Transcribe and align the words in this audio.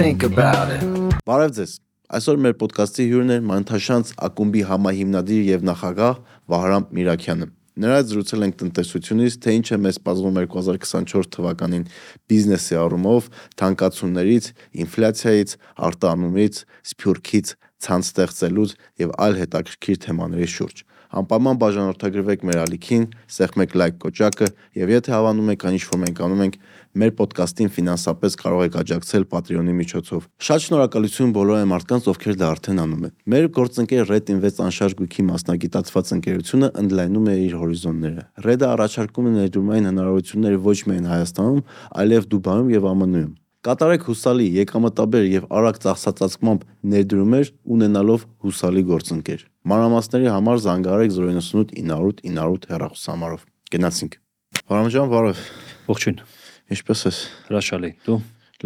think 0.00 0.22
about 0.24 0.68
it. 0.74 0.82
Բարև 1.28 1.50
ձեզ։ 1.56 1.72
Այսօր 2.16 2.38
մեր 2.44 2.54
ոդկասթի 2.60 3.04
հյուրն 3.10 3.32
է 3.34 3.36
Մանթաշանց 3.50 4.12
ակումբի 4.26 4.62
համահիմնադիր 4.70 5.42
եւ 5.50 5.66
նախագահ 5.68 6.14
Վահրամ 6.52 6.86
Միրաքյանը։ 6.98 7.48
Նրա 7.80 7.98
հետ 8.00 8.08
զրուցել 8.10 8.46
ենք 8.46 8.56
տնտեսությունից, 8.60 9.36
թե 9.44 9.54
ինչ 9.60 9.66
է 9.70 9.78
մեզ 9.84 9.98
սպասվում 10.00 10.40
2024 10.40 11.30
թվականին 11.36 11.84
բիզնեսի 12.32 12.78
առումով, 12.80 13.28
թանկացումներից, 13.60 14.50
ինֆլյացիայից, 14.84 15.54
արտանումից, 15.90 16.62
սփյուռքից, 16.90 17.54
ցանց 17.80 18.10
ստեղծելուց 18.10 18.74
եւ 19.04 19.14
այլ 19.20 19.40
հետաքրքիր 19.44 20.00
թեմաների 20.08 20.48
շուրջ։ 20.56 20.84
Անպայման 21.10 21.56
բաժանորդագրվեք 21.58 22.42
մեր 22.46 22.58
ալիքին, 22.62 23.04
սեղմեք 23.34 23.72
լայք 23.80 23.96
կոճակը 24.04 24.48
եւ 24.78 24.92
եթե 24.94 25.10
հավանում 25.10 25.48
եք 25.56 25.64
այն 25.66 25.78
ինչ 25.78 25.86
որ 25.90 25.98
մենք 26.04 26.20
անում 26.26 26.42
ենք, 26.44 26.58
մեր 26.98 27.12
ոդկասթին 27.20 27.68
ֆինանսապես 27.70 28.36
կարող 28.40 28.62
եք 28.66 28.76
աջակցել 28.80 29.24
Patreon-ի 29.30 29.74
միջոցով։ 29.78 30.24
Շատ 30.42 30.64
շնորհակալություն 30.64 31.34
բոլոր 31.36 31.60
այն 31.60 31.70
մարդկանց, 31.70 32.08
ովքեր 32.10 32.38
դա 32.40 32.48
արդեն 32.50 32.80
անում 32.82 33.04
են։ 33.06 33.12
Մեր 33.30 33.46
գործընկեր 33.60 34.08
Red 34.10 34.32
Invest 34.34 34.62
անշարժ 34.64 34.96
գույքի 34.98 35.26
մասնագիտացված 35.30 36.10
ընկերությունը 36.18 36.70
ընդլայնում 36.82 37.28
է 37.30 37.34
իր 37.46 37.54
հորիզոնները։ 37.60 38.24
Red-ը 38.50 38.66
առաջարկում 38.74 39.30
է 39.30 39.34
ներդրումային 39.38 39.88
հնարավորություններ 39.90 40.58
ոչ 40.66 40.78
միայն 40.90 41.06
Հայաստանում, 41.14 41.62
այլև 42.00 42.26
Դուբայում 42.34 42.74
եւ 42.74 42.90
ԱՄՆ-ում։ 42.90 43.30
Կատարեք 43.60 44.04
հուսալի, 44.08 44.44
եկամտաբեր 44.56 45.24
եւ 45.28 45.42
արագ 45.52 45.78
ծախսածածկմամբ 45.84 46.62
ներդրումներ 46.94 47.50
ունենալով 47.76 48.24
հուսալի 48.46 48.84
գործընկեր։ 48.88 49.44
Մանրամասների 49.68 50.32
համար 50.32 50.64
զանգահարեք 50.64 51.14
098 51.20 51.76
900 51.92 52.24
900 52.40 52.68
հեռախոսահամարով։ 52.72 53.46
Գնացինք։ 53.76 54.20
Վարամջան, 54.64 55.10
բարև։ 55.12 55.48
Ողջույն։ 55.92 56.39
Ինչպե՞ս 56.70 57.00
ես։ 57.08 57.16
Հրաշալի։ 57.48 57.88
Դու։ 58.06 58.16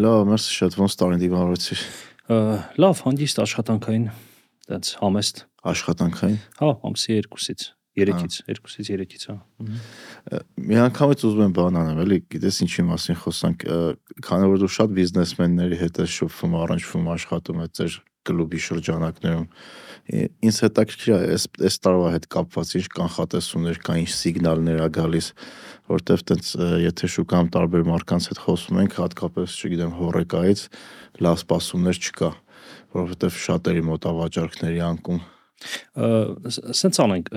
Լավ, 0.05 0.23
մերսի 0.29 0.55
շատ 0.59 0.75
ոնց 0.77 0.95
տարին 1.01 1.21
դիմավորեցիր։ 1.23 1.85
Լավ, 2.85 3.01
հանդիստ 3.05 3.41
աշխատանքային, 3.45 4.05
դից 4.69 4.91
համեստ։ 5.01 5.41
Աշխատանքային։ 5.73 6.37
Հա, 6.59 6.69
ամսի 6.89 7.17
2-ից, 7.25 7.65
3-ից, 7.97 8.39
2-ից 8.51 8.91
3-ից, 8.93 9.25
հա։ 9.31 9.37
Մի 10.69 10.81
անգամից 10.85 11.25
ուզում 11.31 11.45
եմ 11.47 11.55
բան 11.57 11.79
անեմ, 11.81 12.03
էլի, 12.05 12.19
գիտես 12.35 12.61
ինչի 12.65 12.85
մասին 12.91 13.19
խոսանք, 13.25 13.67
քանի 14.29 14.51
որ 14.53 14.61
դու 14.65 14.73
շատ 14.75 14.95
բիզնեսմենների 14.99 15.81
հետ 15.85 16.01
ես 16.05 16.19
շփվում, 16.19 16.59
առնչվում, 16.65 17.09
աշխատում 17.15 17.65
ես 17.65 17.75
ձեր 17.79 17.99
կլուբի 18.29 18.61
շրջանակներում 18.65 19.49
ինձ 20.45 20.57
հետաքրքիր 20.65 21.13
է 21.15 21.19
այս 21.35 21.45
այս 21.65 21.77
տարվա 21.85 22.09
հետ 22.13 22.27
կապված 22.35 22.73
ինչ 22.77 22.87
կանխատեսումներ 22.93 23.79
կա, 23.87 23.95
ինչ 24.05 24.11
սիգնալներ 24.13 24.83
ա 24.85 24.89
գալիս, 24.99 25.29
որտեվ 25.95 26.25
տենց 26.29 26.51
եթե 26.85 27.11
շուկայում 27.15 27.53
տարբեր 27.57 27.87
մարկանց 27.89 28.29
հետ 28.35 28.43
խոսում 28.45 28.81
ենք, 28.85 28.99
հատկապես, 29.01 29.59
չգիտեմ, 29.65 29.95
հորեկայից 30.05 30.67
լավ 31.25 31.39
սպասումներ 31.41 32.03
չկա, 32.05 32.31
որովհետև 33.01 33.41
շատերի 33.49 33.87
մոտ 33.89 34.11
ավաճառքների 34.13 34.85
անկում 34.93 35.25
սենց 35.95 37.01
անենք 37.05 37.31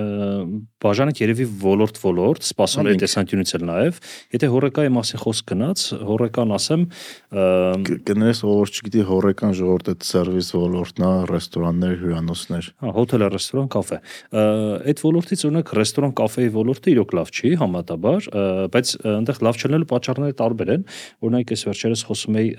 բաժանենք 0.84 1.22
երևի 1.24 1.48
ոլորտ 1.64 2.00
ոլորտ 2.04 2.48
սպասումների 2.48 3.02
տեսանկյունից 3.04 3.54
էլ 3.58 3.66
նաև 3.68 4.00
եթե 4.38 4.50
հորեկայի 4.54 4.92
մասին 4.98 5.22
խոսք 5.24 5.52
գնաց 5.52 5.84
հորեկան 6.08 6.54
ասեմ 6.58 6.86
կներես 8.08 8.42
ով 8.48 8.74
չգիտի 8.78 9.06
հորեկան 9.12 9.56
ժողովուրդ 9.58 9.92
այդ 9.94 10.08
սերվիս 10.08 10.50
ոլորտն 10.58 11.06
է 11.08 11.12
ռեստորաններ 11.32 11.96
հյուրանոցներ 12.02 12.70
հա 12.84 12.94
հոթել 12.98 13.26
ռեստորան 13.38 13.70
կաֆե 13.78 14.00
այդ 14.88 15.04
ոլորտից 15.08 15.46
օրինակ 15.48 15.74
ռեստորան 15.78 16.16
կաֆեի 16.18 16.52
ոլորտը 16.58 16.94
իրոք 16.98 17.16
լավ 17.18 17.32
չի 17.38 17.52
համատաբար 17.62 18.30
բայց 18.74 18.94
այնտեղ 19.18 19.42
լավ 19.48 19.62
չլինելու 19.62 19.90
պատճառները 19.92 20.38
տարբեր 20.42 20.72
են 20.78 20.86
օրինակ 21.28 21.54
ես 21.54 21.66
վերջերս 21.68 22.04
խոսում 22.08 22.40
էի 22.42 22.50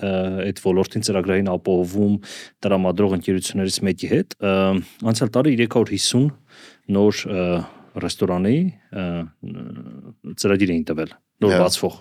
այդ 0.48 0.62
ոլորտին 0.64 1.06
ծրագրային 1.08 1.50
ապահովում 1.54 2.14
տրամադրող 2.64 3.16
ընկերություններից 3.18 3.78
մեկի 3.88 4.10
հետ 4.12 4.36
անցյալ 5.08 5.32
տարի 5.38 5.54
350 5.58 6.30
նոր 6.94 7.22
ռեստորանի 7.98 8.58
ծրագիր 10.38 10.74
էին 10.74 10.88
տվել 10.88 11.14
նոր 11.42 11.54
բացվող։ 11.62 11.96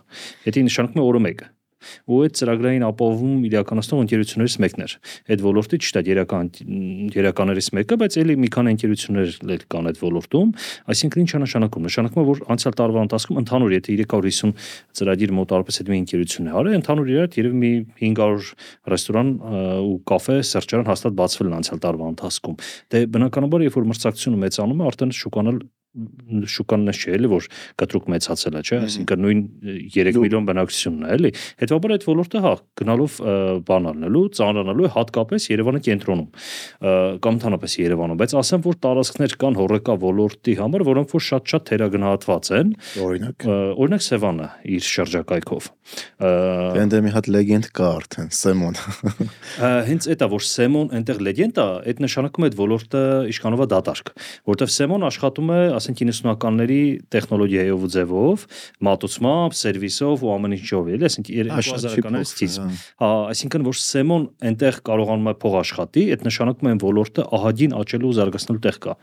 Դա 0.47 0.63
նշանակում 0.67 1.01
է 1.01 1.05
օրը 1.07 1.21
մեկը 1.27 1.47
ու 2.07 2.19
այդ 2.25 2.37
ծրագրային 2.37 2.85
ապահովում 2.87 3.45
իրականացնող 3.47 4.01
ընկերություններից 4.03 4.55
մեկն 4.63 4.83
էր։ 4.87 4.93
Այդ 5.27 5.43
ոլորտի 5.47 5.79
ճիշտ 5.83 5.97
է 5.97 6.03
երական 6.07 6.49
երականերից 7.17 7.69
մեկը, 7.77 7.97
բայց 8.01 8.17
ելի 8.17 8.35
մի 8.41 8.49
քանի 8.55 8.73
ընկերություններ 8.77 9.33
էլ 9.57 9.65
կան 9.73 9.89
այդ 9.91 10.01
ոլորտում, 10.01 10.51
այսինքն 10.93 11.23
ինչ 11.23 11.31
նշանակում։ 11.43 11.87
Նշանակում 11.87 12.21
է, 12.21 12.27
որ 12.27 12.41
անցյալ 12.57 12.77
տարվա 12.77 13.03
ընթացքում 13.07 13.39
ընդհանուր 13.43 13.75
եթե 13.77 13.97
350 13.97 14.53
ծրագիր 14.97 15.33
մոտարպես 15.37 15.79
այդ 15.81 15.91
մի 15.93 15.99
ընկերությունն 16.01 16.47
է 16.47 16.55
արել, 16.57 16.77
ընդհանուր 16.77 17.11
իրար 17.13 17.37
երևի 17.37 17.61
մի 17.61 17.71
500 18.01 18.51
ռեստորան 18.93 19.33
ու 19.87 19.97
կաֆե, 20.11 20.37
սրճարան 20.51 20.91
հաստատ 20.91 21.17
բացվել 21.21 21.51
են 21.51 21.57
անցյալ 21.57 21.81
տարվա 21.87 22.11
ընթացքում։ 22.17 22.61
Դե 22.93 23.03
բնականաբար 23.17 23.67
երբ 23.67 23.77
որ 23.77 23.89
մրցակցությունը 23.93 24.41
մեծանում 24.47 24.81
է, 24.81 24.87
արդեն 24.91 25.13
շուկան 26.53 26.87
է 26.87 26.95
չէ 26.97 27.15
էլի 27.17 27.31
որ 27.31 27.47
կտրուկ 27.81 28.09
մեծացել 28.13 28.57
է, 28.57 28.61
չէ, 28.67 28.79
այսինքն 28.87 29.23
նույն 29.25 29.41
3 29.97 30.19
միլիոն 30.23 30.47
բնակչությունն 30.47 31.07
է, 31.07 31.11
էլի։ 31.17 31.31
Հետո 31.61 31.79
այդ 31.97 32.05
ոլորտը 32.07 32.41
հա 32.43 32.53
գնալով 32.77 33.17
բան 33.67 33.87
առնելու, 33.91 34.23
ծանրանալու 34.37 34.87
է 34.87 34.91
հատկապես 34.97 35.47
Երևանի 35.51 35.81
կենտրոնում 35.87 36.27
կամ 37.23 37.37
ընդհանրապես 37.37 37.75
Երևանում, 37.81 38.19
բայց 38.21 38.35
ասեմ 38.41 38.63
որ 38.67 38.77
տարածքներ 38.85 39.35
կան 39.41 39.57
հորեկա 39.57 39.95
ոլորտի 40.03 40.55
համար, 40.61 40.85
որոնք 40.87 41.15
որ 41.17 41.25
շատ-շատ 41.27 41.67
թերագնահատված 41.71 42.51
են։ 42.57 42.73
Օրինակ 43.07 43.47
օրինակ 43.77 44.05
Սևանը 44.07 44.47
իր 44.77 44.87
շրջակայքով։ 44.87 45.69
Այնտեղ 46.27 47.03
մի 47.07 47.11
հատ 47.15 47.29
լեգենդ 47.31 47.69
կա 47.77 47.89
արդեն, 47.97 48.29
Սեմոն։ 48.37 48.79
Հենց 49.87 50.07
այդ 50.11 50.23
է 50.25 50.29
որ 50.33 50.45
Սեմոն 50.47 50.91
այնտեղ 50.97 51.21
լեգենդ 51.27 51.61
է, 51.63 51.67
այդ 51.91 52.01
նշանակում 52.03 52.47
է 52.47 52.49
այդ 52.49 52.57
ոլորտը 52.59 53.03
ինչքանով 53.31 53.63
է 53.63 53.67
դատարկ, 53.73 54.11
որովհետև 54.51 54.73
Սեմոն 54.77 55.07
աշխատում 55.07 55.53
է, 55.53 55.59
ասենք 55.87 56.01
90-ականների 56.03 56.79
տեխնոլոգիայով 57.13 57.85
ու 57.87 57.89
ձևով, 57.95 58.45
մատուցմամբ, 58.87 59.55
սերվիսով 59.61 60.25
ու 60.27 60.31
ամեն 60.35 60.55
ինչով, 60.57 60.89
էլի, 60.97 61.07
ասենք 61.07 61.31
2000-ականներից 61.31 62.33
սկիզբ։ 62.33 62.77
Հա, 63.03 63.11
այսինքն 63.31 63.67
որ 63.67 63.79
Սեմոն 63.87 64.27
այնտեղ 64.51 64.79
կարողանում 64.87 65.31
է 65.31 65.35
փող 65.43 65.59
աշխատի, 65.63 66.05
այդ 66.17 66.25
նշանակում 66.27 66.71
է 66.71 66.75
ոլորտը 66.83 67.27
ահագին 67.37 67.77
աճելու 67.77 68.11
ու 68.11 68.17
զարգացնելու 68.17 68.63
տեղ 68.67 68.79
կա։ 68.87 68.97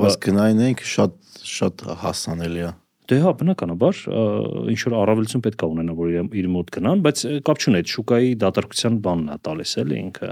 Բայց 0.00 0.20
գնային 0.26 0.64
ենք 0.70 0.86
շատ 0.90 1.18
շատ 1.50 1.84
հասանելի 2.04 2.64
է։ 2.68 2.72
Դե 3.10 3.16
հա, 3.24 3.30
բնականաբար 3.40 4.00
ինչ 4.70 4.80
որ 4.86 4.94
առավելություն 5.00 5.42
պետք 5.42 5.62
է 5.64 5.68
ունենա, 5.70 5.94
որ 5.98 6.10
իր, 6.12 6.26
իր 6.40 6.48
մոտ 6.54 6.68
գնան, 6.76 7.00
բայց 7.02 7.22
կապ 7.48 7.62
չունի, 7.64 7.80
շուկայի 7.90 8.28
դատարկության 8.38 8.98
բանն 9.02 9.32
է 9.34 9.38
տալիս 9.46 9.72
էլի 9.82 9.96
ինքը։ 10.00 10.28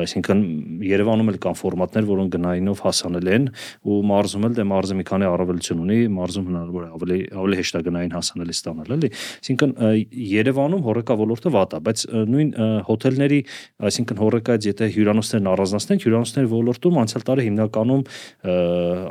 Այսինքն 0.00 0.42
Երևանում 0.90 1.30
էլ 1.32 1.38
կան 1.46 1.56
ֆորմատներ, 1.60 2.08
որոնք 2.10 2.34
գնայինով 2.36 2.82
հասանել 2.84 3.30
են 3.30 3.46
ու 3.88 4.00
մարզում 4.10 4.46
էլ 4.50 4.58
դե 4.60 4.66
մարզը 4.68 4.98
մի 5.00 5.06
քանի 5.08 5.28
առավելություն 5.30 5.80
ունի, 5.80 5.98
մարզում 6.20 6.50
հնարավոր 6.50 6.84
է 6.84 6.90
ավելի 7.00 7.18
ավելի 7.40 7.60
հեշտ 7.60 7.80
է 7.80 7.82
գնային 7.88 8.14
հասանելի 8.16 8.56
ստանալ 8.60 8.94
էլի։ 8.96 9.10
Այսինքն 9.40 9.74
Երևանում 10.30 10.84
հորեկա 10.90 11.16
ոլորտը 11.20 11.54
վատ 11.56 11.76
է, 11.78 11.80
բայց 11.88 12.04
նույն 12.34 12.50
հոթելների, 12.90 13.40
այսինքն 13.90 14.20
հորեկայից 14.20 14.68
եթե 14.70 14.90
հյուրանոցներն 14.98 15.50
առանձնացնենք, 15.54 16.04
հյուրանոցների 16.10 16.52
ոլորտում 16.56 17.00
անցյալ 17.04 17.26
տարի 17.30 17.48
հիմնականում 17.48 18.04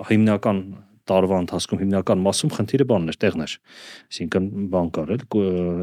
հիմնական 0.09 0.63
տարվա 1.09 1.39
ընթացքում 1.43 1.81
հիմնական 1.83 2.21
մասում 2.25 2.51
խնդիրը 2.55 2.85
բանն 2.89 3.11
էր, 3.13 3.17
տեղն 3.23 3.43
էր։ 3.45 3.53
Այսինքն 4.09 4.47
բան 4.73 4.91
կար 4.95 5.13
էլ, 5.15 5.25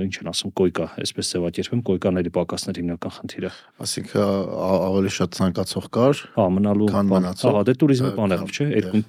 ինչ 0.06 0.14
են 0.22 0.30
ասում, 0.32 0.52
կոյկա, 0.60 0.86
այսպես 1.02 1.32
ձևակերպում 1.36 1.82
կոյկաների 1.90 2.32
պակասն 2.36 2.72
էր 2.72 2.80
հիմնական 2.82 3.14
խնդիրը։ 3.16 3.50
Այսինքն 3.86 4.24
ավելի 4.86 5.12
շատ 5.16 5.36
ցանկացող 5.36 5.90
կար։ 5.96 6.24
Հա, 6.36 6.48
մնալու 6.56 6.90
բան, 6.94 7.28
հա, 7.30 7.52
հա 7.56 7.64
դե 7.66 7.76
туриզմը 7.82 8.12
բան 8.16 8.36
եղավ, 8.36 8.56
չէ, 8.56 8.68
երկու 8.76 9.02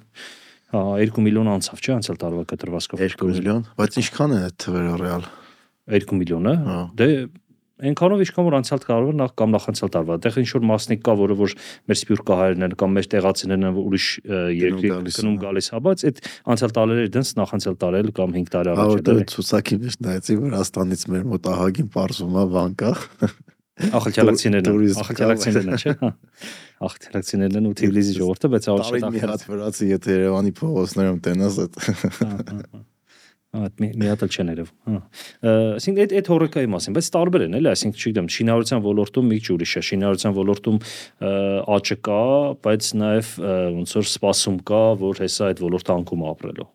հա 0.68 0.80
2 1.00 1.22
միլիոն 1.24 1.48
անցավ, 1.48 1.80
չէ, 1.80 1.92
անցյալ 1.96 2.18
տարվա 2.20 2.42
կտրվածքով։ 2.50 3.00
2 3.00 3.28
միլիոն, 3.32 3.62
բայց 3.78 3.94
ինչքան 4.02 4.34
է 4.36 4.40
այդ 4.48 4.56
թվերը 4.64 4.96
ռեալ։ 5.00 5.28
2 5.96 6.18
միլիոնը։ 6.18 6.52
հա։ 6.68 6.80
Դե 6.98 7.08
այնքանով 7.78 8.22
ինչքան 8.24 8.46
որ 8.48 8.56
անցյալ 8.58 8.80
կարող 8.88 9.12
նախ 9.18 9.32
կամ 9.38 9.52
նախանցյալ 9.54 9.90
տարվա 9.94 10.16
այդտեղ 10.18 10.38
ինչ 10.42 10.48
որ 10.56 10.64
մասնիկ 10.68 11.02
կա 11.06 11.14
որը 11.18 11.36
որ 11.38 11.54
մեր 11.88 11.98
սպյուրքահայերն 11.98 12.66
են 12.66 12.74
կամ 12.78 12.96
մեր 12.98 13.08
տեղացիներն 13.14 13.68
են 13.68 13.78
ուրիշ 13.82 14.06
երկրի 14.58 14.90
գնում 15.18 15.36
գալիս 15.44 15.70
հա 15.74 15.82
բայց 15.86 16.04
այդ 16.08 16.22
անցյալ 16.54 16.74
տարիների 16.78 17.12
դենս 17.18 17.30
նախանցյալ 17.38 17.78
տարել 17.84 18.10
կամ 18.18 18.34
5 18.38 18.50
տարի 18.56 18.72
առաջ 18.74 19.04
դա 19.08 19.16
ցուցակի 19.34 19.78
մեջ 19.84 19.98
նայեցի 20.08 20.38
Վրաստանից 20.42 21.06
մեր 21.14 21.28
մոտ 21.32 21.50
ահագին 21.54 21.92
པարզում 21.94 22.38
է 22.38 22.46
բան 22.58 22.76
կա 22.82 22.92
ախալչալակցիներն 23.78 24.86
ախալչալակցիներն 25.04 25.76
չէ 25.78 25.92
հա 26.02 26.10
ախալչալակցիներն 26.88 27.68
ու 27.68 27.74
Թիֆլիսի 27.78 28.14
ժողովուրդը 28.18 28.50
բայց 28.54 28.68
ավելի 28.74 29.02
շատ 29.02 29.14
մի 29.14 29.22
հատ 29.22 29.44
վրացի 29.52 29.90
եթե 29.92 30.16
Երևանի 30.18 30.52
փողոցներում 30.58 31.20
տենաս 31.28 31.60
այդ 31.62 31.78
Այդ 33.48 33.78
մի 33.80 33.88
մի 33.96 34.08
հատ 34.10 34.22
էլ 34.26 34.32
չեն 34.34 34.50
երևում, 34.52 34.74
հա։ 34.92 34.98
Այսինքն 35.48 36.02
այդ 36.04 36.14
այդ 36.18 36.30
հորեկայի 36.34 36.68
մասին, 36.74 36.96
բայց 36.98 37.08
տարբեր 37.14 37.44
են 37.46 37.56
էլի, 37.58 37.70
այսինքն 37.72 38.02
չգիտեմ, 38.02 38.28
շինարարության 38.36 38.82
ոլորտում 38.84 39.30
մի 39.32 39.38
քիչ 39.40 39.52
ուրիշ 39.56 39.72
է, 39.72 39.84
շինարարության 39.88 40.36
ոլորտում 40.38 40.80
աճը 41.78 41.98
կա, 42.08 42.22
բայց 42.68 42.90
նաև 43.02 43.32
ոնց 43.78 43.94
որ 43.98 44.10
սպասում 44.12 44.58
կա, 44.68 44.82
որ 45.08 45.22
հեսա 45.24 45.48
այդ 45.48 45.64
ոլորտը 45.64 45.96
անկում 45.96 46.26
ապրելու 46.28 46.68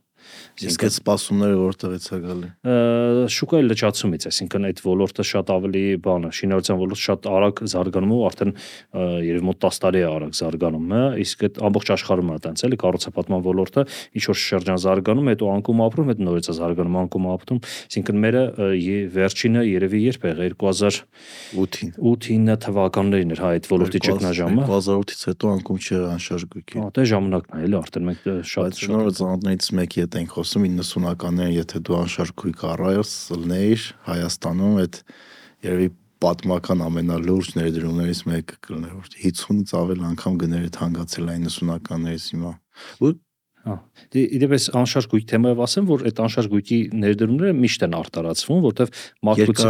Իսկ 0.54 0.84
այդ 0.86 0.94
սպասումները 0.94 1.56
որտեղից 1.58 2.04
է 2.14 2.18
գալի։ 2.24 2.50
Շուկայի 3.34 3.66
լճացումից, 3.66 4.26
այսինքն 4.30 4.68
այդ 4.70 4.82
ոլորտը 4.86 5.24
շատ 5.26 5.52
ավելի 5.54 5.82
բանը, 6.06 6.30
շինարարության 6.38 6.80
ոլորտը 6.84 7.04
շատ 7.04 7.28
արագ 7.34 7.62
զարգանում 7.74 8.14
ու 8.14 8.20
արդեն 8.28 8.54
երևի 9.24 9.48
մոտ 9.50 9.58
10 9.66 9.82
տարի 9.84 10.04
է 10.04 10.06
արագ 10.14 10.38
զարգանում 10.38 10.94
է, 10.94 11.02
իսկ 11.24 11.46
այդ 11.48 11.58
ամբողջ 11.70 11.92
աշխարհում 11.98 12.30
է 12.34 12.38
տենց 12.44 12.64
էլի 12.70 12.78
կառուցապատման 12.84 13.44
ոլորտը 13.50 13.86
ինչ 14.14 14.24
որ 14.30 14.40
շրջան 14.44 14.80
զարգանում, 14.84 15.32
հետո 15.34 15.50
անկում 15.54 15.84
ապրում, 15.84 16.12
հետո 16.14 16.28
նորից 16.28 16.50
է 16.54 16.56
զարգանում, 16.60 16.98
անկում 17.04 17.28
ապրում, 17.34 17.60
այսինքն 17.64 18.22
մերը 18.24 18.44
վերջինը 19.18 19.66
երևի 19.74 20.04
երբ 20.04 20.24
է 20.24 20.34
2008-ին 20.54 21.94
8-9 22.14 22.58
թվականներին 22.64 23.34
էր 23.34 23.42
հա 23.44 23.52
այդ 23.58 23.70
ոլորտի 23.74 24.02
ճգնաժամը 24.04 24.68
2008-ից 24.70 25.24
հետո 25.30 25.52
անկում 25.54 25.80
չէ 25.84 26.00
անշարժ 26.14 26.46
գույքի։ 26.54 26.80
Հա, 26.84 26.88
դե 26.94 27.06
ժամանակն 27.14 27.54
է 27.54 27.68
էլի 27.68 27.78
արդեն 27.80 28.08
մենք 28.10 28.28
շատ 28.54 28.82
շատ 28.84 29.18
ծանոթներից 29.20 29.70
մեկի 29.80 30.04
հետ 30.04 30.18
ենք 30.20 30.36
խոսում 30.44 30.66
90-ականներին, 30.76 31.56
եթե 31.56 31.80
դու 31.88 31.98
անշարժ 32.04 32.32
գույք 32.42 32.64
առայս 32.68 33.12
լնեիր 33.40 33.84
Հայաստանում 34.08 34.80
այդ 34.84 34.98
երևի 35.64 35.90
պատմական 36.24 36.84
ամենալուրջ 36.84 37.52
ներդրումներից 37.60 38.22
մեկը 38.28 38.58
կլներ 38.68 38.96
որ 39.00 39.12
50-ից 39.24 39.76
ավել 39.80 40.04
անգամ 40.14 40.40
գները 40.44 40.74
թանկացել 40.78 41.32
այն 41.34 41.48
90-ականներից 41.48 42.28
հիմա։ 42.34 42.52
Ու 43.04 43.14
Հա։ 43.64 43.78
Դե 44.12 44.22
իդեպս 44.36 44.64
անշարժ 44.76 45.06
գույք 45.14 45.28
թեմայով 45.30 45.60
ասեմ, 45.64 45.86
որ 45.88 46.02
այդ 46.10 46.18
անշարժ 46.20 46.48
գույքի 46.52 46.80
ներդրումները 47.00 47.54
միշտ 47.62 47.86
են 47.88 47.94
արտարացվում, 47.96 48.60
որտեղ 48.66 48.90
մարդկության 49.30 49.70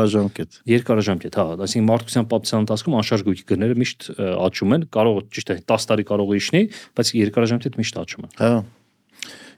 երկարաժամկետ, 0.74 1.38
հա, 1.38 1.46
այսինքն 1.68 1.90
մարդկության 1.94 2.30
պատմության 2.34 2.66
ընթացքում 2.66 2.98
անշարժ 3.04 3.26
գույքի 3.30 3.46
գները 3.54 3.78
միշտ 3.84 4.08
աճում 4.50 4.74
են, 4.80 4.88
կարող 4.98 5.22
ճիշտ 5.38 5.54
է 5.54 5.58
10 5.70 5.90
տարի 5.94 6.08
կարող 6.10 6.34
է 6.34 6.40
իջնի, 6.42 6.64
բայց 6.98 7.14
երկարաժամկետ 7.22 7.78
միշտ 7.84 8.02
աճում 8.02 8.26
են։ 8.26 8.34
Հա։ 8.42 8.56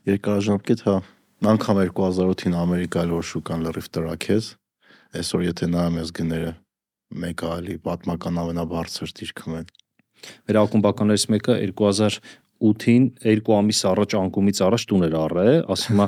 Երկարաժամկետ, 0.05 0.81
հա։ 0.85 0.95
Անկամ 1.49 1.79
2008-ին 1.81 2.55
Ամերիկայի 2.61 3.09
որ 3.09 3.23
շուկան 3.25 3.63
լրիվ 3.65 3.85
տրակեց, 3.95 4.49
այսօր 5.17 5.45
եթե 5.45 5.69
նայում 5.73 5.95
ես 5.97 6.11
գները, 6.19 6.51
մեկը 7.25 7.47
այլի 7.55 7.77
պատմական 7.87 8.37
ամենաբարձր 8.43 9.13
դիրքում 9.19 9.55
են։ 9.59 9.71
Մեր 10.45 10.59
ակումբականներից 10.61 11.25
մեկը 11.35 11.55
2000 11.73 12.19
8-ին 12.65 13.07
երկու 13.25 13.55
ամիս 13.57 13.79
առաջ 13.89 14.13
անկումից 14.15 14.59
առաջ 14.63 14.83
տուն 14.89 15.05
էր 15.05 15.15
առել, 15.19 15.49
ասում 15.75 15.99
է 16.01 16.07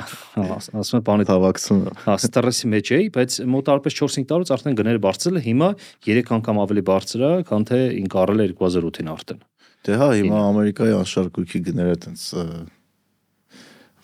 ասում 0.82 0.98
է 0.98 1.02
բանի 1.06 1.26
հավաքցում։ 1.30 1.82
Հա, 2.02 2.16
ստրեսի 2.26 2.70
մեջ 2.72 2.90
էի, 2.96 3.06
բայց 3.14 3.36
մոտարպես 3.54 3.98
4-5 4.00 4.26
տարուց 4.32 4.52
արդեն 4.56 4.78
գները 4.80 5.02
բարձրել 5.06 5.38
է, 5.38 5.42
հիմա 5.46 5.68
3 6.08 6.32
անգամ 6.36 6.62
ավելի 6.66 6.84
բարձր 6.90 7.22
է, 7.22 7.32
քան 7.52 7.68
թե 7.70 7.78
ինք 8.02 8.18
առել 8.26 8.42
է 8.42 8.48
2008-ին 8.56 9.12
արդեն։ 9.14 9.44
Դե 9.86 10.00
հա, 10.02 10.08
հիմա 10.18 10.42
Ամերիկայի 10.50 10.96
անշարժույքի 10.98 11.62
գները 11.70 12.00
տենց 12.02 12.26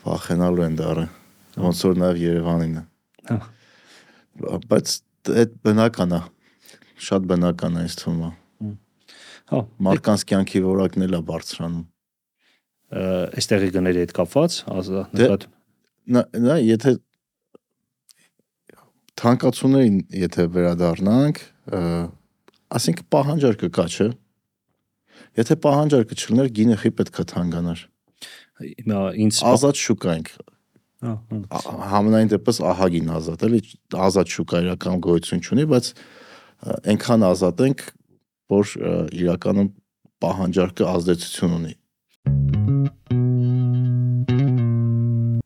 վախենալու 0.02 0.66
են 0.66 0.76
դառը։ 0.80 1.06
Ոնց 1.62 1.82
որ 1.88 1.98
նաև 2.02 2.20
Երևանին 2.22 2.76
է։ 2.80 2.84
Հա։ 3.30 3.38
Բայց 4.72 4.94
այդ 5.32 5.56
բնական 5.66 6.14
է։ 6.16 6.20
Շատ 7.02 7.26
բնական 7.32 7.78
է, 7.78 7.86
ինձ 7.88 7.98
թվում 8.02 8.22
Հա, 9.52 9.58
մարկանց 9.84 10.22
կյանքի 10.30 10.60
որակն 10.64 11.04
էլ 11.06 11.16
է 11.18 11.20
բարձրանում։ 11.28 11.82
Այստեղի 13.42 13.68
գների 13.74 14.00
հետ 14.02 14.14
կապված, 14.16 14.56
նկատ 15.12 15.44
նա, 16.12 16.56
եթե 16.66 16.96
թանկացումներին 19.22 19.98
եթե 20.22 20.46
վերադառնանք, 20.56 21.40
ասենք 22.78 23.02
պահանջարկը 23.12 23.70
կա, 23.76 23.86
չէ՞։ 23.92 24.08
Եթե 25.38 25.56
պահանջարկը 25.64 26.18
չլներ, 26.18 26.50
գինը 26.58 26.78
խի 26.82 26.92
պետքա 26.98 27.26
թանկանար։ 27.32 27.84
Հիմա 28.62 29.02
ինձ 29.26 29.38
ազատ 29.52 29.80
շուկա 29.82 30.16
ենք։ 30.18 30.32
Հա, 31.02 31.12
համենայն 31.92 32.30
դեպս 32.30 32.60
ահագին 32.72 33.08
ազատ, 33.16 33.46
էլի 33.48 33.60
ազատ 34.06 34.34
շուկա 34.36 34.60
իրական 34.66 35.00
գոյություն 35.06 35.42
չունի, 35.42 35.64
բայց 35.72 35.88
այնքան 36.92 37.26
ազատ 37.32 37.64
ենք, 37.66 37.82
որ 38.54 38.76
իրականում 39.22 39.72
պահանջարկը 40.22 40.88
ազդեցություն 40.92 41.58
ունի։ 41.58 43.21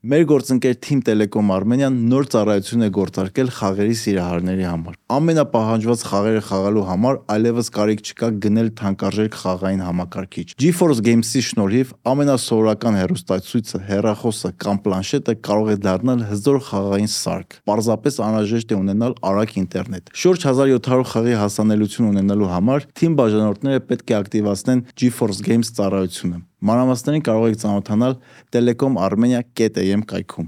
Մեր 0.07 0.23
գործընկեր 0.31 0.75
Team 0.79 1.01
Telecom 1.03 1.49
Armenian 1.51 1.95
նոր 2.07 2.29
ծառայություն 2.31 2.87
է 2.87 2.89
գործարկել 2.95 3.49
խաղերի 3.57 3.97
սիրահարների 3.99 4.67
համար։ 4.69 4.99
Ամենապահանջված 5.17 6.05
խաղերը 6.07 6.43
խաղալու 6.47 6.85
համար 6.91 7.19
այլևս 7.35 7.71
կարիք 7.75 8.05
չկա 8.07 8.29
գնել 8.45 8.71
թանկարժեք 8.79 9.39
խաղային 9.41 9.83
համակարգիչ։ 9.83 10.47
GeForce 10.63 11.03
Games-ի 11.09 11.43
շնորհիվ 11.49 11.93
ամենասովորական 12.13 12.99
հեռուստացույցը, 13.03 13.83
հեռախոսը 13.91 14.53
կամ 14.63 14.81
պլանշետը 14.87 15.37
կարող 15.51 15.75
է 15.75 15.77
դառնալ 15.91 16.27
հզոր 16.31 16.63
խաղային 16.71 17.13
սարք։ 17.17 17.61
Պարզապես 17.67 18.21
անհրաժեշտ 18.31 18.77
է 18.77 18.83
ունենալ 18.87 19.21
արագ 19.27 19.57
ինտերնետ։ 19.67 20.15
Շուրջ 20.23 20.51
1700 20.55 21.11
խաղի 21.17 21.39
հասանելիություն 21.43 22.11
ունենալու 22.15 22.53
համար 22.55 22.91
Team 22.95 23.19
բաժանորդները 23.19 23.87
պետք 23.91 24.13
է 24.15 24.21
ակտիվացնեն 24.23 24.87
GeForce 24.95 25.43
Games 25.51 25.75
ծառայությունը։ 25.75 26.47
Մանրամասներին 26.65 27.25
կարող 27.27 27.51
եք 27.51 27.59
ծանոթանալ 27.61 28.15
telecom.armenia.am 28.55 30.05
կայքում։ 30.09 30.47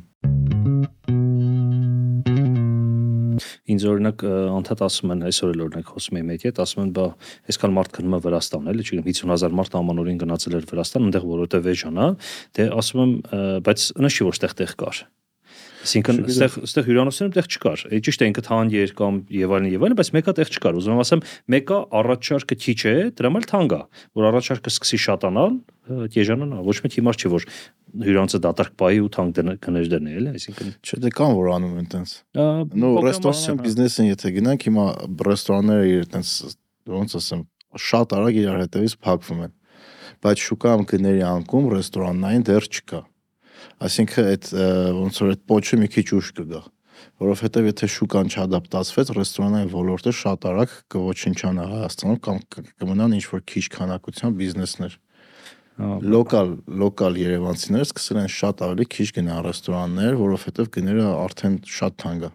Ինձ 3.68 3.84
օրինակ 3.90 4.24
անդադ 4.24 4.82
ասում 4.86 5.12
են, 5.12 5.26
այսօր 5.28 5.52
էլ 5.52 5.62
օրինակ 5.66 5.90
խոսում 5.92 6.18
եմ 6.18 6.30
մեկի 6.32 6.48
հետ, 6.48 6.60
ասում 6.64 6.82
են, 6.86 6.94
բա 6.96 7.04
այսքան 7.52 7.74
մարդ 7.76 7.92
գնում 7.98 8.16
է 8.16 8.20
Վրաստան, 8.24 8.72
էլի, 8.72 8.86
չգիտեմ 8.88 9.06
50000 9.12 9.58
մարդ 9.60 9.78
ամանորին 9.82 10.22
գնացել 10.24 10.58
էր 10.58 10.66
Վրաստան, 10.72 11.06
այնտեղ 11.08 11.28
որովհետև 11.28 11.70
էժան 11.76 12.00
է, 12.00 12.08
դե 12.56 12.68
ասում 12.80 13.04
եմ, 13.04 13.14
բայց 13.68 13.86
նշի 14.08 14.28
որ 14.32 14.38
ստեղ 14.40 14.58
տեղ 14.62 14.74
կար։ 14.80 15.04
Այսինքն 15.88 16.18
այստեղ 16.28 16.56
այստեղ 16.68 16.86
հյուրանոցներում 16.88 17.32
տեղ 17.32 17.48
չկար։ 17.48 17.82
Է 17.88 18.00
ճիշտ 18.04 18.20
է 18.20 18.28
ինքը 18.28 18.42
թանկ 18.44 18.76
էր 18.78 18.92
կամ 18.98 19.18
եւ 19.32 19.54
այլն 19.56 19.68
եւ 19.72 19.86
այլն, 19.88 19.96
բայց 19.98 20.10
մեկը 20.18 20.34
տեղ 20.38 20.52
չկար։ 20.52 20.78
Ուզում 20.78 20.94
եմ 20.94 21.02
ասեմ, 21.04 21.22
մեկը 21.54 21.78
առաջարկը 21.98 22.58
քիչ 22.64 22.78
է, 22.88 22.94
դրա 23.18 23.30
մալ 23.32 23.48
թանկ 23.48 23.74
է, 23.78 23.80
որ 24.18 24.28
առաջարկը 24.28 24.72
սկսի 24.74 25.00
շատանալ, 25.08 25.58
եժանանա։ 26.18 26.60
Ոչ 26.68 26.76
մեկ 26.84 26.96
հիմար 26.98 27.18
չի 27.18 27.32
որ 27.32 27.46
հյուրանոցը 28.04 28.40
դատարկ 28.44 28.74
պայի 28.78 28.98
ու 29.00 29.10
թանկ 29.16 29.38
գներ 29.64 29.86
դնի, 29.88 30.16
էլի, 30.18 30.32
այսինքն 30.36 30.72
չէ 30.84 30.98
դե 31.08 31.12
կան 31.16 31.36
որ 31.38 31.48
անում 31.56 31.78
են 31.80 31.86
տենց։ 31.94 32.10
Նո 32.36 32.90
ռեստորանային 33.08 33.62
բիզնեսին 33.64 34.10
եթե 34.12 34.32
գնանք 34.36 34.66
հիմա 34.68 34.84
ռեստորանները 35.28 35.86
իրենց 35.94 36.32
ոնց 36.98 37.16
ասեմ 37.18 37.46
շատ 37.88 38.14
արագ 38.18 38.40
իրար 38.42 38.60
հետևից 38.64 38.98
փակվում 39.08 39.40
են 39.48 39.54
բայց 40.24 40.44
շուկայում 40.48 40.84
գների 40.92 41.22
անկում 41.28 41.66
ռեստորանային 41.74 42.46
դեռ 42.48 42.68
չկա 42.68 43.00
այսինքն 43.86 44.28
այդ 44.32 44.50
ոնց 44.98 45.20
որ 45.22 45.32
այդ 45.34 45.42
փոչը 45.52 45.78
մի 45.82 45.88
քիչ 45.94 46.06
ուշ 46.18 46.30
կգա 46.38 46.62
որովհետև 47.22 47.68
եթե 47.68 47.88
շուկան 47.94 48.32
չադապտացվեց 48.34 49.12
ռեստորանային 49.18 49.70
ոլորտը 49.74 50.12
շատ 50.18 50.46
արագ 50.50 50.72
կոչնչանա 50.94 51.66
Հայաստանում 51.72 52.18
կամ 52.26 52.40
կմնան 52.82 53.14
ինչ 53.18 53.26
որ 53.34 53.44
քիչ 53.52 53.64
քանակության 53.74 54.36
բիզնեսներ 54.38 54.98
լոկալ 55.78 56.48
լոկալ 56.82 57.18
երևանցիներ 57.22 57.84
սկսել 57.86 58.18
են 58.24 58.32
շատ 58.34 58.62
ավելի 58.66 58.86
քիչ 58.94 59.08
գնալ 59.18 59.44
ռեստորաններ, 59.46 60.16
որովհետև 60.18 60.70
գները 60.74 61.04
արդեն 61.22 61.58
շատ 61.78 61.98
թանկ 62.02 62.24
է։ 62.26 62.30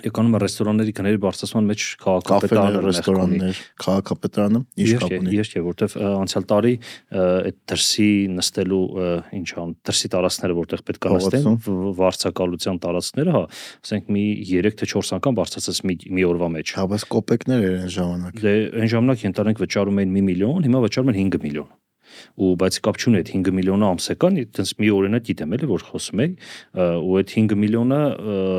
Եկանում 0.00 0.36
է 0.36 0.38
ռեստորանների 0.40 0.92
գների 0.96 1.18
բարձրացման 1.20 1.66
մեջ 1.68 1.82
քաղաքապետարանը, 2.00 2.80
ռեստորաններ, 2.86 3.58
քաղաքապետարանը 3.82 4.60
ի՞նչ 4.80 4.94
կապ 5.02 5.14
ունի։ 5.18 5.34
Ես 5.36 5.50
չէ, 5.52 5.62
որտեվ 5.66 5.96
անցյալ 6.08 6.46
տարի 6.52 6.72
այդ 7.20 7.58
դրսի 7.72 8.08
նստելու 8.38 8.80
ինչ 9.36 9.48
ան, 9.62 9.74
դրսի 9.90 10.10
տարածքները 10.16 10.56
որտեղ 10.62 10.84
պետք 10.88 11.08
է 11.10 11.12
նստեն, 11.12 11.60
վարձակալության 12.00 12.80
տարածքները, 12.86 13.36
հա, 13.36 13.44
ասենք 13.84 14.10
մի 14.16 14.24
3 14.48 14.80
թե 14.80 14.90
4 14.96 15.14
անգամ 15.20 15.38
բարձրացած 15.42 15.84
մի 15.92 15.98
մի 16.16 16.26
օրվա 16.32 16.50
մեջ։ 16.56 16.74
Հա, 16.80 16.88
բայց 16.96 17.06
կոպեկներ 17.12 17.68
էր 17.68 17.78
այն 17.82 17.94
ժամանակ։ 18.00 18.42
Դե 18.42 18.56
այն 18.80 18.92
ժամանակ 18.96 19.28
ենթադրենք 19.28 19.62
վճարում 19.66 20.02
էին 20.02 20.18
1 20.22 20.28
միլիոն, 20.32 20.68
հիմա 20.70 20.84
վճարում 20.88 21.12
են 21.12 21.20
5 21.36 21.46
միլիոն 21.46 21.70
ու 22.38 22.52
բայց 22.62 22.78
կապ 22.86 23.00
չունի 23.02 23.22
այդ 23.22 23.32
5 23.32 23.52
միլիոնը 23.58 23.88
ամսական, 23.92 24.38
այտենց 24.42 24.72
մի 24.82 24.92
օրինակ 24.96 25.26
գիտեմ 25.28 25.56
էլի 25.56 25.68
որ 25.72 25.86
խոսում 25.88 26.22
էի, 26.22 26.32
ու 27.02 27.16
այդ 27.22 27.34
5 27.36 27.56
միլիոնը, 27.62 28.00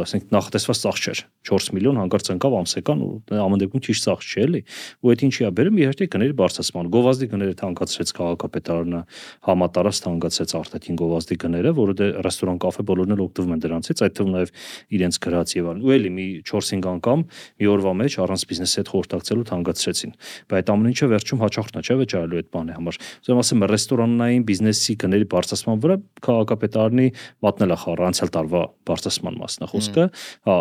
ասենք 0.04 0.34
նախատեսված 0.34 0.84
ծախս 0.84 1.04
չէր։ 1.04 1.24
4 1.44 1.74
միլիոն 1.76 1.98
հանկարծ 2.00 2.30
ընկավ 2.34 2.54
ամսական 2.56 3.02
ու 3.04 3.12
ամեն 3.44 3.62
դեպքում 3.64 3.82
ճիշտ 3.84 4.06
ծախս 4.08 4.28
չէ 4.32 4.44
էլի։ 4.44 4.62
Ու 5.04 5.12
այդ 5.12 5.24
ինչի 5.28 5.44
է 5.44 5.50
բերում 5.58 5.80
իհարկե 5.84 6.06
գների 6.14 6.36
բարձրացման։ 6.40 6.92
Գովազդի 6.94 7.28
գները 7.34 7.56
թանկացրեց 7.60 8.14
քաղաքապետարանը, 8.20 9.02
համատարած 9.44 10.00
թանկացրեց 10.04 10.54
արտաքին 10.64 11.00
գովազդի 11.04 11.38
գները, 11.44 11.74
որը 11.84 11.96
դե 12.00 12.08
ռեստորան, 12.24 12.60
կաֆե 12.64 12.86
բոլորն 12.88 13.14
էլ 13.14 13.24
օգտվում 13.28 13.54
են 13.54 13.64
դրանցից, 13.64 14.04
այդ 14.08 14.16
թվում 14.24 14.34
նաև 14.34 14.54
իրենց 14.94 15.20
գրած 15.24 15.54
եւ 15.60 15.68
այլն։ 15.74 15.84
Ու 15.84 15.94
էլի 15.94 16.12
մի 16.14 16.28
4-5 16.48 16.88
անգամ 16.94 17.26
մի 17.60 17.70
օրվա 17.74 17.94
մեջ 18.04 18.18
առանց 18.24 18.46
բիզնեսի 18.54 18.78
հետ 18.80 18.92
խորհրդակցելու 18.94 19.48
թանկացրեցին։ 19.52 20.16
Բայց 20.54 20.72
ամեն 20.74 20.92
ինչը 20.94 21.08
վերջում 21.14 21.44
հաճախն 21.44 21.74
է, 21.74 21.84
չէ՞ 21.84 21.98
վճարելու 22.04 22.40
այդ 22.44 22.50
բանի 22.54 22.74
համար։ 22.78 23.00
Ուսում 23.24 23.43
ասեմ 23.44 23.68
ռեստորանային 23.74 24.48
բիզնեսի 24.48 24.96
գների 25.04 25.28
բարձրացման 25.34 25.84
վրա 25.84 25.98
քաղաքապետարանի 26.28 27.08
մատնել 27.44 27.76
է 27.76 27.78
խառը 27.84 28.08
անցյալ 28.10 28.34
տարվա 28.38 28.64
բարձրացման 28.90 29.38
մասն 29.44 29.68
է 29.68 29.70
խոսքը։ 29.74 30.08
Հա, 30.48 30.58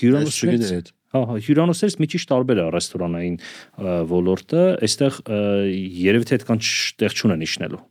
հյուրանոցներից 0.00 0.94
Հա, 1.16 1.20
հա, 1.22 1.36
հյուրանոցներից 1.46 1.94
մի 2.02 2.06
քիչ 2.12 2.22
տարբեր 2.28 2.60
է 2.60 2.64
ռեստորանային 2.74 3.36
ոլորտը, 4.10 4.62
այստեղ 4.84 5.18
երևի 6.02 6.26
թե 6.28 6.36
այդքան 6.36 6.62
տեղ 7.00 7.14
չունեն 7.16 7.44
իշնելու 7.46 7.82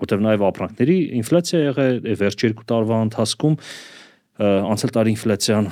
որտեղ 0.00 0.22
նաև 0.24 0.44
ապրանքների 0.48 0.96
ինֆլյացիա 1.20 1.60
եղել 1.64 1.98
է 2.08 2.16
վերջ 2.20 2.44
2 2.46 2.66
տարվա 2.70 3.00
ընթացքում 3.08 3.56
անցյալ 4.74 4.94
տարի 4.96 5.14
ինֆլյացիան 5.14 5.68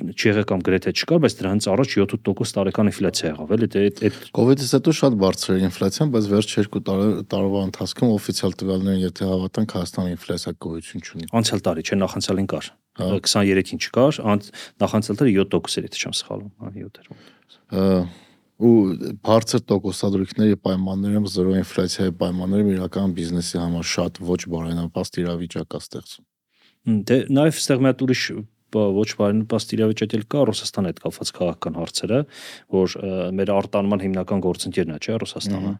չեղը 0.00 0.42
կամ 0.48 0.62
գրեթե 0.66 0.92
չկար, 0.96 1.18
բայց 1.22 1.34
դրանից 1.38 1.66
առաջ 1.72 1.94
7% 2.00 2.54
տարեկան 2.56 2.90
ինֆլյացիա 2.90 3.28
եղավ, 3.28 3.52
էլի 3.56 3.68
դե 3.72 3.82
այդ 4.02 4.16
COVID-ից 4.38 4.70
հետո 4.72 4.94
շատ 4.98 5.16
բարձր 5.22 5.52
էր 5.52 5.64
ինֆլյացիան, 5.68 6.12
բայց 6.16 6.28
վերջ 6.32 6.54
2 6.56 6.80
տարվա 7.32 7.60
ընթացքում 7.68 8.14
օֆիցիալ 8.16 8.56
տվյալներին 8.62 9.04
եթե 9.04 9.28
հավատանք, 9.32 9.76
Հայաստանը 9.76 10.14
ինֆլյացիա 10.16 10.52
գոյություն 10.64 11.06
չունի։ 11.06 11.30
Անցյալ 11.42 11.64
տարի 11.68 11.82
չէ, 11.86 12.00
նախանցյալին 12.02 12.48
կար։ 12.52 12.72
23-ին 13.02 13.82
չկար, 13.82 14.20
նախանցյալ 14.82 15.20
տարի 15.22 15.36
7% 15.38 15.78
էր, 15.82 15.86
եթե 15.88 16.02
չեմ 16.02 16.16
սխալվում, 16.22 16.52
հա 16.62 16.72
7 16.80 17.00
էր 17.02 18.04
ու 18.62 19.18
բարձր 19.26 19.62
տոկոսադրույքների 19.66 20.56
պայմաններում 20.62 21.24
զրո 21.34 21.54
ինֆլյացիայի 21.62 22.12
պայմաններում 22.20 22.68
իրական 22.76 23.14
բիզնեսի 23.16 23.58
համար 23.58 23.88
շատ 23.92 24.20
ոչ 24.28 24.40
բարենպաստ 24.52 25.18
իրավիճակ 25.22 25.74
է 25.78 25.80
ստեղծում։ 25.82 26.26
Դե 27.10 27.16
նաև 27.32 27.58
ստեղ 27.62 27.82
մի 27.82 27.90
հատ 27.90 28.04
ուրիշ 28.06 28.22
ոչ 28.72 29.08
բարենպաստ 29.18 29.74
իրավիճակ 29.76 30.16
էլ 30.18 30.24
կա 30.32 30.44
Ռուսաստանի 30.48 30.90
հետ 30.92 31.00
կապված 31.04 31.32
քաղաքական 31.38 31.78
հարցերը, 31.80 32.20
որ 32.76 32.96
մեր 33.38 33.52
արտանման 33.56 34.04
հիմնական 34.06 34.44
գործընկերն 34.46 34.94
է, 34.96 34.98
չէ, 35.02 35.16
Ռուսաստանը, 35.22 35.72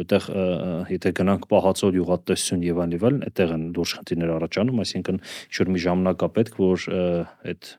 որտեղ 0.00 0.28
եթե 0.96 1.14
գնանք 1.20 1.48
պահածոլ 1.52 1.98
յուղատեսություն 2.00 2.66
եւ 2.66 2.82
այլն 2.86 2.96
եւ 2.96 3.06
այլն, 3.10 3.24
այդտեղ 3.26 3.56
են 3.56 3.66
լուրջ 3.76 3.96
խնդիրներ 3.96 4.34
առաջանում, 4.36 4.82
այսինքն 4.86 5.20
ինչ-որ 5.26 5.72
մի 5.76 5.84
ժամանակ 5.86 6.26
է 6.26 6.30
պետք, 6.36 6.60
որ 6.66 6.86
այդ 7.46 7.72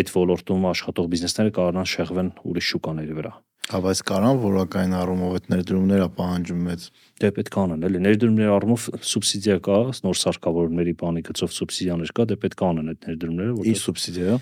այդ 0.00 0.10
ոլորտում 0.12 0.66
աշխատող 0.70 1.06
բիզնեսները 1.14 1.54
կարողանան 1.56 1.88
շեղվեն 1.94 2.34
ուրիշ 2.50 2.72
շուկաների 2.74 3.16
վրա։ 3.16 3.32
Հա, 3.70 3.78
բայց 3.84 4.00
կարան 4.08 4.38
որակային 4.42 4.94
առումով 4.98 5.34
այդ 5.36 5.44
ներդրումները 5.52 6.06
պահանջում 6.16 6.62
մեծ։ 6.66 6.86
Դե 7.20 7.28
պետք 7.36 7.54
է 7.54 7.60
անեն, 7.60 7.84
էլի 7.86 8.00
ներդրումների 8.02 8.50
առումով 8.50 8.86
սուբսիդիա 9.10 9.56
կա, 9.62 9.76
նոր 10.06 10.18
սարքավորումների 10.20 10.94
բանի 11.00 11.22
գծով 11.28 11.52
սուբսիդիաներ 11.54 12.12
կա, 12.18 12.26
դե 12.30 12.36
պետք 12.42 12.64
է 12.64 12.66
անեն 12.66 12.90
այդ 12.90 13.06
ներդրումները, 13.10 13.52
որտեղ 13.60 13.70
Ինչ 13.70 13.80
սուբսիդիա։ 13.84 14.38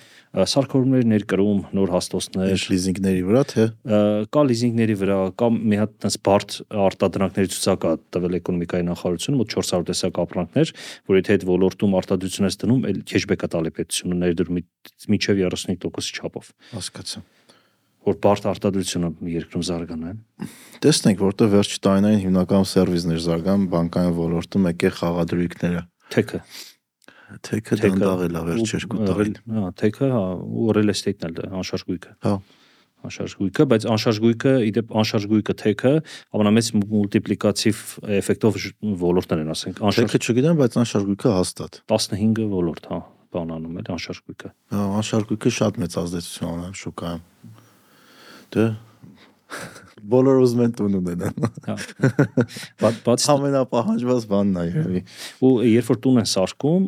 Սարքավորումների 0.48 1.08
ներկրում, 1.12 1.60
նոր 1.76 1.92
հաստոցներ, 1.98 2.64
լիզինգների 2.72 3.22
վրա 3.28 3.42
թե? 3.52 3.66
Կա 4.32 4.44
լիզինգների 4.48 4.96
վրա, 5.02 5.18
կա 5.42 5.48
մի 5.58 5.80
հատ 5.82 5.92
այնպես 5.98 6.18
բարդ 6.28 6.56
արտադրանքների 6.88 7.52
ցուցակ 7.52 7.88
է 7.88 7.92
տվել 8.16 8.38
էկոնոմիկայի 8.38 8.86
նախարարությունը, 8.88 9.40
մոտ 9.42 9.56
400 9.56 9.88
տեսակ 9.88 10.22
ապրանքներ, 10.24 10.74
որ 11.08 11.20
եթե 11.20 11.36
այդ 11.38 11.48
ոլորտում 11.48 11.98
արտադրություն 11.98 12.48
ես 12.48 12.60
դնում, 12.62 12.86
էլ 12.92 13.02
քեշբեք 13.08 13.48
է 13.48 13.52
տալի 13.56 13.74
պետությունը 13.80 14.22
ներդրումի 14.28 14.64
միջև 15.16 15.44
35% 15.48 16.22
չափով։ 16.22 16.54
Հասկացա 16.76 17.26
որ 18.08 18.18
բարդ 18.24 18.48
արտադրությունը 18.52 19.10
երկրում 19.34 19.64
զարգանա։ 19.68 20.14
Տեսնենք, 20.84 21.22
որտեղ 21.28 21.52
վերջ 21.54 21.76
տարիներին 21.84 22.24
հիմնական 22.24 22.66
սերվիսներ 22.72 23.22
զարգան 23.28 23.68
բանկային 23.72 24.16
ոլորտում 24.18 24.68
եկե 24.72 24.92
խաղադրույքները։ 24.98 25.82
Թեքը 26.16 26.42
Թեքը 27.44 27.76
դանդաղել 27.82 28.38
է 28.38 28.42
վերջ 28.46 28.70
երկու 28.72 29.00
տարին։ 29.04 29.34
Հա, 29.52 29.70
թեքը, 29.82 30.06
հա, 30.14 30.22
ու 30.48 30.70
real 30.78 30.92
estate-ն 30.94 31.28
էլ 31.28 31.58
անշարժ 31.58 31.84
գույքը։ 31.90 32.14
Հա 32.24 32.38
անշարժ 33.06 33.34
գույքը, 33.38 33.66
բայց 33.70 33.84
անշարժ 33.92 34.18
գույքը, 34.24 34.52
իդեպ 34.68 34.94
անշարժ 34.98 35.26
գույքը 35.30 35.54
թեքը 35.60 35.92
ամենամեծ 36.34 36.70
մուլտիպլիկատիվ 36.78 37.82
էֆեկտով 38.18 38.58
ոլորտներ 39.04 39.44
են, 39.44 39.52
ասենք, 39.54 39.82
անշարժ 39.86 40.08
Թեքը 40.08 40.20
չգիտեմ, 40.24 40.58
բայց 40.58 40.78
անշարժ 40.82 41.06
գույքը 41.12 41.34
հաստատ 41.38 41.80
15 41.94 42.50
ոլորտ, 42.58 42.90
հա, 42.90 43.00
բանանում 43.38 43.78
է 43.78 43.86
անշարժ 43.94 44.20
գույքը։ 44.26 44.50
Հա, 44.74 44.84
անշարժ 44.98 45.26
գույքը 45.30 45.52
շատ 45.58 45.80
մեծ 45.84 45.96
ազդեցություն 46.02 46.52
ունի 46.58 46.78
շուկայում։ 46.82 47.22
Դե 48.54 48.68
բոլորը 50.08 50.42
ուզում 50.44 50.60
են 50.64 50.72
տուն 50.78 50.96
ունենան։ 50.98 51.46
Հա։ 51.68 52.90
բայց 53.04 53.24
ամենապահանջված 53.32 54.26
բանն 54.30 54.58
է 54.60 54.64
երևի։ 54.68 55.00
Ու 55.44 55.50
երբ 55.68 55.88
որ 55.88 55.98
տուն 56.04 56.20
են 56.22 56.28
սարքում, 56.32 56.86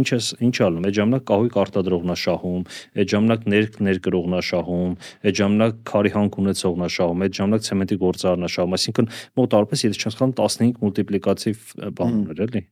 ինչ 0.00 0.08
է 0.08 0.18
ինչ 0.48 0.56
ալնում, 0.66 0.88
այդ 0.88 0.98
ժամանակ 0.98 1.24
կահույք 1.30 1.58
արտադրողն 1.62 2.12
է 2.12 2.16
շահում, 2.22 2.66
այդ 2.98 3.12
ժամանակ 3.14 3.46
ներք 3.54 3.78
ներկրողն 3.88 4.36
է 4.38 4.42
շահում, 4.48 4.92
այդ 5.28 5.38
ժամանակ 5.38 5.80
քարի 5.88 6.12
հանք 6.18 6.38
ունեցողն 6.42 6.84
է 6.84 6.90
շահում, 6.98 7.24
այդ 7.28 7.38
ժամանակ 7.38 7.66
ցեմենտի 7.68 7.98
գործարարն 8.04 8.48
է 8.48 8.52
շահում, 8.58 8.76
այսինքն 8.78 9.10
մոտարպես 9.38 9.84
եթե 9.88 10.02
չեմ 10.02 10.14
սխալվում 10.18 10.36
15 10.42 10.82
մուլտիպլիկատիվ 10.82 11.64
բաներ 11.98 12.44
էլի։ 12.48 12.62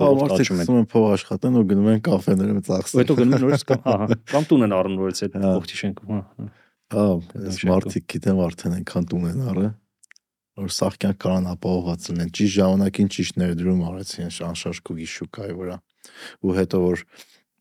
Հա, 0.00 0.12
մարդիկ 0.20 0.54
ասում 0.60 0.80
են 0.80 0.88
փող 0.94 1.08
աշխատեն 1.16 1.60
ու 1.60 1.66
գնում 1.70 1.90
են 1.90 2.00
կաֆեներում 2.10 2.64
ծախսեն։ 2.70 3.02
Հետո 3.02 3.18
գնում 3.20 3.44
նորից 3.44 3.66
կամ 3.70 3.84
հա, 3.90 3.98
կամ 4.30 4.48
տուն 4.50 4.66
են 4.68 4.76
առնում 4.80 4.98
նորից 5.00 5.22
այդ 5.26 5.38
ողջ 5.50 5.76
շենքում, 5.80 6.20
հա։ 6.20 6.50
Հա, 6.90 7.04
այս 7.46 7.60
մարդիկ 7.70 8.06
գիտեմ 8.10 8.40
արդեն 8.42 8.72
այնքան 8.80 9.04
տուն 9.10 9.26
են 9.30 9.42
առը, 9.50 9.66
որ 10.58 10.72
սաղ 10.74 10.96
կյանք 11.04 11.18
կարան 11.22 11.46
ապահովված 11.52 12.08
լինեն։ 12.10 12.32
Ճիշտ 12.38 12.54
ժամանակին 12.56 13.10
ճիշտ 13.14 13.38
ներդրում 13.42 13.84
արեցին 13.90 14.32
անշարժ 14.48 14.80
կուգի 14.90 15.06
շուկայի 15.14 15.54
վրա։ 15.60 15.76
Ու 16.42 16.56
հետո 16.58 16.80
որ 16.82 17.04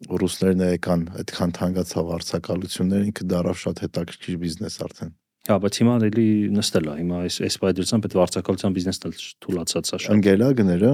ռուսներն 0.10 0.66
եկան 0.66 1.06
այդքան 1.22 1.56
թանկացավ 1.60 2.12
արցակալություններ, 2.18 3.08
ինքը 3.10 3.30
դարավ 3.30 3.58
շատ 3.60 3.82
հետաքրքիր 3.86 4.38
բիզնես 4.44 4.78
արդեն։ 4.90 5.12
Հա, 5.50 5.56
բայց 5.64 5.80
հիմա 5.80 5.96
էլի 6.10 6.28
նստել 6.56 6.90
է, 6.90 6.94
հիմա 7.00 7.20
այս 7.26 7.38
այս 7.48 7.56
բայդրությամբ 7.64 8.08
այդ 8.10 8.16
վարձակալության 8.20 8.76
բիզնեսն 8.80 9.08
էլ 9.10 9.16
թուլացած 9.46 9.90
է 9.90 10.00
շատ։ 10.00 10.14
Ընկելա 10.16 10.50
գները 10.60 10.92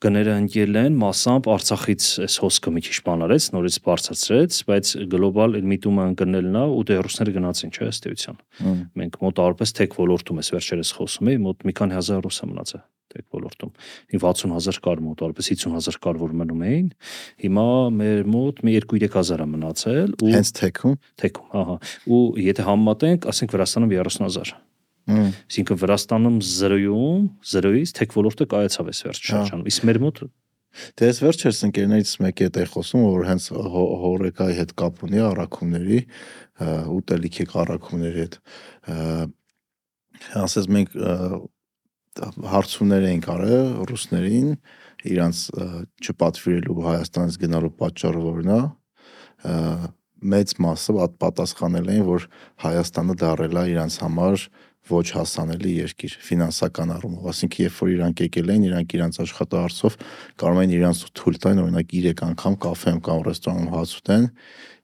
գները 0.00 0.34
ընկել 0.40 0.78
են, 0.80 0.94
մասամբ 1.00 1.48
Արցախից 1.54 2.04
այս 2.24 2.36
հոսքը 2.40 2.70
մի 2.72 2.82
քիչ 2.86 2.94
բան 3.04 3.24
արեց, 3.26 3.48
նորից 3.52 3.76
բարձրացրեց, 3.84 4.60
բայց 4.70 4.92
գլոբալ 5.12 5.58
միտումը 5.72 6.06
ընկնելն 6.12 6.56
է 6.60 6.64
ու 6.72 6.84
դե 6.88 6.96
ռուսները 7.04 7.34
գնացին, 7.36 7.74
չէ, 7.74 7.90
ըստ 7.90 8.08
էության։ 8.10 8.40
Մենք 9.00 9.20
մոտ 9.20 9.42
արպես 9.44 9.76
թեք 9.76 9.98
ոլորտում 10.00 10.40
էս 10.40 10.50
վերջերս 10.56 10.94
խոսում 11.00 11.30
էի, 11.34 11.42
մոտ 11.44 11.68
մի 11.68 11.76
քանի 11.80 12.00
հազար 12.00 12.24
ռուս 12.24 12.40
է 12.40 12.50
մնացել 12.54 12.82
տեք 13.10 13.26
ոլորտում։ 13.34 13.70
Մի 14.12 14.20
60000 14.22 14.80
կար 14.86 15.00
մոտ 15.02 15.22
արպես 15.26 15.50
50000 15.50 15.98
կար 16.04 16.20
որ 16.20 16.36
մնում 16.40 16.64
էին։ 16.68 16.88
Հիմա 17.42 17.66
մեր 17.98 18.30
մոտ 18.36 18.62
մի 18.68 18.76
2-3000 18.86 19.42
է 19.42 19.48
մնացել 19.50 20.16
ու 20.22 20.32
հենց 20.36 20.54
թեքում, 20.60 20.96
թեքում, 21.24 21.52
ահա։ 21.60 21.78
Ու 22.06 22.24
եթե 22.46 22.68
համեմատենք, 22.70 23.30
ասենք 23.34 23.56
Վրաստանում 23.56 23.96
30000 23.98 24.54
Այսինքն 25.10 25.80
Վրաստանում 25.80 26.36
0-ում 26.50 27.24
0-ից 27.54 27.94
թեք 27.98 28.14
ոլորտը 28.20 28.46
կայացավ 28.54 28.92
այս 28.92 29.02
վերջ 29.06 29.30
շրջանում։ 29.30 29.70
Իսկ 29.70 29.88
մեր 29.90 30.00
մոտ 30.06 30.22
Դե 30.70 31.06
ես 31.08 31.18
վերջերս 31.24 31.60
ընկերներից 31.66 32.10
մեկի 32.22 32.46
հետ 32.46 32.58
է 32.60 32.64
խոսում, 32.70 33.00
որ 33.10 33.24
հենց 33.26 33.46
հորեկայի 34.04 34.54
հետ 34.60 34.74
կապ 34.78 35.00
ունի 35.08 35.22
առաքումների, 35.26 35.98
ուտելիքի 36.94 37.46
առաքումների 37.62 38.22
հետ։ 38.22 38.36
Ասես 40.40 40.68
մենք 40.76 40.94
հարցումներ 42.54 43.06
էինք 43.10 43.28
արել 43.34 43.68
ռուսներին 43.90 44.48
իրանց 45.10 45.42
չպատվիրելու 46.04 46.86
Հայաստանից 46.86 47.38
գնալու 47.44 47.72
պատճառը 47.80 48.22
որն 48.24 48.50
է 48.54 48.60
մեծ 50.30 50.54
մասը 50.60 51.06
պատասխանել 51.22 51.86
էին 51.94 52.02
որ 52.10 52.26
Հայաստանը 52.64 53.16
դարել 53.22 53.60
է 53.60 53.62
իրանց 53.74 53.94
համար 54.04 54.44
ոչ 54.90 55.06
հասանելի 55.16 55.72
երկիր 55.80 56.16
ֆինանսական 56.26 56.94
առումով, 56.96 57.28
ասինքն 57.30 57.64
երբ 57.66 57.78
որ 57.80 57.92
իրանք 57.94 58.24
եկել 58.26 58.52
են, 58.54 58.66
իրանք 58.70 58.96
իրանք 58.98 59.20
աշխատարցով 59.24 59.96
կարող 60.42 60.60
են 60.64 60.74
իրանք 60.80 61.06
թույլ 61.20 61.40
տան, 61.46 61.62
օրինակ 61.64 61.94
3 62.00 62.24
անգամ 62.30 62.58
կաֆեում 62.66 63.00
կամ 63.10 63.24
ռեստորանում 63.30 63.72
հաց 63.76 63.94
ուտեն, 64.00 64.26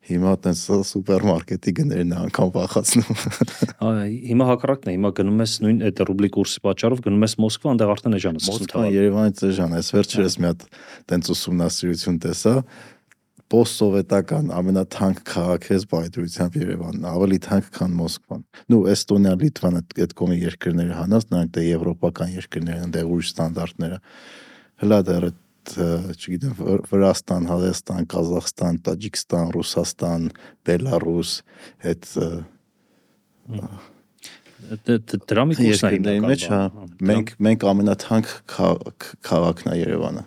հիմա 0.06 0.32
տենց 0.44 0.60
սուպերմարկետի 0.86 1.72
գներն 1.80 2.12
է 2.14 2.18
անգամ 2.26 2.50
վախացնում։ 2.54 3.22
հիմա 4.30 4.46
հակառակն 4.52 4.90
է, 4.90 4.94
հիմա 4.94 5.10
գնում 5.18 5.42
ես 5.42 5.54
նույն 5.64 5.80
այդ 5.88 6.02
ռուբլի 6.10 6.30
կուրսի 6.36 6.62
պատճառով 6.66 7.02
գնում 7.06 7.26
ես 7.26 7.34
Մոսկվա, 7.42 7.72
այնտեղ 7.74 7.92
արդեն 7.96 8.18
էժան 8.20 8.38
է 8.38 8.42
սկսում։ 8.44 8.60
Մոսկվա, 8.62 8.84
Երևանից 8.96 9.42
էժան 9.50 9.74
է, 9.74 9.80
ես 9.82 9.90
վերջերս 9.96 10.36
մի 10.36 10.50
հատ 10.52 10.66
տենց 11.10 11.32
ուսումնասիրություն 11.34 12.20
տեսա, 12.22 12.54
post-սովետական 13.52 14.50
ամենաթանկ 14.56 15.20
քաղաք 15.30 15.66
է 15.70 15.78
բայդրությամբ 15.92 16.56
Երևանն, 16.58 17.04
ավելի 17.12 17.38
թանկ 17.46 17.68
քան 17.76 17.92
Մոսկվան։ 18.00 18.42
Նու 18.72 18.80
Էստոնիա, 18.92 19.34
Լիտվան 19.42 19.78
այդ 19.82 20.14
կողմի 20.18 20.38
երկրները 20.42 20.96
հանած, 21.00 21.26
նրանք 21.30 21.52
դե 21.56 21.64
եվրոպական 21.66 22.32
երկրներ 22.36 22.80
են, 22.86 22.94
դե 22.96 23.04
ուրիշ 23.06 23.30
ստանդարտները։ 23.36 23.98
Հլա 24.82 25.00
դեռ 25.06 25.28
չգիտեմ 25.66 26.54
Վրաստան, 26.90 27.48
Հայաստան, 27.50 28.04
Ղազախստան, 28.12 28.76
Տաջիկստան, 28.86 29.48
Ռուսաստան, 29.56 30.28
Բելարուս, 30.66 31.32
այդ 31.90 32.06
դրա 35.26 35.42
մի 35.50 35.58
կուրսն 35.58 35.86
է 35.86 35.90
հիմնական 35.96 36.30
մեջ, 36.30 36.46
հա։ 36.54 36.60
Մենք 37.10 37.34
մենք 37.46 37.66
ամենաթանկ 37.72 38.30
քաղաքն 39.26 39.74
է 39.74 39.76
Երևանը։ 39.82 40.24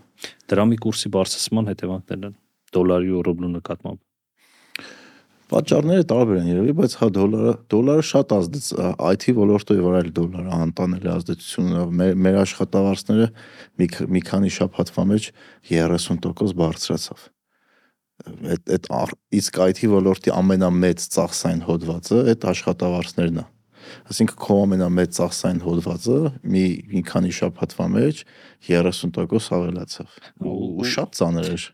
Դրամի 0.52 0.78
կուրսի 0.84 1.12
բարձրացման 1.16 1.72
հետևանքներն 1.72 2.30
են 2.30 2.38
դոլարի 2.76 3.12
ու 3.18 3.24
ռուբլու 3.30 3.52
նկատմամբ։ 3.56 4.00
Պատճառները 5.50 6.06
տարբեր 6.06 6.38
են 6.40 6.50
երևի, 6.52 6.74
բայց 6.78 6.96
հա 7.00 7.08
դոլարը 7.16 7.54
դոլարը 7.74 8.04
շատ 8.06 8.34
ազդեց 8.36 8.66
IT 9.10 9.24
ոլորտի 9.40 9.78
վրա 9.82 10.02
էլ 10.04 10.12
դոլարը 10.20 10.58
անտանելի 10.60 11.10
ազդեցություն 11.16 11.72
ունավ։ 11.74 11.96
Մեր 12.02 12.20
մեր 12.26 12.38
աշխատավարձները 12.44 13.28
մի 13.82 13.88
մի 14.14 14.22
քանի 14.30 14.54
շաբաթվա 14.60 15.06
մեջ 15.10 15.30
30% 15.72 16.54
բարձրացավ։ 16.62 17.26
Այդ 18.30 18.74
այդ 18.76 19.18
իսկ 19.40 19.62
IT 19.66 19.82
ոլորտի 19.90 20.36
ամենամեծ 20.38 21.08
ծախսային 21.18 21.66
հոդվածը 21.66 22.22
այդ 22.30 22.48
աշխատավարձներն 22.54 23.42
է։ 23.42 23.46
Այսինքն 24.10 24.38
քո 24.43 24.58
ամենամեծ 24.65 25.15
ծախսային 25.17 25.62
հոդվածը 25.65 26.17
մի 26.53 26.63
մի 26.89 27.01
քանի 27.10 27.31
շաբաթվա 27.39 27.88
մեջ 27.96 28.22
30% 28.69 29.50
ավելացավ։ 29.55 30.15
Ու 30.50 30.88
շատ 30.93 31.19
ծանր 31.19 31.50
էր։ 31.50 31.65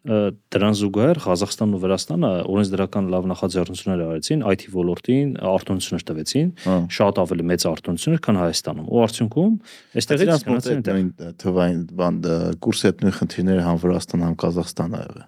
Դրան 0.56 0.76
զուգահեռ 0.80 1.22
Ղազախստանն 1.26 1.76
ու 1.76 1.82
Վրաստանը 1.86 2.32
օրենսդրական 2.56 3.10
լավ 3.16 3.30
նախաձեռնություններ 3.32 4.04
արեցին 4.06 4.46
IT 4.54 4.66
ոլորտին, 4.76 5.32
արտոնություններ 5.56 6.06
տվեցին, 6.12 6.52
շատ 6.96 7.22
ավելի 7.26 7.48
մեծ 7.52 7.68
արտոնություններ, 7.74 8.22
քան 8.26 8.42
Հայաստանում։ 8.46 8.90
Ու 8.96 9.06
արդյունքում 9.06 9.54
այստեղից 10.02 10.46
գնացին 10.46 11.14
թվային 11.42 11.80
բան 12.00 12.20
կուրսի 12.66 12.90
հետ 12.92 13.06
նույն 13.06 13.18
խնդիրները 13.20 13.66
համ 13.66 13.82
Վրաստան, 13.86 14.26
համ 14.30 14.38
Ղազախստան 14.46 14.96
ա 14.96 15.02
եղել 15.06 15.26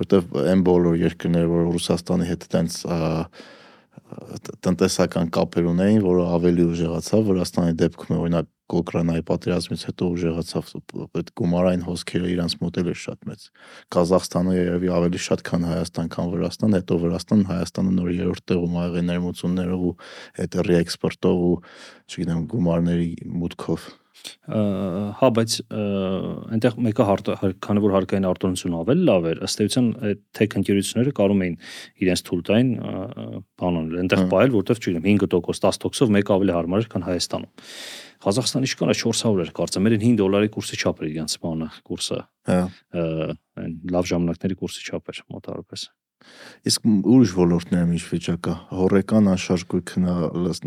որտեվ 0.00 0.38
այն 0.44 0.64
բոլոր 0.66 0.96
երկրները, 1.00 1.50
որ 1.50 1.68
Ռուսաստանի 1.74 2.28
հետ 2.30 2.46
տենց 2.54 2.78
տնտեսական 4.64 5.30
կապեր 5.34 5.70
ունեին, 5.74 6.02
որը 6.04 6.24
ավելի 6.34 6.66
ուժեղացավ 6.74 7.24
Վրաստանի 7.30 7.78
դեպքում 7.80 8.18
օրինակ 8.24 8.50
Ուկրաինայի 8.74 9.22
պատերազմից 9.28 9.82
հետո 9.84 10.06
ուժեղացավ 10.14 10.68
այդ 11.20 11.30
գումարային 11.36 11.82
հոսքերը 11.84 12.30
իրանց 12.32 12.54
մոդել 12.62 12.86
էր 12.94 13.00
շատ 13.02 13.26
մեծ։ 13.28 13.42
Ղազախստանը 13.96 14.54
երևի 14.56 14.92
ավելի 14.98 15.20
շատ 15.24 15.44
քան 15.48 15.66
Հայաստան, 15.68 16.08
քան 16.14 16.30
Վրաստան, 16.32 16.76
հետո 16.80 16.98
Վրաստան, 17.04 17.42
Հայաստանը 17.50 17.92
նոր 17.98 18.08
երրորդ 18.14 18.46
տեղում 18.54 18.78
ա 18.80 18.86
եղել 18.88 19.06
ներմուծումներով 19.10 19.84
ու 19.84 19.92
այդ 20.44 20.56
ռեէքսպորտով 20.70 21.44
ու 21.44 21.58
չգիտեմ 22.08 22.40
գումարների 22.54 23.10
մուտքով 23.44 23.86
հա 24.44 25.28
բայց 25.36 25.54
այնտեղ 25.74 26.76
մեկը 26.86 27.06
քանի 27.64 27.82
որ 27.84 27.94
հարկային 27.96 28.28
արտոնությունը 28.28 28.78
ավելի 28.84 29.06
լավ 29.08 29.26
էր 29.30 29.40
ըստ 29.48 29.62
էության 29.64 29.88
այդ 30.10 30.20
թեք 30.38 30.56
ընկերությունները 30.60 31.14
կարող 31.18 31.42
էին 31.44 31.56
իրենց 32.04 32.22
թույլ 32.28 32.44
տային 32.48 32.70
բան 33.58 33.80
անել 33.80 33.98
այնտեղ 34.04 34.24
բայել 34.34 34.54
որտեվ 34.54 34.82
չգիտեմ 34.84 35.08
5% 35.24 35.66
10%-ով 35.66 36.14
մեկը 36.18 36.36
ավելի 36.38 36.56
հարմար 36.58 36.84
էր 36.84 36.88
քան 36.94 37.06
Հայաստանում 37.08 37.52
Ղազախստանի 38.24 38.70
շքանը 38.72 38.94
400 39.00 39.42
էր 39.44 39.52
կարծեմ 39.58 39.84
մեր 39.84 39.96
5 40.04 40.20
դոլարի 40.22 40.52
կուրսի 40.54 40.78
չափ 40.80 41.02
էր 41.04 41.10
իրենց 41.10 41.34
բանը 41.44 41.68
կուրսը 41.90 42.20
հա 42.54 42.60
այն 42.94 43.76
լավ 43.94 44.08
ժամանակների 44.14 44.56
կուրսի 44.62 44.88
չափ 44.88 45.12
էր 45.12 45.20
մոտավորապես 45.34 45.86
Իսկ 46.70 46.86
ուրիշ 46.88 47.32
ոլորտներում 47.36 47.90
ինչ 47.98 48.04
վիճակա։ 48.10 48.52
Հորեկան 48.78 49.26
անշարժույթը 49.34 50.02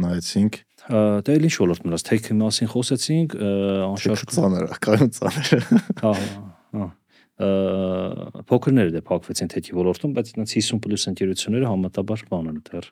նայեցինք, 0.03 0.59
Դե 0.87 1.33
էլ 1.37 1.47
ինչ 1.47 1.55
ոլորտ 1.61 1.87
մնաց, 1.87 2.03
թեքի 2.07 2.37
մասին 2.37 2.69
խոսեցինք, 2.71 3.35
անշարժ 3.87 4.23
ծանր, 4.37 4.75
կայուն 4.87 5.11
ծանր։ 5.17 5.49
Հա, 6.03 6.13
հա։ 6.77 6.87
Փոքրները 8.49 8.93
դե 8.95 9.01
փակվեցին 9.07 9.51
թեքի 9.53 9.75
ոլորտում, 9.77 10.13
բայց 10.17 10.31
այնց 10.37 10.53
50 10.57 10.79
պլյուս 10.85 11.03
ընկերությունները 11.11 11.67
համատաբար 11.69 12.23
բան 12.31 12.49
են 12.53 12.63
դեռ 12.71 12.87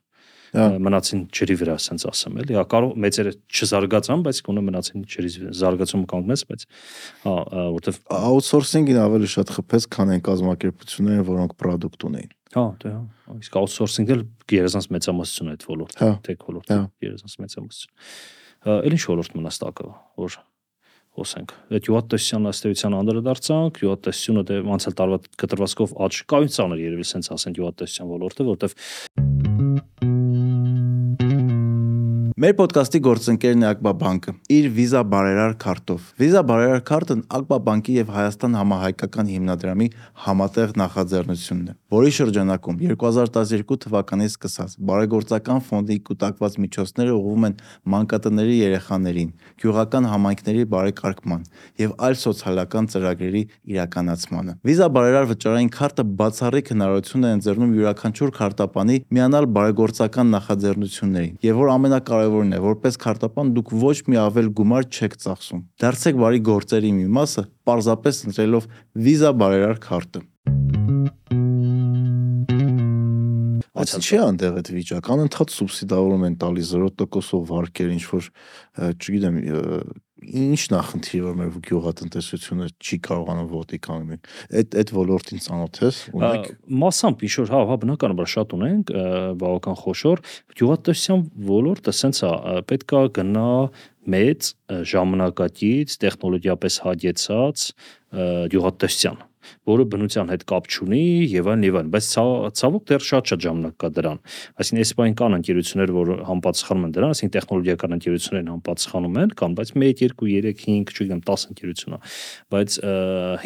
մնացին 0.55 1.25
ջրի 1.35 1.55
վրա, 1.59 1.75
ասենց 1.79 2.05
ասեմ, 2.11 2.37
էլի։ 2.43 2.55
Հա 2.55 2.63
կարող 2.71 2.93
մեծերը 3.03 3.31
չզարգացան, 3.49 4.21
բայց 4.25 4.39
կոնը 4.45 4.63
մնացին 4.69 5.03
ջրի 5.11 5.31
զարգացումը 5.59 6.07
կանգնեց, 6.13 6.43
բայց 6.51 6.65
հա, 7.25 7.35
որտեվ 7.75 7.99
outsourcing-ին 8.19 9.01
ավելի 9.03 9.31
շատ 9.35 9.53
խփեց, 9.57 9.87
քան 9.95 10.13
այն 10.15 10.23
կազմակերպությունները, 10.29 11.27
որոնք 11.31 11.57
product 11.59 12.07
ունեին։ 12.07 12.31
Հա, 12.55 12.65
դե 12.79 12.91
հա։ 12.93 13.35
Իսկ 13.41 13.55
outsourcing-ը 13.59 14.15
գերազանց 14.47 14.85
մեծամասնություն 14.95 15.51
այդ 15.51 15.63
ոլորտը, 15.67 15.99
հա։ 15.99 16.11
tech 16.23 16.45
ոլորտը, 16.47 16.77
գերազանց 17.03 17.33
մեծամասնություն։ 17.43 18.75
Էլ 18.75 18.95
ինչ 18.95 19.03
ոլորտ 19.11 19.35
մնաց 19.35 19.57
տակը, 19.65 19.87
որ 20.23 20.37
խոսենք։ 21.15 21.53
Այդ 21.75 21.89
յուղատեսության 21.89 22.49
ըստեյության 22.51 22.97
անդրադարձանք, 23.01 23.83
յուղատեսությունը 23.83 24.45
դե 24.49 24.57
անցյալ 24.75 24.97
տարվա 24.99 25.19
կտրվածքով 25.43 25.95
աճ 26.07 26.23
կայուն 26.31 26.51
ցաներ 26.55 26.83
երևի 26.85 27.07
սենց 27.11 27.31
ասենք 27.35 27.61
յուղատեսության 27.61 28.11
ոլորտը, 28.15 28.47
որտեվ 28.55 28.79
Մեր 32.35 32.51
ոդկասթի 32.59 32.99
գործընկերն 32.99 33.61
է 33.63 33.67
Ակբա 33.69 33.91
բանկը 34.01 34.31
իր 34.51 34.65
Visa 34.75 35.05
բարերար 35.07 35.53
քարտով։ 35.61 36.09
Visa 36.19 36.41
բարերար 36.43 36.81
քարտն 36.89 37.21
Ակբա 37.37 37.59
բանկի 37.69 37.95
եւ 37.95 38.11
Հայաստան 38.11 38.57
համահայկական 38.59 39.29
հիմնադրամի 39.31 39.87
համատեղ 40.25 40.73
նախաձեռնությունն 40.81 41.69
է, 41.71 41.75
որի 41.95 42.11
շրջանակում 42.17 42.77
2012 42.83 43.79
թվականից 43.85 44.35
սկսած 44.35 44.75
բարեգործական 44.89 45.63
ֆոնդի 45.69 45.97
կուտակված 46.09 46.57
միջոցները 46.65 47.15
ուղղվում 47.15 47.47
են 47.49 47.57
մանկատների 47.95 48.55
երեխաներին, 48.59 49.29
գյուղական 49.63 50.09
համայնքների 50.11 50.63
բարեկարգման 50.75 51.43
եւ 51.85 51.95
այլ 52.05 52.19
սոցիալական 52.25 52.89
ծրագրերի 52.95 53.43
իրականացմանը։ 53.75 54.57
Visa 54.65 54.89
բարերար 54.95 55.29
վճարային 55.31 55.71
քարտը 55.75 56.07
բացառիկ 56.19 56.71
հնարավորություն 56.75 57.25
է 57.25 57.33
ընձեռնում 57.35 57.75
յուրաքանչյուր 57.79 58.35
քարտապանի 58.39 58.97
միանալ 59.15 59.49
բարեգործական 59.55 60.33
նախաձեռնություններին 60.35 61.39
եւ 61.45 61.61
որ 61.63 61.73
ամենակարևորը 61.75 62.35
կարևորն 62.35 62.55
է, 62.55 62.59
որպես 62.63 62.97
քարտապան 63.03 63.51
դուք 63.55 63.73
ոչ 63.81 63.97
մի 64.09 64.19
ավել 64.25 64.51
գումար 64.59 64.87
չեք 64.91 65.17
ծախսում։ 65.23 65.63
Դարձեք 65.83 66.21
բարի 66.21 66.39
գործերի 66.49 66.93
մի 66.99 67.07
մասը, 67.17 67.43
պարզապես 67.69 68.23
ընտրելով 68.29 68.69
Visa 69.07 69.31
բարերար 69.39 69.81
քարտը։ 69.85 70.23
Բայց 73.85 74.09
չի 74.09 74.17
այնտեղ 74.25 74.57
այդ 74.59 74.71
վիճակը, 74.75 75.13
անընդհատ 75.15 75.53
սուբսիդավորում 75.55 76.25
են 76.25 76.35
տալիս 76.41 76.73
0%-ով 76.75 77.45
վարկեր, 77.51 77.93
ինչ 77.95 78.03
որ 78.11 78.29
չգիտեմ, 78.95 79.37
ի՞նչն 80.25 80.75
է 80.75 80.79
խնդիրը, 80.89 81.25
որ 81.25 81.35
մեր 81.39 81.57
գյուղատնտեսությունը 81.65 82.67
չի 82.81 82.97
կարողանում 83.05 83.49
ոտի 83.51 83.79
կանգնել։ 83.85 84.29
Այդ 84.61 84.77
այդ 84.81 84.93
ոլորտին 84.95 85.43
ծանոթ 85.45 85.79
ես, 85.85 85.99
ունեք։ 86.15 86.47
Մասամբ 86.81 87.25
ինչ 87.27 87.33
որ 87.41 87.51
հա, 87.51 87.61
հա 87.69 87.77
բնականաբար 87.83 88.31
շատ 88.35 88.55
ունենք, 88.57 88.93
բավական 89.43 89.77
խոշոր 89.83 90.23
գյուղատնտեսության 90.55 91.27
ոլորտը 91.51 91.95
սենց 91.99 92.23
է, 92.25 92.33
պետքա 92.71 93.03
գնա 93.19 93.51
մեծ 94.15 94.51
ժամանակակից 94.95 95.99
տեխնոլոգիապես 96.05 96.81
հագեցած 96.85 97.69
գյուղատնտեսության 98.55 99.23
որը 99.65 99.85
բնության 99.93 100.31
հետ 100.33 100.43
կապ 100.51 100.67
չունի 100.69 101.03
եւ 101.31 101.49
այլն 101.51 101.65
եւ 101.65 101.77
այլն, 101.79 101.91
բայց 101.95 102.09
ցավոք 102.59 102.83
դեռ 102.91 103.05
շատ-շատ 103.09 103.45
ժամանակ 103.45 103.75
կա 103.81 103.89
դրան։ 103.95 104.19
Այսինքն 104.61 104.83
էսպայն 104.85 105.15
կան 105.21 105.37
ընկերություններ, 105.39 105.93
որ 105.95 106.11
համապատասխանում 106.29 106.85
են 106.85 106.93
դրան, 106.95 107.15
այսինքն 107.15 107.33
տեխնոլոգիական 107.35 107.95
ընկերություններն 107.97 108.51
համապատասխանում 108.53 109.17
են, 109.25 109.33
կամ 109.41 109.57
բայց 109.59 109.73
1, 109.75 109.95
2, 110.05 110.11
3, 110.21 110.53
5, 110.65 110.93
չգիտեմ 110.95 111.23
10 111.31 111.47
ընկերություն 111.55 111.95
է։ 111.95 112.01
Բայց 112.55 112.77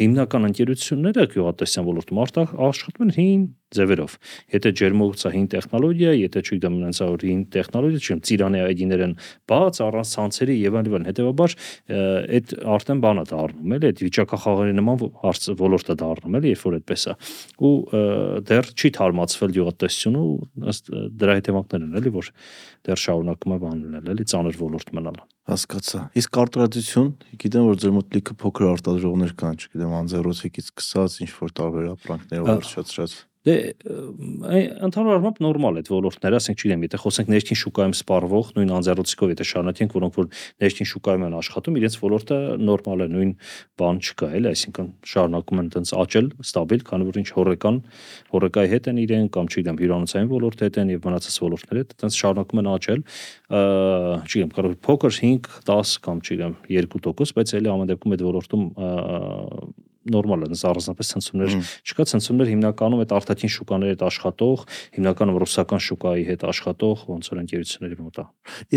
հիմնական 0.00 0.50
ընկերությունները 0.50 1.30
գյուղատնտեսության 1.34 1.90
ոլորտում 1.90 2.22
աշխատում 2.70 3.08
են 3.08 3.16
հին 3.20 3.48
ձևերով։ 3.70 4.14
Եթե 4.50 4.70
ջերմոցա 4.80 5.30
հին 5.30 5.44
տեխնոլոգիա, 5.52 6.12
եթե 6.18 6.40
չգիտեմ 6.42 6.76
նրանց 6.80 7.00
որ 7.06 7.24
հին 7.28 7.42
տեխնոլոգիա, 7.54 8.00
չգիտեմ 8.00 8.22
ծիրանի 8.26 8.62
ID-ներ 8.66 9.04
են 9.06 9.14
բաց 9.50 9.80
առանց 9.86 10.14
ցանցերի 10.16 10.56
եւ 10.58 10.78
այլն, 10.80 11.06
հետեւաբար 11.10 11.54
այդ 12.40 12.54
արդեն 12.74 13.02
բանա 13.04 13.24
դառնում 13.30 13.74
էլի, 13.78 13.90
այդ 13.90 14.02
վիճակախաղերի 14.10 14.74
նման 14.80 15.04
հարց 15.22 15.46
ոլորտը 15.60 15.96
դառնում 16.10 16.38
էլի, 16.40 16.52
երբ 16.54 16.64
որ 16.66 16.76
այդպես 16.80 17.06
է։ 17.10 17.14
Ու 17.60 17.72
դեռ 18.50 18.70
չի 18.74 18.90
թարմացվել 18.98 19.56
յուղատնտեսությունը 19.60 20.22
ու 20.26 20.34
ըստ 20.74 20.92
դրա 21.20 21.36
հետևանքներն 21.40 21.86
են 21.86 22.00
էլի, 22.00 22.12
որ 22.18 22.30
դեռ 22.90 23.02
շարունակում 23.04 23.54
է 23.54 23.58
բաննել 23.64 24.10
էլի, 24.14 24.26
ծանր 24.30 24.60
ոլորտ 24.60 24.94
մնալ 24.98 25.20
հասկացա։ 25.50 26.02
Իսկ 26.20 26.38
արտադրություն, 26.44 27.10
գիտեմ 27.42 27.66
որ 27.70 27.80
ձեր 27.82 27.94
մոտ 27.96 28.16
լիքը 28.16 28.36
փոքր 28.40 28.68
արտադրողներ 28.70 29.34
կան, 29.40 29.58
չգիտեմ, 29.60 29.96
անձեռոցիկից 30.00 30.70
սկսած 30.70 31.16
ինչ 31.26 31.32
որ 31.40 31.54
տարբեր 31.60 31.90
ապրանքներով 31.96 32.50
վերջացրած։ 32.50 33.16
Դե 33.40 33.54
ընդհանուր 34.84 35.14
առմամբ 35.16 35.38
նորմալ 35.40 35.78
է 35.80 35.82
ոլորտները, 35.88 36.38
ասենք 36.40 36.58
չգիտեմ, 36.60 36.82
եթե 36.84 36.98
խոսենք 37.00 37.30
ներքին 37.32 37.58
շուկայում 37.60 37.94
սպառվող 37.96 38.50
նույն 38.58 38.72
անձեռոցիկով, 38.76 39.32
եթե 39.32 39.46
շարունակենք, 39.50 39.94
որոնք 39.96 40.18
որ 40.20 40.26
ներքին 40.60 40.88
շուկայում 40.90 41.24
են 41.24 41.36
աշխատում, 41.40 41.78
իրենց 41.80 41.96
ոլորտը 42.04 42.38
նորմալ 42.68 43.00
է, 43.00 43.08
նույն 43.16 43.32
բան 43.80 44.00
չկա, 44.04 44.28
էլի, 44.36 44.50
այսինքն 44.50 44.92
շարունակում 45.08 45.62
են 45.64 45.72
տենց 45.72 45.94
աճել, 46.04 46.28
ստաբիլ, 46.44 46.84
քանի 46.90 47.08
որ 47.08 47.20
ինչ 47.20 47.28
հորեկան, 47.40 47.80
հորեկայի 48.36 48.72
հետ 48.76 48.90
են 48.92 49.00
իրեն 49.08 49.28
կամ 49.40 49.50
չգիտեմ, 49.50 49.80
հյուրանոցային 49.80 50.30
ոլորտի 50.36 50.68
հետ 50.68 50.80
են 50.84 50.92
եւ 50.92 51.08
մնացած 51.08 51.36
ոլորտների 51.48 51.80
հետ, 51.80 51.94
տենց 52.04 52.20
շարունակում 52.20 52.60
են 52.60 52.70
աճել, 52.76 53.04
չգիտեմ, 54.20 54.50
կարող 54.60 54.76
փոքր 54.84 55.20
5, 55.20 55.52
10 55.70 55.94
կամ 56.04 56.24
չգիտեմ 56.28 56.56
2%, 56.68 57.36
բայց 57.40 57.54
էլի 57.60 57.72
ամեն 57.72 57.90
դեպքում 57.94 58.16
այդ 58.16 58.26
ոլորտում 58.30 58.66
նորմալ 60.08 60.46
է, 60.46 60.56
առանձնապես 60.70 61.10
ցնցումներ 61.12 61.54
չկա, 61.84 62.04
ցնցումներ 62.10 62.50
հիմնականում 62.50 63.02
այդ 63.04 63.12
արտաքին 63.16 63.52
շուկաների 63.52 63.92
հետ 63.92 64.04
աշխատող, 64.08 64.62
հիմնականում 64.96 65.38
ռուսական 65.42 65.82
շուկայի 65.86 66.24
հետ 66.30 66.44
աշխատող 66.50 67.04
ոնց 67.10 67.28
որ 67.30 67.40
ընկերությունների 67.44 67.98
մոտ 68.00 68.20
է։ 68.20 68.24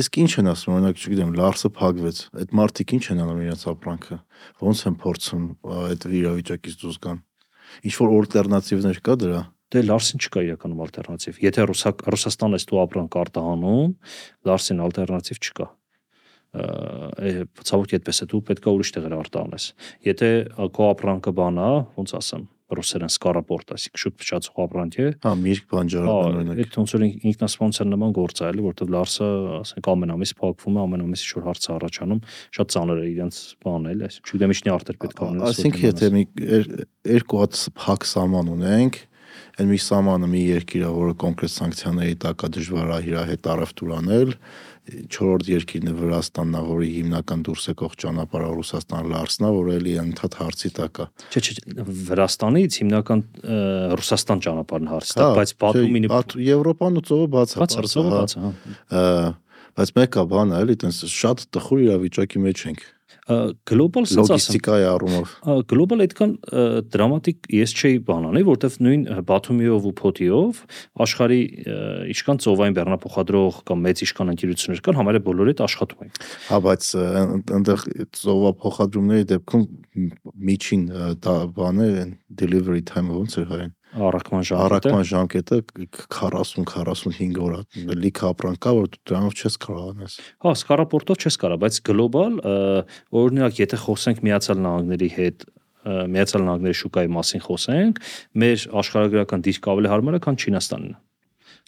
Իսկ 0.03 0.19
ինչ 0.23 0.31
են 0.43 0.51
ասում, 0.51 0.73
օրինակ, 0.73 0.99
չգիտեմ, 0.99 1.31
Լարսը 1.39 1.69
փակվեց։ 1.79 2.17
Այդ 2.43 2.55
մարտիկ 2.59 2.93
ինչ 2.97 3.03
են 3.13 3.23
անում 3.23 3.43
իրենց 3.43 3.63
ապրանքը։ 3.71 4.17
Ոնց 4.67 4.83
են 4.83 4.97
փորձում 5.03 5.45
այդ 5.83 6.07
իրավիճակից 6.19 6.75
դուրս 6.83 6.97
գան։ 7.07 7.21
Ինչ 7.87 7.93
որ 8.03 8.13
ալտերնատիվներ 8.19 8.99
կա 9.03 9.15
դրա։ 9.23 9.41
Դե 9.73 9.81
Լարսին 9.89 10.21
չկա 10.21 10.41
իրականում 10.43 10.81
ալտերնատիվ։ 10.85 11.39
Եթե 11.41 11.63
Ռուսակ 11.71 12.03
Ռուսաստանն 12.13 12.57
էս 12.59 12.67
դու 12.69 12.81
ապրանք 12.83 13.15
արտահանում, 13.23 13.95
Լարսին 14.45 14.83
ալտերնատիվ 14.85 15.39
չկա 15.41 15.65
ցավոք 16.53 17.95
այդպես 17.97 18.23
է 18.23 18.27
դու 18.29 18.41
պետք 18.49 18.67
է 18.67 18.73
ուրիշ 18.77 18.91
տեղեր 18.97 19.15
արտանես 19.19 19.69
եթե 20.05 20.29
քո 20.75 20.89
ապրանքը 20.93 21.33
բանա 21.39 21.69
ոնց 21.97 22.17
ասեմ 22.19 22.43
ռուսերեն 22.77 23.11
սկարապորտ, 23.11 23.73
այսինքն 23.75 24.01
շուտ 24.01 24.15
փչացող 24.21 24.61
ապրանք 24.63 24.97
է։ 25.03 25.07
Հա, 25.23 25.33
միրգ 25.43 25.65
բանջարական 25.73 26.37
օրինակ։ 26.39 26.61
Այդ 26.63 26.77
ոնց 26.79 26.93
որ 26.95 27.05
ինքնասպանության 27.29 27.91
նման 27.93 28.15
գործ 28.17 28.41
է, 28.41 28.47
էլի, 28.49 28.63
որովհետև 28.67 28.93
Լարսը, 28.93 29.29
ասենք, 29.59 29.89
ամենամիս 29.93 30.33
փակվում 30.41 30.77
է, 30.77 30.83
ամենամիս 30.83 31.23
ինչ 31.23 31.33
որ 31.37 31.47
հարց 31.49 31.63
է 31.63 31.73
առաջանում, 31.77 32.21
շատ 32.57 32.73
ծանր 32.73 33.01
է 33.03 33.07
իրենց 33.13 33.39
բանն 33.63 33.89
էլ, 33.93 34.03
այսինքն 34.09 34.29
չգիտեմ 34.33 34.53
ինչնի 34.53 34.73
արդեր 34.73 34.99
պետք 35.03 35.23
է 35.23 35.27
ունենաս։ 35.29 35.53
Այսինքն 35.53 35.87
եթե 35.89 36.11
մի 36.13 36.23
երկու 37.13 37.43
հատ 37.43 37.59
փակ 37.83 38.07
սաման 38.13 38.53
ունենք, 38.53 39.01
այն 39.53 39.69
մի 39.69 39.79
սամանը 39.81 40.27
մի 40.29 40.41
երկիր 40.49 40.83
է, 40.83 40.89
որը 40.93 41.13
կոնկրետ 41.23 41.53
սանկցիաների 41.53 42.15
տակ 42.23 42.43
է 42.43 42.49
դժվար 42.53 42.91
է 42.93 42.97
իր 43.09 43.17
հետ 43.29 43.49
առավտուրանել, 43.53 44.33
4-րդ 44.83 45.47
երկիրն 45.47 45.89
է 45.89 45.93
Վրաստանն, 45.95 46.55
որի 46.67 46.87
հիմնական 46.97 47.43
դուրս 47.47 47.67
եկող 47.71 47.93
ճանապարհը 48.03 48.49
Ռուսաստան 48.57 49.05
լարսնա, 49.13 49.51
որը 49.55 49.75
էլի 49.79 49.93
ընդհանրտ 50.03 50.35
հարցի 50.41 50.71
տակ 50.79 50.99
է։ 50.99 51.05
Չէ, 51.31 51.43
չէ, 51.43 51.85
Վրաստանից 52.09 52.79
հիմնական 52.81 53.23
Ռուսաստան 53.93 54.43
ճանապարհն 54.43 54.91
հարցի 54.91 55.15
տակ, 55.15 55.23
հա, 55.23 55.37
բայց 55.39 55.53
Բաթումին 55.63 56.09
Եվրոպան 56.49 56.99
ու 56.99 57.05
ծովը 57.07 57.29
բաց 57.37 57.55
է, 57.55 57.61
բաց 57.63 57.77
է, 57.79 58.03
բաց 58.11 58.35
է։ 58.35 58.43
հա։ 58.43 59.13
Բայց 59.73 59.89
մեկը 59.97 60.23
բանը 60.29 60.57
էլի 60.61 60.75
տես 60.83 60.99
շատ 61.09 61.47
տխուր 61.55 61.79
իրավիճակի 61.87 62.41
մեջ 62.43 62.67
ենք 62.69 62.83
գլոբալ 63.23 64.07
ասած 64.07 64.19
լոգիստիկայի 64.19 64.85
առումով 64.89 65.33
գլոբալ 65.71 66.03
այդքան 66.03 66.31
դրամատիկ 66.93 67.47
ես 67.55 67.73
չէի 67.79 67.99
բանանի 68.09 68.43
որտեվ 68.49 68.75
նույն 68.83 69.05
Բաթումիով 69.29 69.87
ու 69.87 69.93
Փոթիով 70.01 70.59
աշխարի 71.05 71.39
ինչքան 72.13 72.41
ծովային 72.43 72.75
բեռնափոխադրող 72.79 73.61
կամ 73.69 73.85
մեծ 73.87 74.03
ինչքան 74.07 74.33
ընկերություններ 74.33 74.83
կան 74.83 74.99
համարը 74.99 75.23
բոլորը 75.29 75.53
այդ 75.53 75.63
աշխատում 75.67 76.03
են 76.03 76.11
հա 76.49 76.59
բայց 76.67 76.89
այնտեղ 76.99 77.85
ծովափոխադրումների 78.19 79.29
դեպքում 79.31 79.65
միջին 80.51 80.83
բանը 81.55 81.89
delivery 82.43 82.83
time 82.83 83.15
ոնց 83.15 83.39
է 83.39 83.47
հայեն 83.53 83.73
առաքման 83.93 84.45
ժամկետը 84.49 84.65
առաքման 84.65 85.07
ժամկետը 85.09 85.59
40-45 86.17 87.39
օր 87.45 87.55
է 87.59 87.97
լիք 88.03 88.21
ապրանք 88.29 88.61
կա 88.65 88.73
որ 88.77 88.89
դրանով 89.09 89.35
չես 89.37 89.57
կարող 89.65 89.89
անես 89.93 90.15
հա 90.45 90.53
սկարապորտով 90.57 91.23
չես 91.23 91.39
կարող 91.43 91.61
բայց 91.63 91.79
գլոբալ 91.89 92.39
օրինակ 93.23 93.61
եթե 93.63 93.81
խոսենք 93.85 94.23
միացյալ 94.27 94.63
նահանգների 94.65 95.09
հետ 95.17 95.47
միացյալ 95.83 96.45
նահանգների 96.47 96.79
շուկայի 96.79 97.09
մասին 97.19 97.43
խոսենք 97.47 98.03
մեր 98.43 98.67
աշխարհագրական 98.83 99.43
դիրք 99.49 99.73
ավելի 99.73 99.91
հարմար 99.93 100.17
է 100.17 100.21
քան 100.23 100.39
Չինաստանն 100.43 100.93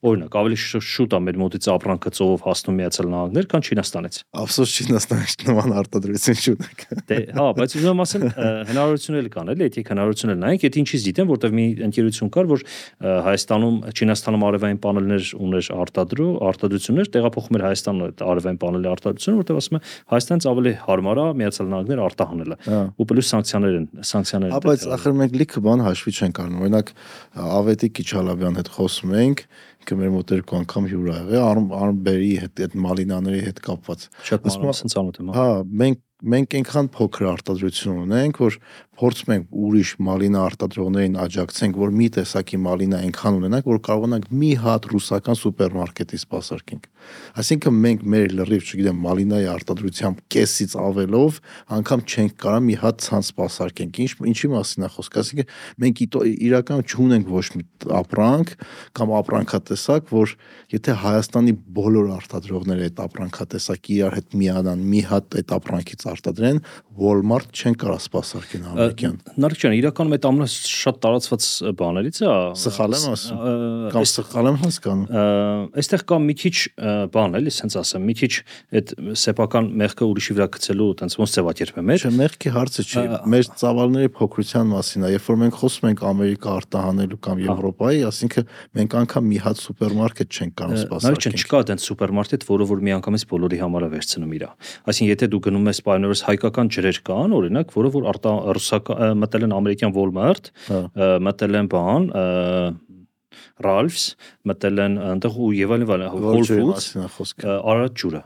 Օրինակ, 0.05 0.35
ավելի 0.37 0.57
շուտ 0.61 1.13
է 1.15 1.19
մեր 1.25 1.37
մոտից 1.41 1.67
ապրանքը 1.73 2.11
ծովով 2.15 2.43
հասնում 2.45 2.75
Միացյալ 2.79 3.07
Նահանգներ, 3.09 3.47
քան 3.51 3.63
Չինաստանից։ 3.65 4.19
Ափսոս 4.45 4.73
Չինաստանից 4.75 5.33
նման 5.49 5.73
արտադրություն 5.81 6.41
չունենք։ 6.45 6.83
Դե, 7.09 7.17
հա, 7.35 7.45
բայց 7.57 7.75
ուզում 7.75 7.89
եմ 7.95 8.03
ասել, 8.05 8.25
հնարավորություններ 8.69 9.29
կան, 9.35 9.51
էլի, 9.55 9.65
եթե 9.65 9.83
հնարավորություններ 9.89 10.39
նայենք, 10.45 10.65
եթե 10.65 10.81
ինչից 10.85 11.05
դիտեմ, 11.05 11.29
որտեվ 11.33 11.55
մի 11.55 11.65
ընկերություն 11.85 12.31
կար, 12.35 12.49
որ 12.53 12.65
Հայաստանում, 13.25 13.75
Չինաստանում 13.95 14.45
արևային 14.45 14.79
պանելներ 14.85 15.29
ուներ 15.45 15.69
արտադրու, 15.75 16.29
արտադրություններ, 16.45 17.09
տեղափոխում 17.15 17.57
էր 17.59 17.65
Հայաստան 17.65 18.01
արևային 18.25 18.59
պանելի 18.61 18.91
արտադրությունը, 18.95 19.39
որտեվ 19.41 19.59
ասում 19.61 19.75
է 19.75 19.83
Հայաստանից 20.15 20.47
ավելի 20.51 20.73
հարմար 20.85 21.21
է 21.25 21.27
Միացյալ 21.41 21.69
Նահանգներ 21.75 22.03
արտահանելը։ 22.05 22.57
հա։ 22.65 22.81
Ու 22.95 23.07
պլյուս 23.09 23.31
սանկցիաներ 23.35 23.75
են, 23.75 23.87
սանկցիաներ 24.05 24.55
են։ 24.55 24.65
Բայց 24.65 24.85
ախր 24.95 25.15
մենք 25.21 25.37
լիքը 25.41 25.63
բան 25.65 25.85
հաշվի 25.85 26.13
չենք 26.15 26.41
առնում։ 26.45 26.65
Օրինակ 26.65 26.91
Ավետի 27.45 27.89
Քիչալաբյան 27.95 28.59
հետ 28.61 28.69
խոսում 28.75 29.15
ենք, 29.25 29.45
ինքը 29.85 29.97
մեր 30.01 30.11
մոտ 30.15 30.31
երկու 30.33 30.57
անգամ 30.59 30.87
հյուր 30.89 31.09
ա 31.13 31.17
եղել 31.19 31.65
Արմբերի 31.77 32.29
հետ 32.41 32.61
այդ 32.65 32.77
մալինաների 32.85 33.41
հետ 33.45 33.59
կապված։ 33.65 34.05
Շատ 34.25 34.47
մանրամասն 34.49 34.93
ծանոթ 34.95 35.19
եմ։ 35.21 35.29
Հա, 35.35 35.45
մենք 35.85 36.01
մենք 36.25 36.55
այնքան 36.59 36.87
փոքր 36.95 37.27
արտադրություն 37.29 38.01
ունենք, 38.05 38.39
որ 38.41 38.57
փորձում 38.95 39.31
ենք 39.35 39.55
ուրիշ 39.65 39.89
մալինա 40.07 40.41
արտադրողներին 40.49 41.15
աջակցենք, 41.19 41.77
որ 41.81 41.93
մի 41.99 42.07
տեսակի 42.15 42.59
մալինա 42.63 42.99
այնքան 43.05 43.39
ունենանք, 43.41 43.65
որ 43.67 43.79
կարողանանք 43.87 44.27
մի 44.41 44.51
հատ 44.63 44.87
ռուսական 44.93 45.39
սուպերմարկետից 45.41 46.23
սպասարկենք։ 46.23 46.87
Այսինքն 47.35 47.79
մենք 47.85 48.05
մեր 48.15 48.35
լրիվ, 48.39 48.63
չգիտեմ, 48.65 49.01
մալինայի 49.05 49.47
արտադրությամբ 49.51 50.21
կեսից 50.35 50.75
ավելով 50.79 51.39
անգամ 51.75 52.03
չենք 52.05 52.37
կարող 52.45 52.63
մի 52.65 52.77
հատ 52.81 53.03
ցանց 53.05 53.29
սպասարկենք։ 53.29 53.99
Ինչ 54.05 54.11
ինչի 54.31 54.49
մասին 54.55 54.85
է 54.85 54.89
խոսքը։ 54.95 55.21
Այսինքն 55.25 55.51
մենք 55.85 56.01
իրականում 56.45 56.87
չունենք 56.95 57.29
ոչ 57.35 57.45
մի 57.55 57.63
ապրանք 57.99 58.55
կամ 58.95 59.13
ապրանքատեսակ, 59.19 60.09
որ 60.15 60.33
եթե 60.73 60.97
Հայաստանի 61.05 61.53
բոլոր 61.75 62.09
արտադրողները 62.15 62.89
այդ 62.89 63.03
ապրանքատեսակի 63.05 63.95
իրար 63.99 64.17
հետ 64.19 64.37
միանան, 64.41 64.85
մի 64.95 65.01
հատ 65.11 65.37
այդ 65.41 65.55
ապրանքից 65.59 66.07
արտադրեն, 66.15 66.59
Walmart 66.95 67.51
չեն 67.55 67.75
կարող 67.81 67.99
սպասարկեն 68.05 68.67
ամերիկյան։ 68.71 69.15
Նարեկ 69.45 69.61
ջան, 69.61 69.75
իրականում 69.75 70.15
այդ 70.15 70.27
ամենաշատ 70.29 70.99
տարածված 71.05 71.47
բաներից 71.79 72.19
է։ 72.25 72.29
Սխալ 72.65 72.95
եմ 72.95 73.05
ասում։ 73.15 73.41
Կամ 73.95 74.07
սխալ 74.15 74.49
եմ 74.51 74.59
հասկանում։ 74.65 75.05
Այստեղ 75.75 76.05
կա 76.05 76.19
մի 76.25 76.35
քիչ 76.39 76.55
բան 77.15 77.37
էլի, 77.39 77.53
ասենց 77.55 77.77
ասեմ, 77.81 78.05
մի 78.05 78.15
քիչ 78.15 78.33
այդ 78.75 78.93
սեփական 79.25 79.69
մեղքը 79.81 80.07
ուրիշի 80.15 80.35
վրա 80.35 80.47
գցելու, 80.55 80.89
տենց 81.01 81.17
ոնց 81.19 81.35
ձևակերպեմ 81.35 81.91
է։ 81.91 81.97
Չէ, 81.99 82.11
մեղքի 82.15 82.53
հարցը 82.55 82.85
չի, 82.85 83.03
մեր 83.35 83.49
ծավալների 83.59 84.11
փոքրության 84.15 84.71
մասին 84.71 85.05
է։ 85.05 85.11
Երբ 85.15 85.25
որ 85.25 85.39
մենք 85.43 85.59
խոսում 85.59 85.89
ենք 85.91 86.03
Ամերիկա 86.05 86.55
արտահանելու 86.55 87.19
կամ 87.25 87.43
Եվրոպայի, 87.45 88.01
ասինքն 88.09 88.49
մենք 88.79 88.95
անգամ 89.01 89.29
մի 89.31 89.39
հատ 89.45 89.61
սուպերմարկետ 89.65 90.35
չենք 90.35 90.53
կարող 90.55 90.75
սպասարկել։ 90.85 91.05
Նարեկ 91.05 91.25
ջան, 91.25 91.35
չկա 91.35 91.61
այդպես 91.65 91.85
սուպերմարկետ, 91.85 92.45
որը 92.49 92.67
որ 92.71 92.83
միանգամից 92.85 93.25
բոլորի 93.31 93.59
համար 93.65 93.85
է 93.85 93.89
վերցնում 93.95 94.35
իրա։ 94.35 94.49
Այսինքն 94.85 95.11
եթե 95.11 95.29
դու 95.35 95.41
գնում 95.45 95.69
ես 95.71 95.79
պայմանավորս 95.95 96.23
հայկական 96.27 96.69
ջրեր 96.75 96.99
կան, 97.07 97.35
օրինակ, 97.39 97.71
որը 97.75 97.91
որ 97.95 98.07
արտա 98.11 98.33
ռուսական 98.57 99.21
մտել 99.21 99.47
են 99.47 99.55
ամերիկյան 99.55 99.95
Walmart, 99.95 100.51
մտել 101.27 101.59
են 101.61 101.71
բան, 101.71 102.07
Ralphs, 103.65 104.05
մտել 104.47 104.85
են 104.85 104.97
այնտեղ 105.09 105.39
ու 105.39 105.51
եւ 105.55 105.75
այլն, 105.77 106.07
Whole 106.11 106.47
Foods, 106.47 106.91
Արարատ 107.45 107.99
ջուրը 108.01 108.23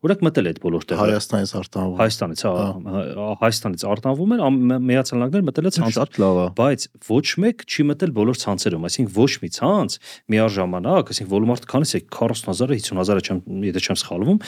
Օրինակ 0.00 0.22
մտել 0.24 0.46
է 0.48 0.50
այդ 0.50 0.58
բոլոր 0.64 0.84
տեղերը։ 0.88 1.12
Հայաստանից 1.12 1.50
արտանվում։ 1.60 1.98
Հայաստանից, 2.00 2.40
հա, 2.40 2.52
Հայաստանից 3.40 3.82
արտանվում 3.90 4.30
են, 4.32 4.40
Միացյալ 4.88 5.18
Նահանգներ 5.20 5.42
մտել 5.44 5.66
է 5.68 5.72
ցանց։ 5.76 5.92
Շատ 5.98 6.16
լավ 6.22 6.38
է։ 6.40 6.46
Բայց 6.56 6.86
ոչ 7.10 7.28
մեկ 7.44 7.64
չի 7.68 7.84
մտել 7.90 8.14
բոլոր 8.16 8.36
ցանցերում, 8.40 8.86
այսինքն 8.88 9.12
ոչ 9.20 9.32
մի 9.44 9.50
ցանց 9.60 9.90
միաժամանակ, 10.32 11.04
այսինքն 11.12 11.32
Walmart 11.34 11.68
քանից 11.68 11.92
է 11.92 12.02
40000-ը 12.16 12.80
50000-ը 12.80 13.20
չեմ, 13.28 13.38
եթե 13.68 13.80
չեմ 13.84 13.98
սխալվում, 14.00 14.40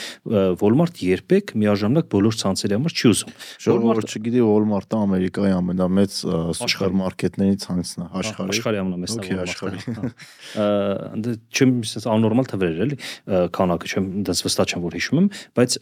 Walmart 0.63 0.95
երբեք 1.05 1.53
միաժամանակ 1.53 2.05
բոլոր 2.09 2.33
ցանցերի 2.41 2.73
համար 2.73 2.97
չի 2.97 3.05
ուզում։ 3.13 3.31
Walmart 3.69 4.09
չգիտի 4.09 4.41
Walmart-ը 4.49 4.97
Ամերիկայի 5.03 5.53
ամենամեծ 5.53 6.17
սուպերմարկետների 6.63 7.55
ցանցն 7.61 7.97
է 8.01 8.09
աշխարհի։ 8.23 8.57
Աշխարհի 8.57 8.81
ամենամեծն 8.83 9.21
է 9.21 9.25
աշխարհի։ 9.43 9.77
Չեմ 11.53 11.71
աննորմալ 12.13 12.49
թվեր 12.53 12.81
էլի, 12.87 12.97
քանակը 13.53 13.91
չեմ 13.93 14.05
դες 14.27 14.39
վստահ 14.47 14.65
չեմ 14.73 14.85
որ 14.87 14.97
հիշում 14.97 15.19
եմ, 15.23 15.27
բայց 15.57 15.77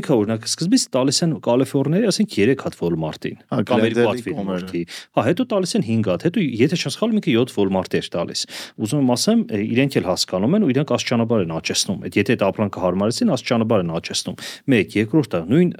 ինքը 0.00 0.16
օրինակ 0.20 0.48
սկզբից 0.50 0.84
տալիս 0.94 1.20
են 1.24 1.34
Կալիֆոռնիայի, 1.46 2.08
ասենք 2.10 2.34
3 2.36 2.56
հատ 2.60 2.78
Walmart-ին, 2.80 3.38
պատվի 3.50 4.34
կոմերտի։ 4.40 4.82
Հա, 5.16 5.24
հետո 5.30 5.46
տալիս 5.50 5.74
են 5.80 5.86
5 5.90 6.10
հատ, 6.10 6.26
հետո 6.28 6.44
եթե 6.60 6.78
չեմ 6.80 6.94
սխալվում, 6.94 7.20
ինքը 7.20 7.34
7 7.40 7.54
Walmart-եր 7.60 8.10
տալիս։ 8.14 8.44
Ուզում 8.80 9.00
եմ 9.00 9.12
ասեմ, 9.14 9.44
իրենք 9.60 9.98
էլ 10.00 10.08
հասկանում 10.10 10.56
են 10.60 10.66
ու 10.66 10.70
իրենք 10.70 10.92
աստիճանաբար 10.96 11.44
են 11.44 11.54
աճեցնում։ 11.60 12.04
Այդ 12.10 12.18
եթե 12.20 12.36
այդ 12.36 12.44
ապրանքը 12.50 12.82
հարմարեցին, 12.84 13.32
աստիճանաբար 13.34 13.84
են 13.84 13.92
աճեցնում։ 14.00 14.36
Մեկ, 14.70 14.96
երկրորդը 15.00 15.40
նույն 15.50 15.70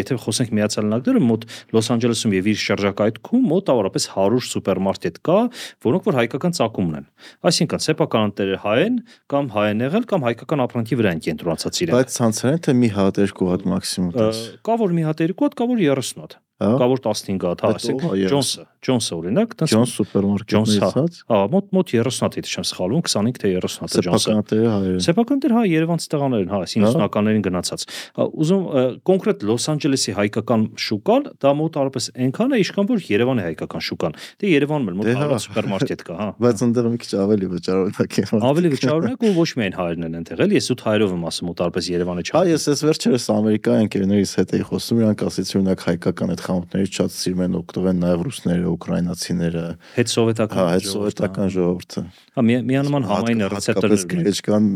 եթե 0.00 0.18
խոսենք 0.24 0.54
Միացյալ 0.60 0.88
Նահանգները, 0.90 1.22
մոտ 1.30 1.46
Լոս 1.74 1.90
Անջելեսում 1.94 2.34
եւ 2.36 2.48
իր 2.50 2.60
շրջակայքում 2.60 3.44
մոտ 3.50 3.70
ավարապես 3.74 4.06
100 4.10 4.40
սուպերմարկետ 4.50 5.20
կա, 5.26 5.38
որոնք 5.86 6.08
որ 6.10 6.18
հայկական 6.20 6.56
ծագում 6.60 6.90
ունեն։ 6.90 7.06
Այսինքն 7.50 7.84
սեփական 7.84 8.28
ընտերը 8.30 8.58
հայ 8.64 8.76
են 8.84 8.98
կամ 9.30 9.50
հայ 9.54 9.66
են 9.70 9.84
եղել 9.86 10.06
կամ 10.10 10.26
հայկական 10.28 10.64
ապրանքի 10.66 10.98
վրա 11.00 11.14
են 11.14 11.22
կենտրոն 11.26 11.49
մնացած 11.50 11.82
իրենք։ 11.84 11.98
Բայց 11.98 12.14
ցանցեր 12.20 12.50
են 12.50 12.62
թե 12.66 12.76
մի 12.80 12.90
հատ 12.96 13.20
երկու 13.24 13.50
հատ 13.50 13.66
մաքսիմում 13.74 14.14
10։ 14.20 14.40
Կա 14.70 14.78
որ 14.80 14.94
մի 14.96 15.06
հատ 15.10 15.24
երկու 15.26 15.48
հատ, 15.50 15.58
կա 15.58 15.68
որ 15.70 15.82
30 15.90 16.22
հատ 16.24 16.38
կա 16.60 16.86
որ 16.90 17.00
15 17.00 17.40
հատ, 17.40 17.62
հա, 17.64 17.70
ասեք 17.78 18.02
Ջոնսը, 18.30 18.64
Ջոնսը 18.84 19.14
օրինակ, 19.16 19.52
տես 19.60 19.72
Ջոնս 19.72 19.92
սուպերմարկետներից, 19.96 21.20
հա, 21.30 21.38
մոտ 21.54 21.70
մոտ 21.76 21.92
30 21.94 22.20
հատ, 22.20 22.36
եթե 22.40 22.52
չեմ 22.52 22.66
սխալվում, 22.68 23.04
25 23.08 23.40
թե 23.40 23.52
30 23.60 23.80
հատ 23.80 23.96
Ջոնսը։ 24.06 24.20
Սեփականները 24.20 24.70
հայեր։ 24.74 24.98
Սեփականները 25.06 25.56
հա 25.56 25.62
Երևանցի 25.70 26.10
տղաներ 26.12 26.44
են, 26.44 26.52
հա, 26.52 26.60
90-ականներին 26.70 27.44
գնացած։ 27.48 27.84
Հա, 28.20 28.26
ուզում 28.44 28.62
կոնկրետ 29.08 29.44
Լոս 29.50 29.68
Անջելեսի 29.70 30.14
հայկական 30.20 30.66
շուկան, 30.84 31.28
դա 31.40 31.50
մոտ 31.60 31.78
արպես 31.80 32.04
այնքան 32.20 32.50
է, 32.50 32.60
ինչքան 32.60 32.90
որ 32.90 33.04
Երևանի 33.10 33.44
հայկական 33.50 33.84
շուկան։ 33.88 34.16
Դե 34.40 34.50
Երևանում 34.50 34.90
էլ 34.90 34.96
մոտ 35.00 35.10
100 35.10 35.30
հա։ 35.30 35.40
սուպերմարկետ 35.44 36.04
կա, 36.10 36.16
հա։ 36.20 36.28
Բայց 36.40 36.64
ընդդեմ 36.70 36.90
մի 36.90 37.00
քիչ 37.00 37.12
ավելի 37.20 37.50
վճարունակ 37.50 38.16
է։ 38.20 38.40
Ավելի 38.50 38.72
վճարունակ 38.74 39.24
ու 39.30 39.32
ոչ 39.40 39.50
միայն 39.60 39.76
հայերն 39.80 40.06
են 40.10 40.18
այնտեղ, 40.20 40.42
էլի, 40.44 40.58
ես 40.60 40.70
8 40.74 40.84
հայերով 40.90 41.14
եմ 41.16 41.24
ասում, 41.30 41.50
մոտ 41.50 41.62
արպես 41.70 41.90
Երևանը 41.90 42.24
չա։ 42.30 42.34
Հա, 42.40 42.42
ես 42.50 42.66
ես 42.70 42.82
վերջերս 42.90 43.26
Ամերիկայի 43.30 43.84
ընկերներից 43.86 44.34
հետ 44.40 44.54
էի 44.60 44.64
խոսում, 44.70 45.00
իրանք 45.00 45.24
ասեցին, 45.30 45.60
օրինակ 45.60 45.84
հայկական 45.90 46.34
այդ 46.34 46.44
խանութներից 46.50 46.98
շատ 47.00 47.14
սիրում 47.16 47.42
են 47.46 47.56
օգտվել 47.60 47.96
նաև 48.00 48.24
ռուսները, 48.26 48.66
ուկրաինացիները, 48.74 49.64
հետ 49.96 50.12
սովետական, 50.14 50.60
հա, 50.60 50.74
հետ 50.76 50.88
սովետական 50.90 51.52
ժողովուրդը։ 51.56 52.04
Հա, 52.36 52.46
միանման 52.50 53.08
համային 53.10 53.46
ռեցեպտորներ 53.54 54.06
գրեչկան 54.14 54.70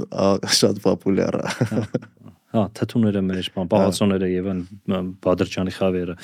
շատ 0.61 0.83
պոպուլյար 0.87 1.41
է։ 1.43 1.47
Հա, 2.55 2.65
թթուները 2.79 3.21
մեր, 3.27 3.47
պահածոները 3.71 4.27
եւ 4.31 4.49
այն 4.53 4.61
Բադրջանի 5.25 5.73
խավերը։ 5.75 6.15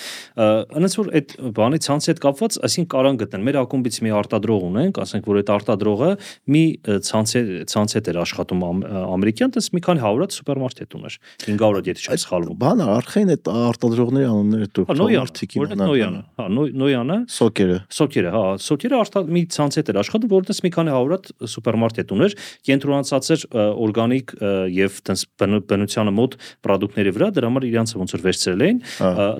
Այնց 0.79 0.95
որ 1.01 1.09
այդ 1.19 1.33
բանի 1.57 1.81
ցանցի 1.87 2.11
հետ 2.11 2.21
կապված, 2.23 2.59
այսինքն 2.69 2.91
կարան 2.95 3.19
գտնեն 3.21 3.47
մեր 3.49 3.59
ակումբից 3.65 3.99
մի 4.07 4.13
արտադրող 4.21 4.67
ունենք, 4.71 5.01
ասենք 5.03 5.27
որ 5.31 5.41
այդ 5.41 5.51
արտադրողը 5.57 6.11
մի 6.55 6.63
ցանցի 7.11 7.43
ցանց 7.75 7.97
հետ 7.99 8.11
էր 8.11 8.21
աշխատում 8.23 8.63
ամերիկյան, 9.11 9.55
դες 9.59 9.69
մի 9.75 9.83
քանի 9.91 10.05
100-ած 10.07 10.39
սուպերմարքետ 10.39 10.97
ուներ։ 11.01 11.19
500-ը 11.51 11.83
եթե 11.91 12.07
չեմ 12.07 12.21
սխալվում։ 12.21 12.61
Բան 12.61 12.85
արխային 12.87 13.35
այդ 13.35 13.51
արտադրողների 13.51 14.31
անունները 14.31 14.71
դուք 14.79 14.95
Նոյանը, 15.01 15.51
որտեղ 15.61 15.81
Նոյանը, 15.81 16.23
հա, 16.41 16.47
Նոյանը, 16.81 17.19
Սոկերը։ 17.41 17.79
Սոկերը, 17.97 18.33
հա, 18.37 18.45
Սոկերը 18.71 19.01
արտա 19.01 19.23
մի 19.31 19.43
ցանց 19.57 19.79
հետ 19.81 19.91
էր 19.91 20.01
աշխատում, 20.01 20.31
որտեղ 20.31 20.61
մի 20.61 20.73
քանի 20.77 20.95
100-ած 21.01 21.31
սուպերմարքետ 21.55 22.15
ուներ, 22.17 22.37
կենտրոնացած 22.71 23.31
էր 23.35 23.45
օրգանիկ 23.81 24.35
եւ 24.77 25.01
տենց 25.11 25.25
բնությանը 25.41 26.15
մոտ 26.21 26.37
ապրանքների 26.61 27.13
վրա, 27.17 27.29
դրա 27.41 27.51
համար 27.51 27.67
իրանց 27.71 27.95
ոնց 28.01 28.15
որ 28.17 28.25
վերցրել 28.27 28.65
էին։ 28.67 28.79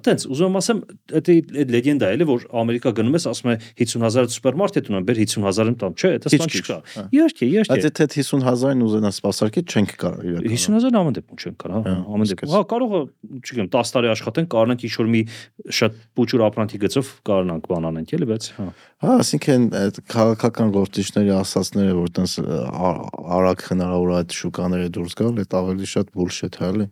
Տենց 0.07 0.27
ուզում 0.31 0.51
եմ 0.51 0.59
ասեմ, 0.61 0.81
դա 1.11 1.37
այդ 1.61 1.71
լեգենդա 1.71 2.11
է, 2.11 2.27
որ 2.31 2.47
Ամերիկա 2.61 2.93
գնում 2.99 3.17
ես, 3.17 3.27
ասում 3.31 3.51
է 3.51 3.57
50000 3.81 4.35
սուպերմարքետ 4.35 4.91
ունեմ, 4.91 5.07
բեր 5.11 5.21
50000-ը 5.21 5.75
տամ, 5.81 5.95
չէ, 6.01 6.11
դա 6.21 6.33
բան 6.41 6.55
չկա։ 6.61 6.79
Իհարկե, 7.11 7.49
իհարկե։ 7.51 7.71
Բայց 7.71 7.87
եթե 7.91 8.07
50000-ին 8.15 8.85
ուզենա 8.87 9.11
սպասարկել, 9.15 9.65
չենք 9.71 9.95
կարող 10.01 10.29
իրական։ 10.31 10.51
50000-ը 10.51 11.01
ամեն 11.01 11.17
դեպքում 11.21 11.41
չենք 11.41 11.59
կարող, 11.61 11.85
հա, 11.91 11.97
ամեն 12.11 12.31
դեպքում։ 12.31 12.55
Հա, 12.55 12.63
կարող 12.71 12.91
է, 12.91 13.03
չգիտեմ, 13.41 13.71
10 13.77 13.95
տարի 13.97 14.11
աշխատենք, 14.11 14.51
կարողանանք 14.55 14.87
ինչ-որ 14.91 15.11
մի 15.11 15.23
շատ 15.81 16.01
փոճուր 16.21 16.45
ապրանքի 16.51 16.81
գծով 16.85 17.13
կարողանանք 17.31 17.71
բան 17.71 17.89
անենք, 17.91 18.15
էլի, 18.21 18.31
բայց 18.31 18.51
հա։ 18.61 18.69
Հա, 19.01 19.15
ասինքն 19.23 19.63
այդ 19.81 19.99
քաղաքական 20.13 20.73
գործիչների 20.75 21.31
ասածները, 21.39 21.93
որ 21.97 22.11
տես 22.19 22.35
արագ 22.45 23.63
հնարավոր 23.71 24.11
այդ 24.19 24.35
շուկաները 24.37 24.91
դուրս 24.97 25.15
գալ, 25.21 25.39
այդ 25.41 25.57
ավելի 25.61 25.89
շատ 25.95 26.11
bullshit 26.13 26.59
է, 26.61 26.69
էլի։ 26.69 26.87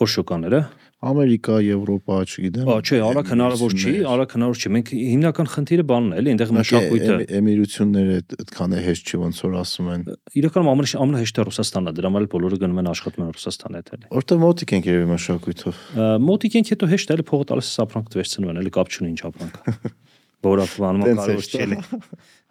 Որ 0.00 0.10
շուկաները 0.14 0.60
Ամերիկա, 1.02 1.56
Եվրոպա, 1.66 2.16
չգիտեմ։ 2.30 2.68
Ահա, 2.70 2.82
չէ, 2.86 2.98
արագ 3.02 3.30
հնարավոր 3.32 3.72
չի, 3.74 3.92
արագ 4.06 4.34
հնարավոր 4.36 4.58
չի։ 4.62 4.70
Մենք 4.76 4.90
հիմնական 4.94 5.48
խնդիրը 5.50 5.84
բանն 5.90 6.12
է, 6.12 6.18
էլի, 6.22 6.30
այնտեղ 6.32 6.52
մշակույթը։ 6.56 7.16
Էմիրությունները 7.38 8.18
այդքան 8.38 8.76
է 8.78 8.82
հեշտ 8.86 9.10
չի, 9.10 9.20
ոնց 9.22 9.40
որ 9.42 9.56
ասում 9.62 9.88
են։ 9.92 10.04
Իրականում 10.38 10.70
ամենը 10.72 11.00
ամենահեշտը 11.02 11.46
Ռուսաստանն 11.50 11.90
է, 11.90 11.94
դրա 11.98 12.12
համար 12.12 12.28
բոլորը 12.38 12.60
գնում 12.62 12.80
են 12.82 12.90
աշխատում 12.92 13.26
են 13.26 13.34
Ռուսաստան 13.34 13.78
հետ, 13.82 13.92
էլի։ 13.98 14.10
Որտեղ 14.22 14.42
մոտիկ 14.46 14.76
ենք 14.78 14.88
երևի 14.92 15.10
մշակույթով։ 15.10 15.82
Մոտիկ 16.30 16.58
ենք, 16.62 16.72
հետո 16.76 16.90
հեշտ 16.92 17.10
է, 17.12 17.18
էլի 17.18 17.26
փողը 17.32 17.50
տալիս 17.50 17.74
ապրանք 17.82 18.16
վերցնում 18.22 18.52
են, 18.52 18.62
էլի 18.62 18.74
կապ 18.78 18.94
չունի 18.94 19.12
ինչ 19.12 19.22
ապրանք։ 19.32 19.58
Որակվանում 20.42 21.18
կարող 21.18 21.46
չէ։ 21.46 21.66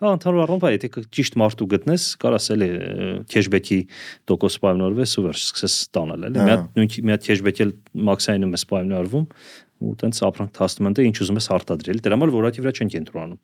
Հա, 0.02 0.12
ընդհանուր 0.16 0.44
առմամբ 0.46 0.64
եթե 0.72 1.04
ճիշտ 1.18 1.36
մարդու 1.42 1.68
գտնես, 1.72 2.06
կարաս 2.22 2.48
էլի 2.56 2.70
քեշբեքի 3.32 3.80
տոկոս 4.32 4.56
պայմանավորվես 4.64 5.16
ու 5.20 5.26
վերջ 5.28 5.44
սկսես 5.46 5.76
ստանալ, 5.86 6.26
էլի։ 6.30 6.40
Մի 6.42 6.52
հատ 6.52 6.80
նույն 6.80 6.96
մի 7.10 7.14
հատ 7.16 7.28
քեշբեկել 7.28 7.74
մաքսայինում 8.10 8.56
ես 8.58 8.66
պայմանավորվում 8.72 9.28
ու 9.82 9.94
տենց 10.02 10.24
ապրանք 10.32 10.56
թաստում 10.58 10.90
են 10.90 10.98
դե 10.98 11.06
ինչ 11.12 11.18
ուզում 11.22 11.40
ես 11.42 11.48
արտադրել։ 11.58 12.02
Դրա 12.06 12.18
համար 12.18 12.34
որակի 12.38 12.64
վրա 12.66 12.74
չեն 12.82 12.92
կենտրոնանում։ 12.96 13.40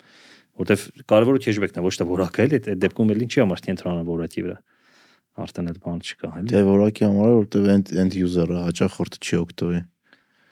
Որտեվ 0.57 0.83
կարևորը 1.11 1.41
քեշբեկն 1.45 1.77
է, 1.77 1.85
ոչ 1.85 1.93
թե 1.97 2.07
որակը, 2.07 2.45
էլի։ 2.47 2.57
Այդ 2.57 2.81
դեպքում 2.81 3.13
էլ 3.13 3.23
ինչի 3.27 3.41
համար 3.43 3.63
կենտրոնանան 3.67 4.07
որակի 4.07 4.43
վրա 4.47 4.57
արդեն 5.37 5.69
այդ 5.69 5.81
բան 5.85 5.99
չկա, 6.01 6.29
էլի։ 6.37 6.49
Դե 6.49 6.61
որակի 6.65 7.05
համար 7.07 7.33
որտեվ 7.37 7.67
end 7.73 7.91
end 8.01 8.17
user-ը 8.17 8.63
հաճախորդը 8.67 9.19
չի 9.21 9.37
օգտվի 9.37 9.81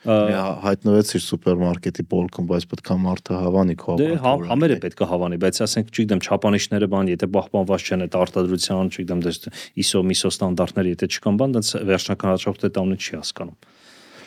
հայտնվեց 0.06 1.12
իր 1.18 1.24
սուպերմարկետի 1.26 2.04
պոլկում, 2.12 2.48
բայց 2.52 2.66
պետք 2.72 2.92
է 2.94 2.98
մարդը 3.06 3.40
հավանի 3.42 3.76
քո 3.82 3.96
Դե 4.02 4.10
հա, 4.22 4.34
համերը 4.52 4.78
պետք 4.86 5.02
է 5.02 5.08
հավանի, 5.12 5.40
բայց 5.42 5.60
ասենք, 5.66 5.90
չգիտեմ, 5.96 6.22
չափանիշները 6.26 6.90
բան, 6.94 7.10
եթե 7.16 7.30
պահպանված 7.36 7.88
չեն 7.90 8.06
այդ 8.06 8.18
արտադրության, 8.22 8.92
չգիտեմ, 8.94 9.24
դες 9.26 9.42
ISO, 9.82 10.04
MISO 10.06 10.32
ստանդարտները, 10.36 10.94
եթե 10.94 11.10
չկան 11.16 11.42
բան, 11.42 11.58
դից 11.58 11.74
վերջնական 11.90 12.38
դա 12.76 12.86
ունի 12.86 13.00
չի 13.02 13.20
հասկանում։ 13.22 13.58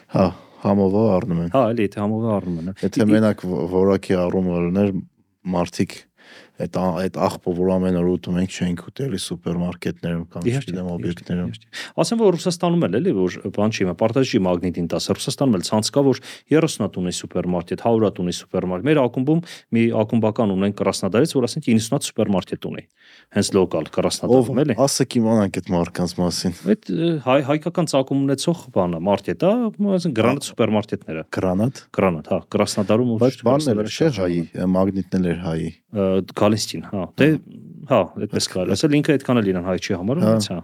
Հա, 0.09 0.27
համովա 0.65 1.03
առնում 1.19 1.41
են։ 1.45 1.51
Հա, 1.55 1.63
էլի, 1.73 1.87
եթե 1.87 2.01
համովա 2.03 2.31
առնում 2.39 2.61
են։ 2.63 2.71
Եթե 2.83 3.07
մենակ 3.13 3.43
որակի 3.75 4.17
առումը 4.19 4.63
լիներ, 4.67 4.93
մարդիկ 5.55 5.97
այդ 6.59 6.77
այդ 6.79 7.17
աղբը, 7.23 7.53
որ 7.59 7.69
ամեն 7.77 7.97
օր 7.99 8.09
ուտում 8.13 8.39
ենք, 8.43 8.55
չենք 8.59 8.81
ուտելի 8.89 9.19
սուպերմարկետներում 9.23 10.25
կամ 10.33 10.49
չգիտեմ 10.49 10.89
օբյեկտներում։ 10.95 11.53
Ասեմ 12.03 12.23
որ 12.23 12.35
Ռուսաստանում 12.35 12.87
էլ 12.89 12.97
էլի 12.99 13.13
որ 13.19 13.37
բան 13.59 13.75
չի, 13.79 13.87
պարտադիր 14.03 14.43
մագնիտին 14.49 14.89
10 14.91 15.09
Ռուսաստանում 15.19 15.59
էլ 15.59 15.65
ցանց 15.69 15.91
կա 15.95 16.03
որ 16.09 16.21
30-ատ 16.51 16.99
ունի 16.99 17.15
սուպերմարկետ, 17.19 17.85
100-ատ 17.87 18.21
ունի 18.23 18.35
սուպերմարկետ։ 18.39 18.89
Մեր 18.89 19.01
ակումբում 19.05 19.43
մի 19.79 19.83
ակումբական 20.03 20.55
ունենք 20.59 20.79
Կրասնոդարից, 20.79 21.35
որ 21.39 21.49
ասենք 21.49 21.69
90-ատ 21.69 22.09
սուպերմարկետ 22.09 22.69
ունի։ 22.69 22.85
Հենց 23.39 23.51
լոկալ 23.59 23.89
Կրասնոդարում 23.95 24.61
էլի։ 24.63 24.77
Ասեք 24.89 25.17
իմանանք 25.19 25.59
այդ 25.59 25.71
մարկանց 25.75 26.15
մասին։ 26.19 26.55
Այդ 26.69 26.93
հայ 27.29 27.39
հայկական 27.49 27.91
ցակում 27.93 28.23
ունեցող 28.29 28.63
բանը 28.79 29.01
մարկետ 29.09 29.45
է, 29.49 29.53
ասենք 29.99 30.17
գրանատ 30.19 30.49
սուպերմարկետները։ 30.49 31.25
Գրանատ։ 31.39 31.83
Գրանատ, 31.99 32.31
հա, 32.33 32.41
Կրասնոդարում 32.55 33.13
ու 33.15 33.19
Բայց 33.25 33.43
բանն 33.49 33.83
էր 33.85 33.93
չէ 33.93 34.09
հայի, 34.19 34.41
մագնիտն 34.79 35.29
էր 35.29 35.43
հայի 35.45 35.69
Գալիստին, 36.49 36.87
հա։ 36.93 37.09
Դե 37.21 37.29
հա, 37.89 38.05
այդպես 38.25 38.53
կարելի 38.53 38.79
ասել 38.79 38.97
ինքը 38.99 39.19
այդքան 39.19 39.41
էլ 39.43 39.51
իրան 39.53 39.69
հայ 39.69 39.77
չի 39.85 39.99
համարում, 39.99 40.29
բայց 40.29 40.49
հա։ 40.53 40.63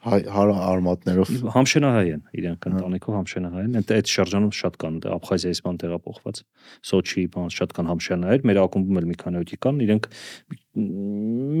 Հայ 0.00 0.18
հարա 0.32 0.52
արմատներով 0.64 1.30
համշենահայ 1.52 2.04
են 2.08 2.20
իրենք 2.40 2.66
ընտանիքով 2.70 3.16
համշենահայ 3.18 3.64
են 3.66 3.74
այդ 3.80 3.90
այդ 3.98 4.12
շրջանում 4.14 4.54
շատ 4.56 4.78
կան 4.80 4.94
Աբխազիայից 5.12 5.60
բան 5.66 5.80
տեղափոխված 5.82 6.40
Սոչի 6.88 7.24
բան 7.34 7.52
շատ 7.52 7.74
կան 7.76 7.90
համշենահայեր 7.90 8.46
մեր 8.48 8.60
ակումբում 8.64 9.00
էլ 9.00 9.08
մի 9.10 9.18
քանի 9.20 9.42
հոգի 9.42 9.58
կան 9.60 9.82
իրենք 9.84 10.08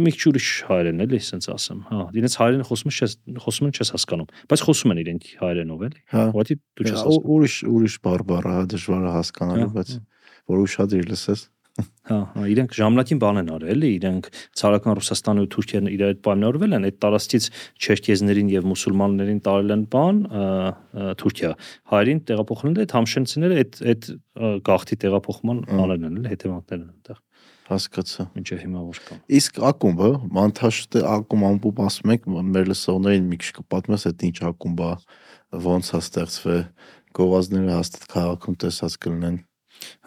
մի 0.00 0.14
քիչ 0.16 0.24
ուրիշ 0.30 0.48
հայեր 0.70 0.90
են 0.94 1.04
էլի 1.04 1.20
ասենց 1.20 1.50
ասեմ 1.52 1.84
հա 1.90 2.00
իրենց 2.16 2.34
հայերեն 2.40 2.66
խոսում 2.70 2.96
ես 2.96 3.16
խոսում 3.44 3.68
են 3.68 3.76
չես 3.76 3.92
հասկանում 4.00 4.28
բայց 4.48 4.64
խոսում 4.70 4.94
են 4.96 5.04
իրենք 5.04 5.30
հայերենով 5.44 5.86
էլի 5.90 6.04
ուղղակի 6.30 6.56
դու 6.80 6.88
չես 6.88 7.00
հասկանում 7.04 7.32
ուրիշ 7.36 7.56
ուրիշ 7.76 7.96
բարբառ 8.08 8.50
հա 8.50 8.60
դժվար 8.72 9.04
է 9.04 9.14
հասկանալու 9.20 9.72
բայց 9.76 9.96
որ 10.48 10.64
ուշադիր 10.64 11.10
լսես 11.10 11.44
Հա, 11.44 11.59
հա, 12.10 12.18
իրենք 12.52 12.74
ժամանակին 12.78 13.20
բան 13.22 13.40
են 13.40 13.50
արել, 13.54 13.86
իրենք 13.90 14.28
ցարական 14.60 14.96
Ռուսաստանը 14.98 15.44
ու 15.44 15.50
Թուրքիան 15.54 15.90
իր 15.90 16.04
այդ 16.08 16.20
պայմանավորվել 16.26 16.76
են, 16.78 16.86
այդ 16.90 16.98
տարածքից 17.04 17.48
չերկեզներին 17.80 18.52
եւ 18.54 18.68
մուսուլմաններին 18.70 19.40
տարել 19.46 19.74
են 19.76 19.84
բան 19.94 20.20
Թուրքիա։ 21.20 21.50
Հայերին 21.94 22.22
տեղափոխել 22.30 22.70
են 22.70 22.80
այդ 22.84 22.94
համշենցիները 22.98 23.58
այդ 23.60 23.82
այդ 23.90 24.12
գաղթի 24.70 25.00
տեղափոխման 25.04 25.64
անելն 25.80 26.08
են, 26.10 26.30
հետևանքներն 26.30 26.86
են 26.86 26.94
այնտեղ 26.94 27.20
հասկացա։ 27.70 28.24
Ինչը 28.40 28.56
հիմա 28.64 28.80
որ 28.82 29.00
կա։ 29.06 29.16
Իսկ 29.38 29.60
ակումբը, 29.68 30.08
Մանթաշտը 30.36 31.02
ակում 31.10 31.44
ամբողջ 31.50 31.82
ասում 31.86 32.12
եք, 32.16 32.26
մեր 32.50 32.70
լսողներին 32.70 33.28
մի 33.30 33.38
քիչ 33.44 33.50
կպատմես 33.60 34.06
այդ 34.10 34.24
ինչ 34.30 34.38
ակումբ 34.50 34.82
է, 34.86 34.90
ոնց 35.66 35.90
է 35.90 36.00
ստեղծվել, 36.00 36.64
գովազդները 37.20 37.76
հաստատ 37.78 38.08
քաղաքում 38.10 38.58
տեսած 38.64 38.98
կլինեն 39.06 39.38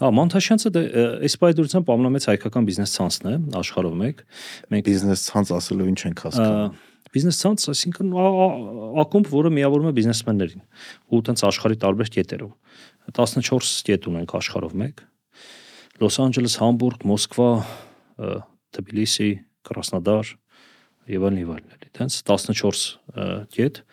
Հա, 0.02 0.10
Մանթաշյանցը 0.18 0.72
դե 0.74 0.82
այս 1.28 1.36
բայդուրությամբ 1.42 1.92
ամենամեծ 1.94 2.28
հայկական 2.30 2.68
բիզնես 2.70 2.96
ցանցն 2.98 3.30
է 3.30 3.36
աշխարհով 3.60 3.96
մեկ։ 4.04 4.24
Մենք 4.74 4.88
բիզնես 4.90 5.24
ցանց 5.30 5.54
ասելով 5.58 5.90
ինչ 5.94 6.00
ենք 6.10 6.24
հասկանում։ 6.28 6.76
Բիզնես 7.14 7.40
ցանց, 7.44 7.66
այսինքն 7.74 8.14
ակումբ, 9.04 9.28
որը 9.34 9.50
միավորում 9.54 9.90
է 9.90 9.96
բիզնեսմեններին 10.00 10.64
ու 11.14 11.20
տենց 11.30 11.44
աշխարհի 11.46 11.78
տարբեր 11.84 12.10
կետերում։ 12.14 12.54
14 13.14 13.84
կետ 13.90 14.08
ունենք 14.10 14.34
աշխարհով 14.40 14.74
մեկ։ 14.82 15.04
Լոս 16.02 16.18
Անջելես, 16.24 16.56
Համբուրգ, 16.64 17.06
Մոսկվա, 17.12 17.50
Թբիլիսի, 18.74 19.30
Կրասնոդար 19.68 20.32
եւ 21.14 21.28
այլն 21.28 21.40
եւ 21.44 21.54
այլն։ 21.54 21.86
Տենց 21.94 22.18
14 22.26 22.82
կետ 23.54 23.84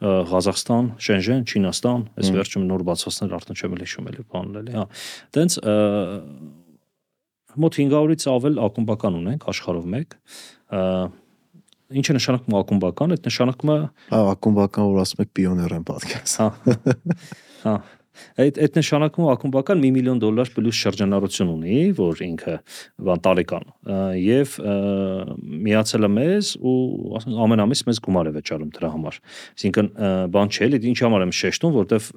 Ղազախստան, 0.00 0.86
Շենժեն, 1.04 1.42
Չինաստան, 1.44 2.04
այս 2.20 2.30
վերջում 2.36 2.66
նոր 2.70 2.84
բացվածքներ 2.88 3.34
արդեն 3.36 3.58
չեմ 3.60 3.74
հիշում 3.80 4.10
էլի 4.10 4.24
բանն 4.32 4.60
էլի, 4.60 4.76
հա։ 4.78 4.84
Տենց 5.36 5.56
մոտ 7.60 7.78
500-ից 7.80 8.26
ավել 8.32 8.60
ակումբական 8.64 9.18
ունենք 9.20 9.46
աշխարհով 9.52 9.90
մեկ։ 9.94 10.16
Ինչ 11.90 12.06
է 12.06 12.14
նշանակում 12.16 12.56
ակումբական, 12.60 13.14
այդ 13.16 13.24
նշանակում 13.26 13.70
է 13.74 13.78
հա 14.14 14.20
ակումբական, 14.30 14.90
որ 14.94 15.00
ասում 15.04 15.24
եք 15.24 15.32
պիոներ 15.36 15.74
են 15.74 15.86
պատկերս։ 15.90 16.36
Հա։ 16.40 16.48
Հա 17.64 17.74
Այդ 18.40 18.58
այդ 18.64 18.76
նշանակում 18.80 19.28
ակումբական 19.32 19.82
1 19.86 19.94
միլիոն 19.96 20.20
դոլար 20.22 20.50
պլյուս 20.56 20.80
շրջանառություն 20.84 21.52
ունի, 21.54 21.78
որ 21.98 22.22
ինքը 22.26 22.54
բան 23.06 23.22
տարեկան 23.26 23.66
եւ 24.20 24.56
միացել 25.68 26.08
է 26.08 26.10
մեզ 26.16 26.52
ու 26.60 26.76
ասենք 27.20 27.40
ամեն 27.46 27.64
ամիս 27.66 27.84
մեզ 27.90 28.02
գումար 28.06 28.30
է 28.30 28.34
վճարում 28.38 28.74
դրա 28.76 28.92
համար։ 28.96 29.20
Այսինքն 29.54 29.90
բան 30.36 30.52
չէ, 30.54 30.68
էլի 30.70 30.82
ինչ 30.90 30.98
համար 31.06 31.26
եմ 31.26 31.34
շեշտում, 31.40 31.76
որտեվ 31.80 32.10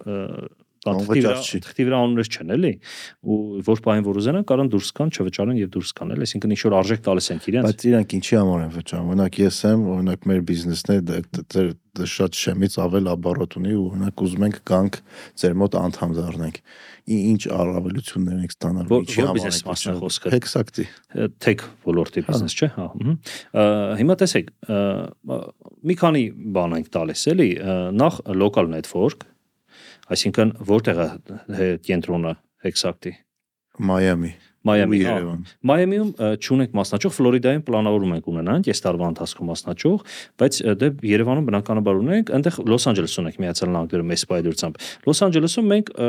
թղթի 0.84 1.86
վրա 1.88 2.02
անուններ 2.04 2.32
չեն 2.34 2.56
էլի 2.58 2.74
ու 3.24 3.38
որ 3.68 3.84
բային 3.88 4.08
որ 4.08 4.20
ուզենան 4.24 4.48
կարան 4.52 4.72
դուրս 4.74 4.90
կան 5.00 5.14
չվճարեն 5.14 5.62
եւ 5.64 5.72
դուրս 5.78 5.94
կան 6.00 6.14
էլի 6.18 6.28
այսինքն 6.28 6.56
ինչ 6.56 6.62
որ 6.64 6.78
արժեք 6.82 7.06
տալիս 7.08 7.30
են 7.34 7.42
իրենց 7.54 7.70
բայց 7.70 7.88
իրանք 7.94 8.18
ինչի 8.20 8.38
համար 8.42 8.64
են 8.64 8.74
վճարում 8.74 9.14
օրինակ 9.14 9.40
ես 9.44 9.62
եմ 9.70 9.88
օրինակ 9.94 10.28
մեր 10.34 10.44
բիզնեսն 10.50 10.94
է 10.94 11.00
դա 11.94 12.06
շատ 12.10 12.38
շեմից 12.38 12.76
ավել 12.82 13.10
աբարոտ 13.12 13.56
ունի 13.60 13.74
ու 13.78 13.84
օրինակ 13.92 14.22
ուզում 14.26 14.46
ենք 14.48 14.56
գանք 14.70 14.96
ձեր 15.42 15.58
մոտ 15.62 15.76
անդամ 15.78 16.16
դառնանք։ 16.18 16.56
Ինչ 17.14 17.42
առավելություններ 17.54 18.40
ենք 18.44 18.56
ստանալ 18.56 18.88
Որ- 18.90 19.04
միջի 19.04 19.20
որ 19.20 19.28
համար 19.30 19.38
բիզնես 19.38 19.60
մասն 19.68 19.92
է 19.92 19.96
խոսքը։ 20.00 20.34
Exactly։ 20.40 20.86
tech 21.44 21.66
ոլորտի 21.86 22.24
բիզնես 22.30 22.58
չէ, 22.58 22.70
հա։ 22.80 22.88
Հիմա 24.02 24.18
տեսեք, 24.24 24.50
մի 25.84 25.98
քանի 26.02 26.24
բան 26.58 26.78
ենք 26.80 26.90
տալիս, 26.98 27.28
էլի, 27.34 27.50
նախ 28.02 28.20
local 28.42 28.74
network, 28.74 29.28
այսինքն 30.12 30.56
որտեղ 30.74 31.04
է 31.04 31.70
կենտրոնը 31.88 32.34
Miami։ 33.82 34.36
Մայամի, 34.64 35.00
հա։ 35.04 35.14
Երևան։ 35.18 35.40
Մայամիում 35.68 36.10
ա, 36.24 36.28
չունենք 36.40 36.76
մասնաճյուղ, 36.78 37.14
Ֆլորիդայում 37.18 37.64
պլանավորում 37.68 38.14
ենք 38.16 38.28
ունենանք 38.32 38.70
այս 38.72 38.82
տարվա 38.86 39.08
ընթացքում 39.12 39.50
մասնաճյուղ, 39.52 40.04
բայց 40.40 40.60
դե 40.80 40.90
Երևանում 41.10 41.48
բնականաբար 41.50 42.00
ունենք, 42.04 42.32
այնտեղ 42.38 42.60
Լոս 42.72 42.88
Անջելեսում 42.94 43.24
ունենք 43.24 43.40
Միացյալ 43.44 43.74
Նահանգներում 43.74 44.08
մեծ 44.14 44.24
պայդրությամբ։ 44.32 44.80
Լոս 45.04 45.22
Անջելեսում 45.28 45.68
մենք 45.74 45.92
ա, 45.94 46.08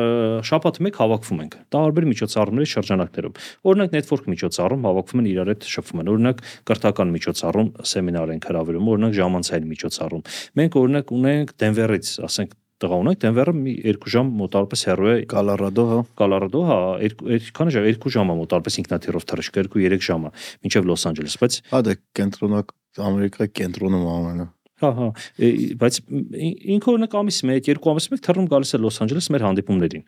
շաբաթը 0.55 0.85
մեկ 0.87 1.01
հավաքվում 1.03 1.43
ենք 1.45 1.57
տարբեր 1.75 2.09
միջոցառումների 2.15 2.71
շրջանակներում։ 2.75 3.39
Օրինակ 3.75 3.97
network 3.99 4.29
միջոցառում 4.35 4.87
հավաքվում 4.87 5.25
են 5.25 5.31
իրար 5.35 5.51
հետ 5.55 5.69
շփվում 5.75 6.05
են։ 6.05 6.13
Օրինակ 6.15 6.45
կրթական 6.71 7.15
միջոցառում 7.15 7.73
սեմինար 7.95 8.35
ենք 8.39 8.49
հրավիրում, 8.55 8.91
օրինակ 8.95 9.17
ժամանցային 9.19 9.71
միջոցառում։ 9.75 10.29
Մենք 10.63 10.79
օրինակ 10.85 11.15
ունենք 11.19 11.57
Դենվերից, 11.65 12.13
ասենք 12.29 12.55
տղա 12.85 13.01
ունենք, 13.05 13.21
Դենվերը 13.25 13.55
մի 13.59 13.75
2 13.89 14.13
ժամ 14.15 14.33
մոտարպես 14.45 14.87
հեռու 14.91 15.11
է 15.11 15.17
Կոլորադո, 15.33 15.85
հա։ 15.91 15.99
Կոլորադո, 16.21 16.65
հա, 16.69 16.79
երկու 17.05 17.31
երկանի 17.35 17.75
ժամ, 17.75 17.89
2 18.05 18.15
ժամ 18.15 18.33
է 18.35 18.39
մոտարպես 18.45 18.81
ինքնաթիռով 18.85 19.29
թռիչք, 19.33 19.61
2-3 19.75 20.09
ժամ 20.09 20.29
է, 20.29 20.35
մինչև 20.65 20.91
Լոս 20.91 21.07
Անջելես, 21.11 21.39
բայց 21.45 21.61
Հա 21.73 21.81
դա 21.89 21.97
կենտրոնակ 22.21 22.75
Ամերիկայի 22.95 23.51
կենտրոնում 23.59 24.05
ամենը։ 24.07 24.45
հա, 24.85 24.91
հա, 24.99 25.07
է, 25.41 25.49
բայց 25.81 25.97
ին- 26.05 26.59
ինքը 26.77 26.91
օրինակ 26.95 27.15
ամիս 27.21 27.39
1, 27.49 27.61
2 27.69 27.91
ամիս 27.95 28.07
1 28.15 28.23
թռնում 28.25 28.49
գալիս 28.53 28.75
է 28.77 28.81
Լոս 28.85 28.99
Անջելես 29.05 29.29
մեր 29.35 29.45
հանդիպումներին։ 29.49 30.05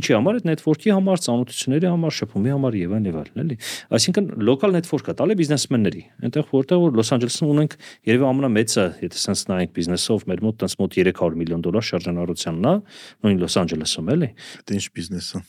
Ինչի 0.00 0.14
համար 0.16 0.38
այդ 0.40 0.46
network-ի 0.48 0.92
համար, 0.96 1.20
ծանոթությունների 1.20 1.88
համար, 1.90 2.14
շփումի 2.16 2.52
համար 2.54 2.76
եւ 2.80 2.94
այլն 2.96 3.08
եւ 3.10 3.18
այլն, 3.20 3.40
էլի։ 3.44 3.56
Այսինքն 3.96 4.28
local 4.48 4.72
network-ը 4.72 5.14
տալի 5.20 5.36
բիզնեսմենների։ 5.40 6.02
Այնտեղ 6.24 6.46
որտեղ 6.56 6.80
որ 6.80 6.96
Լոս 7.00 7.12
Անջելեսում 7.16 7.50
ունենք 7.54 7.76
երևի 8.08 8.26
ամենամեծը, 8.30 8.86
եթե 9.04 9.20
sense 9.20 9.44
նայենք 9.52 9.74
բիզնեսով, 9.76 10.26
մեր 10.32 10.44
մոտ 10.48 10.60
տես 10.64 10.76
մոտ 10.80 10.96
300 10.96 11.40
միլիոն 11.44 11.64
դոլար 11.68 11.88
շրջանառությանն 11.92 12.70
է, 12.72 12.76
նույն 13.20 13.42
Լոս 13.44 13.58
Անջելեսում, 13.60 14.14
էլի։ 14.16 14.30
Դա 14.64 14.80
ինչ 14.80 14.86
բիզնես 14.96 15.28
է։ 15.36 15.44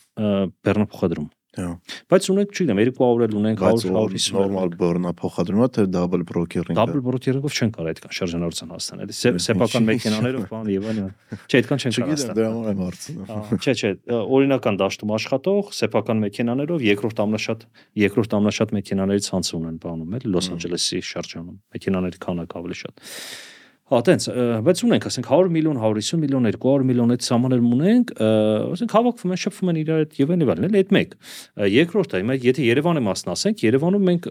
Բեռնափոխադրում։ 0.67 1.29
Հա։ 1.51 1.71
Բայց 2.07 2.27
ունենք, 2.31 2.51
չգիտեմ, 2.55 2.77
200 2.79 3.25
էլ 3.25 3.33
ունենք, 3.35 3.59
100 3.59 3.89
150 3.91 4.35
նորմալ 4.37 4.69
բորնա 4.79 5.11
փոխադրումա 5.19 5.65
թե 5.75 5.83
double 5.91 6.23
broker-ին։ 6.29 6.77
Դաբլ 6.79 7.01
բրոկերով 7.07 7.47
չեն 7.51 7.73
կարող 7.75 7.89
այդքան 7.91 8.15
շրջանառության 8.17 8.71
հասնել։ 8.71 9.11
սեփական 9.43 9.87
մեքենաներով 9.89 10.45
բան 10.47 10.71
եւ 10.71 10.87
այլն։ 10.91 11.11
Չէ, 11.51 11.59
այդքան 11.59 11.83
չեն 11.83 11.95
կարող 11.97 12.15
հասնել։ 12.15 12.39
դրա 12.39 12.53
համար 12.55 12.71
եմ 12.71 12.81
հարցնում։ 12.87 13.59
Չէ, 13.59 13.75
չէ, 13.75 13.91
օրինական 14.39 14.79
դաշտում 14.79 15.13
աշխատող 15.19 15.75
սեփական 15.75 16.23
մեքենաներով 16.23 16.87
երկրորդ 16.87 17.23
ամնաշատ 17.27 17.67
երկրորդ 17.99 18.35
ամնաշատ 18.39 18.75
մեքենաներից 18.79 19.27
ցանց 19.27 19.53
ունեն 19.59 19.77
բանում 19.83 20.19
էլ 20.21 20.27
Լոս 20.31 20.51
Անջելեսի 20.55 21.03
շրջանում։ 21.11 21.57
Մեքենաների 21.75 22.21
քանակը 22.31 22.61
ավելի 22.61 22.79
շատ։ 22.81 23.09
Հա, 23.91 23.97
տենց, 24.07 24.25
բայց 24.63 24.81
ունենք, 24.87 25.05
ասենք 25.09 25.25
100 25.27 25.49
միլիոն, 25.51 25.79
150 25.81 26.19
միլիոն, 26.21 26.45
200 26.55 26.85
միլիոն 26.87 27.09
այդ 27.11 27.25
սահմաններ 27.25 27.65
ունենք, 27.75 28.13
ասենք 28.71 28.95
հավաքվում 28.95 29.33
են, 29.35 29.41
շփվում 29.41 29.71
են 29.73 29.79
իրար 29.81 29.99
հետ 30.05 30.15
եւ 30.21 30.31
այլն 30.31 30.45
եւ 30.45 30.53
այլն, 30.53 30.67
էլի 30.69 30.79
այդ 30.81 30.93
մեկ։ 30.95 31.17
Երկրորդը, 31.75 32.21
հիմա 32.23 32.37
եթե 32.47 32.69
Երևանի 32.71 33.03
մասն 33.11 33.33
ասենք, 33.35 33.65
Երևանում 33.67 34.07
մենք 34.11 34.29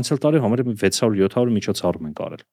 անցյալ 0.00 0.22
տարի 0.24 0.42
համար 0.46 0.64
600-700 0.72 1.54
միջոցառում 1.58 2.08
ենք 2.12 2.24
արել։ 2.32 2.44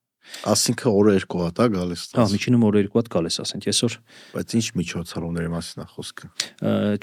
Ասինքն 0.49 0.89
օրը 0.89 1.13
երկու 1.17 1.41
հատ 1.43 1.59
է 1.59 1.67
գալիս։ 1.73 2.03
Հա, 2.15 2.25
միջինում 2.33 2.65
օրը 2.69 2.81
երկու 2.83 2.99
հատ 2.99 3.09
գալիս, 3.15 3.37
ասենք 3.43 3.67
այսօր 3.69 3.95
Բայց 4.35 4.55
ինչ 4.59 4.67
միջոցառումների 4.79 5.49
մասին 5.53 5.83
է 5.83 5.87
խոսքը։ 5.89 6.29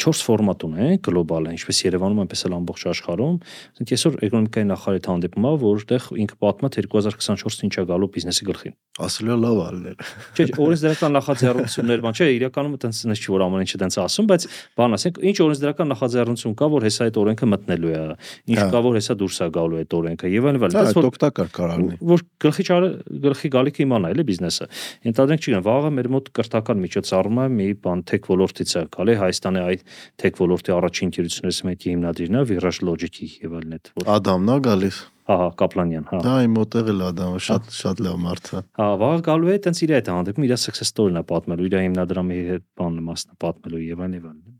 4 0.06 0.22
ֆորմատ 0.26 0.64
ունենք 0.66 1.02
գլոբալ, 1.06 1.48
ինչպես 1.56 1.80
Երևանում, 1.86 2.20
այնպես 2.26 2.44
էլ 2.46 2.56
ամբողջ 2.56 2.84
աշխարհում։ 2.96 3.36
Ասենք 3.76 3.92
այսօր 3.96 4.18
էկոնոմիկայի 4.26 4.66
նախարարի 4.70 5.02
հանդիպումա, 5.06 5.52
որտեղ 5.66 6.08
ինքը 6.26 6.36
պատմա 6.46 6.70
թե 6.76 6.86
2024-ին 6.86 7.66
ինչա 7.66 7.84
գալու 7.90 8.10
բիզնեսի 8.16 8.46
գլխին։ 8.46 8.76
Ասելու 8.96 9.32
է 9.34 9.38
լավ 9.42 9.58
ալներ։ 9.66 9.96
Չէ, 10.36 10.44
օրենսդրական 10.56 11.12
նախաձեռնություններ, 11.16 12.02
բան 12.06 12.16
չէ, 12.16 12.28
իրականում 12.36 12.76
այտենց 12.76 13.00
նես 13.10 13.20
չի 13.20 13.32
որ 13.34 13.42
ամեն 13.46 13.64
ինչը 13.66 13.76
այտենց 13.76 13.98
ասում, 14.06 14.28
բայց 14.30 14.46
բան 14.80 14.96
ասենք, 14.96 15.20
ինչ 15.26 15.36
օրենսդրական 15.46 15.90
նախաձեռնություն 15.92 16.56
կա, 16.56 16.68
որ 16.72 16.86
հեսա 16.86 17.06
այդ 17.06 17.18
օրենքը 17.20 17.48
մտնելու 17.52 17.92
է, 17.92 18.00
ինչ 18.46 18.56
Հա։ 18.56 18.68
կա, 18.72 18.80
որ 18.86 18.96
հեսա 18.96 19.16
դուրս 19.20 19.36
է 19.36 19.48
գալու 19.56 19.80
այդ 19.82 19.96
օրենքը 20.00 20.32
եւ 20.32 20.48
այլն, 20.48 20.64
այլն։ 20.66 20.76
Դա 20.76 20.96
որ 20.96 21.08
օգտակար 21.10 21.50
կարող 21.56 21.76
լինի։ 21.76 21.98
որ 22.06 22.24
գլխի 22.46 22.66
ճարը 22.66 22.88
գլխի 23.24 23.50
գալիքը 23.56 23.82
իմանա 23.86 24.12
էլի 24.14 24.24
բիզնեսը։ 24.30 24.68
Ենթադրենք 25.06 25.46
չգիտեմ, 25.46 25.64
վաղը 25.66 25.90
մեր 25.96 26.08
մոտ 26.16 26.30
կրթական 26.36 26.82
միջոցառումը 26.86 27.46
մի 27.56 27.68
բան 27.86 28.04
tech 28.10 28.30
ոլորտից 28.30 28.76
է 28.76 28.82
գալի, 28.96 29.18
Հայաստանի 29.22 29.62
այդ 29.66 29.84
tech 30.22 30.40
ոլորտի 30.42 30.76
առաջին 30.76 31.10
ընկերություններից 31.10 31.60
մեկի 31.70 31.92
հիմնադիրն 31.96 32.40
է 32.40 32.46
Virage 32.52 32.86
Logic-ի 32.86 33.28
եւ 33.46 33.60
այլն 33.60 33.76
այդ 33.76 33.92
որ 33.96 34.10
Ադամն 34.16 34.52
է 34.56 34.58
գալիս։ 34.66 34.98
ահա 35.26 35.46
Կապլանյան, 35.58 36.04
հա։ 36.06 36.18
Դա 36.22 36.34
իմ 36.46 36.52
մոտեղ 36.54 36.90
էլ 36.92 37.00
Ադամը 37.06 37.40
շատ 37.46 37.72
շատ 37.74 38.02
լավ 38.06 38.20
մարդ 38.26 38.50
է։ 38.52 38.60
Հա, 38.78 38.86
վաղը 39.02 39.24
գալու 39.26 39.50
է 39.50 39.56
տենց 39.66 39.80
իր 39.86 39.94
հետ 39.96 40.10
հանդիպում, 40.12 40.46
իր 40.46 40.54
success 40.62 40.92
story-ն 40.94 41.18
է 41.18 41.24
պատմելու, 41.32 41.66
իր 41.66 41.76
հիմնադրամի 41.82 42.38
հետ 42.52 42.66
բանն 42.78 43.08
մասն 43.10 43.34
է 43.34 43.40
պատմելու 43.42 43.82
եւ 43.86 44.06
այլն 44.06 44.16
եւ 44.20 44.30
այլն։ 44.30 44.55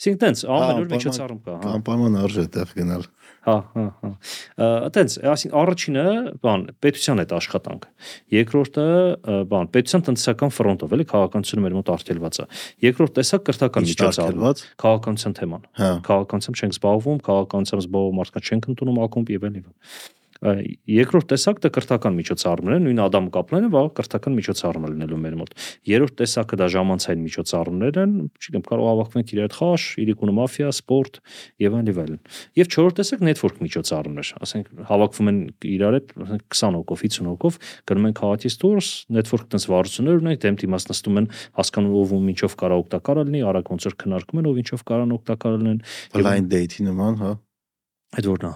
Այսինքն 0.00 0.20
տենց 0.20 0.42
ամեն 0.44 0.60
օր 0.60 0.76
անպայման- 0.80 0.92
միջոցառում 0.94 1.40
կա, 1.46 1.54
հա։ 1.60 1.72
Անպայման 1.78 2.14
արժե 2.20 2.44
այդտեղ 2.46 2.70
գնալ։ 2.80 3.02
Հա, 3.40 3.54
հա, 3.72 3.84
հա։ 4.00 4.10
Այտենց, 4.60 5.14
այսինքն 5.32 5.56
առաջինը, 5.60 6.04
բան, 6.44 6.64
պետության 6.84 7.20
հետ 7.20 7.30
աշխատանք։ 7.40 7.86
Երկրորդը, 8.36 8.84
բան, 9.52 9.70
պետության 9.76 10.04
տնտեսական 10.10 10.50
ֆրոնտով, 10.60 10.94
էլի 10.96 11.06
քաղաքականությունը 11.12 11.64
մեր 11.64 11.76
մոտ 11.80 11.92
արգելված 11.96 12.40
է։ 12.40 12.46
Երկրորդ 12.84 13.12
տեսակ 13.20 13.44
կրթական 13.48 13.88
միջոցառում, 13.90 14.44
քաղաքականության 14.84 15.36
թեման։ 15.40 15.62
Հա։ 15.80 15.90
Քաղաքականությամբ 16.10 16.60
չենք 16.60 16.76
զբաղվում, 16.76 17.18
քաղաքականությամբ 17.30 17.84
զբաղվող 17.84 18.16
մարդկանց 18.20 18.50
չենք 18.50 18.72
ընդունում 18.74 19.04
ակումբ 19.08 19.36
եւ 19.40 19.48
այլն։ 19.50 19.68
Երկրորդ 20.40 21.26
տեսակը 21.34 21.68
կրթական 21.74 22.14
միջոցառումներ 22.16 22.76
են, 22.78 22.84
նույն 22.86 23.00
Ադամ 23.04 23.26
Կապլանը 23.34 23.68
վաղ 23.74 23.88
կրթական 23.98 24.36
միջոցառում 24.38 24.86
է 24.88 24.90
լինելու 24.94 25.18
մեր 25.20 25.34
մոտ։ 25.36 25.50
Երրորդ 25.90 26.14
տեսակը 26.20 26.58
դա 26.60 26.68
ժամանցային 26.74 27.24
միջոցառումներ 27.26 27.98
են, 28.00 28.14
չգիտեմ, 28.40 28.64
կարող 28.70 28.88
հավաքվենք 28.90 29.34
իրար 29.36 29.52
խաշ, 29.58 29.84
իրիկունը 30.00 30.34
մաֆիա, 30.40 30.70
սպորտ 30.80 31.20
եւ 31.60 31.76
այլն 31.76 31.90
եւ 31.90 32.00
այլն։ 32.00 32.20
Եվ 32.56 32.70
չորրորդ 32.72 32.96
տեսակ 33.00 33.24
network 33.28 33.60
միջոցառումներ, 33.60 34.32
ասենք 34.40 34.72
հավաքվում 34.88 35.30
են 35.30 35.40
իրար 35.76 35.98
հետ, 36.00 36.14
ասենք 36.24 36.46
20 36.56 36.80
հոգով, 36.80 37.04
50 37.04 37.30
հոգով, 37.30 37.60
գնում 37.90 38.08
են 38.08 38.16
քաղաքից 38.20 38.56
դուրս, 38.64 38.90
network 39.20 39.46
տես 39.52 39.68
վարություններ 39.70 40.24
ունենք, 40.24 40.40
դեմ 40.40 40.58
դիմաց 40.64 40.88
նստում 40.90 41.20
են, 41.20 41.30
հասկանում 41.60 42.00
ով 42.00 42.16
ում 42.16 42.32
ինչով 42.32 42.56
կարա 42.64 42.80
օգտակար 42.80 43.22
լինի, 43.28 43.44
արագ 43.50 43.70
ոնց 43.76 43.88
որ 43.90 43.98
քննարկում 44.00 44.40
են, 44.40 44.50
ով 44.50 44.64
ինչով 44.64 44.84
կարան 44.88 45.14
օգտակար 45.20 45.60
լինեն։ 45.60 45.84
Blind 46.16 46.52
date-ի 46.54 46.88
նման, 46.88 47.20
հա։ 47.20 47.36
Այդ 48.10 48.26
որն 48.26 48.46
է։ 48.48 48.50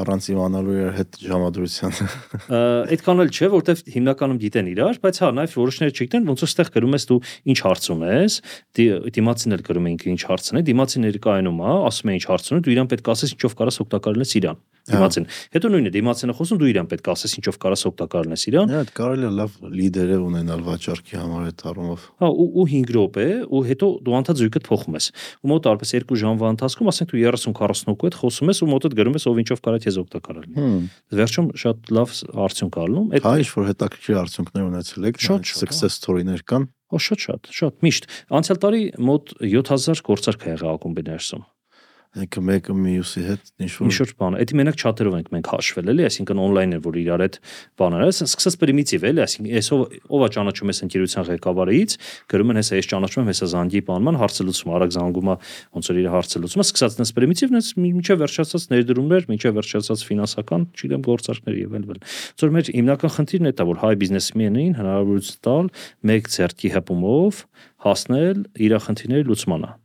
Առանց 0.00 0.26
իմանալու 0.32 0.74
իր 0.80 0.92
հետ 0.96 1.16
ժամադրության։ 1.20 1.96
Ա, 2.00 2.60
Այդքան 2.94 3.22
էլ 3.26 3.32
չէ, 3.36 3.48
որտեվ 3.52 3.82
հիմնականում 3.92 4.38
գիտեն 4.40 4.70
իրար, 4.72 5.00
բայց 5.04 5.18
հա, 5.20 5.28
նաև 5.36 5.56
որոշները 5.60 5.92
չգիտեն, 6.00 6.24
ոնց 6.30 6.44
որ 6.46 6.50
ստեղ 6.50 6.70
գրում 6.78 6.96
ես 6.96 7.04
դու 7.10 7.18
ինչ 7.52 7.58
հարց 7.66 7.88
ունես, 7.92 8.38
դի- 8.80 8.88
դիմացին 9.20 9.56
էլ 9.60 9.64
գրում 9.68 9.90
ինքը 9.92 10.08
ինչ 10.16 10.20
հարցն 10.30 10.60
է, 10.60 10.64
դիմացին 10.70 11.06
ներկայանում 11.10 11.60
է, 11.60 11.74
ասում 11.90 12.08
է 12.08 12.16
ինչ 12.16 12.24
հարց 12.30 12.48
ունի, 12.56 12.64
դու 12.64 12.74
իրան 12.80 12.90
պետք 12.94 13.04
է 13.04 13.14
ասես 13.20 13.34
ինչով 13.36 13.56
կարաս 13.60 13.80
օգտակար 13.84 14.16
լինես 14.16 14.32
իրան։ 14.40 14.64
Դիմացին։ 14.90 15.26
Հետո 15.54 15.70
նույնը 15.70 15.90
դիմացինը 15.94 16.34
խոսում, 16.40 16.60
դու 16.60 16.70
իրան 16.70 16.88
պետք 16.90 17.10
է 17.10 17.12
ասես 17.14 17.34
ինչով 17.40 17.58
կարաս 17.64 17.82
օգտակար 17.90 18.28
լինես 18.30 18.44
իրան։ 18.50 18.70
Դա 18.70 18.82
կարելի 19.00 19.26
է 19.26 19.32
լավ 19.40 19.50
լիդեր 19.80 20.10
ունենալ 20.20 20.64
վաճառքի 20.66 21.14
համար 21.20 21.46
այդ 21.50 21.64
առումով։ 21.70 22.06
Հա, 22.20 22.30
ու 22.30 22.48
ու 22.60 22.66
5 22.70 22.92
րոպե, 22.96 23.26
ու 23.50 23.62
հետո 23.70 23.90
դու 24.06 24.16
անդադ 24.20 24.40
զույգդ 24.40 24.64
փոխում 24.70 24.98
ես։ 25.00 25.06
Ու 25.40 25.50
մոտ 25.50 25.68
արպես 25.70 25.94
2 26.10 26.20
ժամվա 26.20 26.50
ընթացքում, 26.54 26.90
ասենք 26.90 27.14
դու 27.14 27.22
30-40 27.30 27.90
հոգու 27.90 28.10
հետ 28.10 28.18
խոսում 28.20 28.50
ես 28.50 28.60
ու 28.60 28.70
մոտդ 28.70 28.96
գրում 29.00 29.16
ես 29.20 29.26
ով 29.30 29.40
ինչով 29.40 29.62
կարա 29.64 29.78
քեզ 29.84 29.98
օգտակար 30.00 30.40
լինի։ 30.40 30.70
Վերջում 31.20 31.48
շատ 31.60 31.92
լավ 31.96 32.14
արդյունք 32.50 32.80
ա 32.80 32.84
լինում։ 32.90 33.08
Այդ 33.20 33.26
Հա, 33.30 33.34
ինչ 33.40 33.50
որ 33.54 33.70
հետաքրքիր 33.70 34.20
արդյունքներ 34.20 34.68
ունեցել 34.70 35.08
եք, 35.10 35.22
Շատ 35.30 35.52
success 35.60 35.98
story-ներ 36.00 36.44
կան։ 36.50 36.68
Օ 36.90 36.98
շատ 36.98 37.22
շատ, 37.22 37.50
շատ 37.54 37.84
միշտ։ 37.86 38.06
Անցյալ 38.34 38.58
տարի 38.64 38.82
մոտ 38.98 39.34
7000 39.46 40.02
գործարք 40.10 40.42
ա 40.42 40.54
եղել 40.56 40.70
ակումբի 40.74 41.04
ներսում։ 41.06 41.44
Ինքը 42.10 42.40
մեկը 42.42 42.74
մյուսի 42.74 43.20
հետ 43.22 43.50
ինչ 43.62 43.70
որ 43.70 43.86
Ինչ 43.86 43.96
որ 44.00 44.12
բան, 44.18 44.36
դա 44.40 44.56
մենակ 44.58 44.80
չաթերով 44.82 45.12
ենք 45.14 45.28
մենք 45.30 45.50
հաշվել, 45.50 45.90
էլի, 45.92 46.04
այսինքն 46.08 46.40
on-line 46.42 46.74
է 46.74 46.80
որ 46.82 46.96
իրար 46.98 47.22
հետ 47.22 47.36
բաներ, 47.78 48.02
այս 48.10 48.18
սկսած 48.26 48.56
պրիմիտիվ 48.58 49.06
էլի, 49.10 49.22
այսինքն 49.22 49.54
այսով 49.60 49.84
ով 50.10 50.24
է 50.26 50.30
ճանաչում 50.34 50.72
ես 50.74 50.82
ընկերության 50.90 51.28
ղեկավարից, 51.30 51.94
գրում 52.34 52.50
են 52.50 52.58
հեսա 52.60 52.80
ես 52.80 52.90
ճանաչում 52.90 53.22
եմ 53.22 53.30
հեսա 53.30 53.48
զանգի 53.54 53.82
բանման 53.86 54.18
հարցը 54.20 54.46
լուծում, 54.50 54.72
արագ 54.74 54.94
զանգում 54.98 55.30
է, 55.30 55.36
ոնց 55.78 55.90
որ 55.90 56.00
իր 56.00 56.10
հարցը 56.10 56.42
լուծում, 56.42 56.64
սկսած 56.66 56.98
դες 56.98 57.14
պրիմիտիվն 57.14 57.60
է, 57.60 57.62
մինչև 57.86 58.20
վերջացած 58.26 58.66
ներդրումներ, 58.74 59.28
մինչև 59.30 59.54
վերջացած 59.60 60.04
ֆինանսական, 60.10 60.66
չգիտեմ, 60.74 61.04
գործարքներ 61.06 61.60
եւ 61.60 61.76
այլն։ 61.78 61.94
Ոնց 61.94 62.44
որ 62.46 62.54
մեր 62.58 62.72
հիմնական 62.74 63.14
խնդիրն 63.20 63.50
է 63.50 63.54
դա, 63.60 63.68
որ 63.70 63.82
հայ 63.84 63.92
բիզնեսմենին 64.00 64.74
հնարավորություն 64.80 65.44
տալ 65.46 65.70
մեկ 66.10 66.32
ցերտի 66.34 66.74
հպումով 66.80 67.44
հասնել 67.86 68.44
իր 68.66 68.76
խնդիրների 68.88 69.30
լուծմանը 69.30 69.79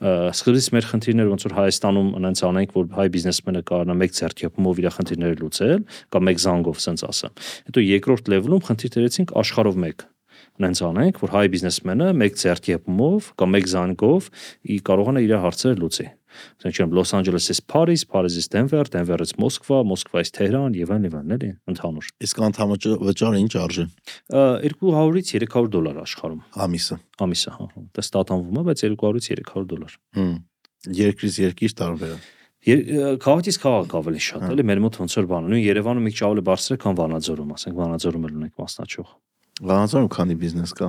Սկզբից 0.00 0.68
մեր 0.74 0.86
խնդիրները 0.90 1.30
ոնց 1.30 1.44
որ 1.46 1.54
Հայաստանում 1.58 2.08
անենց 2.20 2.42
անենք, 2.48 2.70
որ 2.76 2.86
հայ 2.96 3.06
բիզնեսմենը 3.16 3.62
կարողանա 3.70 3.96
մեկ 4.00 4.14
ցերտիապումով 4.20 4.80
իր 4.80 4.88
խնդիրները 4.96 5.38
լուծել 5.40 5.82
կամ 6.16 6.26
մեկ 6.30 6.40
զանգով, 6.44 6.80
ասենց 6.80 7.04
ասեմ։ 7.10 7.34
Հետո 7.68 7.84
երկրորդ 7.84 8.30
լեվելում 8.34 8.64
խնդիր 8.70 8.94
դերեցինք 8.96 9.34
աշխարհով 9.40 9.82
մեկ 9.84 10.06
նենց 10.60 10.80
անենք, 10.90 11.20
որ 11.24 11.34
հայ 11.36 11.44
բիզնեսմենը 11.52 12.08
մեկ 12.20 12.40
ցերտիապումով 12.40 13.28
կամ 13.40 13.54
մեկ 13.56 13.68
զանգով 13.74 14.30
ի 14.76 14.80
կարողանա 14.88 15.24
իր 15.24 15.36
հարցերը 15.44 15.80
լուծի։ 15.80 16.06
Այսինքն 16.60 16.94
Լոս 16.98 17.12
Անջելեսից 17.20 17.60
Փարիզ, 17.70 18.04
Փարիզից 18.10 18.48
Դենվեր, 18.54 18.90
Դենվերից 18.94 19.32
Մոսկվա, 19.40 19.78
Մոսկվայից 19.90 20.32
Թեհրան 20.40 20.76
եւ 20.80 20.92
այլն 20.94 21.06
եւ 21.10 21.16
այլն 21.20 21.36
էլի 21.36 21.50
ընդհանուր։ 21.70 22.10
Իսկ 22.26 22.42
անդամվճարը 22.50 23.40
ինչ 23.40 23.52
արժի։ 23.60 23.86
200-ից 24.30 25.32
300 25.36 25.70
դոլար 25.74 26.02
աշխարհում։ 26.04 26.42
Ամիսը։ 26.66 26.98
Ամիսը, 27.20 27.54
հա, 27.56 27.70
հա։ 27.70 27.86
Դա 27.96 28.04
ստատանվում 28.06 28.60
է, 28.60 28.66
բայց 28.70 28.84
200-ից 28.90 29.30
300 29.40 29.64
դոլար։ 29.70 29.96
Հմ։ 30.20 30.36
Երկրից 31.00 31.40
երկիր 31.44 31.74
տարբեր 31.80 32.12
է։ 32.14 32.20
Քաղաքից 32.60 33.56
քաղաք 33.60 33.92
ավելի 33.96 34.20
շատ 34.20 34.42
էլի 34.52 34.64
մեր 34.68 34.80
մոտ 34.84 34.96
ոնց 35.00 35.14
որ 35.16 35.28
բանը։ 35.30 35.48
Նույն 35.48 35.62
Երևանում 35.64 36.04
մի 36.04 36.10
քիչ 36.12 36.24
ավելի 36.28 36.42
բարձր 36.44 36.74
է, 36.74 36.78
քան 36.84 36.98
Վանաձորում, 37.00 37.54
ասենք 37.56 37.78
Վանաձորում 37.80 38.26
էլ 38.28 38.34
ունենք 38.36 38.60
մասնաճյուղ։ 38.60 39.14
Վանաձորում 39.60 40.10
քանի 40.12 40.36
բիզնես 40.40 40.70
կա։ 40.76 40.88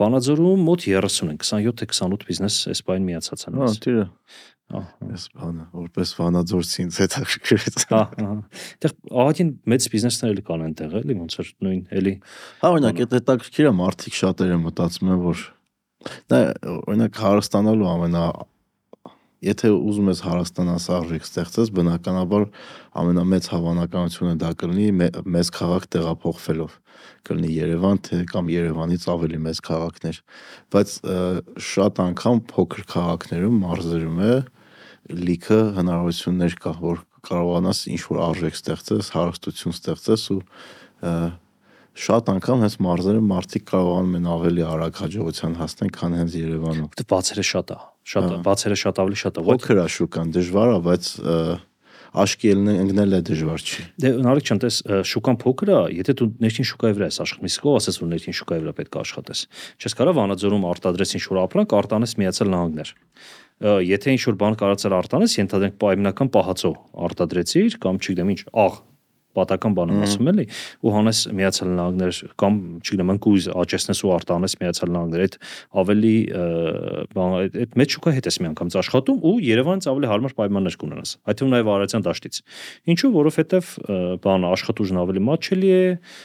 Վանաձորում 0.00 0.64
մոտ 0.68 0.82
30 0.86 1.20
են, 1.24 1.36
27 1.40 1.76
թե 1.80 1.86
28 1.92 2.26
բիզնես 2.30 2.82
բան 2.88 3.06
միացած 3.10 3.44
են։ 3.48 3.60
Հա, 3.60 3.68
Ահա։ 3.70 4.00
Այս 4.70 5.24
բանը, 5.34 5.64
որպես 5.74 6.12
վանաձորցի 6.18 6.82
ինձ 6.84 6.98
հետաքրքրեց։ 7.02 7.84
Հա, 7.90 8.02
հա։ 8.20 8.28
Այդտեղ 8.30 8.94
ահագին 9.22 9.50
մեծ 9.72 9.88
բիզնեսներ 9.94 10.34
էլի 10.34 10.44
կան 10.46 10.62
այնտեղ, 10.68 10.94
էլի 11.00 11.16
ոնց 11.20 11.36
որ 11.40 11.50
նույն 11.66 11.82
էլի։ 12.00 12.14
Հա, 12.60 12.70
օրինակ, 12.70 13.02
այդ 13.02 13.16
հետաքրքիր 13.18 13.70
է 13.70 13.74
մարդիկ 13.80 14.18
շատերը 14.20 14.60
մտածում 14.70 15.10
են, 15.10 15.20
որ 15.26 15.44
դա 16.30 16.40
օրինակ 16.76 17.20
հարստանալու 17.24 17.90
ամենա 17.90 18.24
եթե 19.40 19.70
ուզում 19.72 20.08
ես 20.10 20.18
հարստանաս 20.26 20.86
արժեք 20.96 21.26
ստեղծես, 21.26 21.70
բնականաբար 21.76 22.42
ամենամեծ 23.00 23.46
հավանականությունը 23.54 24.34
դա 24.40 24.50
կլինի 24.60 24.88
մեծ 25.36 25.50
քաղաք 25.56 25.86
տեղափոխվելով 25.96 26.74
կլինի 27.24 27.52
Երևան 27.56 28.00
թե 28.04 28.18
կամ 28.28 28.50
Երևանից 28.52 29.06
ավելի 29.14 29.40
մեծ 29.46 29.62
քաղաքներ 29.70 30.20
բայց 30.76 30.94
շատ 31.70 32.02
անգամ 32.04 32.42
փոքր 32.52 32.84
քաղաքներում 32.92 33.60
մարզերում 33.64 34.20
է 34.28 34.34
լիքը 35.10 35.60
հնարավորություններ 35.76 36.56
կա 36.62 36.72
որ 36.80 37.04
կարողանաս 37.26 37.80
ինչ 37.90 38.02
որ 38.10 38.20
արժեք 38.26 38.58
ստեղծես, 38.60 39.12
հարստություն 39.16 39.76
ստեղծես 39.76 40.26
ու 40.34 40.40
շատ 42.00 42.30
անգամ 42.32 42.62
հենց 42.64 42.76
մարզերը 42.84 43.22
մարդիկ 43.30 43.64
կարողանում 43.70 44.14
են 44.20 44.28
ավելի 44.30 44.62
արագ 44.70 45.00
հաջողության 45.00 45.56
հասնել, 45.60 45.90
քան 45.96 46.14
հենց 46.20 46.36
Երևանում։ 46.40 46.86
Դա 47.00 47.06
բացերը 47.10 47.44
շատ 47.50 47.72
է, 47.74 47.78
շատ 48.12 48.28
է, 48.30 48.38
բացերը 48.46 48.78
շատ 48.84 49.00
ավելի 49.04 49.18
շատ 49.20 49.40
է։ 49.40 49.44
Փոքր 49.50 49.80
է 49.80 49.86
շուկան, 49.96 50.32
դժվար 50.36 50.70
է, 50.70 50.78
բայց 50.86 51.10
աշկի 52.10 52.48
ընկնել 52.54 53.12
է 53.14 53.20
դժվար 53.26 53.64
չի։ 53.66 53.84
Դե 54.02 54.10
նարիք 54.24 54.48
չեմ, 54.50 54.60
տես 54.64 54.78
շուկան 55.10 55.36
փոքր 55.44 55.70
է, 55.70 55.76
եթե 56.00 56.14
դու 56.18 56.26
ներքին 56.42 56.68
շուկայի 56.70 56.96
վրա 56.96 57.10
ես 57.10 57.18
աշխատում, 57.22 57.50
իսկ 57.50 57.68
ո 57.70 57.74
ասես 57.78 58.00
որ 58.00 58.10
ներքին 58.10 58.36
շուկայի 58.40 58.64
վրա 58.64 58.74
պետք 58.80 58.98
է 58.98 59.00
աշխատես։ 59.04 59.42
Չես 59.78 59.96
կարող 60.00 60.18
Վանաձորում 60.18 60.66
արտադրես 60.70 61.14
ինչ 61.20 61.24
որ 61.30 61.40
ապրանք, 61.44 61.76
արտանես 61.80 62.16
միացել 62.18 62.50
նահանգներ 62.50 62.92
եթե 63.60 64.14
ինչ 64.16 64.22
որ 64.30 64.38
բան 64.40 64.60
կարածել 64.60 64.94
արտանես, 65.00 65.38
ենթադրենք 65.40 65.80
պայմանական 65.80 66.30
պահածո 66.36 66.70
արտադրեցիր 67.08 67.76
կամ 67.82 68.00
չգիտեմ 68.00 68.32
ինչ, 68.36 68.40
աղ 68.64 68.80
պատական 69.36 69.74
բան 69.76 69.92
եմ 69.94 70.04
ասում 70.06 70.30
էլի 70.32 70.44
ու 70.82 70.92
հանես 70.94 71.20
միացյալ 71.38 71.70
նահանգներ 71.78 72.18
կամ 72.42 72.56
չգիտեմ 72.80 73.12
ընկույզ 73.14 73.46
աճեցնես 73.62 74.02
ու 74.06 74.12
արտանես 74.16 74.56
միացյալ 74.62 74.92
նահանգներ 74.96 75.24
այդ 75.26 75.36
ավելի 75.82 76.14
բան 77.14 77.36
այդ 77.38 77.78
մեծ 77.80 77.94
շուկա 77.94 78.14
հետ 78.18 78.30
ես 78.30 78.40
միանգամից 78.42 78.78
աշխատում 78.82 79.22
ու 79.30 79.34
Երևանից 79.46 79.88
ավելի 79.94 80.10
հարմար 80.10 80.36
պայմաններ 80.40 80.78
կունենաս 80.82 81.14
այդ 81.30 81.40
թվում 81.40 81.54
նաև 81.54 81.72
Արարատյան 81.76 82.06
դաշտից 82.10 82.42
ինչու 82.90 83.12
որովհետև 83.20 83.72
բան 84.26 84.46
աշխատուժն 84.50 85.02
ավելի 85.06 85.24
մատչելի 85.30 85.72
է 85.78 85.82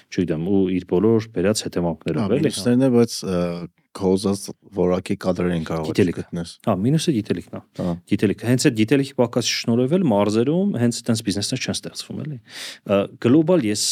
չգիտեմ 0.09 0.49
ու 0.55 0.65
իր 0.79 0.89
բոլոր 0.95 1.31
բերած 1.35 1.65
հետևանքներով 1.69 2.37
էլի 2.39 2.49
մյուսներն 2.49 2.85
է 2.89 2.93
բայց 2.95 3.19
կոզած 3.95 4.41
որակի 4.75 5.15
կադրեր 5.23 5.53
են 5.55 5.65
կարող 5.69 5.99
գտնես։ 6.15 6.51
Հա, 6.65 6.73
մինուսը 6.85 7.13
գիտելիքն 7.15 7.55
է։ 7.55 7.61
Հա։ 7.79 7.93
Գիտելիքը 8.11 8.49
հենց 8.49 8.65
այդ 8.69 8.75
գիտելիքի 8.79 9.15
պակասի 9.21 9.53
շնորհիվ 9.55 9.95
մարզերում 10.11 10.75
հենց 10.81 10.99
այդպես 11.05 11.23
բիզնեսներ 11.25 11.63
չեն 11.65 11.75
ստեղծվում, 11.75 12.19
էլի։ 12.25 12.39
Գլոբալ 13.25 13.65
ես 13.69 13.83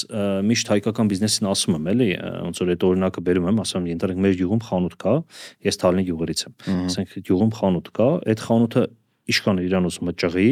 միշտ 0.49 0.71
հայկական 0.73 1.11
բիզնեսին 1.13 1.49
ասում 1.53 1.77
եմ, 1.79 1.87
էլի, 1.93 2.09
ոնց 2.43 2.61
որ 2.63 2.73
այդ 2.73 2.85
օրինակը 2.89 3.23
բերում 3.23 3.47
եմ, 3.53 3.61
ասում 3.63 3.79
եմ, 3.83 3.89
ենթադրենք 3.93 4.23
մեր 4.23 4.37
յուղում 4.43 4.63
խանութ 4.67 4.97
կա, 5.03 5.15
ես 5.63 5.79
Թալինի 5.83 6.05
յուղերից 6.09 6.43
եմ։ 6.43 6.53
Ասենք 6.83 7.17
յուղում 7.23 7.53
խանութ 7.63 7.91
կա, 7.93 8.09
այդ 8.33 8.43
խանութը 8.43 8.85
իշխանը 9.33 9.67
իրան 9.69 9.87
ուզում 9.87 10.09
է 10.11 10.13
ճղի, 10.19 10.47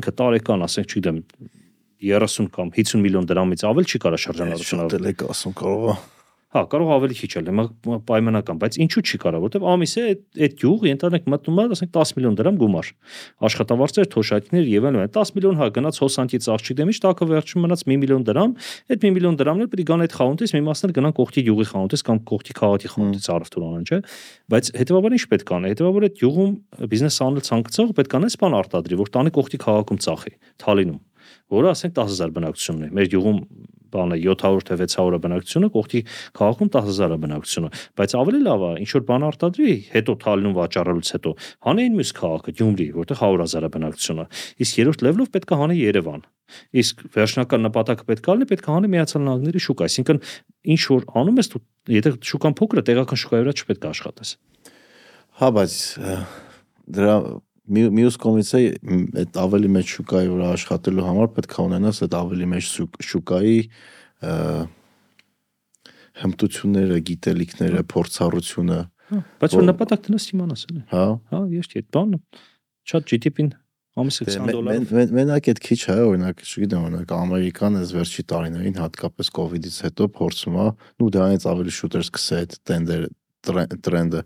ինքը 0.00 0.12
տարեկան, 0.18 0.64
ասենք, 0.66 0.90
չգիտեմ, 0.90 1.20
30 2.00 2.48
կամ 2.54 2.72
50 2.74 3.04
միլիոն 3.04 3.28
դրամից 3.28 3.66
ավել 3.70 3.86
չի 3.86 4.00
կարա 4.00 4.20
շրջանառություն 4.24 4.82
ավել։ 4.86 5.04
էլ 5.04 5.10
է 5.12 5.28
ասում 5.34 5.54
կարող 5.60 5.92
է 5.92 5.96
Հա, 6.50 6.64
կարող 6.66 6.88
ավելի 6.96 7.14
քիչ 7.14 7.28
էլ, 7.38 7.48
հիմա 7.52 7.96
պայմանական, 8.08 8.56
բայց 8.58 8.76
ինչու 8.82 9.02
չի 9.06 9.18
կարող, 9.22 9.42
որտեվ 9.44 9.66
ամիս 9.70 9.92
է 10.00 10.06
այդ 10.46 10.62
յուղ 10.64 10.86
ենթադրենք 10.88 11.28
մտնում 11.30 11.60
է, 11.62 11.66
ասենք 11.76 11.92
10 11.94 12.12
միլիոն 12.16 12.38
դրամ 12.40 12.56
գումար։ 12.58 12.88
Աշխատավարձեր, 13.46 14.08
թոշակներ 14.10 14.70
եւ 14.70 14.88
այլն, 14.90 15.04
10 15.14 15.30
միլիոն 15.36 15.60
հա 15.60 15.68
գնաց 15.78 16.00
հոսանքի 16.02 16.40
ծաղ 16.42 16.64
չգիտեմ 16.66 16.90
ինչ, 16.90 16.98
տակը 17.06 17.28
վերջում 17.30 17.64
մնաց 17.70 17.84
1 17.86 18.02
միլիոն 18.02 18.26
դրամ, 18.26 18.56
այդ 18.90 19.06
1 19.06 19.14
միլիոն 19.14 19.38
դրամն 19.38 19.62
էլ 19.62 19.70
է 19.70 19.86
գան 19.90 20.02
այդ 20.10 20.16
խանութից, 20.18 20.54
մի 20.58 20.62
մասն 20.66 20.90
էլ 20.90 20.94
գնան 20.98 21.14
կողքի 21.20 21.44
յուղի 21.46 21.66
խանութից 21.70 22.02
կամ 22.10 22.20
կողքի 22.34 22.56
քաղաքի 22.58 22.90
խանութից 22.90 23.30
առևտուր 23.30 23.66
անեն, 23.70 23.86
չէ՞։ 23.86 24.00
Բայց 24.50 24.72
հետեւաբար 24.80 25.16
ինչ 25.20 25.24
պետք 25.30 25.50
է 25.50 25.56
անի, 25.60 25.70
հետեւաբար 25.70 26.06
այդ 26.10 26.24
յուղում 26.24 26.52
բիզնես 26.90 27.20
անել 27.30 27.46
ցանկացող 27.46 27.94
պետք 28.00 28.10
է 28.10 28.20
անես 28.20 28.38
բան 28.40 28.58
արտադրի, 28.60 29.00
որ 29.00 29.12
տանի 29.14 29.34
կողքի 29.38 29.60
քաղաքում 29.70 30.00
ծախի, 30.00 30.34
Թալինում 30.60 31.00
որը 31.50 31.70
ասենք 31.74 31.94
10000 31.98 32.34
բնակություն 32.36 32.80
ունի։ 32.80 32.88
Մեր 32.96 33.08
յուղում 33.10 33.38
բանը 33.94 34.18
700 34.24 34.66
թե 34.70 34.78
600-ը 34.80 35.20
բնակությունը, 35.24 35.70
կողքի 35.76 36.00
քաղաքում 36.40 36.70
10000-ը 36.76 37.18
բնակությունը, 37.24 37.70
բայց 38.00 38.16
ավելի 38.20 38.40
լավ 38.46 38.64
է 38.66 38.72
ինչ 38.80 38.90
որ 38.96 39.04
բան 39.10 39.26
արտադրի, 39.30 39.74
հետո 39.94 40.16
Թալինում 40.24 40.56
վաճառելուց 40.60 41.12
հետո 41.16 41.32
հանեին 41.70 41.96
մյուս 42.00 42.12
քաղաքը 42.20 42.54
Գյումրի, 42.60 42.86
որտեղ 43.00 43.22
100.000-ը 43.30 43.70
բնակությունը։ 43.76 44.26
Իսկ 44.60 44.80
երրորդ 44.80 45.04
լեվլով 45.06 45.32
պետք 45.34 45.50
է 45.50 45.60
հանի 45.60 45.80
Երևան։ 45.80 46.22
Իսկ 46.80 47.02
վերջնական 47.14 47.62
նպատակը 47.68 48.06
պետք 48.10 48.26
է 48.26 48.34
լինի, 48.34 48.46
պետք 48.50 48.66
է 48.66 48.72
հանի 48.74 48.88
Միացյալ 48.90 49.22
Նահանգների 49.26 49.60
շուկա, 49.66 49.86
այսինքն 49.86 50.18
ինչ 50.74 50.80
որ 50.90 51.04
անում 51.20 51.38
ես 51.40 51.50
եթե 51.94 52.12
շուկան 52.30 52.56
փոքր 52.58 52.80
է, 52.80 52.84
տեղական 52.90 53.20
շուկայի 53.22 53.44
վրա 53.44 53.54
չպետք 53.60 53.86
է 53.86 53.90
աշխատես։ 53.90 54.32
Հա, 55.40 55.48
բայց 55.56 55.76
դրա 56.90 57.14
մյուս 57.70 58.18
կողմից 58.24 58.50
է 58.58 58.60
այդ 59.22 59.38
ավելի 59.44 59.70
մեծ 59.76 59.94
շուկայի 59.94 60.30
վրա 60.34 60.50
աշխատելու 60.56 61.06
համար 61.06 61.28
պետք 61.36 61.56
է 61.56 61.64
ունենաս 61.70 62.02
այդ 62.06 62.16
ավելի 62.20 62.48
մեծ 62.50 62.70
շուկայի 63.10 63.56
հմտությունները, 66.20 67.00
գիտելիքները, 67.10 67.82
փորձառությունը։ 67.90 68.78
հա, 69.10 69.18
Բայց 69.40 69.56
որ 69.56 69.66
նպատակ 69.70 70.02
տնես 70.06 70.26
իմանաս 70.34 70.64
էլի։ 70.68 70.82
Հա։ 70.90 71.04
Հա, 71.30 71.40
ես 71.54 71.70
այդ 71.80 71.86
բանը 71.96 72.20
շատ 72.90 73.06
GDP-ն 73.10 73.52
ամիսը 74.00 74.26
20 74.28 74.50
դոլար։ 74.54 75.14
Մենակ 75.16 75.48
այդ 75.50 75.60
քիչ 75.66 75.80
է, 75.80 75.96
օրինակ, 76.10 76.42
չգիտեմ, 76.46 76.84
օրինակ 76.88 77.14
Ամերիկան 77.16 77.78
այս 77.80 77.94
վերջի 77.96 78.24
տարիներին 78.30 78.78
հատկապես 78.80 79.30
կոവിഡ്ից 79.38 79.78
հետո 79.86 80.08
փորձում 80.18 80.58
է, 80.60 80.66
ու 81.00 81.10
դրանից 81.16 81.46
ավելի 81.50 81.74
շուտ 81.80 81.96
էր 82.00 82.04
սկսել 82.06 82.40
այդ 82.40 82.56
տենդեր 82.70 83.04
տրենդը 83.50 84.22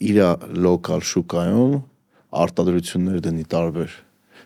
իր 0.00 0.20
լոկալ 0.68 1.02
շուկայում 1.12 1.74
արտադրություններ 2.44 3.26
դնի 3.26 3.44
տարբեր 3.52 3.98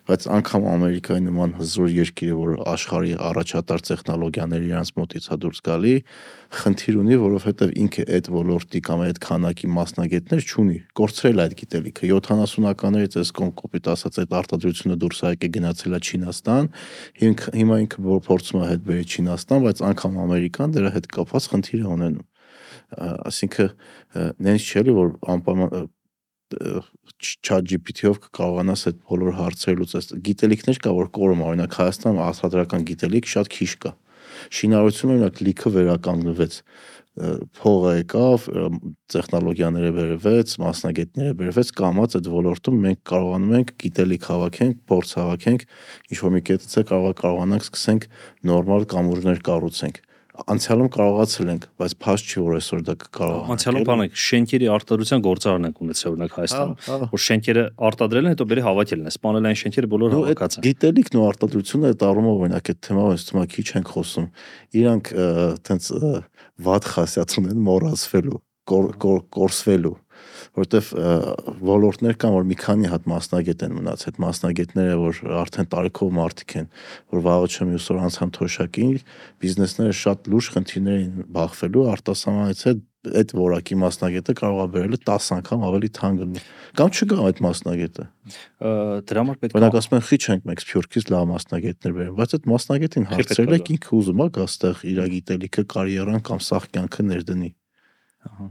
բայց 0.05 0.25
անգամ 0.37 0.65
Ամերիկայի 0.69 1.23
նման 1.25 1.53
հզոր 1.57 1.87
երկիրը, 1.95 2.35
որ 2.37 2.57
աշխարհի 2.69 3.13
առաջատար 3.25 3.85
տեխնոլոգիաների 3.89 4.67
իրանց 4.69 4.91
մոտից 4.99 5.29
է 5.33 5.39
դուրս 5.45 5.61
գալի, 5.65 5.95
խնդիր 6.61 6.99
ունի, 7.01 7.17
որովհետև 7.23 7.73
ինքը 7.85 8.05
այդ 8.19 8.29
ոլորտի 8.35 8.83
կամ 8.89 9.05
այդ 9.07 9.21
քանակի 9.25 9.71
մասնագետներ 9.79 10.45
չունի։ 10.45 10.77
Կորցրել 11.01 11.43
այդ 11.45 11.57
գիտելիքը 11.63 12.11
70-ականներից 12.21 13.19
այս 13.25 13.33
կոն 13.41 13.55
կոպիտ 13.65 13.91
ասած 13.95 14.21
այդ 14.25 14.37
արտադրությունը 14.45 14.99
դուրս 15.05 15.25
եկե 15.25 15.53
գնացել 15.57 15.97
է 15.97 16.03
Չինաստան, 16.05 16.71
հիմա 17.65 17.81
ինքը 17.85 18.07
որ 18.13 18.23
փորձում 18.29 18.61
է 18.61 18.71
հետ 18.75 18.87
բերի 18.93 19.09
Չինաստան, 19.15 19.65
բայց 19.65 19.85
անգամ 19.89 20.23
Ամերիկան 20.25 20.79
դրա 20.79 20.95
հետ 20.99 21.11
կապված 21.17 21.51
խնդիր 21.55 21.85
է 21.85 21.91
ունենում 21.95 22.29
այսինքն 23.01 23.71
նենց 24.45 24.71
չէ՞ 24.71 24.85
որ 24.95 25.13
անպայման 25.35 25.89
chat 27.19 27.65
GPT-ով 27.67 28.19
կարողանաս 28.37 28.87
այդ 28.91 28.99
բոլոր 29.09 29.37
հարցերը 29.39 29.79
լուծես։ 29.81 30.11
Գիտելիքներ 30.27 30.81
կա, 30.85 30.93
որ 30.99 31.09
կորում 31.17 31.45
օրինակ 31.49 31.79
Հայաստանում 31.81 32.21
աստադրական 32.25 32.85
գիտելիք 32.91 33.31
շատ 33.35 33.51
քիչ 33.55 33.71
կա։ 33.85 33.93
Շինարարությունը 34.59 35.15
օրինակ 35.15 35.41
լիքը 35.49 35.73
վերականգնվեց 35.75 36.59
փողը 37.15 37.91
եկավ, 37.95 38.47
տեխնոլոգիաները 39.15 39.91
բերվեց, 39.95 40.55
մասնագետները 40.65 41.35
բերվեց, 41.39 41.69
կամած 41.79 42.17
այդ 42.19 42.31
ոլորտում 42.35 42.81
մենք 42.85 43.01
կարողանում 43.11 43.55
ենք 43.61 43.71
գիտելիք 43.85 44.27
հավաքենք, 44.35 44.81
փորձ 44.91 45.13
հավաքենք, 45.21 45.67
ինչ 46.11 46.19
որ 46.25 46.35
մի 46.35 46.43
կետից 46.51 46.75
է 46.75 46.85
կարող 46.91 47.15
կարողանանք 47.23 47.69
սկսենք 47.71 48.09
նորմալ 48.51 48.89
կամուրներ 48.95 49.45
կառուցենք 49.47 50.03
անցյալում 50.35 50.89
կարողացել 50.95 51.51
ենք, 51.53 51.67
բայց 51.79 51.93
փաստ 52.03 52.31
չի 52.35 52.41
որ 52.43 52.55
այսօր 52.59 52.81
դա 52.89 52.95
կկարողանանք։ 53.05 53.53
Անցյալում 53.55 53.85
բանակ 53.89 54.17
շենքերի 54.25 54.69
արտադրության 54.75 55.23
գործարան 55.25 55.69
ենք 55.69 55.83
ունեցել 55.85 56.11
օրինակ 56.15 56.35
Հայաստանում, 56.35 57.05
որ 57.15 57.23
շենքերը 57.25 57.65
արտադրել 57.89 58.25
են, 58.25 58.35
հետո 58.35 58.47
բերի 58.51 58.65
հավաքել 58.67 59.05
են, 59.05 59.13
սպանել 59.15 59.49
այն 59.51 59.59
շենքերը 59.63 59.91
բոլորը 59.95 60.19
հավաքած 60.19 60.59
են։ 60.59 60.65
Գիտելիքն 60.65 61.21
ու 61.23 61.27
արտադրությունը 61.31 61.93
այդ 61.95 62.05
առումով 62.11 62.43
օրինակ 62.45 62.71
այդ 62.75 62.81
թեմայով 62.89 63.15
ինձ 63.15 63.27
թվում 63.31 63.45
է 63.45 63.49
քիչ 63.55 63.69
ենք 63.79 63.95
խոսում։ 63.95 64.27
Իրանք 64.75 65.13
տենց 65.71 65.85
վատ 66.65 66.91
խասյաց 66.95 67.39
ունեն 67.45 67.63
մոռացվելու, 67.71 68.41
կորսվելու 68.65 69.97
որտեվ 70.55 70.89
ոլորտներ 71.67 72.17
կան, 72.23 72.35
որ 72.35 72.47
մի 72.47 72.57
քանի 72.63 72.91
հատ 72.93 73.07
մասնագետ 73.11 73.65
են 73.67 73.73
մնաց, 73.75 74.05
այդ 74.11 74.19
մասնագետները, 74.25 74.97
որ 75.03 75.21
արդեն 75.43 75.69
տարիքով 75.75 76.13
մարդիկ 76.19 76.57
են, 76.61 76.69
որ 77.15 77.25
վաղը 77.27 77.51
չեմ 77.55 77.75
ուսոր 77.81 78.01
անցան 78.07 78.35
թոշակի, 78.39 78.89
բիզնեսները 79.43 79.97
շատ 80.05 80.31
լուրջ 80.31 80.51
խնդիրներ 80.55 80.99
են 81.05 81.29
բախվելու 81.35 81.87
արտասահմանից 81.95 82.67
հետ 82.71 82.85
այդ 83.05 83.33
որակի 83.37 83.77
մասնագետը 83.83 84.35
կարող 84.39 84.61
է 84.65 84.71
բերել 84.75 84.95
10 85.05 85.27
անգամ 85.35 85.65
ավելի 85.69 85.91
թանկ 85.99 86.39
Կամ 86.79 86.95
չկա 86.95 87.19
այդ 87.29 87.43
մասնագետը։ 87.45 88.07
Դրա 89.11 89.25
համար 89.25 89.41
պետք 89.43 89.53
է 89.53 89.61
Օրինակ 89.61 89.77
ասում 89.81 89.97
են 89.99 90.05
խիչ 90.09 90.23
ենք 90.33 90.49
մենք 90.49 90.65
Սփյուռքից 90.65 91.13
լավ 91.13 91.29
մասնագետներ 91.35 91.95
բերեմ, 92.01 92.17
բայց 92.23 92.35
այդ 92.39 92.49
մասնագետին 92.55 93.09
հարցրել 93.13 93.57
եք 93.61 93.73
ինքը 93.77 93.95
ուզում 94.01 94.25
է 94.25 94.29
գա 94.41 94.49
ստեղ 94.49 94.85
իր 94.95 95.01
գիտելիքը 95.15 95.69
կարիերան 95.75 96.25
կամ 96.33 96.45
սախ 96.49 96.69
կյանքը 96.75 97.09
ներդնի։ 97.13 97.51
Ահա 98.25 98.49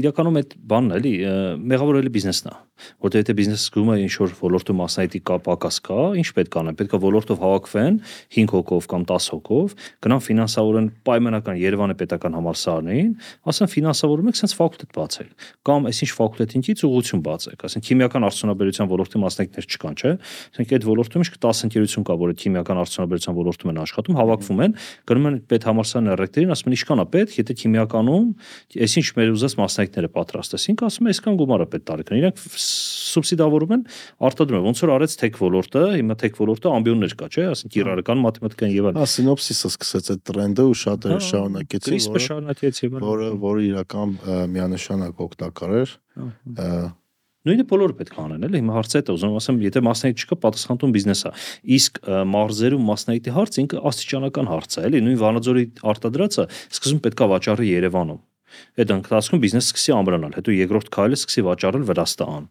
իրականում 0.00 0.38
այդ 0.42 0.56
բանն 0.72 0.96
էլի 0.98 1.12
մեղավոր 1.72 2.00
էլի 2.02 2.14
բիզնեսն 2.16 2.50
է 2.50 2.56
որտեղ 3.02 3.22
եթե 3.22 3.34
բիզնեսը 3.36 3.64
զգում 3.66 3.90
է 3.92 3.96
ինչ 4.06 4.14
որ 4.20 4.32
ոլորտում 4.40 4.78
մասնայտի 4.80 5.20
կա 5.26 5.36
պակաս 5.46 5.76
կա 5.86 6.00
ինչ 6.20 6.28
պետք 6.36 6.56
է 6.56 6.60
անեն 6.60 6.76
պետք 6.80 6.96
է 6.96 7.00
ոլորտով 7.06 7.40
հավաքվեն 7.44 7.96
5 8.36 8.54
հոգով 8.56 8.88
կամ 8.92 9.06
10 9.10 9.28
հոգով 9.36 9.74
գնան 10.06 10.22
ֆինանսավորեն 10.26 10.88
պայմանական 11.06 11.60
Երևանի 11.60 11.96
պետական 12.00 12.36
համալսարանին 12.36 13.10
ասեն 13.52 13.70
ֆինանսավորում 13.76 14.30
եք 14.30 14.40
sense 14.40 14.56
ֆակուլտետ 14.56 14.90
բացել 14.96 15.30
կամ 15.66 15.88
այսինչ 15.90 16.10
ֆակուլտետինից 16.16 16.84
ուղղություն 16.86 17.22
բացեք 17.26 17.66
ասեն 17.66 17.86
քիմիական 17.86 18.26
արդյունաբերության 18.26 18.90
ոլորտի 18.92 19.22
մասնակիցներ 19.26 19.66
չկան 19.76 19.96
չէ 19.96 20.12
ասենք 20.56 20.74
այդ 20.76 20.86
ոլորտում 20.86 21.26
ինչ 21.26 21.30
10 21.46 21.64
ընկերություն 21.66 22.06
կա 22.06 22.16
որը 22.26 22.36
քիմիական 22.42 22.80
արդյունաբերության 22.86 23.36
ոլորտում 23.36 23.72
են 23.72 23.80
աշխատում 23.86 24.18
հավաքվում 24.20 24.62
են 24.66 24.76
գնում 25.06 25.26
են 25.26 25.38
պետ 25.50 25.66
համալսարանի 25.66 26.16
ռեկտորին 26.20 26.54
ասում 26.56 26.70
են 26.70 26.76
ինչքան 26.76 27.02
է 27.02 27.06
պետք 27.16 27.36
եթե 27.40 27.56
քիմիականում 27.62 28.26
այսինչ 28.76 29.06
մեր 29.16 29.32
ուզած 29.36 29.54
մասնակիցները 29.60 30.10
պատրաստեցին, 30.16 30.76
ասում 30.86 31.06
է 31.06 31.12
այսքան 31.12 31.36
գումարը 31.40 31.66
պետք 31.72 31.84
տարեկան։ 31.90 32.18
Իրանք 32.20 32.40
սուբսիդավորում 32.66 33.74
են, 33.76 33.84
արտադրում 34.28 34.66
Ոնց 34.66 34.82
որ 34.84 34.92
արեց 34.96 35.16
թեք 35.22 35.38
ոլորտը, 35.40 35.84
հիմա 35.96 36.16
թեք 36.22 36.38
ոլորտը 36.42 36.72
ամբիոններ 36.76 37.14
կա, 37.20 37.30
չէ՞, 37.30 37.46
ասենք 37.54 37.74
կիրառական 37.76 38.22
մաթեմատիկան 38.26 38.74
եւ 38.76 38.90
այլն։ 38.90 39.00
Հա, 39.00 39.08
սինոպսիսը 39.14 39.70
սկսեց 39.72 40.12
այդ 40.16 40.22
տրենդը 40.30 40.66
ու 40.66 40.76
շատ 40.82 41.08
էր 41.10 41.24
շարունակեցի, 41.30 41.98
որը 42.06 42.22
շարունակեց 42.26 42.82
եւ 42.82 42.96
այլն։ 42.96 43.06
Որը 43.06 43.32
որը 43.46 43.66
իրական 43.70 44.14
միանշանակ 44.56 45.26
օգտակար 45.26 45.76
էր։ 45.80 45.96
Նույնը 47.46 47.64
բոլորը 47.70 47.94
պետք 48.00 48.14
է 48.16 48.22
անեն, 48.24 48.44
էլի։ 48.48 48.58
Հիմա 48.58 48.74
հարցը 48.74 49.00
դա 49.06 49.14
ուզում 49.14 49.34
ասեմ, 49.38 49.58
եթե 49.62 49.82
մասնագետ 49.86 50.22
չկա, 50.24 50.38
պատասխանատուն 50.42 50.94
բիզնես 50.96 51.20
է։ 51.22 51.30
Իսկ 51.76 52.00
մարզերում 52.34 52.88
մասնագետի 52.90 53.34
հարցը 53.36 53.62
ինքը 53.62 53.82
աստիճանական 53.86 54.50
հարց 54.50 54.78
է, 54.82 54.86
էլի։ 54.90 55.02
Նույն 55.06 55.20
Վանաձորի 55.22 55.64
արտադրածը 55.94 56.48
սկզբում 56.74 57.04
պետքա 57.06 57.30
վաճառի 57.36 57.70
Երևանում 57.76 58.20
այդ 58.76 58.92
ընթացքում 58.96 59.42
բիզնեսը 59.44 59.70
սկսի 59.72 59.94
ամրանալ, 59.96 60.36
հետո 60.36 60.54
երկրորդ 60.56 60.90
քայլը 60.96 61.18
սկսի 61.20 61.44
վաճառել 61.46 61.86
Վրաստան, 61.90 62.46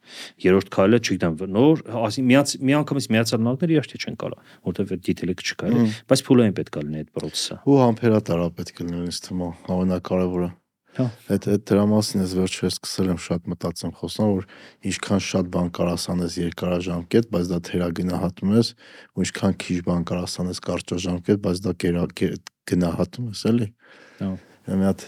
երրորդ 0.46 0.70
քայլը, 0.76 1.00
չգիտեմ, 1.06 1.40
նոր, 1.56 1.86
ասի 2.06 2.26
միած 2.26 2.56
մի 2.66 2.78
անգամից 2.82 3.10
միացյալ 3.16 3.42
նահանգները 3.46 3.76
իհարկե 3.76 4.02
չեն 4.06 4.20
կարա, 4.26 4.44
որովհետև 4.66 4.96
այդ 4.96 5.08
դիտելիքը 5.10 5.50
չկա, 5.50 5.72
էլի, 5.72 5.88
բայց 6.12 6.26
փուլային 6.26 6.60
պետք 6.60 6.76
է 6.76 6.86
լինի 6.86 7.02
այդ 7.06 7.10
process-ը։ 7.16 7.58
Ու 7.66 7.80
համբերատարա 7.86 8.52
պետք 8.60 8.86
է 8.86 8.88
լինի 8.90 9.04
ինձ 9.06 9.20
թվում, 9.26 9.58
ամենակարևորը։ 9.76 10.52
Հա։ 10.96 11.06
Այդ 11.28 11.46
այդ 11.52 11.64
դրա 11.68 11.82
մասին 11.92 12.22
ես 12.24 12.34
վերջերս 12.40 12.76
սկսել 12.78 13.10
եմ 13.12 13.18
շատ 13.20 13.48
մտածեմ 13.52 13.92
խոսալ, 14.00 14.30
որ 14.32 14.46
ինչքան 14.92 15.24
շատ 15.26 15.50
բան 15.52 15.72
կարաս 15.76 16.06
անես 16.14 16.38
երկարաժամկետ, 16.40 17.28
բայց 17.36 17.50
դա 17.52 17.60
թերագնահատում 17.68 18.54
ես, 18.56 18.70
ու 19.12 19.26
ինչքան 19.26 19.58
քիչ 19.66 19.78
բան 19.92 20.08
կարաս 20.08 20.38
անես 20.46 20.64
կարճաժամկետ, 20.70 21.44
բայց 21.44 21.62
դա 21.66 21.76
գնահատում 22.72 23.28
ես, 23.36 23.44
էլի։ 23.52 23.68
Հա։ 24.24 24.32
Մի 24.72 24.88
հատ 24.88 25.04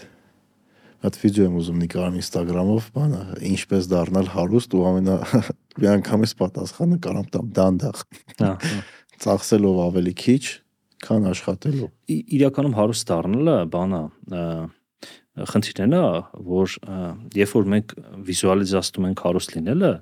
հատ 1.04 1.18
վիդեո 1.22 1.48
եմ 1.48 1.58
ուզում 1.58 1.82
նկարեմ 1.84 2.16
Instagram-ով, 2.18 2.86
բանը, 2.94 3.20
ինչպես 3.48 3.88
դառնալ 3.92 4.30
հարուստ 4.34 4.74
ու 4.78 4.84
ամենա 4.88 5.18
մի 5.78 5.90
անգամից 5.92 6.32
պատասխանը 6.40 6.98
կարամ 7.04 7.28
տամ 7.34 7.52
դանդաղ։ 7.58 8.02
Հա, 8.42 8.50
Ծախսելով 9.22 9.78
ավելի 9.84 10.14
քիչ, 10.22 10.42
քան 11.06 11.30
աշխատելով։ 11.32 11.92
Իրականում 12.38 12.76
հարուստ 12.78 13.08
դառնալը 13.12 13.56
բանա 13.74 14.02
խնդիրն 15.52 15.94
է, 15.98 16.02
որ 16.48 16.74
երբ 17.38 17.52
որ 17.58 17.68
մենք 17.74 17.94
վիզուալիզացնում 18.28 19.06
ենք 19.08 19.22
հարուստ 19.26 19.54
լինելը, 19.58 19.92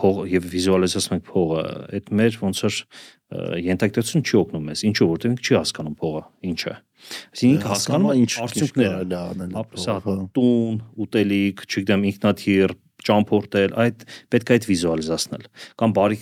փող 0.00 0.20
եւ 0.34 0.48
վիզուալիզացնում 0.54 1.16
ենք 1.16 1.26
փողը, 1.30 1.64
այդ 2.00 2.12
մեր 2.20 2.38
ոնց 2.44 2.62
որ 2.66 2.78
յենթակտություն 3.30 4.24
չի 4.26 4.38
օգնում 4.40 4.64
մեզ։ 4.70 4.80
Ինչու՞ 4.90 5.08
որտեղ 5.10 5.34
չի 5.38 5.56
հասկանում 5.60 5.96
փողը, 6.00 6.22
ինչ 6.50 6.60
է։ 6.66 6.74
Այսինքն 7.30 7.68
հասկանում 7.70 8.10
է 8.10 8.16
ինչ 8.20 8.32
արդյունքները, 8.44 8.98
հա, 9.54 9.94
տուն, 10.34 10.80
ուտելիք, 11.04 11.62
չգիտեմ, 11.70 12.06
ինքնաթիռ, 12.10 12.74
ճամփորդել, 13.06 13.74
այդ 13.84 14.04
պետք 14.34 14.50
է 14.50 14.56
այդ 14.56 14.66
վիզուալիզացնել 14.70 15.44
կամ 15.80 15.94
բարի 15.96 16.18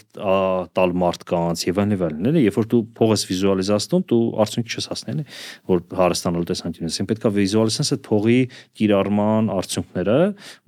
տալ 0.79 0.95
մարդկանց 1.03 1.65
եւ 1.69 1.81
այլն 1.83 1.95
եւ 1.97 2.05
այլն, 2.09 2.29
էլի, 2.31 2.43
երբ 2.49 2.59
որ 2.59 2.69
դու 2.73 2.81
փողս 2.99 3.25
վիզուալիզացնում, 3.29 4.05
դու 4.13 4.21
արդյունք 4.45 4.75
չես 4.75 4.89
հասնի, 4.93 5.27
որ 5.73 5.83
հարստանալու 5.99 6.49
տեսանկյունից, 6.53 7.01
պետք 7.09 7.29
է 7.29 7.33
վիզուալիզացնես 7.39 7.93
այդ 7.99 8.05
փողի 8.09 8.39
կիրառման 8.79 9.51
արդյունքները 9.59 10.19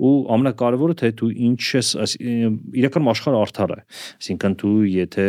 ու 0.00 0.14
ամենակարևորը 0.36 0.98
թե 1.00 1.12
դու 1.20 1.30
ինչ 1.50 1.61
ես 1.80 1.92
իրական 2.80 3.11
աշխարհը 3.14 3.40
արդար 3.40 3.74
է, 3.76 3.80
այսինքն 4.20 4.58
դու 4.61 4.76
եթե 4.90 5.26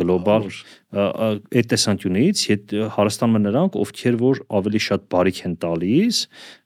գլոբալ 0.00 0.50
այդ 0.90 1.66
տեսանկյունից 1.70 2.40
հարստանում 2.96 3.38
են 3.38 3.44
նրանք, 3.46 3.76
ովքեր 3.78 4.16
որ 4.18 4.40
ավելի 4.58 4.80
շատ 4.90 5.04
բարիք 5.14 5.38
են 5.46 5.52
տալիս, 5.62 6.16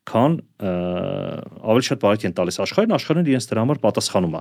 քան 0.08 0.36
ավելի 0.64 1.84
շատ 1.88 2.00
բարիք 2.00 2.24
են 2.28 2.34
տալիս 2.36 2.58
աշխարհին, 2.64 2.94
աշխարհն 2.96 3.28
իրենց 3.28 3.46
դրա 3.50 3.64
համար 3.64 3.80
պատասխանում 3.84 4.34
է։ 4.36 4.40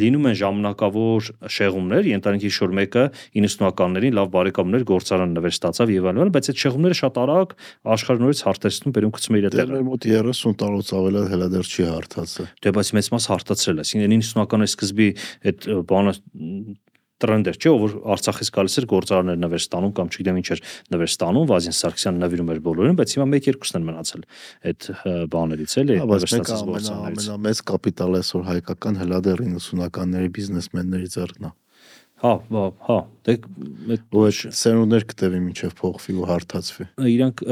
Լինում 0.00 0.26
են 0.30 0.36
ժամանակավոր 0.40 1.30
շեղումներ, 1.56 2.10
ընտանիքի 2.18 2.50
շոր 2.58 2.74
մեկը 2.80 3.04
90-ականներին 3.38 4.18
լավ 4.18 4.30
բարեկամներ 4.34 4.86
գործարան 4.90 5.34
նվեր 5.38 5.54
ստացավ 5.54 5.94
եւ 5.94 6.10
այլն, 6.10 6.32
բայց 6.34 6.50
այդ 6.50 6.62
շեղումները 6.66 6.98
շատ 7.00 7.20
արագ 7.22 7.56
աշխարհը 7.94 8.24
նորից 8.26 8.44
հարթեցնում, 8.50 8.94
բերում 8.98 9.14
գցում 9.14 9.40
իր 9.40 9.48
տեղը։ 9.50 9.70
Դեռ 9.70 9.88
մոտ 9.90 10.06
30 10.10 10.58
տարուց 10.62 10.92
ավել 11.00 11.18
հելա 11.30 11.50
դեռ 11.54 11.70
չի 11.70 11.88
հարթացել։ 11.90 12.50
Դե 12.60 12.74
բայց 12.80 12.92
մեծ 12.98 13.10
մաս 13.14 13.30
հարթացրել 13.30 13.80
է։ 13.80 13.84
Այսինքն 13.90 14.14
90-ականների 14.20 14.74
սկզբի 14.74 15.08
այդ 15.50 15.68
բանը 15.90 16.14
տրենդ 17.20 17.50
էր, 17.50 17.58
չէ, 17.60 17.72
որ 17.80 17.94
Արցախից 18.14 18.50
գալիս 18.56 18.76
էր 18.80 18.86
գործարարներ 18.90 19.40
նվեր 19.40 19.62
ստանում 19.64 19.94
կամ 20.00 20.10
չգիտեմ 20.10 20.40
ինչ 20.40 20.48
էր 20.56 20.62
նվեր 20.94 21.10
ստանում, 21.10 21.48
Վազին 21.50 21.76
Սարգսյանը 21.80 22.22
նվիրում 22.24 22.52
էր 22.54 22.60
բոլորին, 22.66 22.98
բայց 23.00 23.14
հիմա 23.16 23.26
1-2-ն 23.40 23.80
են 23.80 23.88
մնացել 23.90 24.24
այդ 24.70 24.90
բաներից 25.34 25.74
էլի, 25.80 25.96
նվերստացած 26.00 26.62
գործարարներից։ 26.70 27.30
Ամենամեծ 27.30 27.64
կապիտալը 27.70 28.20
այսօր 28.20 28.46
հայկական 28.50 29.00
հելադեր 29.00 29.42
90-ականների 29.50 30.32
բիզնեսմենների 30.40 31.10
ձեռքն 31.16 31.50
է։ 31.50 31.56
Հա, 32.20 32.34
հա, 32.52 32.64
հա։ 32.84 32.96
Դե 33.24 33.34
այդ 33.96 34.40
սերունդներ 34.60 35.06
կտևի 35.08 35.38
մինչև 35.40 35.72
փոխվի 35.78 36.16
ու 36.20 36.26
հարթացվի։ 36.28 36.86
Իրանք 37.14 37.42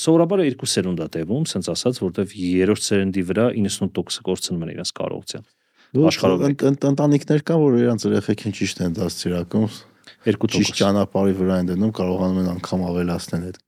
սովորաբար 0.00 0.44
երկու 0.46 0.70
սերունդ 0.72 1.04
է 1.04 1.08
տևում, 1.20 1.46
սենց 1.52 1.70
ասած, 1.76 2.00
որտեվ 2.08 2.34
երրորդ 2.40 2.86
սերնդի 2.88 3.26
վրա 3.28 3.46
98%-ը 3.60 4.24
կորցնում 4.30 4.64
են 4.64 4.72
իրենց 4.78 4.94
կարողության 4.96 5.44
աշխարհով 5.90 6.44
ընտանիքներ 6.90 7.42
կան, 7.50 7.62
որ 7.64 7.78
իրանց 7.80 8.04
երեխեքին 8.06 8.54
ճիշտ 8.60 8.82
են 8.84 8.92
դաստիարակում, 9.00 9.64
երկու 10.30 10.50
ճիշտ 10.54 10.76
ճանապարհի 10.80 11.34
վրա 11.40 11.56
են 11.60 11.70
դնում, 11.70 11.92
կարողանում 11.98 12.38
են 12.42 12.50
անգամ 12.52 12.84
ավելացնել 12.90 13.48
այդ 13.50 13.58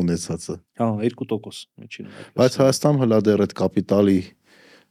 ունեցածը։ 0.00 0.56
Հա, 0.80 0.88
2% 1.00 1.64
միջին։ 1.80 2.10
Բայց 2.36 2.58
Հայաստանում 2.60 3.00
հլա 3.00 3.18
դեռ 3.26 3.44
այդ 3.46 3.54
կապիտալի 3.60 4.18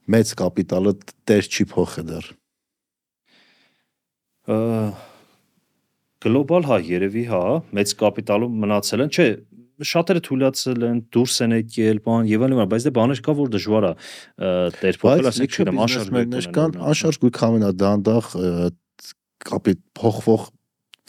մեծ 0.09 0.33
կապիտալը 0.41 0.93
տեր 1.29 1.49
չի 1.53 1.65
փոխը 1.69 2.03
դեռ։ 2.09 2.29
Գլոբալ 6.25 6.65
հա, 6.67 6.77
երևի 6.89 7.25
հա, 7.29 7.43
մեծ 7.77 7.93
կապիտալում 8.01 8.55
մնացել 8.65 9.05
են, 9.05 9.11
չէ, 9.13 9.27
շատերը 9.79 10.21
թույլատրել 10.27 10.85
են 10.89 10.99
դուրս 11.15 11.35
են 11.45 11.55
եկել, 11.59 11.99
բան 12.05 12.29
եւ 12.29 12.45
այլն, 12.45 12.61
բայց 12.73 12.85
դե 12.87 12.91
բաներ 12.99 13.21
կա, 13.25 13.35
որ 13.39 13.51
դժվար 13.55 13.87
է 13.89 13.91
տերփոքել, 14.79 15.29
ասենք 15.29 15.55
չգիտեմ, 15.55 15.81
անշարժ 15.85 16.47
կան, 16.59 16.77
անշարժ 16.89 17.19
գույք 17.23 17.41
ամենադանդաղ 17.49 18.31
կապիտ 19.49 19.83
փոխվող 19.99 20.47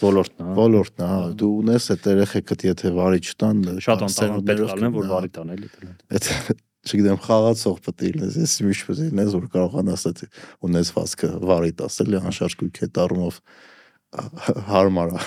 ոլորտն 0.00 0.44
է, 0.44 0.54
ոլորտն 0.56 1.02
է, 1.04 1.08
հա, 1.10 1.20
դու 1.40 1.50
ունես 1.60 1.86
այդ 1.94 2.08
երեխեքդ 2.10 2.64
եթե 2.70 2.92
վարի 2.96 3.20
չտան, 3.30 3.62
շատ 3.84 4.04
անտանան 4.06 4.44
պետք 4.48 4.62
է 4.64 4.68
լինեն, 4.70 4.94
որ 4.96 5.08
վարի 5.10 5.30
տան 5.36 5.52
էլի 5.54 5.70
դրանք։ 5.74 6.04
Այդ 6.16 6.28
չգիտեմ, 6.90 7.18
խաղացող 7.26 7.80
պետք 7.86 8.04
է 8.06 8.12
լինես, 8.14 8.38
ես 8.40 8.54
միշտ 8.64 8.86
պետք 8.88 9.00
է 9.00 9.08
լինես, 9.10 9.32
որ 9.36 9.48
կարողանաս 9.56 10.06
այդ 10.10 10.22
ունեցվածքը 10.70 11.32
վարի 11.50 11.74
տաս, 11.80 11.98
էլի 12.06 12.20
անշարժ 12.30 12.56
գույք 12.62 12.80
այդ 12.86 13.02
առումով 13.04 13.42
հարմար 14.70 15.10
է։ 15.10 15.20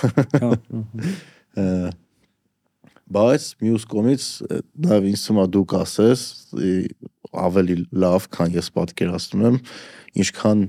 Հա։ 1.54 1.92
բայց 3.12 3.46
մյուս 3.64 3.86
կողմից 3.90 4.26
նաև 4.84 5.08
ինձ 5.10 5.24
թվում 5.24 5.40
է 5.42 5.46
դու 5.54 5.64
կասես 5.74 6.22
ավելի 7.44 7.76
լավ, 8.04 8.28
քան 8.34 8.54
ես 8.54 8.70
պատկերացնում 8.78 9.46
եմ, 9.48 9.58
ինչքան 10.24 10.62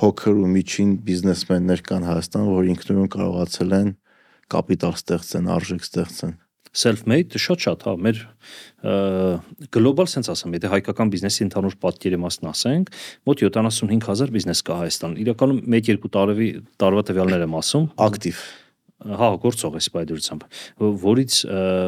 փոքր 0.00 0.38
ու 0.40 0.52
միջին 0.56 0.92
բիզնեսմեններ 1.08 1.82
կան 1.90 2.06
Հայաստան, 2.10 2.52
որ 2.54 2.70
ինքնուրույն 2.74 3.10
կարողացել 3.16 3.74
են 3.80 3.90
կապիտալ 4.54 4.96
ստեղծեն, 5.00 5.50
արժեք 5.56 5.84
ստեղծեն 5.88 6.38
self-made 6.70 7.34
շատ-շատ, 7.40 7.84
հա, 7.86 7.94
մեր 7.98 8.18
գլոբալ 9.74 10.08
sense 10.10 10.30
ասեմ, 10.30 10.54
եթե 10.54 10.70
հայկական 10.70 11.10
բիզնեսի 11.10 11.46
ընդհանուր 11.48 11.76
պատկերի 11.82 12.20
մասն 12.22 12.50
ասենք, 12.50 12.92
մոտ 13.26 13.42
75000 13.48 14.32
բիզնես 14.36 14.62
կա 14.68 14.76
Հայաստան։ 14.84 15.16
Իրականում 15.24 15.60
1-2 15.80 16.12
տարվի 16.14 16.50
տարվա 16.80 17.04
տվյալներ 17.10 17.46
եմ 17.48 17.56
ասում, 17.60 17.88
ակտիվ 18.06 18.44
հա 19.00 19.28
գործող 19.42 19.78
է 19.78 19.82
սպայդրությամբ, 19.84 20.42
որից 21.04 21.38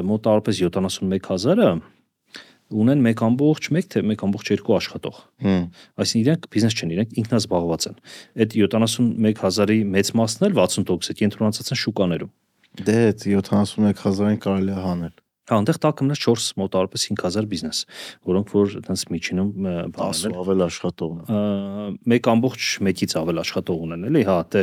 մոտ 0.09 0.25
տարապես 0.29 0.63
71000-ը 0.63 1.73
ունեն 2.73 3.03
1.1 3.05 3.89
թե 3.93 4.03
1.2 4.07 4.77
աշխատող։ 4.79 5.19
Այսինքն 6.01 6.23
իրենք 6.23 6.47
բիզնես 6.55 6.77
չեն, 6.79 6.95
իրենք 6.97 7.19
ինքնազբաղված 7.23 7.89
են։ 7.91 7.99
Այդ 8.43 8.57
71000-ի 8.63 9.79
մեծ 9.97 10.13
մասն 10.23 10.47
էլ 10.49 10.57
60%-ը 10.63 11.17
կենտրոնացած 11.21 11.73
են 11.75 11.83
շուկաներում։ 11.83 12.33
Դե 12.89 12.97
71000-ին 13.27 14.41
կարելի 14.47 14.73
է 14.73 14.87
հանել։ 14.87 15.13
Հա, 15.13 15.22
այնտեղ 15.51 15.79
տակը 15.83 16.07
մնաց 16.07 16.21
4 16.23 16.45
մոտ 16.61 16.77
արպես 16.79 17.05
5000 17.11 17.49
բիզնես, 17.51 17.79
որոնք 18.31 18.53
որ 18.55 18.75
այտենց 18.79 19.03
միջինում 19.11 19.49
բանել 19.97 20.37
ավել 20.43 20.65
աշխատող 20.69 21.17
ունեն։ 21.17 21.97
Մեկ 22.13 22.29
ամբողջ 22.33 22.69
մեկից 22.87 23.15
ավել 23.23 23.43
աշխատող 23.43 23.83
ունեն, 23.87 24.07
էլի, 24.13 24.23
հա, 24.29 24.37
դե 24.55 24.63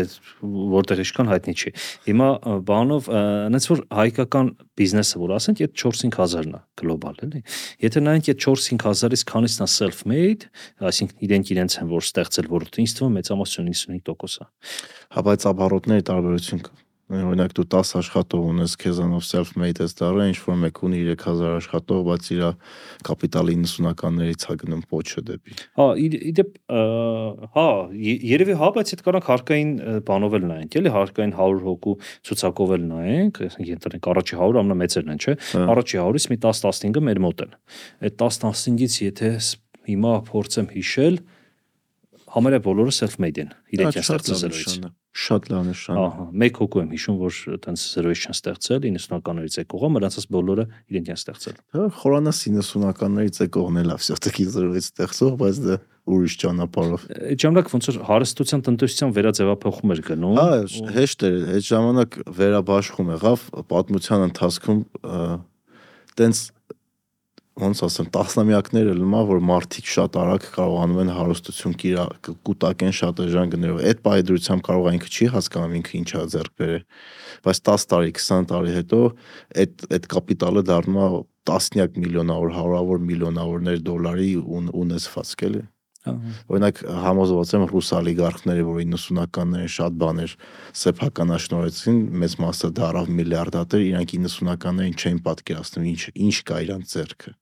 որտեղ 0.79 1.03
իշքան 1.03 1.31
հայտնի 1.33 1.55
չի։ 1.59 1.73
Հիմա 2.07 2.29
բանով 2.69 3.11
այնց 3.19 3.69
որ 3.69 3.83
հայկական 3.99 4.51
բիզնեսը 4.79 5.19
որ 5.19 5.35
ասենք, 5.35 5.63
այդ 5.67 5.77
4-5000-ն 5.83 6.55
է 6.55 6.61
գլոբալ, 6.79 7.21
էլի։ 7.27 7.41
Եթե 7.83 8.03
նայենք 8.07 8.29
այդ 8.31 8.43
4-5000-ից 8.47 9.25
քանիսն 9.33 9.65
է 9.65 9.69
self-made, 9.75 10.51
այսինքն 10.79 11.25
իրենք 11.27 11.53
իրենց 11.59 11.79
են 11.83 11.91
որ 11.91 12.07
ստեղծել, 12.07 12.51
որ 12.55 12.69
ինձ 12.79 12.95
թվում 12.99 13.17
մեծամասնություն 13.19 13.73
95% 13.75 14.39
է։ 14.39 14.51
Հա, 15.09 15.25
բայց 15.27 15.49
ապառոտների 15.51 16.07
տարբերություն 16.09 16.63
կա 16.69 16.88
օրինակ 17.09 17.53
դու 17.57 17.65
10 17.73 17.91
աշխատող 17.99 18.43
ունես, 18.51 18.73
քեզանով 18.83 19.23
self-made 19.25 19.81
ես 19.81 19.95
դառը, 19.97 20.25
ինչ 20.29 20.37
որ 20.45 20.57
մեկ 20.63 20.81
ունի 20.85 20.99
3000 21.07 21.55
աշխատող, 21.57 22.01
բայց 22.05 22.27
իր 22.35 22.43
կապիտալի 23.07 23.55
90-ականներից 23.63 24.45
է 24.45 24.57
գնում 24.61 24.83
փոչը 24.91 25.23
դեպի։ 25.29 25.57
Հա, 25.79 25.87
իդեպ 26.29 26.51
հա, 27.55 27.65
երևի 28.29 28.57
հա, 28.61 28.69
բայց 28.77 28.93
այդ 28.93 29.03
կարանք 29.09 29.29
հարկային 29.29 29.73
բանով 30.05 30.37
էլ 30.37 30.45
նայենք, 30.53 30.77
էլի 30.79 30.93
հարկային 30.99 31.33
100 31.39 31.65
հոգու 31.65 31.95
ցուցակով 32.29 32.75
էլ 32.77 32.85
նայենք, 32.93 33.41
ենթադրենք 33.73 34.11
առաջի 34.13 34.39
100 34.39 34.61
ամենամեծերն 34.61 35.13
են, 35.15 35.19
չէ։ 35.25 35.35
Առաջի 35.73 36.01
100-ից 36.05 36.29
մի 36.29 36.39
10-15-ը 36.45 37.05
մեր 37.09 37.23
մոտ 37.25 37.43
են։ 37.47 37.57
Այդ 38.05 38.21
10-15-ից 38.21 39.01
եթե 39.09 39.33
հիմա 39.89 40.15
փորձեմ 40.29 40.71
հիշել, 40.77 41.21
համարյա 42.37 42.63
բոլորը 42.69 42.95
self-made 42.99 43.45
են, 43.45 43.53
իրենք 43.73 43.99
են 43.99 44.05
ստեղծել 44.05 44.91
Շատ 45.09 45.47
լավ 45.49 45.63
նշան։ 45.65 45.97
Ահա, 45.99 46.25
մեկ 46.41 46.57
հոգու 46.61 46.81
եմ 46.83 46.91
հիշում, 46.93 47.15
որ 47.19 47.37
այտենց 47.55 47.85
զրոյից 47.89 48.25
չեն 48.29 48.35
ստեղծել, 48.35 48.83
90-ականներից 48.85 49.55
եկողը, 49.59 49.89
մրանցած 49.95 50.27
բոլորը 50.35 50.65
իրենք 50.93 51.09
են 51.09 51.19
ստեղծել։ 51.19 51.55
Հա, 51.75 51.85
խորանաս 51.97 52.41
90-ականներից 52.45 53.39
եկողն 53.41 53.79
էլ 53.81 53.93
ավսյատակի 53.95 54.45
զրոյից 54.53 54.89
ստեղծող, 54.89 55.33
բայց 55.41 55.61
դա 55.65 55.79
ուրիշ 56.09 56.35
ճանապարհով։ 56.41 57.03
Այդ 57.29 57.43
ժամանակ 57.43 57.73
ոնց 57.73 57.89
որ 57.89 57.97
հարստության 58.09 58.63
տնտեսության 58.69 59.11
վերաձևափոխում 59.17 59.93
էր 59.93 60.01
գնում։ 60.09 60.39
Հա, 60.39 60.47
հեշտ 60.95 61.25
էր, 61.29 61.35
այդ 61.53 61.67
ժամանակ 61.69 62.17
վերաբաշխում 62.39 63.11
եղավ 63.13 63.43
պատմության 63.69 64.25
ընթացքում 64.29 64.79
տենց 66.19 66.41
ոնց 67.59 67.81
ասեմ, 67.85 68.07
տասնամյակներ 68.15 68.89
էլ 68.93 69.01
ումա, 69.05 69.21
որ 69.29 69.41
մարդիկ 69.49 69.89
շատ 69.93 70.17
արագ 70.21 70.45
կարողանում 70.55 71.01
են 71.03 71.11
հարստություն 71.15 71.75
կուտակեն 72.49 72.93
շատ 72.99 73.21
էժան 73.25 73.53
գներով։ 73.55 73.81
Այդ 73.89 74.03
պայդրությամբ 74.05 74.63
կարող 74.69 74.89
է 74.89 74.93
ինքը 74.99 75.09
չի 75.09 75.27
հասկանում 75.35 75.75
ինքը 75.79 75.97
ինչա 75.99 76.23
ձեռք 76.35 76.53
բերել։ 76.59 76.85
Բայց 77.49 77.61
10 77.69 77.89
տարի, 77.93 78.13
20 78.19 78.47
տարի 78.53 78.77
հետո 78.79 79.01
այդ 79.63 79.83
այդ 79.99 80.07
կապիտալը 80.15 80.63
դառնում 80.69 81.01
է 81.03 81.09
տասնյակ 81.49 81.99
միլիոնավոր, 82.03 82.55
հարյուրավոր 82.59 83.03
միլիոնավորներ 83.09 83.83
դոլարի 83.89 84.31
ունեցված 84.83 85.35
կելի։ 85.43 85.67
Օրինակ 86.07 86.79
համոզված 87.03 87.51
եմ 87.57 87.65
ռուս 87.69 87.89
օլիգարխները, 87.97 88.63
որ 88.69 88.77
90-ականներին 88.93 89.73
շատ 89.75 89.97
բաներ 90.03 90.35
սեփականաշնորհեցին, 90.81 91.99
մեծ 92.23 92.37
մասը 92.45 92.71
դարավ 92.79 93.11
միլիարդատեր, 93.19 93.85
իրանք 93.89 94.15
90-ականներին 94.15 94.97
չեն 95.03 95.21
պատկերացնում 95.27 95.89
ինչ 95.91 96.01
ինչ 96.29 96.35
կա 96.49 96.63
իրանք 96.69 96.89
ձեռքը։ 96.95 97.35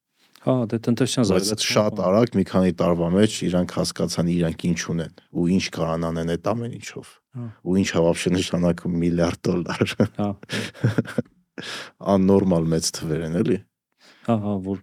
Հա, 0.48 0.54
դե 0.72 0.78
տնտեսչյան 0.86 1.26
զարգացում։ 1.28 1.58
Բայց 1.58 1.64
շատ 1.68 1.98
արագ 2.08 2.36
մի 2.39 2.43
քանի 2.48 2.74
տարվա 2.80 3.08
մեջ 3.18 3.34
իրանք 3.48 3.74
հասկացան 3.78 4.28
իրանք 4.32 4.62
ինչ 4.70 4.78
ունեն 4.93 5.16
ու 5.36 5.48
ինչ 5.58 5.66
կարան 5.76 6.06
անեն 6.08 6.30
այդ 6.38 6.45
ամեն 6.54 6.76
ինչով։ 6.78 7.10
Ու 7.68 7.80
ինչ 7.82 7.89
հավաբշե 7.98 8.32
նշանակում 8.38 8.95
միլիարդ 9.02 9.41
դոլար։ 9.48 9.95
Հա։ 10.18 10.30
Աննորմալ 12.16 12.70
մեծ 12.72 12.91
թվեր 12.95 13.26
են, 13.28 13.36
էլի։ 13.41 13.58
Հա, 14.28 14.36
հա, 14.43 14.54
որ 14.64 14.80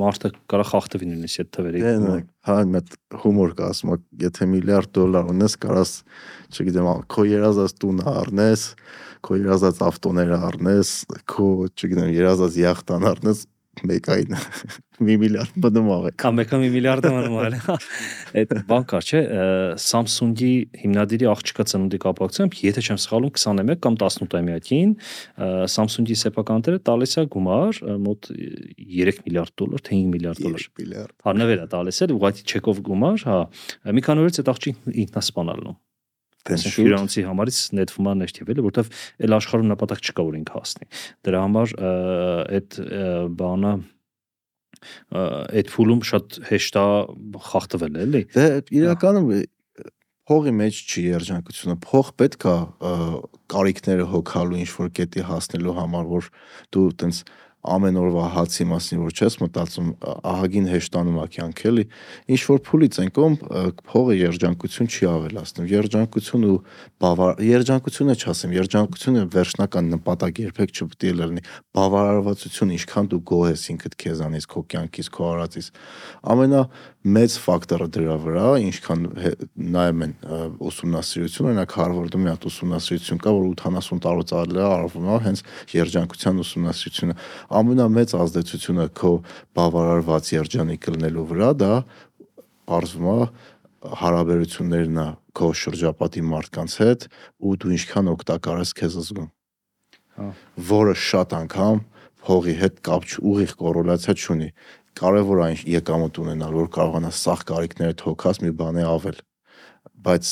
մարդը 0.00 0.30
կարա 0.52 0.64
խախտվի 0.70 1.06
նույնիսկ 1.10 1.42
այդ 1.42 1.50
թվերի։ 1.56 1.82
Դե, 1.84 1.92
դե 2.02 2.16
հա, 2.48 2.56
մետ 2.72 2.96
հումոր 3.22 3.54
կա, 3.56 3.68
ասում 3.72 3.92
եք, 3.94 4.02
եթե 4.20 4.48
միլիարդ 4.52 4.92
դոլար 4.96 5.30
ունես, 5.32 5.56
կարաս, 5.64 5.92
չգիտեմ, 6.52 6.90
քո 7.14 7.24
երազած 7.30 7.74
տունը 7.84 8.06
առնես, 8.12 8.66
քո 9.26 9.38
երազած 9.40 9.80
ավտոները 9.88 10.40
առնես, 10.50 10.92
քո, 11.32 11.48
չգիտեմ, 11.72 12.12
երազած 12.20 12.60
յախտան 12.66 13.08
առնես, 13.16 13.42
մեկային 13.84 14.36
մի 15.02 15.14
միլիարդ 15.20 15.56
մնում 15.60 15.88
աղ 15.92 16.06
է։ 16.08 16.12
Կա 16.22 16.30
մեկը 16.36 16.58
մի 16.62 16.68
միլիարդը 16.74 17.10
մնում 17.14 17.36
աղ 17.36 17.46
է։ 17.46 17.76
Այդ 18.40 18.54
բան 18.70 18.86
կար, 18.92 19.06
չէ, 19.06 19.20
Samsung-ի 19.86 20.50
հիմնադիրի 20.82 21.28
աղջկա 21.32 21.66
ծնունդի 21.72 22.00
կապակցությամբ, 22.06 22.58
եթե 22.66 22.84
չեմ 22.86 23.00
սխալվում 23.04 23.34
21 23.36 23.80
կամ 23.86 23.98
18-ամյակին 24.06 24.94
Samsung-ի 25.76 26.18
սեփականները 26.22 26.82
տալիս 26.86 27.16
է 27.16 27.26
գումար 27.36 27.80
մոտ 28.06 28.30
3 28.32 29.24
միլիարդ 29.26 29.56
դոլար, 29.60 29.84
թե 29.86 29.96
5 29.96 30.14
միլիարդ 30.16 30.44
դոլար։ 30.46 30.68
Միլիարդ։ 30.80 31.16
Հա 31.26 31.36
նվեր 31.40 31.66
է 31.66 31.68
տալիս 31.76 32.00
է, 32.06 32.10
ուղղակի 32.16 32.46
չեկով 32.46 32.84
գումար, 32.86 33.26
հա։ 33.26 33.40
Մի 33.96 34.06
քանի 34.06 34.26
օրից 34.26 34.40
այդ 34.42 34.54
աղջիկն 34.56 34.96
ինքնասպանալն 35.06 35.76
Տենց 36.46 36.76
իրանցի 36.78 37.24
համարից 37.26 37.56
նետվում 37.74 38.06
է 38.06 38.12
ներթիվելը, 38.20 38.64
որտեվ 38.66 38.90
այլ 39.26 39.34
աշխարհում 39.36 39.70
նպատակ 39.72 40.02
չկա 40.06 40.26
որ 40.28 40.36
ինքը 40.38 40.54
հասնի։ 40.54 40.88
Դրա 41.26 41.40
համար 41.42 41.72
այդ 42.54 42.78
բանը 43.40 43.72
այդ 45.16 45.72
փուլում 45.74 46.02
շատ 46.10 46.38
հեշտ 46.50 46.78
է 46.80 46.86
խախտվել 47.50 48.00
էլի։ 48.06 48.22
Դե 48.36 48.46
իրականում 48.80 49.30
փողի 50.26 50.52
մեջ 50.58 50.78
չի 50.90 51.02
երջանկությունը։ 51.06 51.76
Փող 51.86 52.08
պետք 52.18 52.46
է 52.50 52.54
կարիքները 53.52 54.06
հոգալու 54.10 54.60
ինչ 54.64 54.70
որ 54.74 54.88
կետի 54.98 55.26
հասնելու 55.28 55.74
համար, 55.76 56.08
որ 56.10 56.30
դու 56.74 56.86
տենց 57.02 57.20
ամեն 57.74 57.98
օրվա 58.00 58.26
հացի 58.36 58.66
մասին 58.70 59.00
որ 59.02 59.14
չես 59.16 59.36
մտածում 59.42 59.88
ահագին 60.30 60.68
հեշտանում 60.70 61.18
է 61.22 61.26
կյանք 61.36 61.62
էլի 61.70 61.84
ինչ 62.36 62.40
որ 62.46 62.60
փուլից 62.66 62.98
են 63.02 63.10
կողմ 63.16 63.36
փողը 63.90 64.16
երջանկություն 64.20 64.90
չի 64.96 65.08
ավելացնում 65.10 65.68
երջանկություն 65.72 66.46
ու 66.46 66.58
բավար 67.06 67.42
երջանկությունը 67.46 68.16
չասեմ 68.16 68.56
երջանկությունը 68.56 69.24
վերջնական 69.36 69.90
նպատակ 69.96 70.42
երբեք 70.46 70.76
չպետք 70.76 71.06
է 71.06 71.14
լինի 71.20 71.44
բավարարվածություն 71.76 72.74
ինչքան 72.76 73.10
դու 73.12 73.22
գոհ 73.30 73.46
ես 73.52 73.64
ինքդ 73.76 73.96
քեզանից 74.06 74.46
քո 74.52 74.62
կյանքից 74.72 75.10
քո 75.16 75.26
արածից 75.36 75.70
ամենա 76.36 76.62
մեծ 77.06 77.34
ֆակտորը 77.38 77.86
դրա 77.94 78.14
վրա 78.24 78.44
ինչքան 78.66 79.02
նայում 79.74 80.00
են 80.06 80.12
ուսումնասիրություն 80.66 81.48
օրինակ 81.50 81.74
Հարվարդում 81.78 82.24
մի 82.26 82.30
հատ 82.32 82.46
ուսումնասիրություն 82.50 83.20
կա 83.22 83.34
որ 83.36 83.44
80 83.62 84.00
տարուց 84.06 84.32
արել 84.40 84.58
է 84.58 84.64
արվում 84.66 85.06
է 85.06 85.18
հենց 85.26 85.42
երջանկության 85.76 86.40
ուսումնասիրությունը 86.42 87.16
ամենամեծ 87.60 88.14
ազդեցությունը 88.26 88.86
քո 88.98 89.12
բավարարված 89.60 90.30
երջանիկ 90.34 90.88
լինելու 90.96 91.26
վրա 91.30 91.50
դա 91.62 91.72
արվում 92.76 93.06
է 93.14 93.18
հարաբերություններն 94.02 94.98
է 94.98 95.08
քո 95.36 95.50
շրջապատի 95.62 96.22
մարդկանց 96.26 96.78
հետ 96.82 97.06
ու 97.46 97.54
դու 97.62 97.74
ինչքան 97.76 98.10
օգտակար 98.16 98.62
ես 98.64 98.72
քեզ 98.80 98.96
զգում 99.06 99.28
հա 100.16 100.30
որը 100.72 100.96
շատ 101.06 101.36
անգամ 101.36 101.84
փողի 102.26 102.54
հետ 102.58 102.78
կապ 102.88 103.04
ուղիղ 103.30 103.52
կորելացիա 103.60 104.14
չունի 104.16 104.48
կարևոր 104.96 105.40
այն 105.46 105.62
եկամուտ 105.76 106.20
ունենալ 106.22 106.54
որ 106.56 106.68
կարողանաս 106.76 107.22
սախ 107.26 107.42
կարիքները 107.50 107.96
թոքած 108.02 108.40
մի 108.44 108.52
բանի 108.60 108.84
ավել 108.90 109.18
բայց 110.06 110.30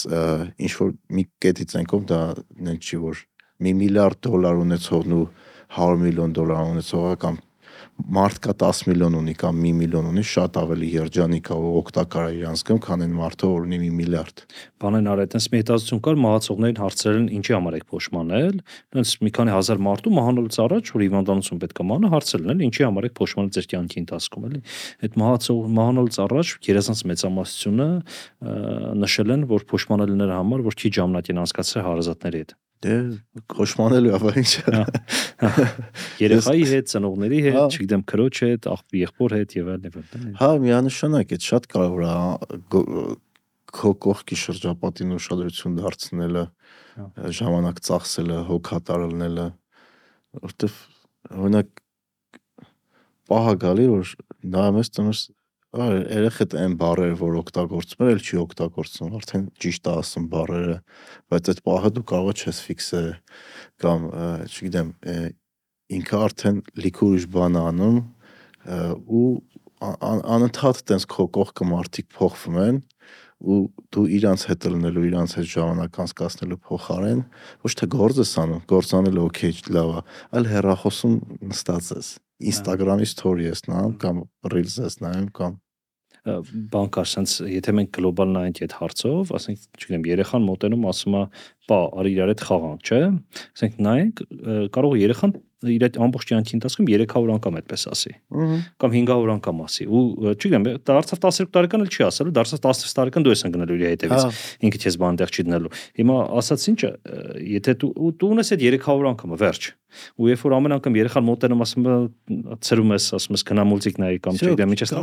ինչ 0.64 0.72
որ 0.80 0.92
մի 1.18 1.24
կետից 1.44 1.74
ենքով 1.78 2.06
դա 2.10 2.20
նենց 2.68 2.88
չի 2.90 3.00
որ 3.04 3.24
մի 3.64 3.72
միլիարդ 3.80 4.20
դոլար 4.26 4.62
ունեցողն 4.64 5.16
ու 5.18 5.26
100 5.74 5.98
միլիոն 6.04 6.34
դոլար 6.38 6.70
ունեցողը 6.74 7.12
կամ 7.24 7.38
մարդ 7.94 8.38
կա 8.42 8.52
10 8.58 8.80
միլիոն 8.90 9.14
ունի 9.20 9.32
կամ 9.38 9.60
1 9.64 9.76
միլիոն 9.78 10.06
ունի, 10.10 10.22
շատ 10.26 10.56
ավելի 10.60 10.88
երջանիկ 10.94 11.50
է 11.54 11.58
օգտակար 11.80 12.24
է 12.26 12.32
իրանց 12.40 12.62
կողմ, 12.68 12.80
քան 12.84 13.04
այն 13.04 13.14
մարդը, 13.18 13.50
որ 13.54 13.68
ունի 13.68 13.78
1 13.78 13.94
միլիարդ։ 14.00 14.42
Բանեն 14.82 15.08
արել, 15.12 15.24
այտենց 15.24 15.46
մի 15.54 15.60
հետազոտություն 15.62 16.02
կար, 16.04 16.18
մահացողներին 16.24 16.80
հարցրել 16.82 17.18
են 17.20 17.28
ինչի 17.38 17.54
համար 17.54 17.76
եք 17.78 17.86
փոշմանել, 17.94 18.58
այտենց 18.94 19.14
մի 19.24 19.32
քանի 19.38 19.54
հազար 19.54 19.82
մարդու 19.86 20.14
մահանալուց 20.18 20.58
առաջ, 20.64 20.92
որ 20.94 21.04
հիվանդանոցում 21.04 21.62
պետք 21.64 21.80
է 21.84 21.88
մահանա, 21.94 22.12
հարցրել 22.14 22.50
են 22.54 22.64
ինչի 22.66 22.84
համար 22.84 23.08
եք 23.08 23.16
փոշմանել 23.22 23.54
ձեր 23.54 23.70
կյանքի 23.74 23.98
ընթացքում, 24.04 24.48
էլի։ 24.50 24.60
Այդ 25.04 25.18
մահացող 25.24 25.70
մահանալուց 25.78 26.20
առաջ 26.24 26.52
երազանց 26.74 27.06
մեծամասնությունը 27.14 27.88
նշել 29.04 29.34
են, 29.38 29.48
որ 29.54 29.66
փոշմանելները 29.70 30.38
համար, 30.42 30.68
որ 30.68 30.78
քիչ 30.84 30.92
ժամանակ 30.98 31.34
են 31.34 31.42
անցկացրել 31.44 31.88
հարազատների 31.94 32.44
հետ։ 32.44 32.56
Դե 32.84 32.94
խոշմանելու 33.54 34.14
ավ 34.16 34.24
ինչ։ 34.40 34.52
Երեխայի 36.24 36.64
հետ, 36.70 36.88
ծնողների 36.92 37.38
հետ, 37.46 37.60
չգիտեմ, 37.76 38.02
քրոջ 38.10 38.40
հետ, 38.44 38.68
աղբի 38.74 39.04
եղբոր 39.04 39.36
հետ 39.38 39.54
եւ 39.58 39.70
այլն 39.74 39.86
եւ 39.88 40.00
այլն։ 40.00 40.34
Հա, 40.40 40.50
միանշանակ 40.64 41.34
է, 41.34 41.38
շատ 41.44 41.68
կարևոր 41.74 42.04
է 42.04 42.16
քո 43.74 43.92
կողքի 44.04 44.36
շրջապատին 44.38 45.14
ուշադրություն 45.16 45.78
դարձնելը, 45.80 46.44
ժամանակ 47.38 47.80
ծախսելը, 47.88 48.36
հոգատարելնելը, 48.50 49.46
որտեվ 50.44 50.76
օրինակ 51.34 51.72
պահա 53.30 53.54
գալի 53.64 53.88
որ 53.90 54.12
նայում 54.54 54.78
ես 54.82 54.92
տնես 55.74 56.04
երեխեդ 56.14 56.54
այն 56.60 56.74
բառերը, 56.78 57.16
որ 57.18 57.38
օգտագործում 57.40 58.04
են, 58.06 58.20
չի 58.22 58.36
օգտագործում, 58.44 59.14
արդեն 59.18 59.46
ճիշտ 59.64 59.88
է 59.90 59.94
ասում 60.00 60.28
բառերը, 60.34 60.76
բայց 61.34 61.50
այդ 61.52 61.62
պահը 61.68 61.90
դու 61.96 62.04
կարող 62.12 62.42
ես 62.44 62.60
ֆիքսել 62.68 63.08
կամ, 63.84 64.06
չգիտեմ, 64.54 64.92
ինքը 65.98 66.20
արդեն 66.24 66.60
լիքը 66.84 67.04
ուրիշ 67.08 67.26
բան 67.34 67.60
անում 67.64 67.98
ու 69.18 69.28
անընդհատ 69.84 70.82
տենց 70.88 71.06
քո 71.10 71.26
կողքը 71.34 71.66
մարդիկ 71.74 72.12
փոխվում 72.14 72.60
են 72.64 72.78
ու 73.44 73.58
դու 73.92 74.04
իրանց 74.16 74.44
հետ 74.48 74.66
լինելու, 74.72 75.02
իրանց 75.10 75.32
հետ 75.36 75.48
ժամանակ 75.52 75.98
անցկացնելու 76.04 76.60
փոխարեն 76.64 77.20
ոչ 77.66 77.72
թե 77.80 77.88
գործ 77.92 78.20
ես 78.22 78.32
անում, 78.40 78.62
գործանելը 78.70 79.24
օքեյ 79.24 79.58
լավ 79.74 79.90
է, 79.90 80.00
այլ 80.38 80.48
հեռախոսում 80.54 81.18
նստած 81.50 81.90
ես 81.98 82.08
Instagram-ի 82.54 83.08
story 83.10 83.50
ես 83.50 83.66
նայում 83.68 83.94
կամ 84.00 84.22
reels 84.54 84.78
ես 84.80 84.96
նայում 85.04 85.28
կամ 85.36 85.58
բան 86.24 86.90
կա, 86.94 87.04
sense 87.08 87.44
եթե 87.44 87.74
մենք 87.76 87.90
գլոբալ 87.98 88.30
նայենք 88.34 88.60
այդ 88.64 88.76
հարցով, 88.80 89.32
ասենք, 89.38 89.64
չգիտեմ, 89.76 90.06
երեխան 90.08 90.46
մոտենում 90.48 90.86
ասում 90.92 91.16
է, 91.20 91.24
«Պա, 91.64 91.80
արի 92.00 92.14
իրար 92.14 92.30
հետ 92.32 92.44
խաղանք», 92.44 92.88
չէ՞։ 92.88 93.02
Ասենք 93.56 93.76
նայենք, 93.84 94.22
կարող 94.72 94.96
է 94.96 95.02
երեխան 95.04 95.36
իր 95.64 95.84
այդ 95.86 95.96
ամբողջ 96.04 96.26
կյանքի 96.28 96.54
ընթացքում 96.58 96.88
300 96.90 97.30
անգամ 97.34 97.54
այդպես 97.60 97.84
ասի։ 97.94 98.12
Կամ 98.82 98.94
500 98.94 99.32
անգամ 99.34 99.62
ասի։ 99.64 99.86
Ու 99.88 100.02
չգիտեմ, 100.34 100.66
դարձավ 100.90 101.20
12 101.24 101.52
տարեկան 101.54 101.84
էլ 101.84 101.92
չի 101.94 102.04
ասելու, 102.08 102.34
դարձավ 102.38 102.60
16 102.66 102.96
տարեկան 102.98 103.24
դու 103.24 103.34
ես 103.34 103.44
ընկնելու 103.48 103.78
իր 103.78 103.86
հետևից։ 103.94 104.42
Ինքը 104.68 104.82
քեզ 104.84 104.98
բան 105.00 105.18
տեղ 105.20 105.32
չի 105.34 105.46
դնելու։ 105.48 105.72
Հիմա 106.00 106.18
ասած 106.42 106.66
ինչը, 106.74 106.90
եթե 107.54 107.76
դու 107.80 108.12
դու 108.20 108.30
ունես 108.34 108.52
այդ 108.54 108.66
300 108.74 109.08
անգամը, 109.14 109.40
վերջ։ 109.44 109.70
Ու 110.18 110.30
երբ 110.34 110.44
որ 110.44 110.56
ամեն 110.58 110.76
անգամ 110.80 111.00
երեխան 111.00 111.26
մոտենում 111.30 111.64
ասում 111.64 111.88
է 111.88 111.98
ցրում 112.66 112.94
ես, 112.98 113.08
ասում 113.14 113.38
ես 113.38 113.44
գնա 113.50 113.66
մուլտիկ 113.70 114.00
նայի 114.04 114.22
կամ 114.24 114.40
չգիտեմ 114.42 114.74
ինչ 114.74 114.80
ես 114.84 114.94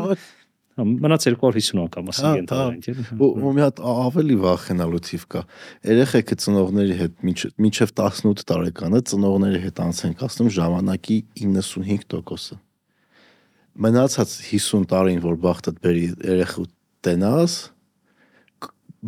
մնաց 0.80 1.26
250 1.28 1.80
անգամ 1.82 2.10
ասենք 2.12 2.28
հա, 2.28 2.34
ենթադրենք, 2.40 2.88
էլի։ 2.92 3.06
հա, 3.08 3.16
Ու 3.28 3.52
մի 3.58 3.64
հատ 3.66 3.80
ավելի 3.92 4.38
վախենալու 4.42 5.02
թիվ 5.08 5.26
կա։ 5.34 5.42
Երեխեքը 5.92 6.38
ծնողների 6.44 6.96
հետ 7.02 7.26
մինչև 7.28 7.94
18 8.02 8.46
տարեկանը 8.52 9.02
ծնողների 9.12 9.62
հետ 9.66 9.82
անց 9.86 10.04
են 10.08 10.16
կասնում 10.22 10.52
ժամանակի 10.58 11.18
95%-ը։ 11.42 12.60
Մնացած 13.82 14.38
50 14.52 14.88
տարին, 14.92 15.20
որ 15.24 15.42
բախտդ 15.48 15.82
բերի 15.84 16.06
երեխու 16.32 16.68
տենաս, 17.08 17.58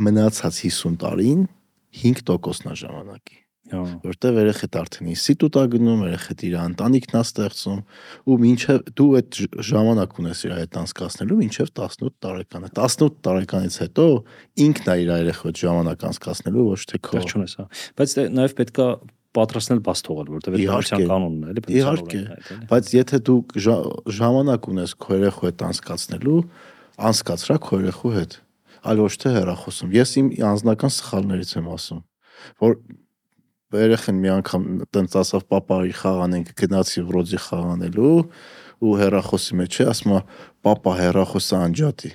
մնացած 0.07 0.59
50 0.67 0.99
տարին 1.03 1.47
5%-ն 2.03 2.73
է 2.73 2.77
ժամանակի 2.83 3.42
որտեվ 3.71 4.37
երեխեդ 4.41 4.75
արդեն 4.75 5.09
ինստիտուտ 5.13 5.57
է 5.61 5.63
գնում, 5.71 6.01
երեխեդ 6.09 6.41
իր 6.43 6.55
ընտանիքն 6.59 7.15
է 7.15 7.21
ստեղծում 7.23 7.79
ու 8.27 8.37
մինչև 8.43 8.81
դու 8.99 9.07
այդ 9.19 9.39
ժամանակ 9.69 10.19
ունես 10.23 10.43
իր 10.43 10.53
հետ 10.57 10.77
անցկացնելու 10.83 11.37
մինչև 11.39 11.71
18 11.79 12.13
տարեկանը 12.25 12.71
18 12.75 13.17
տարեկանից 13.23 13.77
հետո 13.83 14.07
ինքն 14.67 14.91
է 14.93 14.97
իր 15.03 15.11
երեխու 15.23 15.47
հետ 15.47 15.63
ժամանակ 15.63 16.05
անցկացնելու 16.11 16.67
ոչ 16.73 16.81
թե 16.91 17.01
քո 17.07 17.17
Վերջունես, 17.23 17.55
հա 17.63 17.67
բայց 18.03 18.15
դե 18.19 18.25
նաև 18.35 18.57
պետքա 18.59 18.87
պատրաստնել 19.33 19.79
բաց 19.81 20.01
թողել, 20.05 20.27
որտեղ 20.33 20.53
պետության 20.53 21.03
կանոնն 21.09 21.43
է, 21.43 21.53
էլի 21.53 21.61
պետության 21.65 22.01
օրենքն 22.03 22.59
է։ 22.59 22.67
Բայց 22.69 22.89
եթե 22.93 23.19
դու 23.29 23.37
ժամանակ 24.19 24.67
ունես 24.73 24.93
քո 25.01 25.17
երեխու 25.17 25.47
հետ 25.47 25.63
անցկացնելու, 25.69 26.41
անցկացրա 27.09 27.57
քո 27.65 27.79
երեխու 27.81 28.11
հետ, 28.13 28.35
այլ 28.93 29.01
ոչ 29.03 29.13
թե 29.23 29.33
հեռախոսում։ 29.33 29.95
Ես 29.97 30.13
իմ 30.21 30.29
անձնական 30.53 30.93
սխալներից 30.93 31.55
եմ 31.57 31.71
ասում, 31.73 32.03
որ 32.61 32.77
երեխան 33.81 34.19
մի 34.23 34.31
անգամ 34.37 34.65
տենց 34.93 35.15
ասավ 35.23 35.45
պապայի 35.53 35.93
խաղանենք 35.99 36.51
գնացի 36.59 37.05
վրոձի 37.09 37.39
խաղանելու 37.47 38.17
ու 38.83 38.97
հերախոսի 38.99 39.57
մեջ 39.61 39.79
է 39.83 39.87
ասում 39.93 40.17
պապա 40.67 40.93
հերախոսը 40.99 41.59
անջատի 41.63 42.11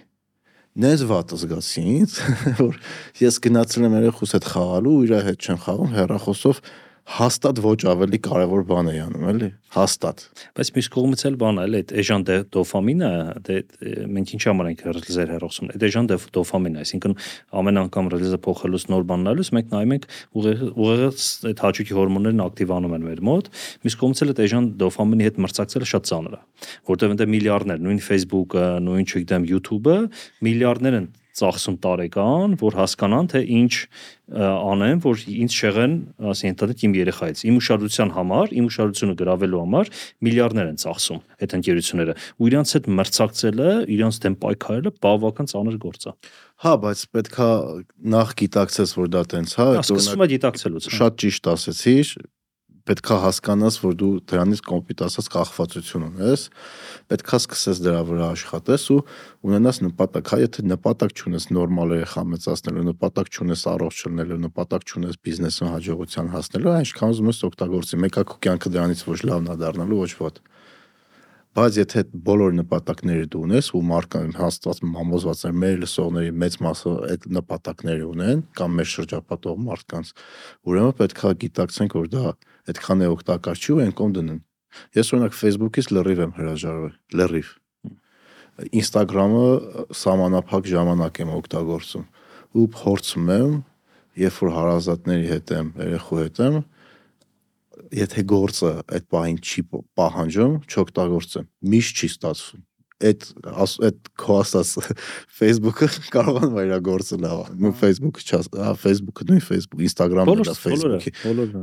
նեզ 0.79 1.05
վատ 1.11 1.35
զգացի 1.43 1.83
ինձ 1.99 2.17
որ 2.69 2.77
ես 3.19 3.39
գնացել 3.49 3.87
եմ 3.89 3.97
երեխուս 3.99 4.35
հետ 4.37 4.49
խաղալու 4.53 4.93
ու 4.99 5.07
իր 5.09 5.15
հետ 5.29 5.49
չեմ 5.49 5.61
խաղում 5.65 5.97
հերախոսով 5.99 6.61
հաստատ 7.09 7.61
ոչ 7.65 7.79
ավելի 7.89 8.19
կարևոր 8.21 8.65
բան 8.69 8.89
է 8.91 8.95
անում, 9.01 9.23
էլի, 9.33 9.47
հաստատ։ 9.73 10.25
Բայց 10.59 10.71
մյուս 10.77 10.89
կողմից 10.93 11.23
էլ 11.29 11.37
բան 11.41 11.59
է, 11.59 11.63
էլի, 11.69 11.79
այդ 11.79 11.93
էժան 12.03 12.25
դոֆամինը, 12.53 13.11
դե 13.49 13.57
մենք 14.13 14.33
ինչ 14.37 14.43
համար 14.49 14.69
ենք 14.69 14.83
ռելիզեր 14.89 15.33
հերոսում։ 15.33 15.71
Այդ 15.73 15.87
էժան 15.89 16.11
դոֆամինը, 16.37 16.83
այսինքն 16.85 17.17
ամեն 17.59 17.81
անգամ 17.89 18.11
ռելիզը 18.13 18.41
փոխելուց 18.45 18.85
նոր 18.93 19.07
բան 19.09 19.25
նայելուց 19.29 19.51
մենք 19.57 19.73
նայում 19.73 19.95
ենք 19.97 20.09
ուղեղից 20.39 21.29
այդ 21.49 21.63
հաճույքի 21.65 21.97
հորմոններն 21.99 22.45
ակտիվանում 22.45 22.97
են 22.99 23.07
մեր 23.09 23.23
մոտ։ 23.29 23.51
Մյուս 23.89 23.99
կողմից 24.05 24.23
էլ 24.25 24.33
այդ 24.35 24.43
էժան 24.49 24.69
դոֆամինի 24.85 25.29
հետ 25.29 25.41
մրցակցելը 25.49 25.89
շատ 25.89 26.09
ծանր 26.13 26.37
է, 26.37 26.43
որտեղ 26.93 27.15
ընդ 27.15 27.25
միլիարդներ, 27.39 27.83
նույն 27.89 28.03
Facebook-ը, 28.09 28.67
նույն 28.85 29.09
չգիտեմ 29.09 29.49
YouTube-ը 29.49 29.97
միլիարդներ 30.49 30.99
են 30.99 31.09
ծախսում 31.39 31.77
տարեկան, 31.85 32.57
որ 32.61 32.77
հասկանան 32.79 33.29
թե 33.33 33.43
ինչ 33.59 33.73
անեն, 34.29 35.03
որ 35.05 35.23
ինձ 35.33 35.55
շեղեն, 35.59 35.93
ասեն 36.33 36.53
ընտանիք 36.53 36.83
իմ 36.89 36.97
երեխայից։ 36.99 37.43
Իմ 37.49 37.59
ուշադրության 37.59 38.11
համար, 38.19 38.53
իմ 38.59 38.69
ուշադրությունը 38.69 39.15
գրավելու 39.23 39.63
համար 39.63 39.91
միլիարդներ 40.29 40.69
են 40.69 40.81
ծախսում 40.85 41.21
այդ 41.39 41.55
ընկերությունները։ 41.59 42.17
Ու 42.39 42.49
իրանց 42.49 42.75
հետ 42.77 42.91
մրցակցելը, 42.99 43.71
իրանց 43.99 44.19
դեմ 44.29 44.39
պայքարելը 44.45 44.93
բավական 45.09 45.53
ծանր 45.55 45.79
գործ 45.87 46.09
է։ 46.09 46.17
Հա, 46.59 46.73
բայց 46.83 47.05
պետքա 47.15 47.49
նախ 48.19 48.35
գիտակցես, 48.43 48.97
որ 48.99 49.13
դա 49.15 49.23
տենց, 49.33 49.53
հա, 49.59 49.67
սկսում 49.79 50.25
է 50.25 50.29
գիտակցելուց։ 50.35 50.89
հա։ 50.89 50.99
Շատ 50.99 51.19
ճիշտ 51.23 51.51
ասեցիր, 51.55 52.13
պետքա 52.89 53.19
հասկանաս, 53.25 53.79
որ 53.85 53.97
դու 54.01 54.11
դրանից 54.31 54.63
կոմպիտ 54.69 55.03
ասած 55.07 55.29
կախվածություն 55.35 56.07
ունես, 56.09 56.45
պետքա 57.09 57.39
սկսես 57.41 57.81
դրա 57.85 58.01
վրա 58.09 58.27
աշխատես 58.35 58.85
ու 58.93 58.99
ունենաս 59.49 59.81
նպատակ, 59.87 60.33
հա, 60.33 60.39
եթե 60.45 60.65
նպատակ 60.69 61.15
չունես 61.17 61.49
նորմալ 61.57 61.95
երեխա 61.97 62.25
մեծացնելու, 62.35 62.85
նպատակ 62.93 63.33
չունես 63.33 63.65
առողջ 63.73 64.03
լինելու, 64.09 64.39
նպատակ 64.49 64.87
չունես 64.93 65.21
բիզնեսում 65.25 65.73
հաջողության 65.73 66.31
հասնելու, 66.37 66.75
այնքան 66.79 67.15
ուզում 67.17 67.33
ես 67.33 67.43
օգտագործի, 67.49 68.01
մեկա 68.05 68.25
քո 68.29 68.39
կյանքը 68.45 68.75
դրանից 68.77 69.05
ոչ 69.09 69.21
լավն 69.29 69.49
է 69.49 69.59
դառնալու, 69.65 70.03
ոչ 70.05 70.13
ոտ 70.19 70.43
բայց 71.59 71.77
եթե 71.81 72.03
բոլոր 72.23 72.53
նպատակները 72.59 73.29
դու 73.33 73.41
ունես 73.49 73.69
ու 73.75 73.81
մարդկան 73.89 74.35
հաստատ 74.37 74.83
համոզված 74.95 75.41
եմ 75.49 75.57
մեր 75.63 75.79
լսողների 75.83 76.35
մեծ 76.43 76.57
մասը 76.67 76.93
այդ 77.09 77.25
նպատակները 77.35 78.05
ունեն 78.13 78.43
կամ 78.61 78.77
մեր 78.79 78.91
շրջապատող 78.93 79.63
մարդկանց 79.65 80.13
ուրեմն 80.69 80.95
պետքա 81.01 81.33
գիտակցենք 81.45 81.97
որ 81.99 82.13
դա 82.15 82.35
այդքան 82.69 83.03
է 83.03 83.11
օգտակար 83.17 83.65
չի 83.65 83.75
ու 83.75 83.89
կողմ 83.99 84.15
դնեն 84.19 84.39
ես 84.99 85.13
օրինակ 85.15 85.37
Facebook-ից 85.39 85.91
լրիվ 85.95 86.23
եմ 86.25 86.35
հրաժարվել 86.39 86.95
լրիվ 87.21 87.51
Instagram-ը 88.79 89.49
սահմանափակ 89.95 90.71
ժամանակ 90.73 91.21
եմ 91.23 91.35
օգտագործում 91.39 92.07
ու 92.59 92.67
փորձում 92.75 93.31
եմ 93.39 93.53
երբ 94.19 94.41
որ 94.43 94.55
հարազատների 94.59 95.29
հետ 95.33 95.53
եմ 95.59 95.71
երեխու 95.85 96.21
հետ 96.25 96.43
եմ 96.49 96.59
եթե 97.99 98.25
գործը 98.29 98.73
այդ 98.97 99.05
պահին 99.15 99.39
չի 99.39 99.63
պահանջում, 99.99 100.57
չօգտագործեմ։ 100.69 101.47
Միշտ 101.73 102.03
չի 102.03 102.09
ստացվում 102.13 102.68
այդ 102.99 103.25
այդ 103.87 104.09
քո 104.19 104.37
ասած 104.43 104.71
Facebook-ը 105.39 105.89
կարողանում 106.15 106.57
է 106.59 106.65
իր 106.67 106.73
գործը 106.89 107.19
լավ։ 107.23 107.43
Նույն 107.63 107.77
Facebook-ը 107.79 108.25
չաս, 108.27 108.49
հա 108.59 108.73
Facebook-ը 108.83 109.27
նույն 109.29 109.45
Facebook, 109.47 109.85
Instagram-ը 109.87 110.35
դա 110.49 110.55
Facebook-ի։ 110.59 111.13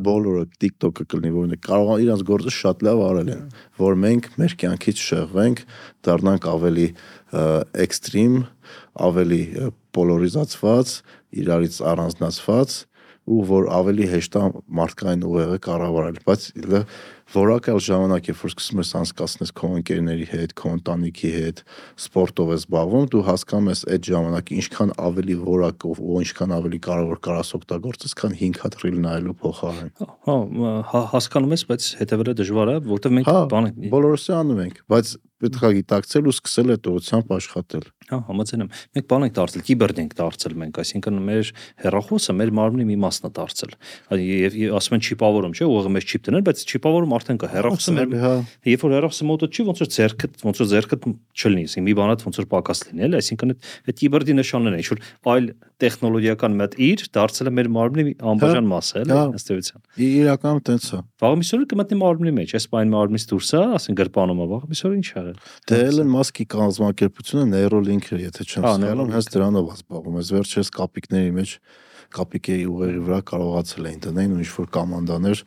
Բոլորը 0.06 0.46
TikTok-ը 0.64 1.08
կլինի, 1.12 1.34
որ 1.36 1.58
կարող 1.68 2.06
իրancs 2.06 2.26
գործը 2.32 2.56
շատ 2.56 2.88
լավ 2.88 3.04
արել 3.10 3.34
են, 3.36 3.44
որ 3.82 4.00
մենք 4.06 4.32
մեր 4.40 4.58
կյանքից 4.64 5.04
շեղվենք, 5.10 5.64
դառնանք 6.08 6.50
ավելի 6.56 6.88
էքստրիմ, 7.86 8.42
ավելի 9.06 9.42
պոլարիզացված, 9.96 10.98
իրարից 11.44 11.80
առանձնացված 11.92 12.82
ու 13.26 13.44
որ 13.50 13.68
ավելի 13.74 14.08
հեշտ 14.12 14.36
է 14.38 14.42
մարդկային 14.80 15.24
ուղեղը 15.26 15.58
կառավարել, 15.66 16.18
բայց 16.30 16.44
որակալ 17.34 17.80
ժամանակ 17.82 18.30
երբ 18.30 18.42
որ 18.46 18.52
սկսում 18.54 18.82
ես 18.82 18.92
անցկացնել 19.00 19.52
քո 19.58 19.70
ընկերների 19.80 20.28
հետ, 20.30 20.54
քո 20.60 20.74
ընտանիքի 20.76 21.32
հետ, 21.36 21.62
սպորտով 22.06 22.52
ես 22.54 22.66
զբաղվում, 22.66 23.08
դու 23.16 23.24
հասկանում 23.30 23.70
ես 23.74 23.82
այդ 23.96 24.10
ժամանակը 24.12 24.58
ինչքան 24.62 24.94
ավելի 25.06 25.38
որակով 25.42 26.02
ու 26.06 26.22
ինչքան 26.26 26.56
ավելի 26.56 26.80
կարևոր 26.86 27.22
կարաս 27.26 27.54
օգտագործես, 27.60 28.16
քան 28.22 28.38
5 28.46 28.62
հատ 28.66 28.80
ռիլ 28.86 28.98
նայելու 29.06 29.38
փոխարեն։ 29.42 29.92
Հա, 30.06 30.36
հա 30.94 31.04
հասկանում 31.16 31.56
ես, 31.56 31.66
բայց 31.72 31.90
հետևելը 32.06 32.36
դժվար 32.46 32.74
է, 32.76 32.78
որովհետև 32.86 33.16
մենք 33.20 33.32
Հա, 33.32 33.40
բան 33.56 33.72
բոլորս 33.96 34.30
անում 34.36 34.62
ենք, 34.66 34.84
բայց 34.92 35.16
պետք 35.46 35.64
է 35.68 35.70
գիտակցել 35.76 36.28
ու 36.30 36.34
սկսել 36.34 36.74
այդ 36.76 36.88
ուղղությամբ 36.90 37.32
աշխատել։ 37.36 37.86
Հա, 38.06 38.18
համաձայն 38.30 38.64
եմ։ 38.64 38.70
Մենք 38.96 39.08
բան 39.12 39.26
ենք 39.26 39.34
դարձել, 39.36 39.64
կիբերդ 39.68 40.00
ենք 40.00 40.14
դարձել 40.20 40.56
մենք, 40.62 40.80
այսինքն 40.80 41.20
մեր 41.28 41.52
հերախոսը 41.84 42.36
մեր 42.40 42.52
մարմնի 42.56 42.86
մի 42.88 42.98
մասն 43.04 43.28
է 43.28 43.32
դարձել։ 43.36 43.76
Եվ 44.26 44.56
ասում 44.80 44.96
են 44.96 45.04
չիպավորում, 45.06 45.56
չէ՞, 45.60 45.68
ուղղը 45.76 45.92
մեզ 45.96 46.08
չիպ 46.16 46.26
դնել, 46.30 46.46
բայց 46.46 46.64
չիպավորում 46.72 47.15
արդեն 47.16 47.40
կա։ 47.42 47.50
Հերախոսը 47.56 47.94
մեր 47.96 48.16
հա։ 48.22 48.32
Երբ 48.70 48.84
որ 48.86 48.94
հերախոսը 48.96 49.28
մոտը 49.30 49.50
չի, 49.56 49.66
ոնց 49.70 49.82
որ 49.84 49.90
ձերքը, 49.96 50.30
ոնց 50.46 50.62
որ 50.62 50.70
ձերքը 50.72 50.98
չլինի, 51.36 51.66
ասի 51.66 51.84
մի 51.86 51.96
բանդ 52.00 52.26
ոնց 52.26 52.40
որ 52.42 52.48
պակաս 52.52 52.82
լինի, 52.86 53.06
էլի, 53.06 53.20
այսինքն 53.22 53.54
այդ 53.56 54.00
կիբերդի 54.02 54.36
նշաններն 54.36 54.76
են, 54.76 54.84
ինչ 54.86 54.90
որ 54.92 55.02
այլ 55.36 55.50
տեխնոլոգիական 55.76 56.56
հատ 56.66 56.76
իր 56.86 57.04
դարձել 57.16 57.50
է 57.50 57.54
մեր 57.56 57.70
մարմնի 57.76 58.14
անբաժան 58.32 58.70
մասը, 58.72 59.02
էլի, 59.06 59.18
ըստ 59.36 59.52
էության։ 59.56 59.82
Իրականում 60.06 60.62
տենց 60.70 60.88
է։ 60.96 61.00
Վաղ 61.26 61.36
միսօրը 61.42 61.68
կմտնի 61.76 61.98
մարմնի 62.00 62.34
մեջ, 62.36 62.54
այս 62.56 62.68
բան 62.76 62.94
մարմնից 62.96 63.26
դուրս 63.32 63.50
է, 63.56 63.64
ասեն 63.76 64.00
գրպանում 64.00 64.40
է, 64.40 64.48
վաղ 64.56 64.68
միսօրը 64.72 65.00
ինչ 65.00 65.10
արել։ 65.20 65.40
Դե 65.66 65.80
Elon 65.86 66.14
Musk-ի 66.16 66.46
կազմակերպությունը 66.56 67.46
Neuralink-ը, 67.56 68.22
եթե 68.26 68.46
չեմ 68.46 68.66
Հա, 68.66 68.76
սխալվում, 68.76 69.12
հենց 69.16 69.30
դրանով 69.36 69.66
է 69.66 69.76
զբաղվում։ 69.76 70.20
Այս 70.22 70.32
վերջերս 70.36 70.72
կապիկների 70.76 71.36
մեջ 71.36 71.60
կապիկերի 72.16 72.66
ուղերի 72.72 73.02
վրա 73.06 73.20
կարողացել 73.32 73.90
էին 73.90 74.02
դնել 74.06 74.36
ու 74.36 74.40
ինչ-որ 74.46 74.70
կոմանդաներ 74.76 75.42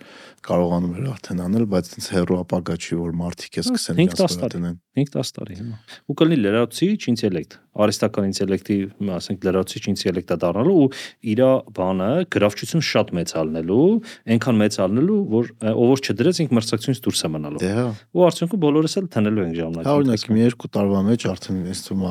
կարողանում 0.49 0.93
էր 0.99 1.07
արդեն 1.13 1.41
անել, 1.45 1.65
բայց 1.73 1.89
այնց 1.99 2.07
հերո 2.15 2.37
ապագա 2.45 2.77
չի, 2.79 2.99
որ 2.99 3.17
մարդիկ 3.19 3.59
է 3.59 3.65
սկսեն 3.65 3.99
վրա 3.99 4.29
տարի։ 4.39 4.53
դնեն։ 4.59 4.77
5-10 4.99 5.33
տարի 5.39 5.57
հիմա։ 5.59 5.77
Ու 6.09 6.17
կլինի 6.19 6.39
լրացուցիչ 6.43 7.01
ինտելեկտ, 7.13 7.57
արհեստական 7.79 8.29
ինտելեկտի, 8.29 8.79
ասենք 9.19 9.47
լրացուցիչ 9.49 9.83
ինտելեկտա 9.93 10.39
դառնալու 10.43 10.77
ու 10.79 10.89
իր 11.33 11.43
բանը 11.79 12.11
գրավչություն 12.35 12.85
շատ 12.89 13.13
մեծալնելու, 13.19 13.87
այնքան 14.35 14.61
մեծալնելու, 14.63 15.19
որ 15.39 15.51
ով 15.69 15.93
որ 15.93 16.03
չդրեց 16.09 16.41
ինք 16.45 16.55
մրցակցությունից 16.59 17.03
դուրս 17.07 17.23
է 17.29 17.31
մնալու։ 17.39 17.63
Դե 17.63 17.73
հա։ 17.79 17.87
Ու 18.19 18.27
արդյունքում 18.29 18.63
բոլորս 18.67 18.99
էլ 18.99 19.11
թնելու 19.15 19.45
ենք 19.49 19.59
ժամանակ։ 19.59 19.89
Հա 19.89 19.99
օրինակ 19.99 20.27
մի 20.35 20.43
երկու 20.49 20.73
տարվա 20.79 21.03
մեջ 21.09 21.29
արդեն 21.29 21.63
ինձ 21.69 21.85
թվում 21.89 22.05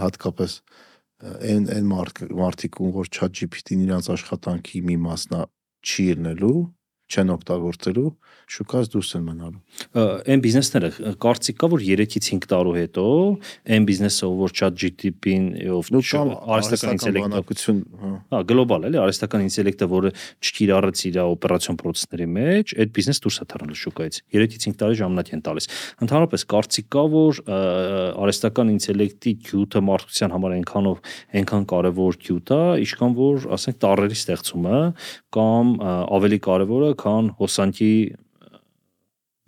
հատկապես 0.00 0.56
այն 1.20 1.66
այն 1.74 1.88
մարդ 1.90 2.22
մարդիկ 2.36 2.78
որ 2.96 3.08
ChatGPT-ն 3.16 3.84
իրանց 3.84 4.10
աշխատանքի 4.14 4.82
մի 4.88 4.96
մասնա 5.04 5.40
չի 5.84 6.06
ելնելու, 6.10 6.54
չեն 7.10 7.34
օգտագործելու, 7.34 8.10
շուկայից 8.50 8.88
դուրս 8.94 9.10
են 9.18 9.24
մնալու։ 9.26 9.60
Այն 10.30 10.40
բիզնեսները 10.44 10.90
կարծիք 11.22 11.58
կա 11.60 11.68
որ 11.70 11.84
3-ից 11.86 12.30
5 12.30 12.48
տարու 12.50 12.74
հետո 12.78 13.04
այն 13.74 13.86
բիզնեսը 13.90 14.30
որ 14.40 14.54
ChatGPT-ին 14.60 15.44
ով 15.70 15.90
արհեստական 15.90 16.98
ինտելեկտը 17.00 17.40
բանակություն, 17.40 17.80
հա։ 18.00 18.10
Հա, 18.30 18.40
գլոբալ 18.50 18.86
էլի 18.88 19.00
արհեստական 19.00 19.44
ինտելեկտը, 19.46 19.88
որը 19.90 20.10
չկիրառեց 20.40 21.02
իր 21.10 21.18
օպերացիոն 21.24 21.78
process-ների 21.80 22.26
մեջ, 22.36 22.74
այդ 22.80 22.92
բիզնես 22.96 23.22
դուրս 23.24 23.38
է 23.40 23.46
թռնել 23.50 23.78
շուկայից։ 23.80 24.18
3-ից 24.34 24.66
5 24.70 24.78
տարի 24.80 24.98
ժամանակ 25.00 25.30
են 25.30 25.42
տալիս։ 25.46 25.68
Ընդհանրապես 26.04 26.44
կարծիք 26.50 26.88
կա, 26.90 27.04
որ 27.14 27.40
արհեստական 28.20 28.72
ինտելեկտի 28.74 29.32
գյուտը 29.50 29.82
մարդկության 29.90 30.34
համար 30.36 30.56
այնքանով 30.60 31.00
այնքան 31.40 31.66
կարևոր 31.70 32.20
գյուտ 32.26 32.54
է, 32.54 32.62
ինչքան 32.84 33.16
որ, 33.20 33.48
ասենք, 33.56 33.80
տարերի 33.84 34.18
ստեղծումը 34.20 34.80
կամ 35.36 35.74
ավելի 36.20 36.38
կարևորը, 36.46 36.90
քան 37.00 37.30
հոսանքի 37.40 37.94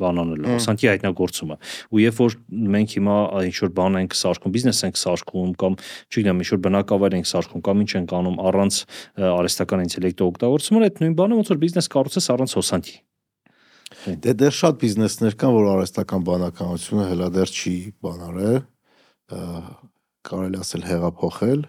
բանանելը, 0.03 0.49
հոսանքի 0.57 0.89
հայտնագործումը։ 0.91 1.57
Ու 1.93 2.01
երբ 2.03 2.19
որ 2.23 2.37
մենք 2.75 2.95
հիմա 2.97 3.17
ինչ 3.49 3.57
որ 3.63 3.73
բան 3.77 3.99
ենք 4.03 4.17
սարքում, 4.19 4.55
բիզնես 4.57 4.81
ենք 4.89 4.99
սարքում 5.03 5.53
կամ 5.63 5.77
չգիտեմ, 6.11 6.43
ինչ 6.43 6.49
որ 6.53 6.61
բնակավայր 6.67 7.17
ենք 7.19 7.31
սարքում 7.33 7.65
կամ 7.69 7.85
ինչ 7.85 7.91
ենք 8.01 8.15
անում 8.19 8.41
առանց 8.51 8.79
արհեստական 9.31 9.85
ինտելեկտի 9.87 10.27
օգտագործումը, 10.27 10.83
այդ 10.89 11.01
նույն 11.03 11.17
բանը 11.23 11.39
ոնց 11.43 11.53
որ 11.53 11.63
բիզնես 11.63 11.91
կառուցես 11.93 12.29
առանց 12.33 12.57
հոսանքի։ 12.59 12.97
Դե 14.23 14.33
դեռ 14.41 14.55
շատ 14.57 14.79
բիզնեսներ 14.83 15.35
կան, 15.39 15.53
որ 15.53 15.67
արհեստական 15.73 16.23
բանականությունը 16.27 17.05
հելա 17.13 17.29
դեռ 17.37 17.53
չի 17.53 17.75
բանարել, 18.03 18.57
կարելի 20.23 20.61
ասել 20.63 20.87
հեղափոխել, 20.89 21.63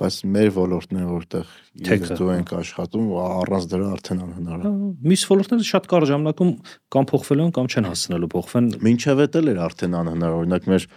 բայց 0.00 0.16
մեր 0.36 0.48
ոլորտն 0.56 0.98
է 1.00 1.04
որտեղ 1.08 1.52
դու 1.86 2.28
հա։ 2.28 2.36
ենք 2.36 2.52
աշխատում, 2.56 3.04
ու 3.10 3.20
առանց 3.26 3.66
դրա 3.72 3.90
արդեն 3.96 4.22
անհնար 4.26 4.64
է։ 4.66 4.72
Մյուս 5.06 5.24
ոլորտները 5.32 5.66
շատ 5.70 5.88
կարճ 5.92 6.10
ժամանակում 6.12 6.52
կամ 6.96 7.08
փոխվելու 7.12 7.46
են 7.46 7.52
կամ 7.56 7.70
չեն 7.72 7.88
հասնելու 7.90 8.30
փոխվեն։ 8.36 8.70
Մինչև 8.86 9.22
էդ 9.26 9.38
էլ 9.40 9.50
էր 9.52 9.60
արդեն 9.66 9.98
անհնար, 10.00 10.36
օրինակ 10.36 10.70
մեր 10.72 10.88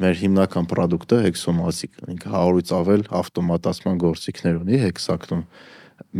մեր 0.00 0.14
հիմնական 0.16 0.68
product-ը 0.70 1.16
հեքսոմասիկ, 1.26 1.98
ինքը 2.14 2.30
100-ից 2.32 2.70
ավել 2.78 3.02
ավտոմատացման 3.20 3.98
գործիքներ 4.00 4.60
ունի 4.62 4.80
հեքսակտում։ 4.80 5.42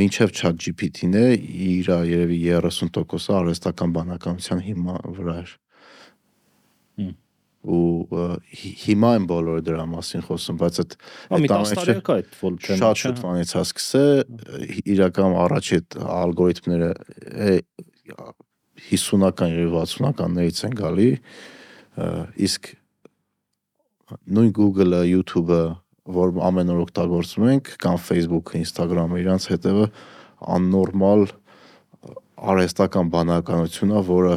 Մինչև 0.05 0.35
ChatGPT-ն 0.39 1.17
է 1.17 1.25
իր 1.71 1.89
երևի 2.11 2.39
30%-ը 2.61 3.37
արհեստական 3.41 3.97
բանականության 3.97 4.65
հիման 4.69 5.17
վրա 5.17 5.39
էր։ 5.45 5.55
ու 7.65 8.19
հիմա 8.85 9.11
են 9.19 9.27
բոլորը 9.31 9.65
դրա 9.65 9.85
մասին 9.95 10.25
խոսում, 10.29 10.59
բայց 10.61 10.81
այդ 10.83 10.97
Հա, 11.01 11.39
այդ 11.39 11.47
10 11.55 11.75
տարի 11.79 11.95
ակա 12.01 12.17
այդ 12.21 12.37
ոլորտը։ 12.41 12.79
շատ 12.81 13.01
շուտվանից 13.03 13.55
է 13.55 13.63
սկսե 13.65 14.05
իրական 14.95 15.37
առաջ 15.45 15.71
այդ 15.79 15.99
ալգորիթմները 16.15 16.91
է, 17.49 17.55
50-ական 18.85 19.55
եւ 19.55 19.77
60-ականներից 19.81 20.61
են 20.69 20.77
գալի 20.83 21.11
իսկ 22.45 22.73
նույն 24.35 24.51
Google-ը, 24.55 25.01
YouTube-ը, 25.09 25.63
որ 26.15 26.35
ամեն 26.45 26.73
օր 26.75 26.81
օգտագործում 26.85 27.47
ենք, 27.55 27.71
կամ 27.81 27.97
Facebook-ը, 28.05 28.61
Instagram-ը, 28.61 29.21
իրանց 29.23 29.47
հետևը 29.55 29.87
աննորմալ 30.55 31.25
արհեստական 32.53 33.13
բանականություն 33.15 33.95
է, 33.95 34.03
որը 34.11 34.35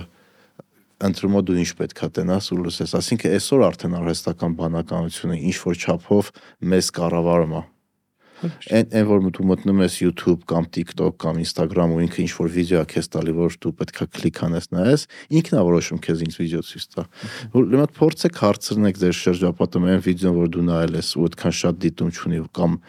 ընտրումը 1.06 1.42
դու 1.46 1.58
ինչ 1.62 1.72
պետքա 1.78 2.12
տենաս 2.18 2.52
ու 2.56 2.60
լսես, 2.66 2.98
ասինքն 2.98 3.38
այսօր 3.38 3.66
արդեն 3.70 3.98
արհեստական 4.02 4.60
բանականությունը 4.62 5.40
ինչ 5.48 5.58
որ 5.68 5.82
չափով 5.86 6.32
մեզ 6.74 6.94
կառավարում 6.98 7.58
է։ 7.58 7.64
Այն 8.38 8.92
այն 8.94 9.06
որ 9.10 9.24
դու 9.34 9.46
մտնում 9.50 9.80
ես 9.82 9.96
YouTube 10.04 10.44
կամ 10.50 10.68
TikTok 10.70 11.16
կամ 11.24 11.40
Instagram 11.42 11.96
ու 11.96 12.04
ինքը 12.06 12.20
ինչ 12.22 12.34
որ 12.38 12.52
վիդեո 12.54 12.82
է 12.84 12.90
քեզ 12.92 13.10
տալի, 13.16 13.34
որ 13.34 13.56
դու 13.66 13.72
պետքա 13.80 14.06
կլիկ 14.14 14.42
անես 14.46 14.70
նայես, 14.78 15.06
ինքն 15.40 15.58
է 15.58 15.64
որոշում 15.68 16.02
քեզ 16.06 16.22
ինչ 16.28 16.34
վիդեո 16.38 16.62
ցույց 16.70 16.86
տա։ 16.94 17.06
Որ 17.58 17.66
ուրեմն 17.66 17.92
փորձեք 17.98 18.42
հարցրնեք 18.46 19.02
ձեր 19.02 19.18
շրջապատում 19.18 19.90
այն 19.90 20.06
վիդեոն, 20.06 20.38
որ 20.38 20.54
դու 20.54 20.66
նայել 20.70 20.98
ես 21.02 21.10
ու 21.18 21.28
այդքան 21.28 21.58
շատ 21.58 21.82
դիտում 21.82 22.14
չունի 22.14 22.42
կամ 22.62 22.80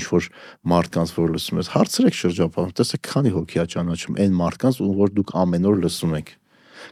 ինչ 0.00 0.04
որ 0.08 0.28
մարդկանց 0.72 1.10
որ 1.20 1.32
լսում 1.36 1.60
ես, 1.60 1.72
հարցրեք 1.76 2.16
շրջապատում, 2.24 2.76
տեսեք 2.80 3.02
քանի 3.10 3.32
հոգի 3.36 3.60
է 3.60 3.66
ճանաչում 3.76 4.20
այն 4.24 4.38
մարդկանց, 4.40 4.80
ում 4.80 4.94
որ 5.04 5.12
դուք 5.20 5.34
ամեն 5.44 5.68
օր 5.68 5.82
լսում 5.84 6.16
եք 6.16 6.39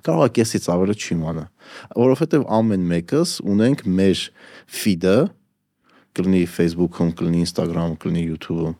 կարող 0.06 0.28
է 0.28 0.32
կեսից 0.38 0.68
ավելի 0.74 0.96
չի 0.98 1.10
իմանա 1.16 1.44
որովհետև 1.98 2.46
ամեն 2.58 2.86
մեկս 2.92 3.34
ունենք 3.54 3.84
մեր 3.98 4.22
feed-ը 4.78 5.18
կլինի 6.18 6.44
Facebook-ում, 6.50 7.10
կլինի 7.18 7.42
Instagram-ում, 7.46 7.98
կլինի 8.02 8.22
YouTube-ում, 8.32 8.76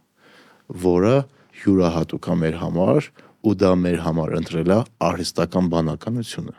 որը 0.85 1.17
յուրահատուկ 1.63 2.29
է 2.29 2.39
մեր 2.43 2.57
համար 2.63 3.11
ու 3.47 3.55
դա 3.63 3.75
մեր 3.85 4.01
համար 4.07 4.35
ընտրել 4.41 4.73
է 4.75 4.79
արհեստական 5.09 5.71
բանականությունը։ 5.75 6.57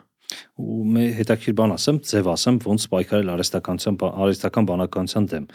ու 0.60 0.84
մե 0.94 1.04
հետաքրիր 1.18 1.56
բան 1.60 1.74
ասեմ, 1.74 1.98
ձև 2.10 2.30
ասեմ, 2.34 2.58
ոնց 2.66 2.86
պայքարել 2.92 3.30
արհեստականության 3.34 3.98
արհեստական 4.10 4.68
բանականության 4.70 5.28
դեմ։ 5.30 5.46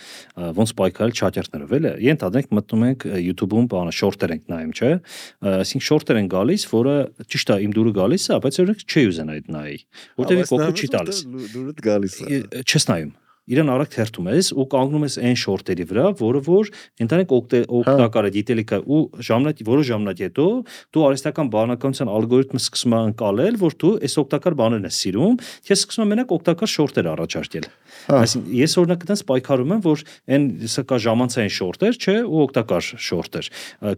Ոնց 0.59 0.73
պայքարել 0.82 1.13
չաթերթներով, 1.15 1.76
էլի։ 1.80 1.91
Ենթադրենք 2.05 2.55
մտնում 2.59 2.86
ենք 2.89 3.05
YouTube-ում 3.26 3.69
բանը 3.76 3.95
շորտեր 3.99 4.36
ենք 4.36 4.49
նայում, 4.55 4.73
չէ։ 4.76 4.91
Այսինքն 5.55 5.86
շորտեր 5.89 6.21
են 6.21 6.32
գալիս, 6.36 6.65
որը 6.76 6.95
ճիշտ 7.36 7.53
է, 7.55 7.59
իմ 7.65 7.76
դուրը 7.76 7.93
գալիս 7.99 8.26
է, 8.26 8.39
բայց 8.45 8.61
օրինակ 8.65 8.86
չի 8.86 9.05
ուզենա 9.11 9.38
այդ 9.39 9.53
նայի։ 9.55 9.78
Որտեւ 10.26 10.47
կողքը 10.51 10.71
չի 10.76 10.91
տալիս։ 10.95 11.21
Դուրդ 11.55 11.86
գալիս 11.86 12.17
է։ 12.26 12.41
չես 12.65 12.91
նայում 12.91 13.13
իրան 13.45 13.71
արագ 13.75 13.91
թերթում 13.95 14.29
ես 14.35 14.51
ու 14.55 14.65
կանգնում 14.73 15.05
ես 15.05 15.17
այն 15.21 15.37
շորտերի 15.45 15.85
վրա, 15.91 16.05
որը 16.21 16.41
որ 16.45 16.71
ընտանիք 17.05 17.33
օգտակար 17.35 18.25
է 18.25 18.31
դիտելիքա 18.35 18.79
ու 18.85 19.01
ժամանակ 19.29 19.63
որոշ 19.69 19.89
ժամանակ 19.91 20.23
հետո 20.25 20.45
դու 20.95 21.05
արհեստական 21.05 21.51
բանականության 21.55 22.11
ալգորիթմը 22.15 22.61
սկսում 22.65 22.95
է 22.95 22.99
անցալել, 23.05 23.59
որ 23.61 23.77
դու 23.85 23.93
այս 24.05 24.17
օգտակար 24.25 24.57
բաներն 24.65 24.89
ես 24.89 24.99
սիրում, 25.05 25.35
ես 25.69 25.83
սկսում 25.85 26.05
եմ 26.05 26.11
մենակ 26.15 26.33
օգտակար 26.35 26.71
շորտեր 26.75 27.09
առաջարկել։ 27.15 27.67
Հա։ 28.05 28.17
Այսինքն 28.25 28.55
ես 28.55 28.75
օրինակ 28.81 29.05
այդպես 29.05 29.21
պայքարում 29.29 29.73
եմ, 29.75 29.81
որ 29.85 30.03
այն 30.35 30.45
սա 30.75 30.97
ժամանցային 31.05 31.53
շորտեր, 31.55 31.95
չէ, 31.95 32.15
ու 32.25 32.41
օգտակար 32.45 32.89
շորտեր, 33.05 33.49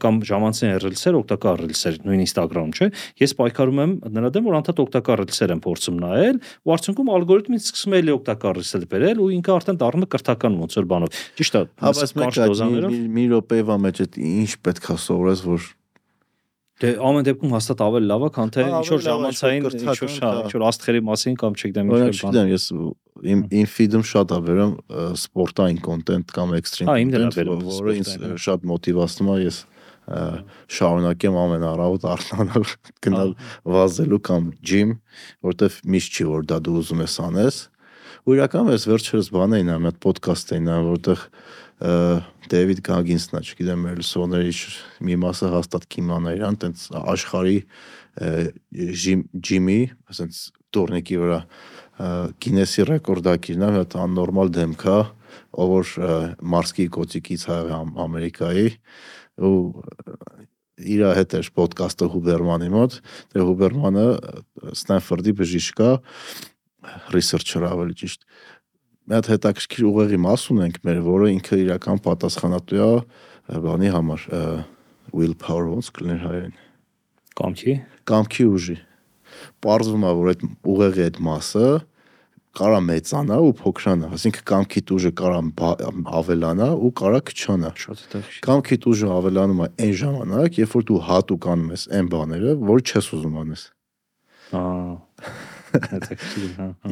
կամ 0.04 0.20
ժամանցային 0.28 0.78
ռիլսեր, 0.84 1.18
օգտակար 1.18 1.64
ռիլսեր, 1.64 1.98
նույն 2.08 2.24
Instagram-ում, 2.28 2.74
չէ։ 2.78 2.88
Ես 3.24 3.36
պայքարում 3.38 3.82
եմ 3.84 3.94
նրա 4.18 4.32
դեմ, 4.38 4.48
որ 4.48 4.58
անդադ 4.58 4.82
օգտակար 4.86 5.22
ռիլսեր 5.24 5.54
եմ 5.58 5.62
փորձում 5.68 6.00
նայել, 6.04 6.40
ու 6.68 6.74
արդյունքում 6.78 7.12
ալգորիթմից 7.18 7.68
սկսում 7.68 7.96
է 7.98 8.02
էլի 8.02 8.14
օգտակար 8.18 8.58
ռիլսեր 8.58 8.88
բերել 8.88 9.18
ու 9.18 9.30
ինքը 9.38 9.56
արդեն 9.58 9.80
դառնում 9.82 10.06
է 10.06 10.10
կրթական 10.14 10.54
ոնց 10.62 10.78
որ 10.82 10.88
բանով։ 10.92 11.18
Ճիշտ 11.38 11.58
է, 11.58 11.62
Հա, 11.82 11.92
բայց 11.98 12.14
կարճ 12.22 12.40
դոզաներով 12.48 12.96
մի- 13.18 13.28
րոպեվա 13.34 13.76
մեջ 13.88 14.02
այդ 14.08 14.22
ինչ 14.28 14.52
պետքա 14.68 14.96
սովորես, 15.08 15.42
որ 15.48 15.62
Դե 16.78 16.90
ամեն 17.02 17.24
դեպքում 17.26 17.54
հաստատ 17.58 17.80
ավելի 17.82 18.06
լավ 18.12 18.22
է, 18.22 18.28
քան 18.38 18.50
թե 18.54 18.64
Հա, 18.68 18.70
ինչ 18.78 18.90
որ 18.94 19.00
է, 19.02 19.06
ժամանցային, 19.08 19.64
ինչ 19.66 19.96
որ 19.98 20.12
հա։ 20.22 20.28
ինչ 20.46 20.52
որ 20.54 20.66
աստղերի 20.68 21.00
մասին 21.08 21.38
կամ 21.42 21.56
չգիտեմ 21.58 21.88
ինչ 21.90 21.98
որ 21.98 22.04
բան։ 22.06 22.14
չգիտեմ, 22.14 22.52
ես 22.54 22.66
իմ 23.34 23.40
իմ 23.58 23.68
feed-ում 23.74 24.04
շատ 24.12 24.28
է 24.30 24.40
վերում 24.46 24.74
սպորտային 25.18 25.80
content 25.88 26.28
կամ 26.38 26.54
Հա, 26.54 26.94
content, 27.02 27.34
վերում 27.34 27.64
որը 27.66 27.96
ինձ 27.98 28.12
հա։ 28.22 28.30
շատ 28.46 28.68
մոտիվացնում 28.70 29.32
է 29.34 29.38
ես 29.42 29.58
ա, 30.08 30.22
շարունակեմ 30.78 31.40
ամեն 31.42 31.66
առավոտ 31.68 32.06
արթնանալ, 32.14 32.68
գնալ 33.08 33.34
վազելու 33.74 34.22
կամ 34.30 34.44
gym, 34.62 34.94
որտեվ 35.50 35.82
միշտ 35.98 36.12
չի 36.22 36.30
որ 36.30 36.46
դա 36.54 36.58
դու 36.62 36.78
ուզում 36.84 37.02
ես 37.08 37.16
անես։ 37.26 37.58
Ու 38.28 38.36
իրականում 38.36 38.74
ես 38.74 38.86
վերջերս 38.90 39.28
բան 39.32 39.54
էին, 39.56 39.70
մի 39.80 39.88
հատ 39.88 40.00
podcast 40.04 40.50
էին, 40.52 40.66
ա, 40.68 40.78
որտեղ 40.84 41.22
Դեվիդ 42.52 42.80
Գագինսն 42.84 43.38
է, 43.38 43.42
չգիտեմ, 43.48 43.86
մեր 43.86 44.02
լսողների 44.02 44.56
մի 45.08 45.16
մասը 45.22 45.52
հաստատ 45.54 45.86
կիմանա 45.96 46.34
իրան, 46.36 46.58
տենց 46.64 46.84
աշխարհի 47.14 47.56
ա, 47.64 48.32
ժիմ 49.04 49.22
ջիմի, 49.48 49.78
ասենց 50.12 50.42
տուրնիկի 50.76 51.20
վրա 51.24 51.40
Գինեսի 52.44 52.88
ռեկորդակիրն 52.92 53.64
է, 53.64 53.72
հատ 53.78 53.96
աննորմալ 54.04 54.52
դեմք 54.58 54.84
է, 54.92 54.98
ով 55.64 55.72
որ 55.78 55.94
մարսկի 56.52 56.90
եղել 56.98 57.72
Ամ- 57.78 57.96
Ամերիկայի 58.04 58.68
ու 59.48 59.56
իր 60.78 61.02
հետ 61.18 61.40
էր 61.40 61.48
ոդկասթը 61.58 62.12
Հուբերմանի 62.14 62.70
մոտ, 62.76 63.00
դե 63.34 63.46
Հուբերմանը 63.48 64.06
Ստենֆորդի 64.76 65.34
բժիշկ 65.40 65.82
է, 65.88 65.92
researcher 67.16 67.66
ավելի 67.68 67.98
ճիշտ։ 68.02 68.26
Մի 69.08 69.16
հատ 69.18 69.30
հետաքրքիր 69.32 69.88
ուղեղի 69.88 70.18
մաս 70.20 70.48
ունենք 70.52 70.80
մեր, 70.84 70.98
որը 71.06 71.28
ինքը 71.38 71.60
իրական 71.64 72.02
պատասխանատու 72.08 72.82
է 72.84 73.60
բանի 73.64 73.92
համար, 73.96 74.24
ա, 74.28 74.42
willpower 75.16 75.70
ոնց 75.72 75.92
կլիներ 75.96 76.24
հայերեն 76.26 76.56
Կամքի։ 77.38 77.74
կամքի 78.10 78.46
ուժի։ 78.58 78.76
Պարզվում 79.64 80.04
է, 80.04 80.12
որ 80.18 80.30
այդ 80.32 80.44
ուղեղի 80.74 81.04
այդ 81.08 81.20
մասը 81.28 81.68
կարա 82.58 82.80
մեծանա 82.88 83.38
ու 83.46 83.52
փոքրանա, 83.60 84.10
այսինքն 84.18 84.46
կամքի 84.52 84.82
ուժը 84.98 85.12
կարա 85.20 85.42
ավելանա 86.20 86.70
ու 86.88 86.92
կարա 87.02 87.20
քչանա։ 87.30 87.72
Շատ 87.84 88.02
հետաքրքիր։ 88.06 88.46
Կամքի 88.48 88.78
ուժը 88.92 89.12
ավելանում 89.18 89.62
է 89.62 89.68
այն 89.86 89.94
ժամանակ, 90.02 90.58
երբ 90.64 90.74
որ 90.78 90.88
դու 90.90 91.04
հատուկ 91.12 91.48
անում 91.54 91.76
ես 91.78 91.86
այն 92.00 92.10
բաները, 92.16 92.56
որ 92.72 92.84
չես 92.88 93.12
ուզում 93.18 93.38
անես։ 93.44 93.68
Ահա։ 94.58 94.74
հա։ 94.88 95.38
հա։ 95.38 95.57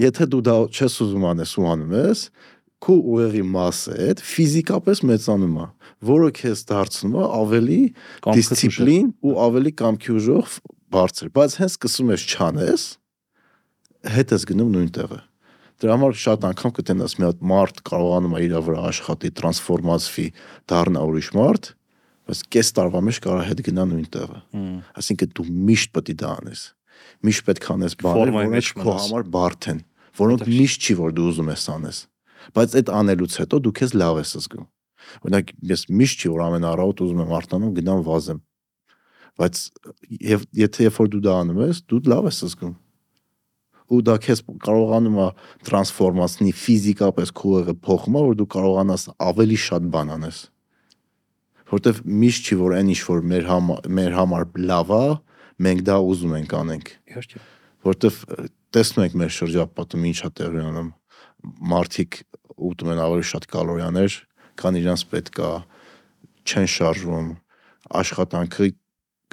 Եթե 0.05 0.27
դու 0.33 0.41
դա 0.45 0.55
չես 0.71 0.97
ուզում 1.05 1.25
անես 1.31 1.53
ու 1.59 1.67
անում 1.71 1.95
ես, 1.99 2.23
քո 2.85 2.95
ուղեղի 3.15 3.43
մասը 3.55 3.95
այդ 4.05 4.23
ֆիզիկապես 4.29 5.01
մեծանում 5.09 5.55
է, 5.63 5.67
որը 6.09 6.31
քեզ 6.39 6.63
դարձնում 6.71 7.15
է 7.15 7.23
ավելի 7.39 7.79
դիսցիպլին 8.25 9.07
ու 9.25 9.37
ավելի 9.45 9.71
կամքի 9.81 10.11
ուժով 10.19 10.57
բարձր, 10.95 11.31
բայց 11.35 11.55
հենց 11.61 11.77
սկսում 11.77 12.11
ես 12.15 12.25
չանես, 12.35 12.83
հետ 14.15 14.35
ես 14.35 14.45
գնում 14.51 14.75
նույն 14.75 14.91
տեղը։ 14.99 15.21
Դրա 15.75 15.95
համար 15.95 16.13
շատ 16.21 16.45
անգամ 16.51 16.73
կտենաս 16.75 17.15
մի 17.19 17.25
հատ 17.25 17.41
մարդ 17.51 17.81
կարողանում 17.89 18.35
է 18.35 18.43
իր 18.45 18.53
վրա 18.65 18.83
աշխատի, 18.91 19.31
տրանսֆորմացվի, 19.39 20.27
դառնա 20.71 21.01
ուրիշ 21.09 21.29
մարդ, 21.35 21.67
բայց 22.29 22.43
կես 22.55 22.69
տարվա 22.77 23.01
մեջ 23.05 23.19
կարա 23.25 23.41
հետ 23.49 23.63
գնա 23.65 23.85
նույն 23.91 24.05
տեղը։ 24.15 24.39
Այսինքն 25.01 25.33
դու 25.35 25.45
միշտ 25.67 25.91
պետք 25.97 26.13
է 26.13 26.15
դա 26.21 26.31
անես։ 26.39 26.61
Միշտ 27.25 27.45
պետք 27.47 27.65
է 27.65 27.71
անես 27.75 27.95
բաներ, 28.01 28.31
որոնք 28.35 28.71
քո 28.81 28.95
համար 28.95 29.27
բարդ 29.35 29.67
են, 29.71 29.81
որոնք 30.19 30.45
միշտ 30.51 30.85
չի 30.85 30.95
որ 30.99 31.15
դու 31.15 31.27
ուզում 31.31 31.51
ես 31.53 31.65
անես։ 31.75 31.99
Բայց 32.55 32.75
այդ 32.79 32.91
անելուց 32.99 33.37
հետո 33.41 33.59
դու 33.65 33.75
քեզ 33.79 33.93
լավ 33.95 34.19
ես 34.21 34.33
զգում։ 34.35 34.65
Օրինակ 35.25 35.53
ես 35.71 35.85
միշտ 36.01 36.25
չի 36.25 36.31
որ 36.35 36.43
ամեն 36.45 36.67
առավոտ 36.71 37.03
ուզում 37.05 37.21
եմ 37.25 37.35
արտանամ 37.39 37.75
գնամ 37.79 38.01
վազեմ։ 38.05 38.39
Բայց 39.35 39.61
եւ 40.25 40.43
եթե 40.65 40.85
երբ 40.85 40.99
որ 41.01 41.11
դու 41.15 41.23
դա 41.25 41.37
անում 41.45 41.61
ես, 41.65 41.79
դու 41.91 42.01
լավ 42.15 42.27
ես 42.31 42.41
զգում 42.45 42.75
ու 43.85 44.01
դա 44.01 44.15
քեզ 44.17 44.39
կարողանում 44.65 45.17
է 45.21 45.25
տրանսֆորմացնի 45.67 46.53
ֆիզիկապես 46.57 47.31
քո 47.37 47.51
ուղեղը 47.51 47.75
փոխում, 47.85 48.15
է, 48.17 48.21
որ 48.25 48.37
դու 48.39 48.47
կարողանաս 48.55 49.03
ավելի 49.21 49.59
շատ 49.61 49.89
բան 49.93 50.13
անես 50.15 50.39
որտեվ 51.71 52.01
միշտ 52.05 52.49
չի 52.49 52.57
որ 52.61 52.75
այն 52.77 52.91
ինչ 52.93 52.99
որ 53.07 53.23
մեր 53.31 53.47
համար 53.49 53.87
մեր 53.97 54.15
համար 54.19 54.43
լավ 54.69 54.91
է, 54.95 55.05
մենք 55.65 55.81
դա 55.87 55.95
ուզում 56.11 56.35
ենք 56.39 56.53
անենք, 56.59 56.91
իհարկե։ 57.15 57.41
որտեվ 57.85 58.19
տեսնում 58.75 59.05
ենք 59.05 59.17
մեր 59.21 59.33
շրջապատում 59.35 60.05
ինչա 60.11 60.29
տեղի 60.39 60.61
ունենում։ 60.61 60.89
Մարդիկ 61.71 62.19
ուտում 62.69 62.91
են 62.95 63.01
ավելի 63.05 63.25
շատ 63.31 63.47
կալորիաներ, 63.55 64.15
քան 64.59 64.79
իրանց 64.81 65.03
պետք 65.11 65.41
է, 65.45 65.51
չեն 66.45 66.67
շարժվում, 66.75 67.29
աշխատանքը 68.01 68.69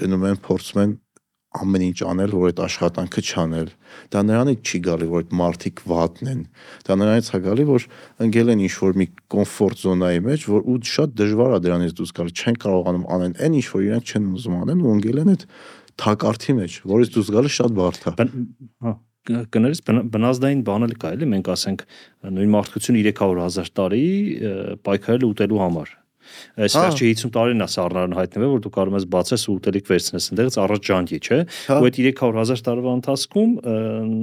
գնում 0.02 0.28
են 0.32 0.42
փորձում 0.46 0.82
են 0.82 0.92
ամեն 1.52 1.82
ինչ 1.84 1.98
անել, 2.08 2.32
որ 2.32 2.48
այդ 2.48 2.60
աշխատանքը 2.64 3.22
չանել։ 3.28 3.66
Դա 4.12 4.20
նրանից 4.24 4.70
չի 4.72 4.78
գալի, 4.86 5.08
որ 5.12 5.22
այդ 5.22 5.34
մարդիկ 5.36 5.82
վատն 5.90 6.30
են։ 6.32 6.40
Դա 6.88 6.96
նրանից 6.96 7.28
է 7.28 7.40
գալի, 7.44 7.66
որ 7.68 7.86
ընկել 8.24 8.52
են 8.52 8.62
ինչ-որ 8.68 8.96
մի 9.02 9.06
կոմֆորտ 9.34 9.82
զոնայի 9.82 10.22
մեջ, 10.28 10.46
որ 10.48 10.64
ու 10.72 10.78
շատ 10.92 11.14
դժվար 11.20 11.52
է 11.52 11.60
դրանից 11.66 11.92
դուրս 12.00 12.14
գալ։ 12.16 12.32
Չեն 12.32 12.58
կարողանում 12.62 13.04
անեն 13.12 13.36
այն 13.36 13.58
ինչ 13.60 13.66
որ 13.68 13.84
իրենք 13.92 14.12
չեն 14.12 14.30
ուզում 14.32 14.56
անեն 14.62 14.80
ու 14.82 14.94
ընկել 14.96 15.22
են 15.22 15.32
այդ 15.32 15.46
թակարդի 16.01 16.55
մեջ, 16.59 16.76
որից 16.93 17.11
դուրս 17.16 17.30
գալը 17.36 17.51
շատ 17.57 17.74
բարդ 17.78 18.07
է։ 18.09 18.12
Հա, 18.86 18.93
կներես 19.55 19.80
բն- 19.86 20.07
բնազդային 20.14 20.62
բան 20.66 20.86
էլ 20.88 20.95
կա, 21.03 21.11
էլի 21.16 21.26
մենք 21.32 21.51
ասենք 21.53 21.84
նույն 22.36 22.53
մարդկություն 22.57 22.99
300.000 23.03 23.72
տարի 23.78 24.05
ը, 24.51 24.55
պայքարել 24.88 25.26
ուտելու 25.28 25.61
համար։ 25.62 25.93
Այս 26.62 26.76
Հա։ 26.76 26.82
վերջի 26.86 27.10
50 27.12 27.32
տարին 27.36 27.62
է 27.62 27.68
սառնարան 27.72 28.16
հայտնվել, 28.18 28.50
որ 28.52 28.62
դու 28.62 28.72
կարող 28.76 28.96
ես 28.98 29.06
բացես 29.12 29.44
ու 29.48 29.56
ուտելիք 29.58 29.90
վերցնես 29.92 30.28
ընդեղից 30.32 30.56
առաջ 30.62 30.82
ջանքի, 30.88 31.18
չէ։ 31.22 31.38
Հա։ 31.72 31.78
Ու 31.82 31.88
այդ 31.88 31.98
300.000 32.02 32.64
տարվա 32.68 32.94
ընթացքում 32.98 33.50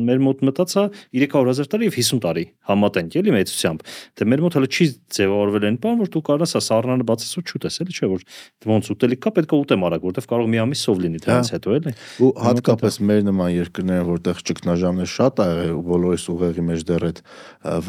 մեր 0.10 0.24
մոտ 0.26 0.44
մտածա 0.50 0.84
300.000 1.20 1.72
տարի 1.74 1.90
եւ 1.90 1.98
50 2.00 2.24
տարի 2.26 2.46
համատենք, 2.70 3.18
էլի 3.20 3.34
մեծությամբ։ 3.36 3.84
Դե 4.20 4.28
մեր 4.30 4.44
մոտ 4.46 4.58
հələ 4.60 4.70
չի 4.70 4.86
ձևավորվել 5.20 5.68
այն 5.70 5.78
բան, 5.84 6.00
որ 6.00 6.12
դու 6.14 6.24
կարաս 6.30 6.54
սա 6.56 6.62
սառնանը 6.70 7.08
բացես 7.10 7.34
ու 7.40 7.44
չուտես, 7.50 7.80
էլի 7.84 7.96
չէ, 8.00 8.10
որ 8.10 8.26
ոնց 8.70 8.90
ուտելիք 8.94 9.22
կա, 9.26 9.34
պետք 9.40 9.54
է 9.54 9.60
ուտեմ 9.60 9.86
արագ, 9.90 10.06
որտեվ 10.10 10.28
կարող 10.30 10.50
մի 10.50 10.62
ամիս 10.64 10.84
սով 10.86 11.02
լինի 11.04 11.22
դրանից 11.24 11.50
Հա։ 11.50 11.60
հետո, 11.60 11.76
էլի։ 11.80 11.94
Ու 12.20 12.32
հատկապես 12.50 13.00
մեր 13.10 13.22
նման 13.30 13.52
երկրները, 13.60 14.06
որտեղ 14.10 14.44
ճգնաժամներ 14.50 15.10
շատ 15.14 15.40
ա 15.40 15.48
եղել 15.50 15.74
ու 15.80 15.84
բոլորիս 15.90 16.26
ուղեղի 16.34 16.66
մեջ 16.70 16.86
դեռ 16.90 17.08
այդ 17.10 17.22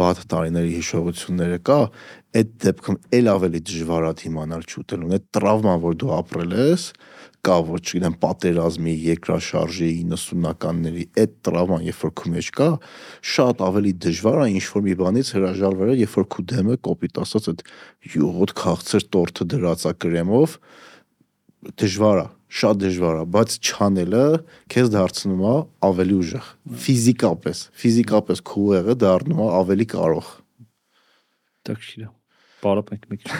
վատ 0.01 0.25
տարիների 0.31 0.73
հիշողությունները 0.81 1.61
կա, 1.71 1.81
այդ 2.31 2.51
դեպքում 2.63 2.99
ել 3.17 3.29
ավելի 3.31 3.61
դժվար 3.67 4.05
է 4.07 4.11
իմանալ 4.31 4.67
չուտելուն։ 4.71 5.15
Այդ 5.17 5.25
տրավման, 5.35 5.81
որ 5.83 5.97
դու 5.99 6.11
ապրել 6.15 6.53
ես, 6.61 6.85
կա 7.47 7.57
որ 7.67 7.81
չգիտեմ 7.81 8.15
պատերազմի, 8.23 8.93
երկրաշարժի 9.07 9.89
90-ականների 10.13 11.07
այդ 11.23 11.35
տրավման, 11.49 11.85
երբ 11.89 12.03
որ 12.05 12.13
քո 12.21 12.33
մեջ 12.35 12.51
կա, 12.59 12.69
շատ 13.35 13.65
ավելի 13.67 13.93
դժվար 14.07 14.39
է 14.45 14.49
ինչ 14.61 14.65
որ 14.75 14.85
մի 14.87 14.97
բանից 15.01 15.33
հրաժարվել, 15.37 15.95
երբ 16.05 16.19
որ 16.21 16.29
քո 16.35 16.45
դեմը 16.53 16.77
կոպիտ 16.91 17.23
ասած 17.25 17.49
այդ 17.51 17.65
յուղոտ 18.15 18.55
քաղցր 18.61 19.09
տորթը 19.17 19.49
դրած 19.55 19.87
է 19.91 19.95
կրեմով, 20.05 20.59
դժվար 21.81 22.21
է, 22.21 22.29
շատ 22.61 22.79
դժվար 22.85 23.19
է, 23.21 23.25
բայց 23.35 23.59
չանելը 23.71 24.23
քեզ 24.75 24.95
դարձնում 24.95 25.43
է 25.51 25.57
ավելի 25.91 26.17
ուժեղ։ 26.21 26.55
Ֆիզիկապես, 26.85 27.65
ֆիզիկապես 27.81 28.47
քո 28.51 28.65
ուղեղը 28.69 28.97
դառնում 29.05 29.45
է 29.45 29.51
ավելի 29.61 29.91
կարող։ 29.97 30.33
Տակշիրա։ 31.69 32.20
Բարապենք 32.61 33.07
մի 33.11 33.19
քիչ։ 33.21 33.37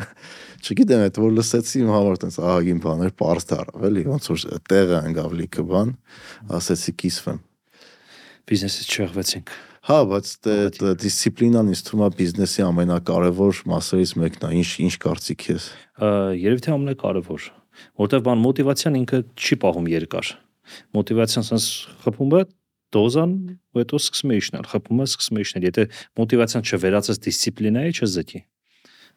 Չգիտեմ, 0.66 1.02
այդ 1.06 1.18
որ 1.22 1.34
լսեցի 1.36 1.78
իմ 1.82 1.90
համար 1.94 2.20
տես 2.22 2.38
ահագին 2.42 2.80
բաներ 2.82 3.12
པարզ 3.14 3.46
դարավ, 3.52 3.84
էլի, 3.86 4.02
ոնց 4.10 4.28
որ 4.32 4.44
տեղը 4.72 5.00
ընկավ 5.10 5.36
լիքը 5.40 5.64
բան, 5.70 5.92
ասեցի 6.58 6.94
կիսվեմ։ 7.02 7.38
Բիզնեսից 8.46 8.90
չեղվեցինք։ 8.96 9.54
Հա, 9.86 9.98
բայց 10.10 10.30
դե 10.42 10.92
դիսցիպլինան 11.02 11.68
ինձ 11.70 11.80
թվում 11.86 12.02
է 12.02 12.08
բիզնեսի 12.18 12.62
ամենակարևոր 12.66 13.60
մասերից 13.70 14.12
մեկն 14.22 14.46
է։ 14.46 14.50
Ինչ 14.58 14.70
ինչ 14.86 14.94
կարծիք 15.04 15.46
ես։ 15.52 15.68
Երևի 16.42 16.64
թե 16.66 16.72
ամենակարևոր, 16.74 17.46
որտեղ 18.02 18.24
բան 18.26 18.42
մոտիվացիան 18.46 18.98
ինքը 19.02 19.20
չի 19.36 19.58
պահում 19.62 19.88
երկար։ 19.94 20.32
Մոտիվացիան 20.96 21.46
sense 21.46 21.68
խփում 22.02 22.34
է 22.34 22.42
դոզան, 22.96 23.32
ու 23.76 23.82
հետո 23.82 24.02
սկսում 24.02 24.34
է 24.34 24.38
իջնել, 24.42 24.66
խփում 24.72 25.02
է, 25.02 25.06
սկսում 25.06 25.38
է 25.38 25.46
իջնել։ 25.46 25.66
Եթե 25.66 25.84
մոտիվացիան 26.18 26.66
չվերածես 26.66 27.22
դիսցիպլինայի, 27.26 27.96
չզգի։ 28.00 28.40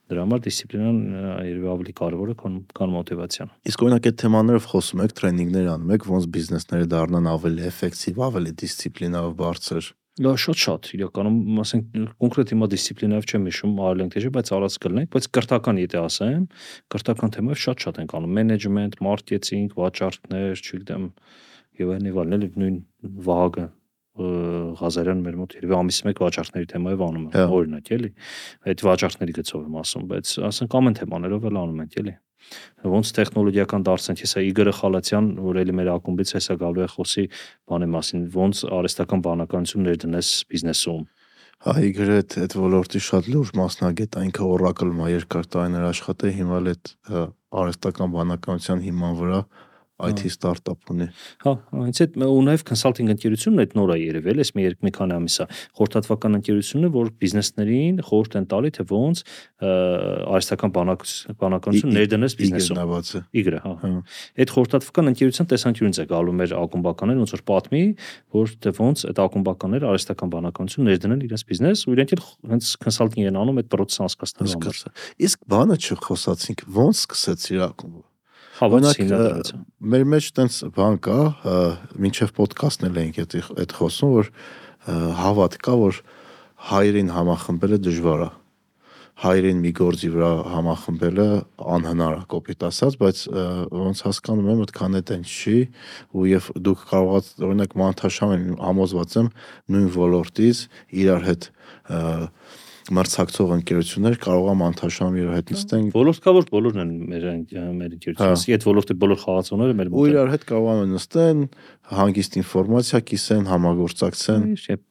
Դրա 0.10 0.24
համար 0.26 0.40
դիսցիպլինան 0.46 1.00
երևի 1.46 1.68
ավելի 1.70 1.94
կարևոր 2.00 2.30
է, 2.34 2.36
քան 2.40 2.94
մոտիվացիան։ 2.96 3.52
Իսկ 3.70 3.84
օրինակ 3.86 4.08
այդ 4.10 4.18
թեմաներով 4.24 4.68
խոսում 4.72 5.04
եք, 5.06 5.14
տրեյնինգներ 5.20 5.68
անում 5.70 5.94
եք, 5.94 6.08
ոնց 6.10 6.28
բիզնեսները 6.34 6.88
դառնան 6.94 7.30
ավելի 7.30 7.68
էֆեկտիվ, 7.70 8.22
ավելի 8.30 8.54
դիսցիպլինով 8.64 9.30
բարձր։ 9.40 9.90
Լա 10.20 10.34
շատ 10.36 10.60
շատ 10.60 10.88
իրականում 10.98 11.60
ասենք 11.64 12.00
կոնկրետ 12.20 12.50
հիմա 12.52 12.68
դիսցիպլինայով 12.74 13.28
չեմ 13.30 13.46
հիշում 13.50 13.78
արել 13.88 14.02
ենք 14.04 14.16
թե 14.18 14.32
բայց 14.36 14.50
արած 14.58 14.76
կլնենք 14.84 15.12
բայց 15.16 15.28
կրթական 15.38 15.80
եթե 15.80 16.00
ասեմ 16.02 16.44
կրթական 16.92 17.34
թեմայով 17.38 17.62
շատ 17.64 17.86
շատ 17.86 18.02
ենք 18.04 18.16
անում. 18.20 18.34
Մենեջմենտ 18.40 19.00
մարքեթինգ 19.06 19.78
վաճառքներ 19.80 20.60
չգիտեմ 20.60 21.06
եւ 21.80 21.94
այլն 21.96 22.10
եւ 22.10 22.20
այլն 22.26 22.48
նույն 22.60 22.80
վահագը 23.30 23.66
Ղազարյան 24.80 25.22
մեր 25.26 25.38
մոտ 25.40 25.58
երևի 25.60 25.78
ամիսի 25.80 26.08
մեկ 26.10 26.24
վաճառքների 26.26 26.70
թեմայով 26.74 27.04
անում 27.10 27.28
Հա։ 27.36 27.44
է 27.44 27.54
օրինակ 27.60 27.92
էլի 28.00 28.10
այդ 28.70 28.84
վաճառքների 28.90 29.38
գծով 29.40 29.68
եմ 29.70 29.78
ասում 29.84 30.10
բայց 30.10 30.34
ասենք 30.50 30.76
ամեն 30.80 30.98
թեմաներով 31.00 31.48
էլ 31.50 31.62
անում 31.64 31.86
ենք 31.86 32.02
էլի 32.04 32.16
ոնց 32.90 33.10
տեխնոլոգիական 33.18 33.86
դարձնենք, 33.86 34.22
հեսա 34.24 34.42
Իգորը 34.48 34.74
Խալացյան, 34.80 35.26
որ 35.44 35.60
էլի 35.60 35.74
մեր 35.80 35.90
ակումբից 35.94 36.32
հեսա 36.38 36.56
գալու 36.62 36.84
է 36.86 36.88
խոսի 36.96 37.26
բանի 37.70 37.90
մասին, 37.96 38.24
ոնց 38.36 38.62
արհեստական 38.80 39.24
բանականություն 39.28 39.86
ներդնես 39.90 40.30
բիզնեսում։ 40.50 41.04
Հա 41.60 41.74
Իգորը 41.90 42.18
այդ 42.20 42.36
այդ 42.40 42.54
ոլորտի 42.56 43.02
շատ 43.10 43.30
լուրջ 43.34 43.50
մասնագետ, 43.60 44.18
այնքը 44.24 44.46
Oracle-ում 44.56 45.02
է 45.04 45.10
երկար 45.12 45.50
տարիներ 45.56 45.88
աշխատել, 45.90 46.32
հիմա 46.40 46.60
էլ 46.60 46.70
այդ 46.72 46.92
արհեստական 47.60 48.14
բանականության 48.16 48.86
հիման 48.88 49.18
վրա 49.20 49.42
IT 50.00 50.30
ստարտափ 50.30 50.92
ունի։ 50.94 51.08
Հա, 51.44 51.54
այնց 51.84 52.00
այդ 52.06 52.14
ու 52.24 52.44
նաև 52.48 52.64
consulting 52.70 53.10
ընկերությունն 53.12 53.64
այդ 53.64 53.74
նոր 53.76 53.92
է 53.92 53.98
երևել, 54.00 54.42
այս 54.44 54.52
մի 54.56 54.64
երկ 54.64 54.86
մի 54.88 54.92
քանի 54.96 55.16
ամիս 55.18 55.36
է։ 55.44 55.48
Խորհրդատվական 55.80 56.38
ընկերությունն 56.40 56.88
է, 56.88 56.92
որ 56.96 57.10
բիզնեսներին 57.20 58.00
խորհուրդ 58.08 58.38
են 58.40 58.48
տալի, 58.54 58.72
թե 58.80 58.86
ոնց 58.90 59.24
արհեստական 59.60 60.74
բանականություն 61.40 61.96
ներդնես 62.00 62.38
բիզնեսում։ 62.40 62.80
Իգրը, 63.40 63.60
հա։ 63.66 63.94
Այդ 64.40 64.54
խորհրդատվական 64.56 65.12
ընկերության 65.12 65.50
տեսանկյունից 65.52 66.00
է 66.00 66.06
գալու 66.10 66.36
մեր 66.40 66.56
ակումբականներ, 66.60 67.20
ոնց 67.20 67.34
որ 67.36 67.44
պատմի, 67.50 67.84
որ 68.40 68.54
թե 68.64 68.74
ոնց 68.80 69.06
այդ 69.10 69.22
ակումբականները 69.26 69.90
արհեստական 69.90 70.34
բանականություն 70.36 70.90
ներդնեն 70.90 71.26
իրենց 71.28 71.46
բիզնես 71.50 71.86
ու 71.90 71.96
իրենք 71.98 72.16
էլ 72.16 72.24
հենց 72.54 72.72
consulting 72.86 73.30
են 73.30 73.40
անում 73.40 73.64
այդ 73.64 73.72
process 73.74 74.06
անցկացնելու 74.08 74.56
համար։ 74.60 74.84
Իսկ 75.28 75.50
բանը 75.56 75.80
չխոսացինք, 75.80 76.66
ոնց 76.80 77.04
սկսեց 77.04 77.50
իր 77.56 77.66
ակումբը 77.70 78.09
Հավանաբար 78.60 79.54
մեր 79.94 80.04
մեջ 80.14 80.26
տենց 80.36 80.56
բան 80.76 80.98
կա, 81.06 81.20
մինչև 82.04 82.34
ոդկասթն 82.40 82.90
էլ 82.90 83.00
ենք 83.06 83.20
այդ 83.24 83.36
այդ 83.64 83.76
խոսում, 83.78 84.12
որ 84.18 84.32
հավատ 85.20 85.56
կա, 85.64 85.76
որ 85.80 86.02
հայրին 86.70 87.14
համախմբելը 87.16 87.80
դժվար 87.88 88.26
է 88.26 88.30
հայրին 89.20 89.58
մի 89.60 89.72
գործի 89.76 90.10
վրա 90.14 90.30
համախմբելը 90.54 91.28
անհնար 91.76 92.14
է 92.16 92.22
կոպիտ 92.32 92.62
ասած, 92.70 92.96
բայց 93.02 93.24
ոնց 93.80 94.04
հասկանում 94.06 94.52
եմ, 94.54 94.62
այդքան 94.64 95.00
էլ 95.00 95.26
չի 95.28 95.56
ու 96.16 96.28
եւ 96.30 96.48
դուք 96.68 96.86
կարողաց 96.92 97.32
օրինակ 97.50 97.76
Մանթաշամեն 97.82 98.46
համոզված 98.64 99.18
եմ 99.20 99.30
նույն 99.76 99.90
ոլորտից 99.98 100.62
իրար 101.04 101.28
հետ 101.28 101.50
մրցակցող 102.98 103.54
ընկերություններ 103.56 104.18
կարող 104.24 104.50
է 104.50 104.56
Մանթաշամ 104.60 105.18
իր 105.20 105.30
հետ 105.36 105.54
նստեն։ 105.54 105.88
Ոլորտ 105.96 106.22
կա 106.26 106.34
որ 106.40 106.50
բոլորն 106.50 106.84
են 106.84 106.92
մեր 107.14 107.28
մեր 107.80 107.96
ընկերությունից։ 107.96 108.46
Այդ 108.56 108.68
ոլորտի 108.70 108.98
բոլոր 109.04 109.22
խաղացողները 109.24 109.78
մեր 109.80 109.92
մոտ 109.94 109.96
են։ 109.96 110.04
Ու 110.04 110.10
իրար 110.10 110.34
հետ 110.34 110.46
կարող 110.50 110.84
են 110.84 110.94
նստեն, 110.98 111.46
հանգիստ 112.00 112.38
ինֆորմացիա 112.44 113.02
կիսեն, 113.10 113.50
համագործակցեն։ 113.54 114.46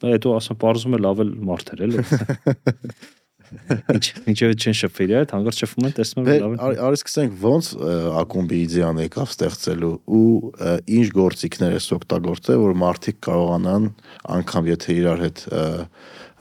Հետո 0.09 0.34
ասում 0.38 0.61
parzum 0.64 0.99
է 0.99 1.05
լավ 1.05 1.22
էլ 1.26 1.32
մարդեր 1.53 1.86
էլի։ 1.88 2.03
Ինչ 3.49 4.05
ինչը 4.28 4.49
չեն 4.61 4.76
շփվել 4.76 5.12
այդ 5.18 5.32
հանգարց 5.34 5.61
շփվում 5.62 5.86
են 5.88 5.94
տեսնում 5.96 6.26
են 6.28 6.42
լավ 6.42 6.55
են։ 6.55 6.80
Արի 6.84 6.99
սկսենք 6.99 7.36
ոնց 7.44 7.68
ակումբի 8.22 8.59
իդեան 8.66 9.01
եկավ 9.05 9.32
ստեղծելու 9.32 9.92
ու 10.18 10.26
ինչ 10.99 11.07
գործիքներ 11.18 11.76
է 11.78 11.80
օգտագործել 11.99 12.61
որ 12.64 12.76
մարդիկ 12.84 13.20
կարողանան 13.28 13.88
անգամ 14.36 14.70
եթե 14.72 14.99
իրար 14.99 15.24
հետ 15.24 15.44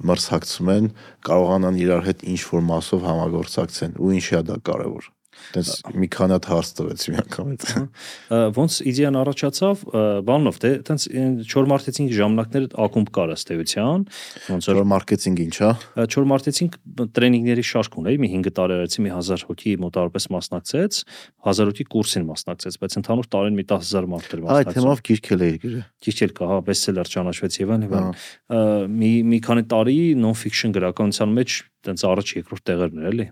մրցակցում 0.06 0.72
են, 0.78 0.90
կարողանան 1.28 1.80
իրար 1.84 2.08
հետ 2.08 2.26
ինչ 2.34 2.42
որ 2.54 2.66
մասով 2.72 3.06
համագործակցեն 3.10 3.98
ու 3.98 4.12
ինչի 4.18 4.38
է 4.38 4.44
դա 4.52 4.58
կարևոր։ 4.70 5.14
Տես 5.56 5.70
մի 5.96 6.08
քանի 6.12 6.36
հատ 6.36 6.48
հարց 6.52 6.72
տվեց 6.78 7.04
մի 7.08 7.18
անգամից։ 7.24 7.66
Ոնց 8.58 8.78
իդեան 8.92 9.18
առաջացավ, 9.22 9.84
բանով 10.28 10.60
դե 10.64 10.72
տենց 10.88 11.06
4 11.48 11.70
մարտեցինգ 11.72 12.14
ժամանակները 12.18 12.70
ակումբ 12.88 13.12
կար 13.18 13.34
ըստեյության, 13.38 14.06
ոնց 14.48 14.70
որ 14.72 14.88
մարքեթինգ 14.92 15.42
ինչ 15.48 15.58
է։ 15.58 15.72
4 16.18 16.28
մարտեցինգ 16.32 16.78
տրեյնինգների 17.18 17.66
շարք 17.72 17.98
ունեի, 18.02 18.20
մի 18.24 18.30
5 18.38 18.54
տարի 18.58 18.78
արեցի, 18.78 19.04
մի 19.08 19.14
1000 19.18 19.46
հոգի 19.48 19.74
մոտարպես 19.88 20.28
մասնակցեց, 20.38 21.00
1000 21.48 21.72
հոգի 21.72 21.88
կուրսին 21.96 22.28
մասնակցեց, 22.28 22.80
բայց 22.84 22.98
ընդհանուր 23.02 23.30
տարին 23.38 23.58
մի 23.58 23.66
10000 23.72 24.10
մարդ 24.12 24.36
էր 24.38 24.44
մասնակցում։ 24.48 24.68
Այդ 24.68 24.78
թեմով 24.78 25.04
գիրք 25.08 25.32
էլ 25.38 25.46
էի 25.48 25.58
գրել։ 25.64 25.86
Գիրք 26.08 26.22
էլ 26.28 26.34
կա, 26.38 26.48
հա, 26.52 26.60
բեսթսելեր 26.68 27.12
ճանաչվեց 27.14 27.58
եւ 27.62 27.74
այլն։ 27.78 28.12
Մի 28.98 29.12
մի 29.28 29.40
քանի 29.48 29.64
տարի 29.72 29.98
non 30.18 30.38
fiction 30.38 30.74
գրականության 30.76 31.34
մեջ 31.38 31.58
տենց 31.88 32.04
առաջ 32.12 32.34
երկրորդ 32.38 32.64
տեղերն 32.70 33.02
էր 33.02 33.08
էլի 33.12 33.28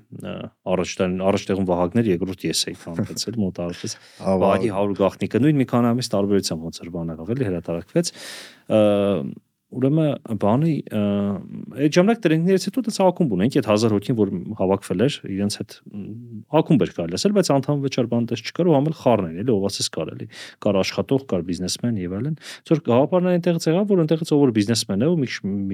առաջ 0.76 0.94
առաջ 1.30 1.48
տեղում 1.50 1.68
Վահագներ 1.70 2.10
երկրորդ 2.16 2.46
ես 2.50 2.62
էի 2.72 2.78
կանցել 2.86 3.40
մոտ 3.44 3.62
արպես 3.66 3.98
Վահագի 4.26 4.72
100 4.76 5.00
գախնիկը 5.02 5.42
նույն 5.46 5.60
մի 5.62 5.68
քանի 5.72 5.92
ամիս 5.92 6.12
տարբերությամբ 6.16 6.70
ոնց 6.70 6.82
էր 6.86 6.94
բան 6.96 7.14
եղավ 7.16 7.34
էլի 7.36 7.50
հրատարակվեց 7.52 8.14
ուրեմն 9.76 10.38
բանի 10.42 10.74
այդ 10.96 11.96
ժամանակ 11.96 12.22
տրեյնինգներից 12.26 12.68
հետո 12.70 12.84
դա 12.86 12.94
ակումբ 13.06 13.36
ունենք 13.36 13.58
այդ 13.60 13.70
1000 13.76 13.96
հոգին 13.96 14.18
որ 14.20 14.32
հավաքվել 14.60 15.04
էր 15.06 15.18
իրենց 15.36 15.58
հետ 15.60 15.76
ակումբ 16.60 16.86
էր 16.86 16.94
կարելի 16.96 17.18
ասել 17.20 17.36
բայց 17.36 17.50
անդամ 17.56 17.84
վճար 17.86 18.10
բան 18.12 18.28
դες 18.32 18.44
չկար 18.46 18.70
ու 18.72 18.76
համել 18.76 18.96
խառն 19.02 19.28
էր 19.36 19.42
էլի 19.46 19.54
ով 19.56 19.68
ասես 19.70 19.90
կար 19.96 20.12
էլի 20.16 20.28
կար 20.66 20.80
աշխատող 20.86 21.26
կար 21.32 21.46
բիզնեսմեն 21.50 22.00
եւ 22.06 22.16
այլն 22.16 22.36
ծոր 22.66 22.82
գաղափարն 22.86 23.30
այնտեղից 23.36 23.68
եղավ 23.70 23.92
որ 23.92 24.04
այնտեղից 24.06 24.34
ով 24.36 24.42
որ 24.46 24.54
բիզնեսմեն 24.56 25.06
է 25.06 25.10
ու 25.12 25.20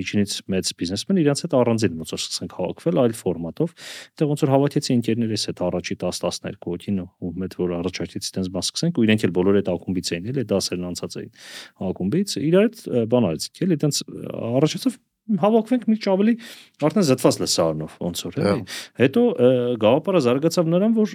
միջինից 0.01 0.35
մեծ 0.51 0.71
բիզնեսմեն 0.81 1.21
իրենց 1.21 1.43
հետ 1.45 1.55
առանձին 1.61 2.01
ոնց 2.01 2.11
որ 2.11 2.21
սկսենք 2.21 2.55
հավաքվել 2.61 3.01
այլ 3.01 3.15
ֆորմատով 3.21 3.75
այդտեղ 4.11 4.31
ոնց 4.31 4.43
որ 4.45 4.51
հավաքեցի 4.51 4.91
ընկերներիս 4.97 5.43
հետ 5.51 5.61
առաջի 5.67 5.95
10-12 6.01 6.59
հոգին 6.71 7.01
ու 7.01 7.31
մեծ 7.41 7.55
որ 7.61 7.73
առաջարկեցի 7.81 8.31
տենց 8.37 8.49
բան 8.51 8.65
սկսենք 8.65 8.99
ու 9.01 9.05
իրենք 9.07 9.25
էլ 9.27 9.33
բոլորը 9.37 9.61
այդ 9.61 9.71
ակումբից 9.71 10.11
էին 10.11 10.29
էլի 10.31 10.45
դասերն 10.51 10.87
անցած 10.91 11.17
էին 11.21 11.31
ակումբից 11.91 12.35
իրար 12.41 12.67
հետ 12.67 12.81
բան 13.11 13.27
արեցինք 13.31 13.63
էլի 13.65 13.77
տենց 13.91 14.03
առաջացավ 14.31 14.97
հավաքվենք 15.41 15.85
մի 15.91 15.95
քիչ 16.01 16.07
ավելի 16.11 16.33
արդեն 16.81 17.05
զտված 17.07 17.37
լսարանով 17.41 17.95
ոնց 18.01 18.23
որ 18.25 18.37
էլի 18.41 18.63
հետո 19.01 19.23
գաղափարը 19.81 20.21
զարգացավ 20.25 20.71
նրան 20.71 20.95
որ 20.97 21.13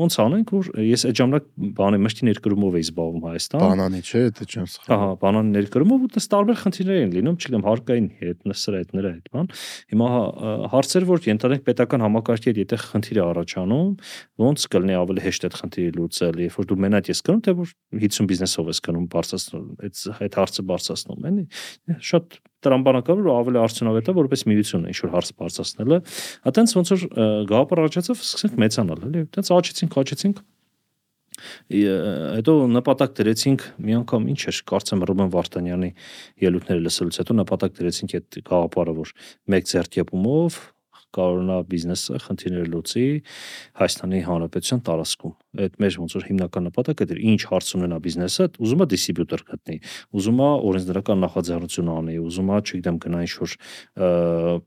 ոնց 0.00 0.16
անենք 0.24 0.52
որ 0.54 0.70
ես 0.86 1.04
այդ 1.10 1.20
ժամանակ 1.20 1.48
բանի 1.80 2.00
մշտի 2.04 2.28
ներկրումով 2.30 2.78
էի 2.80 2.84
զբաղվում 2.90 3.24
Հայաստան 3.30 3.64
բանանի 3.64 4.00
չէ 4.10 4.22
դա 4.40 4.48
չեմ 4.50 4.68
սխալ 4.70 4.94
ահա 4.96 5.10
բանանի 5.24 5.54
ներկրումով 5.56 6.04
ու 6.06 6.10
դες 6.14 6.28
տարբեր 6.30 6.60
խնդիրներ 6.60 7.00
են 7.00 7.14
լինում 7.16 7.38
չգիտեմ 7.40 7.64
հարկային 7.70 8.08
հետ 8.20 8.38
նսրա 8.50 8.80
հետ 8.80 8.94
նրա 9.00 9.10
հետ 9.10 9.30
բան 9.34 9.50
հիմա 9.90 10.08
հարցեր 10.74 11.06
որ 11.10 11.24
ենթադրենք 11.30 11.64
պետական 11.70 12.04
համակարգի 12.06 12.50
հետ 12.50 12.60
եթե 12.60 12.80
խնդիր 12.90 13.20
է 13.20 13.24
առաջանում 13.30 13.90
ոնց 14.40 14.66
կլինի 14.74 14.96
ավելի 15.00 15.24
հեշտ 15.26 15.48
այդ 15.50 15.58
խնդիրը 15.60 15.94
լուծել 16.00 16.40
երբ 16.44 16.58
որ 16.60 16.68
դու 16.70 16.78
մենակ 16.84 17.10
ես 17.10 17.22
կնում 17.26 17.42
թե 17.46 17.54
որ 17.60 17.74
50 18.04 18.30
բիզնեսով 18.30 18.70
ես 18.70 18.80
կնում 18.86 19.06
բարձրացնում 19.14 19.66
այդ 19.86 20.02
այդ 20.26 20.38
հարցը 20.40 20.64
բարձրացնում 20.70 21.28
էլի 21.30 21.44
շատ 22.10 22.40
տրամբանական 22.66 23.24
ու 23.24 23.34
ավելի 23.40 23.60
արդյունավետ 23.64 24.10
է 24.10 24.14
որպես 24.20 24.46
միություն 24.50 24.86
ինչ 24.90 24.98
որ 25.00 25.12
հարց 25.16 25.32
բարձրացնելը 25.40 25.98
այտենց 26.50 26.74
ոնց 26.80 26.92
որ 26.94 27.04
գաղափար 27.50 27.82
առաջացավ 27.84 28.24
սկսենք 28.24 28.56
մեծանալ 28.64 29.04
էլի 29.10 29.22
այտենց 29.26 29.52
աճեցինք 29.60 30.00
աճեցինք 30.04 30.42
հետո 31.40 32.54
նպատակ 32.74 33.14
դրեցինք 33.20 33.62
մի 33.86 33.94
անգամ 34.00 34.26
ինչ 34.32 34.40
էր 34.50 34.58
կարծեմ 34.70 35.04
Ռուբեն 35.08 35.30
Վարդանյանի 35.34 35.90
ելույթները 36.44 36.84
լսելուց 36.84 37.20
հետո 37.22 37.36
նպատակ 37.40 37.78
դրեցինք 37.80 38.16
այդ 38.18 38.38
գաղափարը 38.50 38.94
որ 39.00 39.14
մեկ 39.54 39.70
ձեռքեպումով 39.70 40.60
կարողանա 41.16 41.56
բիզնեսը 41.70 42.18
խնդիրներ 42.26 42.68
լուծի 42.70 43.06
Հայաստանի 43.80 44.20
Հանրապետության 44.28 44.82
տարածքում։ 44.86 45.32
Այդ 45.50 45.80
մեր 45.82 45.96
ոնց 45.98 46.12
որ 46.14 46.24
հիմնական 46.28 46.66
նպատակը 46.68 47.06
դեր 47.10 47.20
ինչ 47.26 47.40
հարց 47.50 47.70
ունենա 47.74 47.96
բիզնեսը, 48.04 48.44
ուզում 48.62 48.82
է 48.84 48.86
դիստրիբյուտոր 48.90 49.42
գտնի, 49.50 49.76
ուզում 50.14 50.38
է 50.40 50.50
օրենսդրական 50.70 51.24
նախաձեռնություն 51.26 51.90
անի, 51.90 52.14
ուզում 52.22 52.50
է, 52.54 52.58
չգիտեմ, 52.70 53.00
գնա 53.02 53.22
ինչ 53.26 53.32
որ 53.40 53.54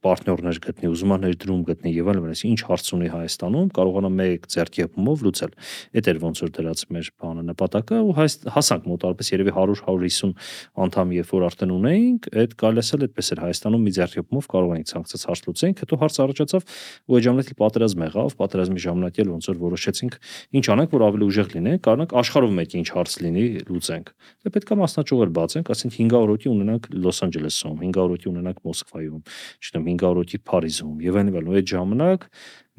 պարտներներ 0.04 0.60
գտնի, 0.68 0.92
ուզում 0.92 1.14
է 1.14 1.18
ներդրում 1.24 1.64
գտնի 1.72 1.94
եւ 1.94 2.12
այլն, 2.12 2.28
այսինքն 2.34 2.52
ինչ 2.54 2.62
հարց 2.68 2.92
ունի 2.94 3.12
Հայաստանում, 3.14 3.70
կարողանա 3.80 4.12
մեկ 4.14 4.48
ձեռքեպումով 4.54 5.24
լուծել։ 5.24 5.54
Այդ 5.94 6.10
էր 6.14 6.20
ոնց 6.24 6.44
որ 6.44 6.52
դրած 6.58 6.84
մեր 6.94 7.08
բանը 7.24 7.44
նպատակը 7.54 8.02
ու 8.04 8.14
հասանք 8.54 8.88
մոտարպես 8.92 9.32
երևի 9.34 9.54
100-150 9.54 10.36
անդամ 10.84 11.14
երբ 11.14 11.34
որ 11.34 11.46
արդեն 11.48 11.74
ունեինք, 11.74 12.30
այդ 12.44 12.56
կարելի 12.60 12.84
ասել 12.84 13.06
այդպես 13.08 13.32
էր 13.34 13.42
Հայաստանում 13.44 13.84
մի 13.84 13.94
ձեռքեպումով 13.94 14.48
կարող 14.54 14.74
էինք 14.74 14.90
ցանկացած 14.94 15.24
հարց 15.30 15.44
լուծենք, 15.48 15.84
հետո 15.84 16.00
հարց 16.04 16.20
առաջացավ 16.24 16.68
ու 17.04 17.18
այդ 17.18 17.24
ժամանակ 17.28 17.52
էլ 17.54 17.58
պատերազմ 17.64 18.04
եղավ, 18.04 18.36
պատերազմի 18.44 18.84
ժամանակ 18.84 19.22
էլ 19.24 19.32
ոնց 19.34 19.50
որ 19.54 19.58
որոշեցինք 19.64 20.18
ինչ 20.54 20.66
անենք, 20.74 20.94
որ 20.94 21.04
ավելի 21.08 21.26
ուժեղ 21.30 21.50
լինենք, 21.54 21.82
կարողանանք 21.86 22.14
աշխարհով 22.22 22.54
մեկ 22.58 22.76
ինչ 22.80 22.88
հարց 22.94 23.16
լինի 23.24 23.44
լուծենք։ 23.70 24.12
Դե 24.44 24.54
պետք 24.54 24.74
է 24.74 24.78
մասնաճյուղեր 24.84 25.32
բացենք, 25.38 25.72
ասենք 25.74 25.96
500 25.98 26.30
հոգի 26.34 26.52
ունենանք 26.54 26.88
Լոս 27.04 27.20
Անջելեսում, 27.28 27.76
500 27.84 28.14
հոգի 28.14 28.30
ունենանք 28.34 28.62
Մոսկվայում, 28.68 29.22
չգիտեմ 29.64 29.88
500 29.90 30.18
հոգի 30.24 30.40
Փարիզում 30.50 30.96
եւ 31.04 31.20
այլն 31.24 31.38
այլն։ 31.44 31.54
Այդ 31.54 31.74
ժամանակ 31.74 32.28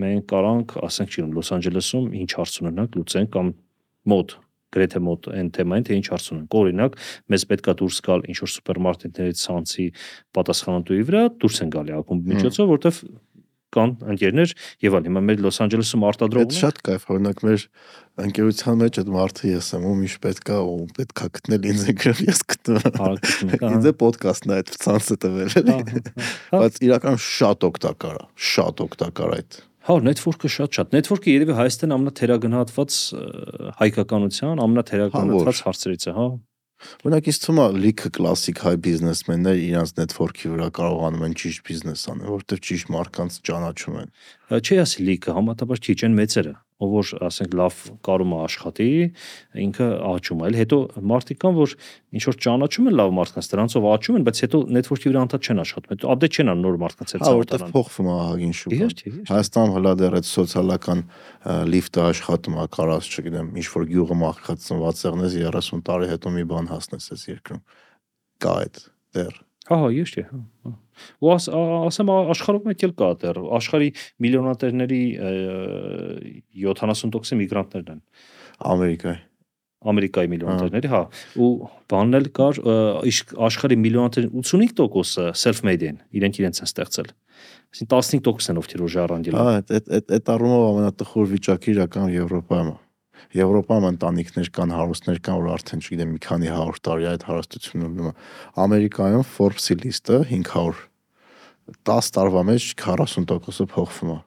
մենք 0.05 0.27
կարանք, 0.35 0.75
ասենք, 0.85 1.15
չգիտեմ 1.15 1.37
Լոս 1.39 1.53
Անջելեսում 1.55 2.09
ինչ 2.25 2.31
հարց 2.35 2.59
ունենանք 2.65 2.99
լուծենք 2.99 3.35
կամ 3.35 3.55
մոտ 4.15 4.39
գրեթե 4.75 5.01
մոտ 5.07 5.29
այն 5.39 5.51
թեմային, 5.55 5.85
թե 5.87 5.99
ինչ 6.01 6.07
հարց 6.11 6.25
ունենք։ 6.35 6.57
Օրինակ, 6.59 6.97
մեզ 7.31 7.45
պետքա 7.51 7.75
դուրս 7.79 7.99
գալ 8.09 8.25
ինչ 8.33 8.39
որ 8.43 8.51
սուպերմարկետներից 8.55 9.43
ցանցի 9.45 9.87
պատասխանատուի 10.35 11.05
վրա, 11.11 11.23
դուրս 11.45 11.61
են 11.63 11.71
գալի 11.75 11.95
ակումբի 12.01 12.35
միջոցով, 12.35 12.73
որտեվ 12.75 12.99
կան 13.75 13.93
ընկերներ 14.15 14.55
եւ 14.85 14.97
այլ 14.99 15.09
հիմա 15.09 15.23
մեր 15.29 15.43
Լոս 15.45 15.61
Անջելեսում 15.65 16.07
արտադրող 16.09 16.45
ունեն։ 16.45 16.55
Դա 16.55 16.63
շատ 16.65 16.81
կայֆ, 16.89 17.07
օրինակ 17.15 17.43
մեր 17.49 17.67
ընկերության 18.25 18.81
մեջ 18.85 18.99
այդ 19.03 19.13
մարդը 19.15 19.51
ես 19.51 19.69
եմ, 19.75 19.87
ում 19.91 20.03
ինչ 20.05 20.15
պետքա 20.25 20.59
ու 20.65 20.79
պետքա 20.95 21.29
գտնել 21.35 21.69
ինձ 21.75 21.85
գրել 22.05 22.25
ես 22.29 22.43
գտնում։ 22.55 22.89
Հա, 22.95 23.11
Ինձ 23.75 23.89
է 23.91 23.95
ոդկասթն 24.05 24.55
այդ 24.55 24.75
ցանցը 24.85 25.17
տվել 25.25 25.57
էլի։ 25.61 25.79
Բայց 26.55 26.81
իրական 26.89 27.21
շատ 27.25 27.69
օգտակար 27.71 28.19
է, 28.21 28.27
շատ 28.55 28.85
օգտակար 28.87 29.39
այդ 29.41 29.63
Հա, 29.85 29.99
network-ը 30.01 30.49
շատ-շատ։ 30.49 30.95
Network-ը 30.97 31.33
երևի 31.35 31.57
Հայաստան 31.59 31.93
ամենաթերագնահատված 31.99 32.95
հայկականության 33.83 34.63
ամենաթերագնահատված 34.65 35.61
հարցերից 35.67 36.07
է, 36.09 36.15
հա։ 36.17 36.25
Օրինակ 37.05 37.29
ինձ 37.31 37.39
թվում 37.45 37.61
է 37.63 37.67
լիքը 37.85 38.11
կլասիկ 38.17 38.61
հայ 38.65 38.75
բիզնեսմեններ 38.85 39.61
իրանց 39.65 39.93
նետվորքի 39.99 40.51
վրա 40.55 40.69
կարողանում 40.79 41.25
են 41.29 41.37
ճիշտ 41.41 41.65
բիզնես 41.69 42.05
անել, 42.13 42.29
որովհետև 42.35 42.63
ճիշտ 42.69 42.93
մարկանց 42.95 43.39
ճանաչում 43.49 43.99
են։ 44.03 44.13
Չի 44.65 44.79
ասի 44.85 45.07
լիքը, 45.09 45.37
համատաբար 45.39 45.83
քիչ 45.85 45.99
են 46.09 46.19
մեծերը 46.19 46.55
ով 46.85 46.93
որ 46.95 47.11
ասենք 47.29 47.55
լավ 47.59 47.79
կարում 48.05 48.35
է 48.35 48.39
աշխատի, 48.45 48.89
ինքը 49.65 49.89
աճում 50.11 50.43
է։ 50.45 50.49
Էլ 50.49 50.59
հետո 50.61 50.79
մարդիկ 51.11 51.41
կան, 51.45 51.57
որ 51.59 51.75
ինչ 52.15 52.23
որ 52.29 52.39
ճանաչում 52.45 52.89
են 52.91 52.97
լավ 53.01 53.15
մարդկանց, 53.19 53.49
դրանցով 53.55 53.89
աճում 53.95 54.19
են, 54.19 54.27
բայց 54.29 54.43
հետո 54.45 54.61
network-ի 54.75 55.11
վրա 55.11 55.25
անդադ 55.25 55.49
չեն 55.49 55.63
աշխատում։ 55.65 55.95
Հետո 55.95 56.13
update 56.15 56.39
չեն 56.39 56.53
անում 56.55 56.65
նոր 56.65 56.79
մարդկանց 56.85 57.15
հետ 57.15 57.25
ծանոթանան։ 57.25 57.35
Հա, 57.35 57.41
որտեղ 57.45 57.65
փոխվում 57.75 58.09
է 58.09 58.15
ահագին 58.25 58.55
շուկան։ 58.61 59.19
Հայաստանում 59.35 59.75
հլա 59.75 59.95
դեռ 60.05 60.19
այդ 60.21 60.29
սոցիալական 60.31 61.03
լիֆտը 61.75 62.05
աշխատում 62.05 62.55
է, 62.55 62.67
կարած, 62.75 63.11
չգիտեմ, 63.15 63.49
ինչ 63.65 63.67
որ 63.75 63.89
գյուղը 63.95 64.19
մախքած 64.25 64.69
ծնված 64.69 65.03
եղնես 65.05 65.39
30 65.45 65.85
տարի 65.89 66.13
հետո 66.15 66.35
մի 66.35 66.47
բան 66.55 66.71
հասնես 66.75 67.11
այս 67.15 67.27
երկրում։ 67.35 67.65
Կա 68.45 68.55
այդ 68.65 68.81
դեռ 69.15 69.43
Հա, 69.65 69.77
հա, 69.81 69.89
ես 69.97 70.11
չէ, 70.13 70.23
հա։ 70.29 70.75
Ու 71.25 71.35
աս, 71.35 71.51
ասեմ 71.91 72.15
աշխարհում 72.15 72.73
էլ 72.75 72.97
կա 73.03 73.11
դեռ, 73.25 73.43
աշխարհի 73.59 73.93
միլիոնատերների 74.25 75.03
70%-ը 76.65 77.41
միգրանտներն 77.45 77.95
են։ 77.95 78.03
Ամերիկայի 78.75 79.23
Ամերիկայի 79.85 80.31
միլիոնատերների, 80.33 80.89
հա, 80.89 81.01
ու 81.45 81.49
բանն 81.93 82.19
էլ 82.19 82.29
կար, 82.39 82.61
աշխարհի 83.49 83.77
միլիոնատերների 83.83 84.41
85%-ը 84.41 85.27
self-made 85.37 85.91
են, 85.91 85.99
իրենք 86.17 86.41
իրենց 86.41 86.63
են 86.63 86.71
ստեղծել։ 86.71 87.11
Այսինքն 87.75 87.91
15%-ն 87.93 88.55
են 88.55 88.63
ովքեր 88.63 88.85
որ 88.85 88.93
ժառանգել։ 88.95 89.37
Հա, 89.37 89.53
այդ 89.59 89.75
այդ 89.99 90.15
այդ 90.17 90.33
առումով 90.35 90.65
ամենատխուր 90.71 91.31
վիճակը 91.35 91.73
իրական 91.75 92.15
Եվրոպայում 92.15 92.71
է։ 92.73 92.77
Եվրոպայում 93.35 93.87
ընտանիքներ 93.91 94.51
կան, 94.55 94.75
հարուստներ 94.75 95.21
կան, 95.25 95.39
որ 95.45 95.53
արդեն 95.55 95.85
չգիտեմ 95.85 96.11
մի 96.15 96.21
քանի 96.25 96.51
100 96.55 96.83
տարի 96.85 97.07
այդ 97.15 97.25
հարստությունն 97.29 98.03
ունեն։ 98.05 98.19
Ամերիկայում 98.65 99.25
Forbes-ի 99.35 99.77
լիստը 99.85 100.19
500 100.35 100.83
10 101.65 102.11
տարվա 102.15 102.43
մեջ 102.45 102.67
40%-ը 102.77 103.67
փոխվում 103.73 104.11
է։ 104.13 104.19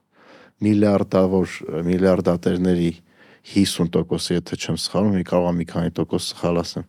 Միլիարդավոր 0.66 1.54
միլիարդատերների 1.86 2.90
50%-ը, 3.48 4.38
եթե 4.40 4.58
չեմ 4.58 4.80
սխալվում, 4.82 5.18
մի 5.18 5.26
կարող 5.30 5.50
եմ 5.52 5.60
մի 5.62 5.68
քանի 5.70 5.94
տոկոս 6.00 6.30
սխալ 6.34 6.62
ասեմ, 6.64 6.88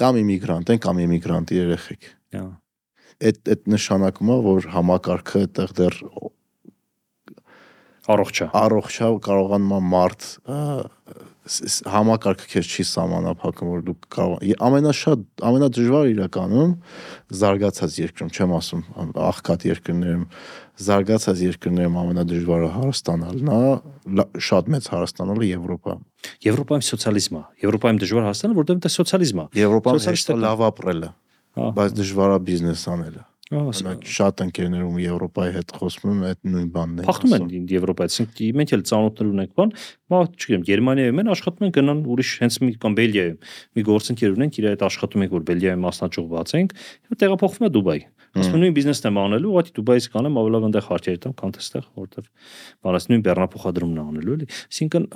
կամ 0.00 0.20
իմիգրանտ 0.22 0.72
են, 0.72 0.80
կամ 0.86 1.02
իմիգրանտի 1.04 1.58
երեխեք։ 1.60 2.08
Հա։ 2.36 2.44
Այդ 3.20 3.50
այդ 3.52 3.68
նշանակում 3.74 4.30
է, 4.32 4.36
որ 4.46 4.68
համակարգը 4.74 5.42
այդտեղ 5.44 5.74
դեռ 5.80 5.98
առողջ 8.10 8.40
է։ 8.40 8.48
Առողջ 8.56 8.96
է, 8.96 9.10
կարողանում 9.28 9.74
է 9.76 9.80
մարդ 9.90 10.28
համակարգը 11.90 12.46
քեզ 12.52 12.68
չի 12.68 12.84
սահմանափակում, 12.90 13.68
որ 13.72 13.84
դու 13.86 13.94
կարող 14.12 14.42
ամենաշատ 14.66 15.22
ամենադժվար 15.50 16.10
իրականում 16.10 16.74
զարգացած 17.40 17.96
երկրում, 18.00 18.32
չեմ 18.36 18.52
ասում 18.58 18.82
աղքատ 19.30 19.64
երկրներում, 19.70 20.26
զարգացած 20.84 21.42
երկրներում 21.46 21.96
ամենադժվարը 22.02 22.68
հարստանալն 22.76 23.50
է, 23.56 24.26
շատ 24.50 24.70
մեծ 24.76 24.90
հարստանալը 24.92 25.48
Եվրոպա։ 25.50 25.96
Եվրոպայում 26.44 26.86
սոցիալիզմ 26.90 27.40
է։ 27.40 27.42
Եվրոպայում 27.64 28.00
դժվար 28.04 28.28
հասնելը, 28.30 28.58
որտեղ 28.60 28.84
դա 28.84 28.94
սոցիալիզմ 29.00 29.40
է։ 29.40 29.48
Եվրոպայում 29.60 30.06
հեշտ 30.10 30.30
է 30.30 30.38
լավ 30.44 30.64
ապրելը, 30.70 31.10
բայց 31.80 31.98
դժվար 32.00 32.36
է 32.36 32.40
բիզնես 32.50 32.86
անելը։ 32.94 33.29
Օրինակ 33.50 34.04
շատ 34.06 34.40
ընկերներում 34.44 34.98
Եվրոպայի 35.02 35.54
հետ 35.56 35.72
խոսում 35.74 36.10
եմ, 36.10 36.20
այդ 36.28 36.50
նույն 36.52 36.68
բանն 36.76 37.00
են։ 37.00 37.08
Փախնում 37.08 37.34
են 37.34 37.64
Եվրոպայից, 37.72 38.18
մենք 38.60 38.74
էլ 38.76 38.84
ծանոթներ 38.90 39.32
ունենք, 39.32 39.50
բան, 39.58 39.74
մա 40.14 40.20
չգիտեմ, 40.30 40.62
Գերմանիայում 40.70 41.20
են 41.24 41.32
աշխատում 41.34 41.66
են 41.66 41.74
գնան 41.80 42.04
ուրիշ 42.14 42.30
հենց 42.44 42.60
մի 42.62 42.70
կամ 42.86 42.96
Բելգիայում։ 43.00 43.50
Մի 43.74 43.86
գործընկեր 43.90 44.38
ունենք, 44.38 44.60
իր 44.60 44.70
հետ 44.70 44.86
աշխատում 44.86 45.26
ենք, 45.26 45.34
որ 45.34 45.44
Բելգիայում 45.50 45.84
մասնաճյուղ 45.90 46.30
բացենք, 46.30 46.78
տեղափոխվում 47.18 47.66
է 47.66 47.74
Դուբայ։ 47.74 48.00
Ասում 48.30 48.52
եմ 48.54 48.60
նույն 48.62 48.74
բիզնեսն 48.76 49.06
եմ 49.08 49.16
անելու, 49.18 49.48
ուղղակի 49.50 49.72
Դուբայից 49.74 50.04
կանեմ, 50.14 50.36
ավելի 50.38 50.52
լավ 50.54 50.66
այնտեղ 50.68 50.84
հարցեր 50.86 51.16
տամ, 51.24 51.32
քան 51.40 51.54
տեստեղ, 51.56 51.86
որտեղ 51.98 52.26
բանաս 52.86 53.06
նույն 53.10 53.24
բեռնափոխադրումն 53.26 53.98
է 53.98 54.04
անելու 54.10 54.36
էլի։ 54.36 54.46
Այսինքն 54.70 55.08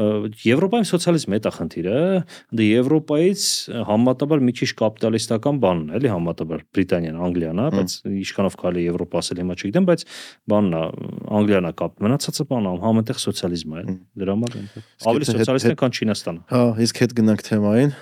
Եվրոպայում 0.44 0.88
սոցիալիզմը 0.90 1.38
է 1.38 1.52
խնդիրը, 1.54 2.00
դե 2.58 2.66
Եվրոպայից 2.74 3.44
համատաբար 3.94 4.42
մի 4.50 4.54
քիչ 4.58 4.70
կապիտալիստական 4.82 5.62
բանն 5.62 5.94
է, 5.94 6.00
էլի 6.00 6.10
համատաբար 6.10 6.66
Բրիտանիան, 6.74 7.22
Անգլիան, 7.28 7.62
հա, 7.62 7.68
բայց 7.78 7.94
ինչքանով 8.24 8.56
կարելի 8.64 8.84
Եվրոպա 8.88 9.20
ասել 9.20 9.40
հիմա 9.44 9.56
չգիտեմ, 9.60 9.86
բայց 9.90 10.04
բանն 10.50 10.74
է, 10.74 10.82
Անգլիան 11.38 11.68
է 11.68 11.72
կապ, 11.80 12.00
մնացածը 12.04 12.46
բանը 12.50 12.74
համատեղ 12.84 13.20
սոցիալիզմ 13.24 13.74
է, 13.74 13.84
դրա 14.24 14.34
համար 14.34 14.58
ավելի 15.12 15.30
սոցիալիստ 15.30 15.70
է, 15.70 15.76
քան 15.84 15.94
Չինաստանը։ 15.94 16.44
Հա, 16.54 16.64
իսկ 16.84 17.00
հետ 17.04 17.16
գնանք 17.20 17.46
թեմային 17.50 17.94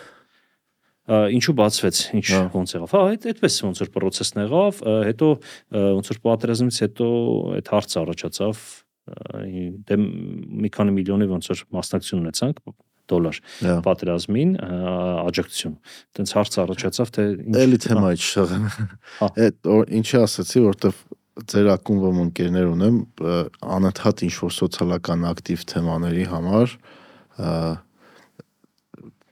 ինչու 1.10 1.54
բացվեց, 1.58 1.98
ինչ 2.14 2.26
ոնց 2.54 2.72
եղավ։ 2.76 2.92
Հա, 2.94 3.00
այդ 3.10 3.24
այդպես 3.32 3.56
ոնց 3.66 3.80
որ 3.82 3.88
process-ն 3.96 4.40
եղավ, 4.44 4.82
հետո 5.08 5.30
ոնց 5.98 6.10
որ 6.12 6.20
պատերազմից 6.28 6.78
հետո 6.84 7.08
այդ 7.58 7.70
հարցը 7.72 7.98
առաջացավ, 8.02 8.62
դե 9.90 9.98
մի 9.98 10.70
քանի 10.78 10.94
միլիոնի 10.94 11.26
ոնց 11.32 11.50
որ 11.50 11.64
մասնակցություն 11.74 12.22
ունեցանք 12.22 12.62
դոլար 13.12 13.40
պատերազմին 13.86 14.52
աջակցություն։ 15.22 15.74
Տենց 16.18 16.34
հարց 16.38 16.58
առաջացավ 16.62 17.12
թե 17.16 17.26
ինչ 17.32 17.62
Էլի 17.62 17.80
թեմա 17.86 18.12
չշղեմ։ 18.18 18.66
Այդ 19.28 19.70
ինչի 20.02 20.20
ասացի, 20.22 20.64
որտեվ 20.66 21.02
ձեր 21.52 21.68
ակումբում 21.72 22.18
ընկերներ 22.26 22.66
ունեմ, 22.72 22.96
անընդհատ 23.76 24.24
ինչ 24.26 24.34
որ 24.42 24.52
սոցիալական 24.58 25.24
ակտիվ 25.32 25.64
թեմաների 25.72 26.26
համար 26.32 26.76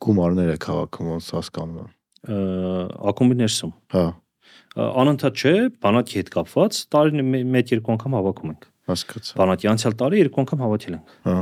գումարներ 0.00 0.54
է 0.54 0.58
քաղաքում 0.64 1.10
ոնց 1.14 1.28
հասկանում 1.36 1.80
եմ 1.80 1.90
ակումբի 3.10 3.38
ներսում 3.40 3.72
հա 3.94 4.04
անընդհատ 5.02 5.40
չէ 5.40 5.54
բանակի 5.84 6.18
հետ 6.20 6.32
կապված 6.36 6.80
տարին 6.94 7.32
մեկ 7.54 7.72
երկու 7.74 7.94
անգամ 7.96 8.16
հավաքում 8.18 8.52
ենք 8.54 8.69
հասկացա 8.88 9.36
բանակի 9.38 9.68
անցյալ 9.70 9.94
տարի 10.00 10.20
երկու 10.20 10.40
անգամ 10.42 10.62
հավաքել 10.64 10.94
ենք 10.96 11.10
հա 11.26 11.34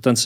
այտենց 0.00 0.24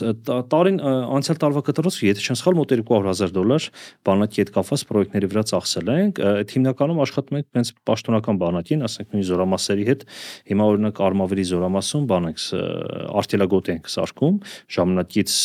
տարին 0.51 0.79
անցյալ 1.17 1.39
տարվա 1.41 1.63
կտրած 1.69 1.99
եթե 2.05 2.25
չեմ 2.25 2.39
սխալ 2.41 2.57
մոտ 2.59 2.73
200000 2.81 3.35
դոլար 3.37 3.67
բանակի 4.09 4.41
հետ 4.41 4.51
կապված 4.57 4.83
պրոյեկտների 4.91 5.29
վրա 5.31 5.43
ծախսել 5.51 5.91
ենք 5.95 6.21
այդ 6.31 6.55
հիմնականում 6.57 7.01
աշխատում 7.05 7.39
ենք 7.41 7.61
հենց 7.61 7.73
պաշտոնական 7.91 8.41
բանակին 8.41 8.85
ասենք 8.89 9.15
նույն 9.15 9.27
զորամասերի 9.31 9.87
հետ 9.91 10.05
հիմա 10.51 10.67
օրինակ 10.71 11.01
արմավիրի 11.07 11.47
զորամասում 11.51 12.09
բանանք 12.11 12.45
արտելագոտ 13.21 13.71
ենք 13.75 13.93
սարքում 13.95 14.41
ժամանակից 14.75 15.39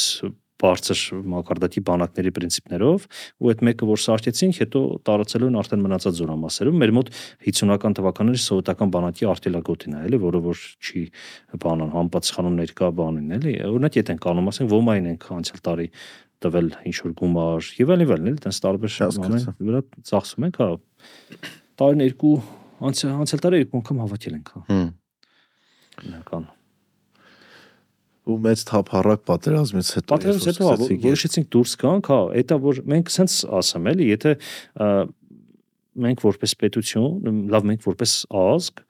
բարձր 0.63 1.01
մակարդակի 1.33 1.83
բանակների 1.87 2.33
principներով 2.37 3.07
ու 3.43 3.51
այդ 3.53 3.63
մեկը 3.69 3.89
որ 3.91 4.03
սարքեցինք 4.05 4.61
հետո 4.63 4.83
տարածելու 5.07 5.51
են 5.51 5.59
արդեն 5.61 5.83
մնացած 5.85 6.21
զորամասերում 6.21 6.79
մեր 6.83 6.93
մոտ 6.97 7.11
50-ական 7.47 7.97
թվականների 7.99 8.43
սովետական 8.47 8.95
բանակի 8.97 9.29
արտելագոտին 9.33 9.97
է 9.97 10.05
էլի 10.07 10.21
որը 10.25 10.43
որ 10.47 10.63
չի 10.81 11.03
բանան 11.67 11.93
համապատասխանում 11.97 12.59
ներկա 12.63 12.91
բանին 13.01 13.37
էլի 13.37 13.55
օրինակ 13.69 14.01
եթե 14.01 14.17
ենք 14.17 14.29
անում 14.33 14.51
ասենք 14.53 14.73
ոմային 14.77 15.11
ենք 15.13 15.29
անցյալ 15.37 15.63
տարի 15.67 15.89
տվել 16.47 16.69
ինչ 16.89 16.97
որ 17.05 17.15
գումար 17.21 17.71
եւ 17.81 17.93
այլ 17.93 18.05
եւ 18.07 18.13
այլ 18.17 18.27
էլի 18.27 18.41
տես 18.45 18.61
տարբեր 18.67 18.97
բաներ 19.17 19.47
վրա 19.67 19.81
ծախսում 20.11 20.47
ենք 20.49 20.61
հա 20.63 20.69
տարին 21.81 22.05
երկու 22.07 22.35
անցյալ 22.91 23.43
տարի 23.47 23.63
երկու 23.65 23.81
անգամ 23.81 24.03
հավաքել 24.05 24.37
ենք 24.37 24.53
հա 24.57 24.83
Հիմնական 25.97 26.45
ու 28.27 28.37
մեծ 28.43 28.63
թափառակ 28.71 29.23
պատերազմից 29.29 29.91
հետո 29.97 30.11
պատերազմից 30.13 30.49
հետո 30.51 30.71
որոշեցինք 31.07 31.51
դուրս 31.55 31.75
գանք, 31.83 32.11
հա, 32.11 32.21
դա 32.51 32.59
որ 32.65 32.81
մենք 32.93 33.13
սենց 33.17 33.37
ասեմ 33.61 33.87
էլի, 33.93 34.09
եթե 34.11 34.33
մենք 36.07 36.25
որպես 36.27 36.57
պետություն, 36.63 37.47
լավ 37.55 37.69
մենք 37.71 37.87
որպես 37.87 38.17
ազգ 38.43 38.83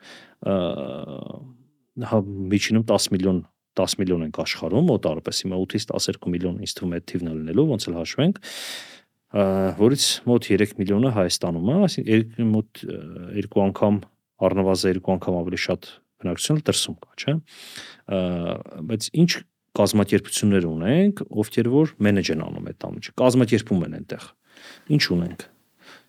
հա 2.06 2.18
միջինում 2.24 2.84
10 2.88 3.12
միլիոն 3.14 3.38
10 3.76 3.94
միլիոն 4.00 4.26
ենք 4.26 4.40
աշխարհում 4.42 4.90
մոտարպես 4.90 5.40
հիմա 5.44 5.60
8-ից 5.62 5.86
12 5.92 6.28
միլիոն 6.32 6.58
ինձ 6.64 6.74
թվում 6.76 6.96
է 6.96 7.00
թիվն 7.12 7.30
լինելու 7.32 7.66
ոնց 7.72 7.86
էլ 7.90 7.96
հաշվենք 8.00 8.40
որից 9.80 10.04
մոտ 10.30 10.48
3 10.48 10.74
միլիոնը 10.80 11.12
Հայաստանում 11.16 11.70
է, 11.72 11.76
այսինքն 11.86 12.50
մոտ 12.52 12.82
երկու 13.36 13.64
անգամ 13.66 13.98
առնվազն 14.46 14.92
երկու 14.92 15.14
անգամ 15.16 15.38
ավելի 15.40 15.60
շատ 15.66 15.88
բնակչություն 16.22 16.62
դրսում 16.66 16.96
կա, 17.02 17.10
չէ՞ 17.16 17.34
բայց 18.92 19.10
ինչ 19.24 19.30
կազմակերպություններ 19.76 20.66
ունենք, 20.70 21.20
ովքեր 21.42 21.68
որ 21.74 21.92
մենեջ 22.06 22.32
են 22.32 22.46
անում 22.46 22.70
այդ 22.72 22.86
ամիջը, 22.88 23.12
կազմակերպում 23.20 23.84
են 23.86 23.96
այնտեղ։ 24.00 24.26
Ինչ 24.96 25.04
ունենք 25.16 25.46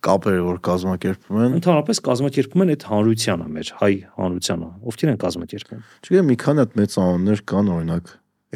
կապերը 0.07 0.43
որ 0.45 0.59
կազմակերպում 0.67 1.39
են 1.41 1.55
ընդհանրապես 1.57 1.99
կազմակերպում 2.05 2.63
են 2.63 2.71
այդ 2.73 2.83
հանրությանը 2.87 3.47
մեր 3.55 3.71
հայ 3.81 3.93
հանրությանը 4.17 4.67
ովքեր 4.91 5.11
են 5.11 5.19
կազմակերպում 5.23 5.81
չգիտեմ 6.05 6.29
մի 6.31 6.37
քանի 6.43 6.61
հատ 6.63 6.77
մեծ 6.79 6.97
անուններ 7.03 7.41
կան 7.51 7.71
օրինակ 7.77 8.11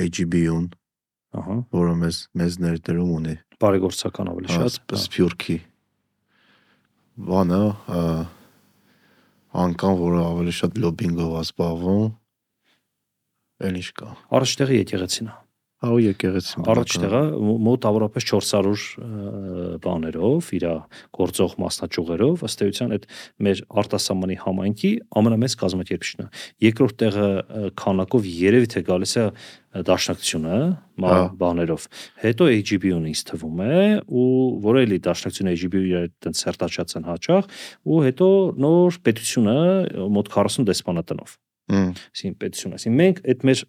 AGB-ուն 0.06 0.68
ահա 1.42 1.58
որը 1.78 1.96
մեզ 2.02 2.20
մեզ 2.42 2.60
ներդրում 2.66 3.12
ունի 3.18 3.36
բարեգործական 3.62 4.32
ավելի 4.32 4.54
շատ 4.58 4.96
սփյուռքի 5.02 5.58
բանը 7.32 7.64
անկան 9.52 9.96
որը 10.00 10.22
ավելի 10.30 10.54
շատ 10.62 10.82
լոբինգով 10.86 11.38
ասպավում 11.42 12.10
Էլ 13.62 13.78
ինչ 13.78 13.90
կա։ 14.00 14.08
Առաջ 14.38 14.54
տեղը 14.58 14.78
եկեղեցին 14.80 15.28
է։ 15.30 15.34
Հա 15.82 15.90
ու 15.96 16.02
եկեղեցի։ 16.04 16.62
Առաջ 16.70 16.96
տեղը 17.02 17.20
մոտ 17.66 17.86
ավրապես 17.90 18.26
400 18.30 19.80
բաներով, 19.82 20.50
իր 20.58 20.66
գործող 21.18 21.56
մասնաճյուղերով, 21.64 22.44
ըստ 22.46 22.62
էության 22.68 22.94
այդ 22.98 23.08
մեր 23.48 23.64
արտասահմանի 23.82 24.38
համայնքի 24.44 24.92
ամենամեծ 25.22 25.56
կազմակերպիչն 25.64 26.22
է։ 26.22 26.28
Երկրորդ 26.68 27.00
տեղը 27.02 27.32
քանակով 27.82 28.30
երևի 28.30 28.72
թե 28.76 28.84
գալիս 28.92 29.16
է 29.18 29.26
դաշնակցությունը 29.90 30.62
բաներով։ 31.42 31.90
Հետո 32.22 32.50
AGB-ուն 32.62 33.10
ինձ 33.10 33.26
թվում 33.32 33.62
է 33.66 33.82
ու 34.06 34.30
որը 34.70 34.86
էլի 34.86 35.02
դաշնակցությունը 35.10 35.54
AGB-ը 35.58 35.84
այդտենց 36.06 36.46
սերտաչած 36.46 36.98
են 37.02 37.08
հաճախ 37.10 37.62
ու 37.90 38.02
հետո 38.06 38.28
նոր 38.62 39.02
պետությունը 39.08 39.58
մոտ 40.14 40.34
40 40.36 40.68
դեսպանատնով։ 40.70 41.38
Այսինքն 41.72 42.40
պետություն, 42.42 42.74
այսինքն 42.76 43.00
մենք 43.02 43.22
այդ 43.32 43.46
մեր 43.48 43.62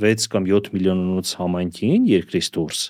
6 0.00 0.28
կամ 0.32 0.48
7 0.48 0.72
միլիոնանոց 0.72 1.36
համայնքին 1.42 2.08
երկրից 2.12 2.50
դուրս 2.56 2.82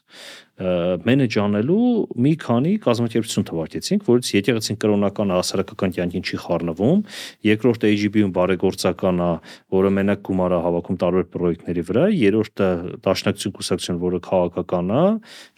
մենեջ 0.63 1.37
անելու 1.43 1.85
մի 2.23 2.33
քանի 2.43 2.73
կազմակերպություն 2.85 3.47
թվարկեցինք, 3.49 4.05
որից 4.07 4.29
եկեղեցին 4.37 4.79
կրոնական 4.83 5.33
հասարակական 5.35 5.95
կյանքին 5.97 6.27
չի 6.29 6.39
խառնվում, 6.43 7.01
երկրորդը 7.49 7.91
AGB-ում 7.93 8.35
բարեգործական 8.37 9.23
է, 9.27 9.31
որը 9.75 9.93
մենակ 9.99 10.23
գումար 10.29 10.55
է 10.55 10.61
հավաքում 10.67 11.01
տարբեր 11.03 11.27
պրոյեկտների 11.33 11.85
վրա, 11.89 12.05
երրորդը 12.21 12.71
դաշնակցություն 13.09 13.57
կուսակցություն, 13.59 14.01
որը 14.07 14.23
քաղաքական 14.29 14.93
է, 14.93 15.05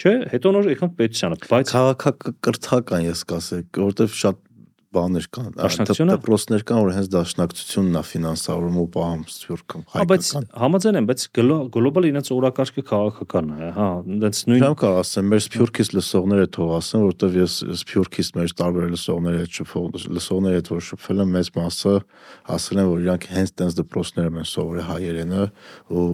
չէ, 0.01 0.15
հետո 0.33 0.55
նոր 0.55 0.73
եկանք 0.73 0.99
պետությանը, 1.05 1.41
բայց 1.53 1.75
քաղաքակրթական 1.75 3.09
ես 3.11 3.25
կասեմ, 3.35 3.69
որովհետև 3.83 4.19
շատ 4.25 4.43
բաներ 4.95 5.27
կան, 5.35 5.49
դպրոցներ 6.15 6.65
կան, 6.69 6.81
որ 6.85 6.93
հենց 6.95 7.09
դաշնակցությունն 7.15 7.99
է 7.99 8.03
ֆինանսավորում 8.09 8.79
ու 8.81 8.87
պահում 8.95 9.25
Սփյուռքում 9.35 9.85
հայկական։ 9.95 10.11
Բայց 10.15 10.31
համաձայն 10.65 10.99
եմ, 11.01 11.09
բայց 11.11 11.25
գլոբալ 11.75 12.09
իրենց 12.11 12.31
օրակարգը 12.35 12.85
քաղաքական 12.91 13.53
է, 13.55 13.71
հա, 13.75 13.89
այնց 14.15 14.41
նույն 14.49 14.65
Չեմ 14.65 14.77
կարող 14.85 15.01
ասեմ, 15.05 15.29
մեր 15.35 15.43
Սփյուռքից 15.45 15.91
լսողները 15.95 16.49
թող 16.55 16.73
ասեն, 16.79 17.05
որովհետև 17.05 17.39
ես 17.41 17.57
Սփյուռքից 17.85 18.31
մեր 18.39 18.55
տարբեր 18.61 18.89
լսողների 18.95 19.43
հետ 19.45 19.59
շփող 19.59 19.99
լսողների 20.15 20.61
հետ 20.61 20.71
որ 20.75 20.85
շփվել 20.89 21.25
եմ, 21.25 21.35
մեծ 21.35 21.51
մասը 21.59 21.95
ասել 22.55 22.83
են, 22.85 22.89
որ 22.95 23.05
իրանք 23.05 23.29
հենց 23.35 23.55
տենց 23.59 23.79
դպրոցներում 23.81 24.41
են 24.45 24.49
սովորել 24.55 24.89
հայերենը 24.95 25.45
ու 25.95 26.09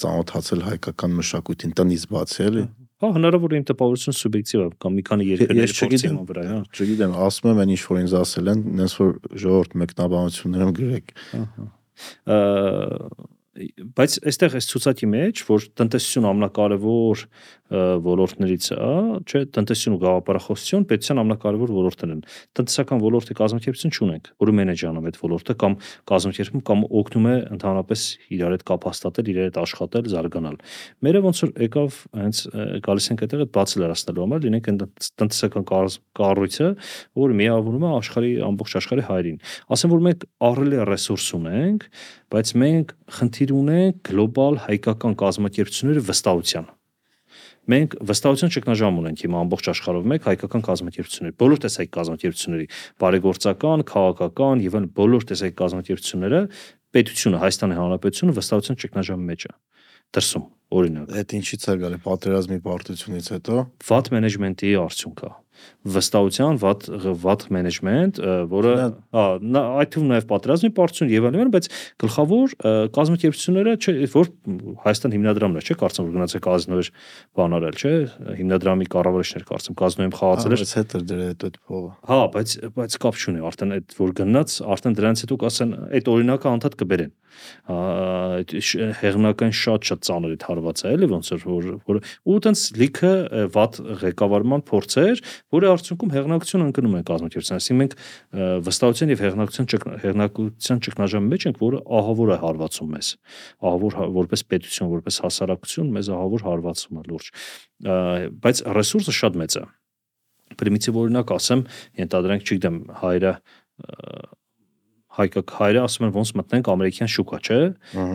ծանոթացել 0.00 0.66
հայկական 0.70 1.16
մշակույթին 1.20 1.74
տնից 1.80 2.06
բացի 2.10 2.46
էլի։ 2.50 2.64
Հա 3.00 3.08
հնարավոր 3.16 3.54
է 3.54 3.58
իմ 3.60 3.66
տպավորություն 3.70 4.16
սուբյեկտիվ 4.20 4.62
է 4.62 4.68
կամ 4.84 4.96
մի 4.98 5.04
քանի 5.08 5.26
երկրների 5.30 5.76
փորձի 5.80 6.10
վրա, 6.30 6.42
հա։ 6.50 6.58
Չգիտեմ, 6.76 7.14
ասում 7.26 7.50
եմ 7.50 7.60
այն 7.64 7.74
ինչ 7.74 7.82
որ 7.88 8.00
ինձ 8.00 8.14
ասել 8.20 8.50
են, 8.52 8.64
այնպես 8.70 8.96
որ 9.00 9.12
ժողովուրդ 9.44 9.76
մեկնաբանություններում 9.80 10.74
գրեք։ 10.80 11.14
Ահա 11.40 11.68
բայց 13.60 14.16
այստեղ 14.30 14.54
այս 14.56 14.68
ցուցակի 14.70 15.08
մեջ, 15.10 15.40
որ 15.48 15.64
տնտեսություն 15.80 16.28
ամենակարևոր 16.30 17.22
ոլորտներից 17.70 18.66
է, 18.74 18.78
չէ, 19.22 19.40
տնտեսություն 19.54 19.94
ու 19.94 20.00
գաղափարախոսություն 20.02 20.86
պետության 20.90 21.20
ամենակարևոր 21.22 21.72
ոլորտներն 21.76 22.14
են։ 22.16 22.22
Տնտեսական 22.58 23.02
ոլորտի 23.04 23.36
կազմակերպություն 23.40 23.94
չունենք, 23.94 24.30
որը 24.42 24.54
մենեջ 24.58 24.82
անում 24.90 25.06
այդ 25.10 25.18
ոլորտը 25.20 25.56
կամ 25.60 25.76
կազմակերպում 26.10 26.64
կամ 26.70 26.82
օգնում 27.00 27.28
է 27.30 27.34
ընդհանրապես 27.54 28.04
իրար 28.34 28.54
հետ 28.56 28.64
կապ 28.70 28.86
հաստատել, 28.90 29.30
իրար 29.30 29.46
հետ 29.50 29.60
աշխատել, 29.60 30.10
զարգանալ։ 30.10 30.56
Մերը 31.06 31.22
ոնց 31.30 31.42
որ 31.44 31.52
եկավ 31.70 32.00
հենց 32.20 32.42
գալիս 32.90 33.08
ենք 33.10 33.24
այդտեղ 33.26 33.44
այդ 33.44 33.52
բացը 33.54 33.80
լրացնելու 33.80 34.24
համար, 34.26 34.42
լինենք 34.50 34.70
տնտեսական 35.20 35.68
կառույցը, 36.20 36.68
որը 37.20 37.38
միավորում 37.40 37.86
է 37.86 37.92
աշխարհի 38.00 38.32
ամբողջ 38.50 38.76
աշխարհի 38.80 39.06
հայրին։ 39.10 39.38
Ասեմ 39.70 39.94
որ 39.94 40.04
մենք 40.08 40.26
ահռելի 40.50 40.82
ռեսուրս 40.90 41.28
ունենք, 41.40 41.86
բայց 42.34 42.52
մենք 42.64 42.94
խնդիր 43.20 43.54
ունենք 43.60 44.02
գլոբալ 44.10 44.60
հայկական 44.66 45.16
կազմակերպությունների 45.24 46.06
վստահության 46.10 46.70
մենք 47.70 47.96
վստահության 48.10 48.52
ճգնաժամ 48.56 49.00
ունենք 49.00 49.24
հիմա 49.24 49.42
ամբողջ 49.44 49.70
աշխարհով 49.72 50.06
մեկ 50.10 50.28
հայկական 50.30 50.64
կազմակերպությունների 50.68 51.36
բոլոր 51.40 51.62
տեսակ 51.64 51.90
կազմակերպությունների 51.96 52.66
բարեգործական, 53.04 53.84
քաղաքական 53.90 54.64
եւ 54.66 54.78
այլ 54.80 54.88
բոլոր 55.00 55.28
տեսակ 55.30 55.58
կազմակերպությունները 55.60 56.40
պետությունը 56.90 57.42
Հայաստանի 57.44 57.80
Հանրապետությունը 57.80 58.38
վստահության 58.40 58.80
ճգնաժամի 58.84 59.30
մեջ 59.30 59.46
է 59.50 59.54
դրսում 60.18 60.48
օրինակ 60.70 61.14
այդ 61.20 61.36
ինչից 61.40 61.68
է 61.70 61.76
գալի 61.84 62.00
պատերազմի 62.06 62.58
պարտությունից 62.66 63.30
հետո 63.34 63.62
վատ 63.90 64.10
մենեջմենտի 64.16 64.74
արդյունքա 64.84 65.30
վստահության 65.94 66.58
վատ 66.60 66.86
վատ 67.22 67.44
մենեջմենտ, 67.54 68.18
որը 68.52 68.72
հա 69.16 69.24
այդ 69.80 69.92
թվում 69.94 70.10
նաև 70.12 70.26
պատերազմի 70.30 70.70
պարտություն 70.76 71.12
եւ 71.14 71.28
այլն, 71.30 71.52
բայց 71.54 71.68
գլխավոր 72.04 72.54
կազմակերպությունները 72.96 73.74
չէ, 73.80 73.94
որ 74.14 74.30
Հայաստան 74.84 75.14
հիմնադրամն 75.16 75.60
է, 75.60 75.64
չէ, 75.64 75.76
կարծեմ 75.80 76.08
որ 76.10 76.16
գնացել 76.16 76.44
կազնոեր 76.46 76.90
բան 77.40 77.56
արել, 77.60 77.80
չէ, 77.80 77.94
հիմնադրամի 78.40 78.88
կառավարիչներ 78.94 79.46
կարծեմ 79.50 79.78
կազնոյում 79.80 80.14
խաղացել 80.20 80.56
էր։ 80.56 80.64
Բայց 80.64 80.74
հետո 80.80 81.02
դրա 81.10 81.30
հետ 81.30 81.46
այդ 81.48 81.58
փողը։ 81.70 81.90
Հա, 82.10 82.20
բայց 82.36 82.54
բայց 82.76 82.98
կապ 83.04 83.20
չունի, 83.20 83.44
արդեն 83.50 83.74
այդ 83.80 83.96
որ 84.00 84.14
գնաց, 84.20 84.56
արդեն 84.76 85.00
դրանից 85.00 85.24
հետո 85.24 85.40
կասեն 85.40 85.74
այդ 86.00 86.10
օրինակը 86.14 86.50
անդադ 86.50 86.78
կբերեն 86.80 87.12
այդ 87.70 88.54
հեղնական 89.00 89.52
շատ-շատ 89.54 90.02
ծանր 90.08 90.34
այդ 90.60 90.80
հարվածը 90.80 90.90
էլի 90.94 91.06
ոնց 91.10 91.30
որ 91.40 91.66
որ 91.86 91.98
ու 92.30 92.36
տենց 92.44 92.60
լիքը 92.80 93.12
վատ 93.54 93.78
ղեկավարման 94.00 94.62
փորձեր, 94.70 95.22
որը 95.54 95.70
արդյունքում 95.70 96.12
հեղինակություն 96.14 96.64
ընկնում 96.66 96.96
են 97.00 97.04
կազմակերպության։ 97.10 97.60
Այսինքն 97.60 97.80
մենք 97.80 97.94
վստահության 98.68 99.12
եւ 99.14 99.22
հեղինակության 99.24 99.68
հեղինակության 100.04 100.82
ճգնաժամի 100.86 101.30
մեջ 101.30 101.46
ենք, 101.50 101.60
որը 101.60 101.82
ահավոր 102.00 102.30
է 102.30 102.38
հարվածում 102.44 102.90
մեզ։ 102.94 103.10
Ահավոր 103.70 103.98
որպես 104.20 104.44
պետություն, 104.50 104.90
որպես 105.00 105.20
հասարակություն 105.24 105.92
մեզ 105.96 106.10
ահավոր 106.20 106.46
հարվածում 106.50 107.00
է 107.00 107.06
լուրջ։ 107.10 107.30
Բայց 108.44 108.64
ռեսուրսը 108.80 109.16
շատ 109.20 109.40
մեծ 109.40 109.58
է։ 109.60 109.64
Պրիմիտիվ 110.60 110.96
օրինակ 111.00 111.30
ասեմ, 111.30 111.60
ենթադրենք, 112.00 112.48
չգիտեմ, 112.50 112.78
հայրը 113.00 113.32
հայկակ 115.18 115.52
հայրը 115.58 115.80
ասում 115.84 116.06
են 116.06 116.12
ոնց 116.14 116.30
մտնենք 116.38 116.70
ամերիկյան 116.70 117.10
շուկա, 117.10 117.38
չէ՞, 117.42 117.60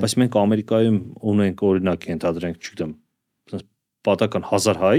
բայց 0.03 0.13
մենք 0.21 0.37
Ամերիկայում 0.41 0.99
ունենք 1.31 1.63
օրինակ 1.69 2.07
ենթադրենք, 2.11 2.59
չգիտեմ, 2.61 2.93
պատական 4.05 4.45
1000 4.47 4.79
հայ, 4.79 4.97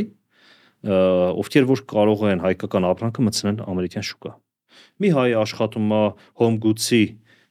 ովքեր 0.86 1.68
որ 1.72 1.82
կարող 1.92 2.24
են 2.32 2.42
հայկական 2.44 2.88
ապրանքը 2.90 3.26
մտցնել 3.26 3.62
ամերիկյան 3.64 4.06
շուկա։ 4.10 4.32
Մի 5.00 5.08
հայ 5.16 5.28
աշխատում 5.40 5.94
է 5.96 6.02
Home 6.42 6.58
Goods-ի 6.60 7.02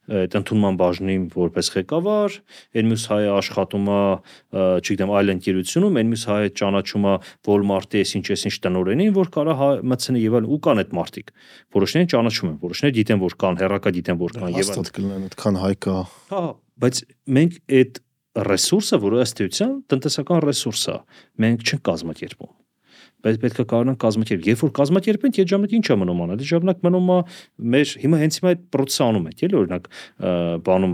այդ 0.05 0.35
ընդունման 0.39 0.77
բաժնում 0.79 1.23
որպես 1.35 1.69
ղեկավար, 1.75 2.35
այն 2.75 2.89
մյուս 2.91 3.05
հայը 3.11 3.29
աշխատում 3.35 3.89
է, 3.89 3.99
չգիտեմ, 4.85 5.13
այլ 5.19 5.33
ընկերությունում, 5.35 5.99
այն 6.01 6.11
մյուս 6.13 6.25
հայը 6.29 6.51
ճանաչում 6.61 7.07
է 7.09 7.13
Walmart-ի 7.49 8.03
այսինչ 8.05 8.25
այսինչ 8.35 8.55
տնօրենին, 8.65 9.13
որ 9.15 9.31
կարա 9.35 9.69
մտցնի 9.95 10.23
եւ 10.25 10.37
այլ 10.39 10.49
ու 10.55 10.59
կան 10.65 10.83
այդ 10.85 10.93
մարտիկ։ 10.99 11.33
Որոշները 11.75 12.09
ճանաչում 12.15 12.51
են, 12.51 12.57
որոշները 12.65 12.95
գիտեն, 12.99 13.21
որ 13.25 13.37
կան, 13.45 13.59
հերակա 13.65 13.95
գիտեն, 13.95 14.19
որ 14.21 14.35
կան 14.35 14.45
եւ 14.45 14.55
այլ։ 14.55 14.61
Հաստատ 14.65 14.91
կլինեն 14.95 15.25
այդքան 15.29 15.59
հայ 15.65 15.73
կա։ 15.85 15.97
Հա, 16.35 16.43
բայց 16.85 17.01
մենք 17.39 17.57
այդ 17.79 18.03
ռեսուրսը, 18.45 19.01
որը 19.05 19.23
ըստ 19.25 19.41
էության 19.45 19.73
տնտեսական 19.95 20.45
ռեսուրս 20.45 20.85
է, 20.91 20.99
մենք 21.45 21.65
չենք 21.71 21.83
կազմակերպում 21.89 22.53
բայց 23.25 23.37
պետք 23.43 23.59
է 23.61 23.65
կարողանանք 23.71 23.99
կազմակերպել։ 24.05 24.49
Երբ 24.51 24.63
որ 24.65 24.71
կազմակերպենք, 24.79 25.39
այդ 25.41 25.51
ժամանակ 25.51 25.75
ի՞նչ 25.75 25.85
է 25.85 25.97
մնում 26.01 26.23
անել։ 26.25 26.35
Այդ 26.35 26.49
ժամանակ 26.51 26.83
մնում 26.85 27.11
է 27.15 27.19
մեր 27.75 27.93
հիմա 28.05 28.19
հենց 28.21 28.39
հիմա 28.39 28.51
այդ 28.55 28.65
process-ը 28.75 29.05
անում 29.05 29.29
ենք, 29.29 29.45
էլի 29.45 29.57
օրինակ 29.61 29.87
բանում 30.65 30.93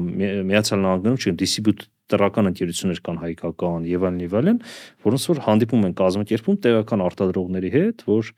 Միացյալ 0.52 0.82
Նահանգներում 0.82 1.20
չեմ 1.22 1.40
դիստրիբյուտորական 1.42 2.52
ընկերություններ 2.52 3.02
կան 3.08 3.20
հայկական 3.22 3.86
եւ 3.88 4.06
այլն 4.08 4.22
եւ 4.22 4.36
այլն, 4.42 4.58
որոնց 5.06 5.28
որ 5.32 5.42
հանդիպում 5.48 5.86
են 5.88 5.96
կազմակերպում 6.02 6.58
տեղական 6.66 7.04
արտադրողների 7.08 7.72
հետ, 7.72 8.04
որ 8.12 8.32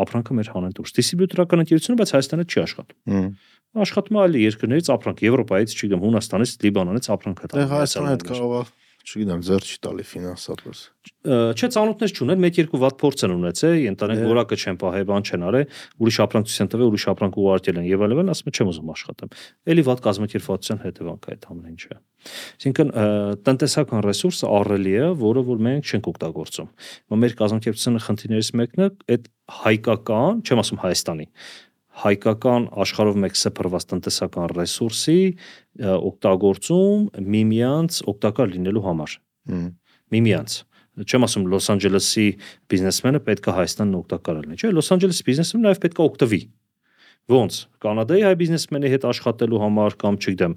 ապրանքը 0.00 0.36
մեր 0.40 0.52
հանեն 0.56 0.76
դուրս։ 0.80 0.94
Դիստրիբյուտորական 1.00 1.64
ընկերությունը 1.66 2.00
բայց 2.00 2.14
Հայաստանը 2.16 2.46
չի 2.50 2.62
աշխատում 2.64 3.34
աշխատում 3.70 4.16
է 4.16 4.22
այլ 4.24 4.36
երկրներից 4.40 4.88
ապրանք, 4.90 5.20
Եվրոպայից, 5.22 5.74
չգիտեմ, 5.78 6.00
Հունաստանից, 6.02 6.54
Լիբանանից 6.64 7.08
ապրանք 7.14 7.42
հա։ 7.44 7.50
Դե 7.54 7.66
Հայաստանը 7.70 8.14
հետ 8.16 8.24
կարող 8.26 8.54
է 8.58 8.62
չգիտեմ, 9.00 9.40
ձեր 9.46 9.64
չի 9.66 9.76
տալի 9.84 10.04
ֆինանսապես։ 10.10 10.80
Չէ, 11.20 11.68
ծանոթներ 11.74 12.12
չուներ, 12.16 12.38
1-2 12.48 12.80
վատ 12.80 12.96
փորձ 13.00 13.24
են 13.26 13.32
ունեցել, 13.34 13.74
ընտանիք 13.90 14.20
որակը 14.30 14.58
չեն 14.60 14.78
պահե, 14.80 15.00
բան 15.10 15.26
չեն 15.30 15.44
արել, 15.48 15.64
ուրիշ 16.00 16.18
ապրանքություն 16.24 16.70
տվել, 16.74 16.90
ուրիշ 16.90 17.06
ապրանք 17.12 17.38
ուղարկել 17.40 17.80
են 17.80 17.88
եւ 17.90 18.04
այլն, 18.06 18.32
ասում 18.34 18.50
եմ, 18.50 18.56
չեմ 18.60 18.70
ուզում 18.70 18.92
աշխատեմ։ 18.94 19.32
Էլի 19.70 19.84
վատ 19.90 20.02
կազմակերպվածության 20.06 20.80
հետևանք 20.84 21.28
է 21.30 21.34
այդ 21.34 21.48
ամեն 21.50 21.70
ինչը։ 21.70 21.98
Այսինքն 22.60 22.90
տնտեսական 23.48 24.04
ռեսուրսը 24.04 24.50
ահռելի 24.60 24.94
է, 25.00 25.06
որը 25.20 25.44
որ 25.50 25.62
մենք 25.66 25.90
չենք 25.90 26.10
օգտագործում։ 26.10 26.68
Մեր 27.20 27.36
կազմակերպությունը 27.40 28.02
խնդիրներից 28.04 28.50
մեկն 28.60 28.84
է 28.84 28.88
այդ 29.16 29.30
հայկական, 29.60 30.42
չեմ 30.44 30.60
ասում 30.60 30.80
Հայաստանի, 30.84 31.26
հայկական 32.04 32.68
աշխարհով 32.84 33.18
մեկ 33.24 33.38
սփռված 33.40 33.86
տնտեսական 33.90 34.54
ռեսուրսի 34.56 35.20
օգտագործում 35.96 37.04
միմյանց 37.36 38.00
օգտակար 38.14 38.52
լինելու 38.56 38.84
համար։ 38.86 39.16
Միմյանց 40.14 40.56
չեմ 41.00 41.26
ասում 41.26 41.44
Լոս 41.50 41.68
Անջելեսի 41.74 42.24
բիզնեսմենը 42.70 43.20
պետք 43.26 43.46
է 43.50 43.52
Հայաստանն 43.60 44.00
օգտակար 44.00 44.40
լինի, 44.40 44.58
չէ՞, 44.58 44.72
Լոս 44.74 44.90
Անջելեսի 44.96 45.26
բիզնեսմենը 45.28 45.66
նաև 45.68 45.80
պետք 45.84 46.00
է 46.00 46.04
օգտվի 46.10 46.40
Ոնց 47.30 47.56
Կանադայի 47.84 48.22
հայ 48.26 48.32
բիզնեսմենի 48.40 48.90
հետ 48.90 49.04
աշխատելու 49.06 49.60
համար 49.62 49.96
կամ 50.00 50.18
չգիտեմ 50.18 50.56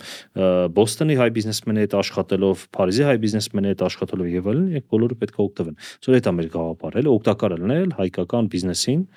Բոստոնի 0.73 1.17
հայ 1.19 1.27
բիզնեսմենի 1.35 1.83
հետ 1.83 1.95
աշխատելով, 1.99 2.65
Փարիզի 2.79 3.05
հայ 3.09 3.15
բիզնեսմենի 3.27 3.73
հետ 3.73 3.85
աշխատելով 3.91 4.33
եւ 4.33 4.49
այլն, 4.53 4.67
եք 4.79 4.89
բոլորը 4.95 5.19
պետք 5.21 5.37
է 5.37 5.43
օգտվեն։ 5.45 5.79
Սա 6.07 6.19
դա 6.23 6.35
մեր 6.39 6.51
գաղափարը, 6.57 7.07
օգտակար 7.13 7.57
լինել 7.61 7.95
հայկական 8.01 8.53
բիզնեսին 8.57 9.07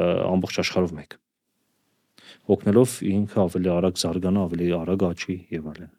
ամբողջ 0.00 0.62
աշխարհով 0.66 0.96
մեկ 0.98 1.19
օգնելով 2.54 2.96
ինքը 3.10 3.38
ավելի 3.44 3.70
արագ 3.76 4.00
զարգանա, 4.00 4.46
ավելի 4.50 4.72
արագ 4.80 5.04
աճի 5.10 5.36
եւ 5.56 5.70
այլն։ 5.70 5.92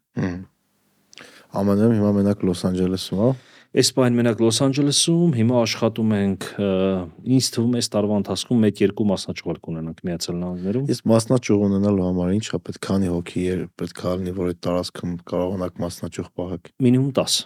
ԱՄՆ-ում 1.52 1.96
հիմա 1.98 2.12
մենակ 2.18 2.44
Լոս 2.48 2.62
Անջելեսում, 2.72 3.22
հա։ 3.22 3.32
Այս 3.72 3.90
պայն 3.96 4.16
մենակ 4.20 4.42
Լոս 4.44 4.58
Անջելեսում 4.66 5.36
հիմա 5.38 5.60
աշխատում 5.62 6.10
ենք 6.18 6.48
ինձ 7.38 7.50
թվում 7.56 7.76
է 7.76 7.82
այս 7.82 7.90
տարվա 7.94 8.18
ընթացքում 8.22 8.66
1-2 8.68 9.06
մասնաճյուղ 9.12 9.62
կունենանք 9.68 10.02
Միացյալ 10.10 10.38
Նահանգներում։ 10.42 10.92
Իսկ 10.96 11.08
մասնաճյուղ 11.12 11.64
ունենալու 11.70 12.08
համար 12.10 12.36
ինչա 12.36 12.60
պետք 12.68 12.84
քանի 12.88 13.14
հոգի 13.16 13.46
պետք 13.80 14.04
է 14.04 14.16
լինի, 14.20 14.36
որ 14.42 14.52
այդ 14.52 14.62
տարածքում 14.68 15.16
կարողանաք 15.32 15.82
մասնաճյուղ 15.88 16.30
պահեք։ 16.42 16.72
Մինիմում 16.84 17.16
10 17.22 17.40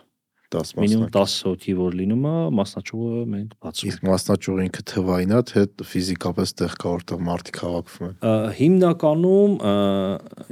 10 0.55 0.73
մինիմում 0.79 1.11
10 1.15 1.35
հոգի 1.45 1.73
որ 1.79 1.97
լինում 1.99 2.25
է, 2.25 2.33
մասնաճյուղը 2.59 3.21
մենք 3.35 3.55
բացում 3.65 3.85
ենք։ 3.85 3.91
Իսկ 3.91 4.05
մասնաճյուղը 4.09 4.65
ինքը 4.65 4.83
թվային 4.91 5.35
է, 5.35 5.41
թե 5.51 5.63
ֆիզիկապես 5.91 6.53
տեղ 6.61 6.75
կա 6.81 6.93
որտեղ 6.95 7.23
մարդիկ 7.25 7.59
հավաքվում 7.65 8.07
են։ 8.09 8.15
Հիմնականում 8.55 9.55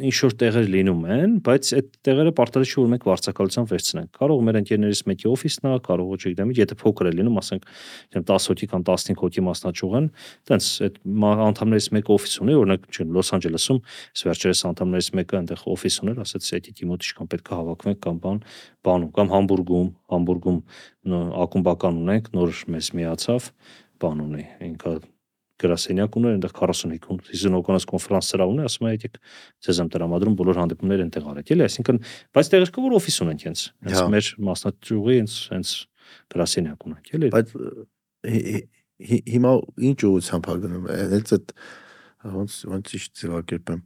ինչ 0.03 0.17
որ 0.23 0.35
տեղեր 0.43 0.69
լինում 0.73 1.03
են, 1.13 1.35
բայց 1.47 1.71
այդ 1.80 1.89
տեղերը 2.07 2.34
պարտադիր 2.38 2.73
չէ 2.73 2.80
որ 2.84 2.91
մենք 2.93 3.07
վարձակալության 3.09 3.69
վերցնենք։ 3.73 4.09
Կարող 4.19 4.43
մեր 4.43 4.59
ընկերներից 4.63 5.03
մեկի 5.13 5.30
օֆիսն 5.34 5.69
է, 5.69 5.75
կարող 5.88 6.11
ոչ 6.13 6.19
չգիտեմ, 6.23 6.53
եթե 6.57 6.77
փոքր 6.84 7.09
է 7.09 7.13
լինում, 7.19 7.39
ասենք 7.43 7.67
10 8.13 8.47
հոգի 8.53 8.69
կամ 8.73 8.85
15 8.88 9.23
հոգի 9.23 9.43
մասնաճյուղ 9.47 9.95
են, 9.99 10.07
տենց 10.49 10.69
այդ 10.88 10.99
անդամներից 11.43 11.88
մեկը 11.97 12.13
օֆիս 12.13 12.35
ունի, 12.43 12.55
օրինակ 12.63 12.88
չգիտեմ 12.89 13.17
Լոս 13.17 13.31
Անջելեսում, 13.38 13.80
վերջերս 14.23 14.63
անդամներից 14.69 15.09
մեկը 15.19 15.39
այնտեղ 15.39 15.63
օֆիս 15.73 15.97
ուներ, 16.03 16.21
ասաց 16.23 16.49
էդիկի 16.57 16.89
մոտ 16.89 17.07
իշքան 17.07 17.30
պետք 17.34 17.51
է 17.53 17.57
հավաքվենք 17.59 17.99
կամ 18.03 18.19
բան, 18.23 18.39
բանում 18.84 19.11
կամ 19.15 19.34
Համբուրգում, 19.34 19.89
Համբուրգում 20.14 20.60
ակումբական 21.43 21.99
ունենք, 22.03 22.30
նոր 22.35 22.61
մեզ 22.73 22.89
միացավ, 22.99 23.49
բան 24.03 24.23
ունի, 24.27 24.45
ինքը 24.68 24.93
գրասենյակ 25.64 26.15
ուներ, 26.19 26.35
այնտեղ 26.38 26.53
45 26.57 27.05
50 27.30 27.55
հոգանոց 27.55 27.85
կոնֆերանս 27.88 28.30
սրահ 28.34 28.53
ունի, 28.53 28.64
ասում 28.68 28.88
է 28.89 28.93
եկեք 28.93 29.19
ձեզ 29.64 29.80
եմ 29.84 29.91
տրամադրում 29.93 30.35
բոլոր 30.39 30.60
հանդիպումները 30.60 31.05
այնտեղ 31.05 31.27
արեք, 31.34 31.51
էլի, 31.53 31.65
այսինքն 31.68 31.99
բայց 32.35 32.49
տեղեր 32.53 32.72
կա 32.73 32.84
որ 32.84 32.95
օֆիս 32.99 33.18
ունենք 33.23 33.45
հենց, 33.47 33.64
հենց 33.88 33.99
հա։ 34.01 34.07
մեր 34.14 34.30
մասնաճյուղի 34.49 35.18
հենց 35.19 35.38
հենց 35.53 35.73
գրասենյակ 36.34 36.88
ունենք, 36.89 37.11
էլի։ 37.14 37.31
Բայց 37.38 37.53
հիմա 39.34 39.53
ինչ 39.93 39.99
ուղղությամբ 40.10 40.49
է 40.53 40.57
գնում, 40.64 40.89
հենց 41.14 41.34
այդ 41.38 41.53
ոնց 42.34 42.57
ոնց 42.73 42.93
ձևակերպեմ։ 43.19 43.80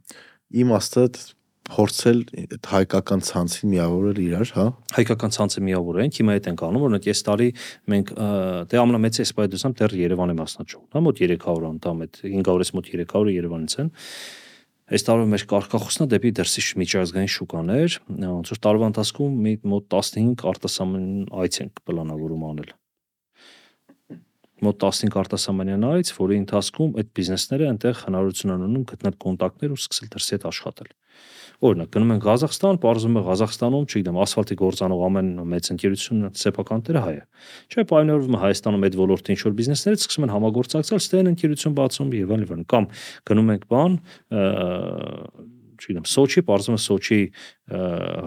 Իմաստը 0.62 1.04
փորձել 1.68 2.20
այդ 2.38 2.68
հայկական 2.72 3.22
ցանցին 3.28 3.70
միավորել 3.72 4.18
իրար, 4.24 4.50
հա։ 4.56 4.64
Հայկական 4.96 5.34
ցանցը 5.36 5.62
միավորենք, 5.68 6.18
հիմա 6.18 6.36
այդ 6.38 6.48
ենք 6.48 6.64
անում, 6.68 6.84
օրինակ 6.88 7.08
այս 7.12 7.22
տարի 7.28 7.48
մենք 7.92 8.12
դե 8.72 8.80
ամենամեծ 8.82 9.20
էսպայդոսամ 9.24 9.76
դեռ 9.78 9.96
Երևանի 9.98 10.36
մասնաճյուղ, 10.38 10.82
հա 10.96 11.02
մոտ 11.04 11.22
300 11.28 11.68
անդամ, 11.68 12.02
այդ 12.08 12.20
500-ից 12.24 12.72
մոտ 12.78 12.90
300-ը 12.94 13.36
Երևանից 13.38 13.78
են։ 13.84 13.92
Այս 14.88 15.04
տարվա 15.04 15.24
մեր 15.28 15.42
կարգախոսն 15.52 16.06
է 16.06 16.10
դեպի 16.14 16.30
դրսի 16.38 16.62
միջազգային 16.80 17.32
շուկաներ, 17.34 17.96
ոնց 18.24 18.52
որ 18.54 18.60
տարվա 18.64 18.88
ընթացքում 18.88 19.34
մի 19.44 19.52
մոտ 19.68 19.88
15 19.92 20.46
արտասահման 20.48 21.08
այց 21.44 21.58
ենք 21.66 21.82
պլանավորում 21.84 22.46
անել 22.48 22.72
մոտ 24.64 24.80
15 24.82 25.18
արտասահմանյան 25.22 25.84
այց, 25.86 26.08
որի 26.18 26.38
ընթացքում 26.42 26.96
այդ 26.98 27.10
բիզնեսները 27.14 27.66
այնտեղ 27.68 28.00
հնարավորություն 28.08 28.54
ունեն 28.54 28.86
գտնել 28.90 29.16
կոնտակտներ 29.24 29.74
ու 29.74 29.78
սկսել 29.78 30.08
դրսի 30.14 30.34
հետ 30.34 30.46
աշխատել։ 30.50 30.88
Օրինակ 31.58 31.88
գնում 31.90 32.12
են 32.14 32.20
Ղազախստան, 32.22 32.76
parzum 32.78 33.16
է 33.18 33.22
Ղազախստանում, 33.26 33.86
չգիտեմ, 33.90 34.18
ասֆալտի 34.22 34.56
գործանող 34.60 35.00
ամեն 35.08 35.30
մեծ 35.50 35.70
ընկերությունը 35.74 36.30
սեփական 36.38 36.84
տերը 36.86 37.02
հայ 37.02 37.14
է։ 37.18 37.22
Չէ, 37.66 37.84
պայմանավորվում 37.90 38.36
է 38.38 38.42
Հայաստանում 38.44 38.86
այդ 38.88 38.98
ոլորտի 39.00 39.34
ինչ 39.34 39.40
որ 39.42 39.56
բիզնեսներից 39.58 40.04
սկսում 40.06 40.26
են 40.28 40.34
համագործակցել, 40.38 41.02
ստեն 41.02 41.30
ընկերություն 41.34 41.76
բացում 41.78 42.14
եւ 42.18 42.34
այլն, 42.38 42.62
կամ 42.70 42.88
գնում 43.26 43.52
ենք 43.58 43.66
բան, 43.74 43.98
չգիտեմ, 45.78 46.06
Սոչի, 46.14 46.44
parzum 46.46 46.78
է 46.78 46.82
Սոչի 46.86 47.20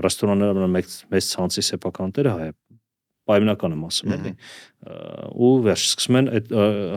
ռեստորանները 0.04 0.68
մեծ 0.76 0.98
մեծ 1.16 1.32
ցանցի 1.32 1.66
սեփական 1.72 2.16
տերը 2.20 2.36
հայ 2.36 2.52
է 2.52 2.54
պայմանական 3.30 3.76
եմ 3.76 3.84
ասում 3.88 4.14
էլի 4.16 4.32
ու 4.82 5.52
վերջ 5.62 5.84
սկսում 5.92 6.18
են 6.18 6.30
այդ 6.32 6.48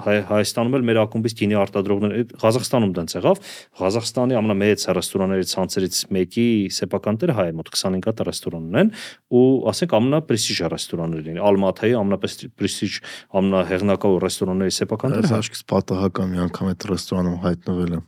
Հայաստանում 0.04 0.76
էլ 0.78 0.84
մեր 0.88 1.00
ակումբից 1.02 1.34
գինի 1.40 1.56
արտադրողներ 1.60 2.14
Ղազախստանում 2.40 2.94
դենց 2.96 3.16
եղավ 3.18 3.42
Ղազախստանի 3.80 4.38
ամենամեծ 4.40 4.86
ռեստորաններից 4.98 5.52
ցանցերից 5.52 5.98
մեկի 6.16 6.46
սեփական 6.78 7.20
տերը 7.20 7.36
հայ 7.36 7.46
մոտ 7.60 7.70
25 7.76 8.08
հատ 8.08 8.24
ռեստորան 8.30 8.70
ունեն 8.72 8.94
ու 9.36 9.44
ասենք 9.74 9.94
ամենապրեստիժ 10.00 10.64
ռեստորաններն 10.74 11.30
են 11.34 11.44
Ալմաթայի 11.44 11.94
ամենապրեստիժ 12.00 12.98
ամենահեղինակավոր 13.44 14.26
ռեստորանների 14.28 14.76
սեփական 14.80 15.16
տերը 15.18 15.32
հաշկից 15.34 15.62
պատահական 15.74 16.32
մի 16.32 16.44
անգամ 16.48 16.72
այդ 16.72 16.88
ռեստորանում 16.94 17.38
հայտնվել 17.44 17.96
եմ 18.00 18.04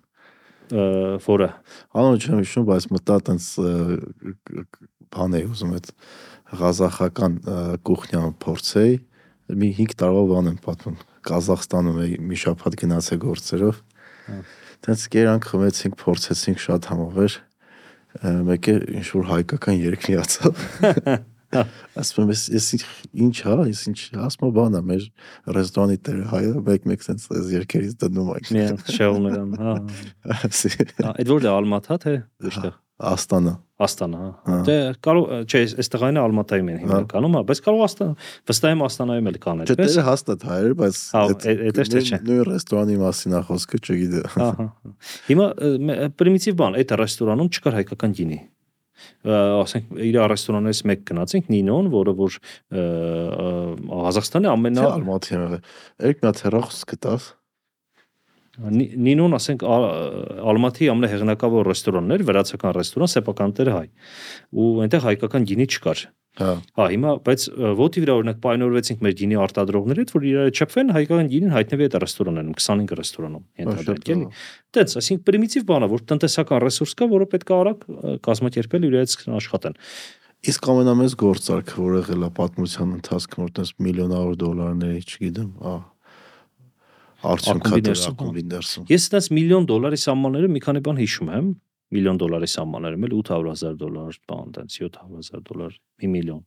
որը 0.66 1.46
անոնց 1.94 2.26
չեմ 2.26 2.40
հիշում 2.42 2.64
բայց 2.66 2.86
մտա 2.96 3.16
տենց 3.28 3.44
բան 5.14 5.36
է 5.36 5.42
ուզում 5.50 5.74
այդ 5.76 5.90
ղազախական 6.60 7.36
կուխնյան 7.86 8.34
փորձեի 8.42 8.96
մի 9.60 9.70
5 9.78 9.94
տարվա 10.02 10.22
բան 10.30 10.50
եմ 10.52 10.58
պատմում 10.66 10.98
Կազախստանում 11.26 12.00
էի 12.06 12.18
մի 12.26 12.38
շաբաթ 12.42 12.76
գնացե 12.82 13.18
գործերով 13.26 13.80
Տենց 14.86 15.04
կերանք 15.14 15.46
խմեցինք, 15.50 15.96
փորձեցինք 16.02 16.62
շատ 16.66 16.88
համով 16.92 17.20
էր 17.26 17.38
մեկը 18.46 18.74
ինչ 18.96 19.06
որ 19.12 19.26
հայկական 19.30 19.80
երգ 19.82 20.06
լիացավ 20.10 20.60
ասում 22.00 22.26
եմ 22.26 22.32
ես 22.56 22.70
ինչ 23.26 23.36
հա 23.46 23.56
ես 23.70 23.82
ինչ 23.90 23.98
ասում 24.26 24.54
բան 24.56 24.78
է 24.78 24.80
մեր 24.90 25.04
ռեստորանի 25.56 25.98
տերը 26.08 26.24
հայը 26.32 26.64
մեկ-մեկ 26.68 27.06
sense 27.06 27.30
այս 27.32 27.52
երկերից 27.54 27.94
դնում 28.02 28.32
ենք 28.34 28.50
միան 28.56 28.80
շեղումներան 28.96 29.54
հա 29.62 29.76
այդ 31.12 31.32
որտե 31.36 31.52
ալմաթա 31.54 32.00
թե 32.02 32.16
որտեղ 32.48 32.74
Աստանա։ 32.96 33.52
Աստանա, 33.76 34.20
հա։ 34.46 34.58
Դե 34.64 34.74
կարող 35.04 35.32
չէ, 35.44 35.60
այստեղ 35.82 36.04
այն 36.06 36.18
Ալմատայում 36.22 36.68
են 36.72 36.78
հիմնականում, 36.80 37.34
հա, 37.36 37.42
բայց 37.50 37.60
կարող 37.66 37.82
Աստան, 37.86 38.14
վստահ 38.48 38.72
եմ 38.72 38.84
Աստանայում 38.86 39.28
էլ 39.28 39.38
կան 39.44 39.62
այդպես։ 39.66 39.76
Չէ, 39.76 39.96
դե 40.00 40.04
հաստատ 40.06 40.46
հայեր, 40.48 40.74
բայց 40.80 41.00
այդ 41.20 41.80
էստե 41.84 42.02
չէ։ 42.06 42.20
Նույն 42.24 42.48
ռեստորանի 42.48 42.98
մասին 43.04 43.36
է 43.36 43.44
խոսքը, 43.52 43.82
չգիտեմ։ 43.84 44.44
Ահա։ 44.46 44.68
Հիմա 45.28 45.48
պրիմիտիվ 46.16 46.60
բան, 46.64 46.78
այդ 46.80 46.94
ռեստորանում 47.04 47.52
չկար 47.52 47.80
հայկական 47.82 48.16
գինի 48.16 48.40
ասենք 49.26 49.98
իր 50.06 50.16
ռեստորաններից 50.32 50.78
մեկ 50.88 51.02
գնացինք 51.10 51.48
Նինոն, 51.52 51.88
որը 51.92 52.14
որ 52.16 52.36
Ղազախստանի 54.06 54.48
ամենա 54.52 54.86
Ալմատի 54.94 55.34
եղել։ 55.36 55.60
մի 56.00 56.30
հատ 56.30 56.40
հեռախոս 56.46 56.80
գտավ 56.92 57.26
Նինոն, 58.56 59.36
ասենք, 59.36 59.64
Ալմատի 59.66 60.88
ամենահեղինակավոր 60.92 61.68
ռեստորանն 61.70 62.14
էր, 62.16 62.22
վրացական 62.30 62.76
ռեստորան, 62.76 63.10
սեփական 63.12 63.56
տեր 63.56 63.72
հայ։ 63.76 63.88
Ու 64.56 64.68
այնտեղ 64.86 65.04
հայկական 65.06 65.48
գինի 65.50 65.66
չկար։ 65.76 66.06
Հա։ 66.36 66.48
Հա, 66.76 66.86
հիմա, 66.92 67.12
բայց 67.24 67.44
ոտի 67.78 68.00
վրա 68.04 68.14
օրինակ 68.20 68.40
պայմանավորվեցինք 68.44 69.04
մեր 69.06 69.14
գինի 69.20 69.38
արտադրողների 69.40 70.02
հետ, 70.02 70.10
որ 70.16 70.26
իրար 70.30 70.50
չփվեն 70.52 70.92
հայկական 70.96 71.30
գինին 71.32 71.54
հայտնվի 71.54 71.86
այդ 71.86 71.96
ռեստորաններում, 72.04 72.58
25 72.60 72.92
ռեստորանում 73.00 73.46
ենթադրենք 73.62 74.10
էլի։ 74.12 74.28
Տենց, 74.76 74.96
այսինքն 75.00 75.24
պրիմիտիվ 75.30 75.66
բան 75.72 75.86
է, 75.86 75.90
որ 75.96 76.04
տնտեսական 76.12 76.62
ռեսուրս 76.66 76.94
կա, 77.00 77.08
որը 77.16 77.28
պետք 77.32 77.48
է 77.48 77.56
արագ 77.56 77.88
կազմակերպել 78.28 78.86
իր 78.86 78.98
հետ 79.00 79.16
աշխատեն։ 79.40 79.80
Իսկ 80.46 80.66
ամենամեծ 80.76 81.14
գործարքը, 81.24 81.76
որ 81.80 81.94
եղել 81.96 82.26
է 82.26 82.32
պատմության 82.36 82.90
ընթացքում, 83.00 83.46
որ 83.46 83.52
տես 83.56 83.70
միլիոնավոր 83.82 84.36
դոլարների, 84.44 85.00
չգիտեմ, 85.08 85.48
ահա 85.64 85.80
արդյունքա 87.32 87.78
դեր 87.86 88.02
ակումբի 88.10 88.42
ներսում։ 88.52 88.86
Ես 88.90 89.06
այդպես 89.06 89.28
միլիոն 89.36 89.68
դոլարի 89.70 89.98
սահմանները 90.06 90.50
մի 90.56 90.62
քանի 90.66 90.82
բան 90.86 91.00
հիշում 91.02 91.30
եմ, 91.36 91.48
միլիոն 91.96 92.18
դոլարի 92.22 92.48
սահմաններում 92.50 93.06
էլ 93.06 93.14
800000 93.16 93.76
դոլար, 93.82 94.18
բան, 94.26 94.48
տենց 94.56 94.76
7000 94.82 95.44
դոլար, 95.46 95.76
մի 96.02 96.10
միլիոն։ 96.16 96.40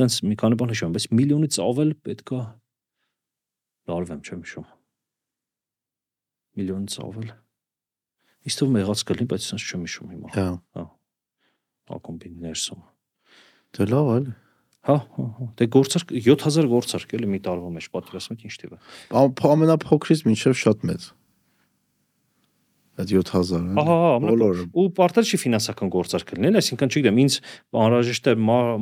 Տենց 0.00 0.16
մի 0.30 0.38
քանի 0.40 0.58
բան 0.60 0.72
հիշում 0.72 0.88
եմ, 0.88 0.94
բայց 0.96 1.06
միլիոնից 1.20 1.58
ավել 1.66 1.92
պետքա 2.08 2.40
լարվեմ, 3.90 4.22
չեմ 4.24 4.44
հիշում։ 4.46 4.68
Միլիոնից 6.60 6.96
ավել։ 7.04 7.28
Իսկ 8.50 8.60
թվում 8.60 8.78
եղած 8.80 9.04
կլինի, 9.10 9.28
բայց 9.30 9.46
sense 9.50 9.68
չեմ 9.68 9.84
հիշում 9.84 10.12
հիմա։ 10.14 10.32
Հա։ 10.36 10.46
Հա։ 10.80 10.84
Ակումբի 12.00 12.30
ներսում։ 12.40 12.80
Դե 13.76 13.86
լավ 13.90 14.10
այլ։ 14.14 14.30
Հա, 14.88 14.96
հա, 15.12 15.24
հա։ 15.36 15.46
Դե 15.60 15.66
գործարք 15.76 16.12
7000 16.24 16.68
գործարք 16.70 17.10
էլի 17.18 17.26
մի 17.34 17.40
տարվա 17.44 17.72
մեջ 17.76 17.88
պատկերացնում 17.94 18.38
եք 18.38 18.44
ինչ 18.48 18.54
տիպ 18.60 18.76
է։ 18.76 18.78
Ամենափոքրից 19.50 20.22
մինչև 20.24 20.56
շատ 20.60 20.86
մեծ։ 20.88 21.08
Այդ 23.00 23.12
7000 23.12 23.68
է։ 23.70 23.76
Ահա, 23.80 23.98
բոլորը։ 24.24 24.64
Ու 24.80 24.86
պարտադիր 24.96 25.30
չի 25.30 25.38
ֆինանսական 25.44 25.92
գործարք 25.94 26.32
լինել, 26.36 26.58
այսինքն 26.60 26.90
չգիտեմ, 26.90 27.20
ինձ 27.24 27.36
անհրաժեշտ 27.84 28.30
է 28.30 28.34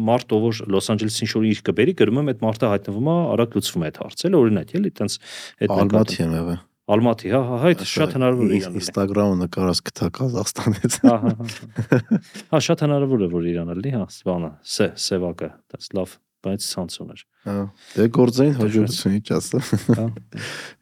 մարդ, 0.08 0.34
ով 0.38 0.46
որ 0.48 0.62
Լոս 0.74 0.90
Անջելեսին 0.94 1.30
շուր 1.34 1.46
իր 1.50 1.62
կբերի, 1.68 1.94
գրում 1.98 2.22
եմ 2.22 2.32
այդ 2.32 2.42
մարդը 2.46 2.72
հայտնվում 2.72 3.10
է, 3.12 3.18
արագ 3.34 3.58
լուծվում 3.58 3.84
է 3.84 3.90
այդ 3.92 4.00
հարցը, 4.02 4.32
օրինակ, 4.38 4.74
էլի, 4.78 4.94
տենց 4.98 5.18
այդ 5.62 5.76
Ալմատի 5.78 6.18
եմ 6.24 6.34
եղել։ 6.38 6.58
Ալմատի, 6.88 7.30
հա, 7.34 7.40
հա, 7.44 7.56
այդ 7.68 7.82
շատ 7.84 8.14
հնարավոր 8.16 8.48
է 8.48 8.58
իրանալ։ 8.58 8.78
Instagram-ը 8.80 9.36
նկարած 9.42 9.80
կթա 9.88 10.06
Կազախստանից։ 10.18 10.94
Հա, 11.04 11.16
հա, 11.24 11.32
հա։ 11.36 12.20
Հա, 12.54 12.60
շատ 12.64 12.84
հնարավոր 12.86 13.24
է 13.26 13.28
որ 13.34 13.48
իրանալի, 13.52 13.92
հա, 13.92 14.06
սպանը, 14.08 14.50
սե, 14.72 14.86
սևակը, 15.04 15.50
դաս 15.74 15.90
լավ, 15.98 16.14
բայց 16.48 16.68
ցանց 16.68 16.96
ուներ։ 17.04 17.20
Հա։ 17.48 17.56
Դե 17.92 18.06
գործային 18.16 18.56
հաջողություն 18.58 19.16
ինչ 19.18 19.28
ասա։ 19.36 19.60
Հա։ 19.98 20.06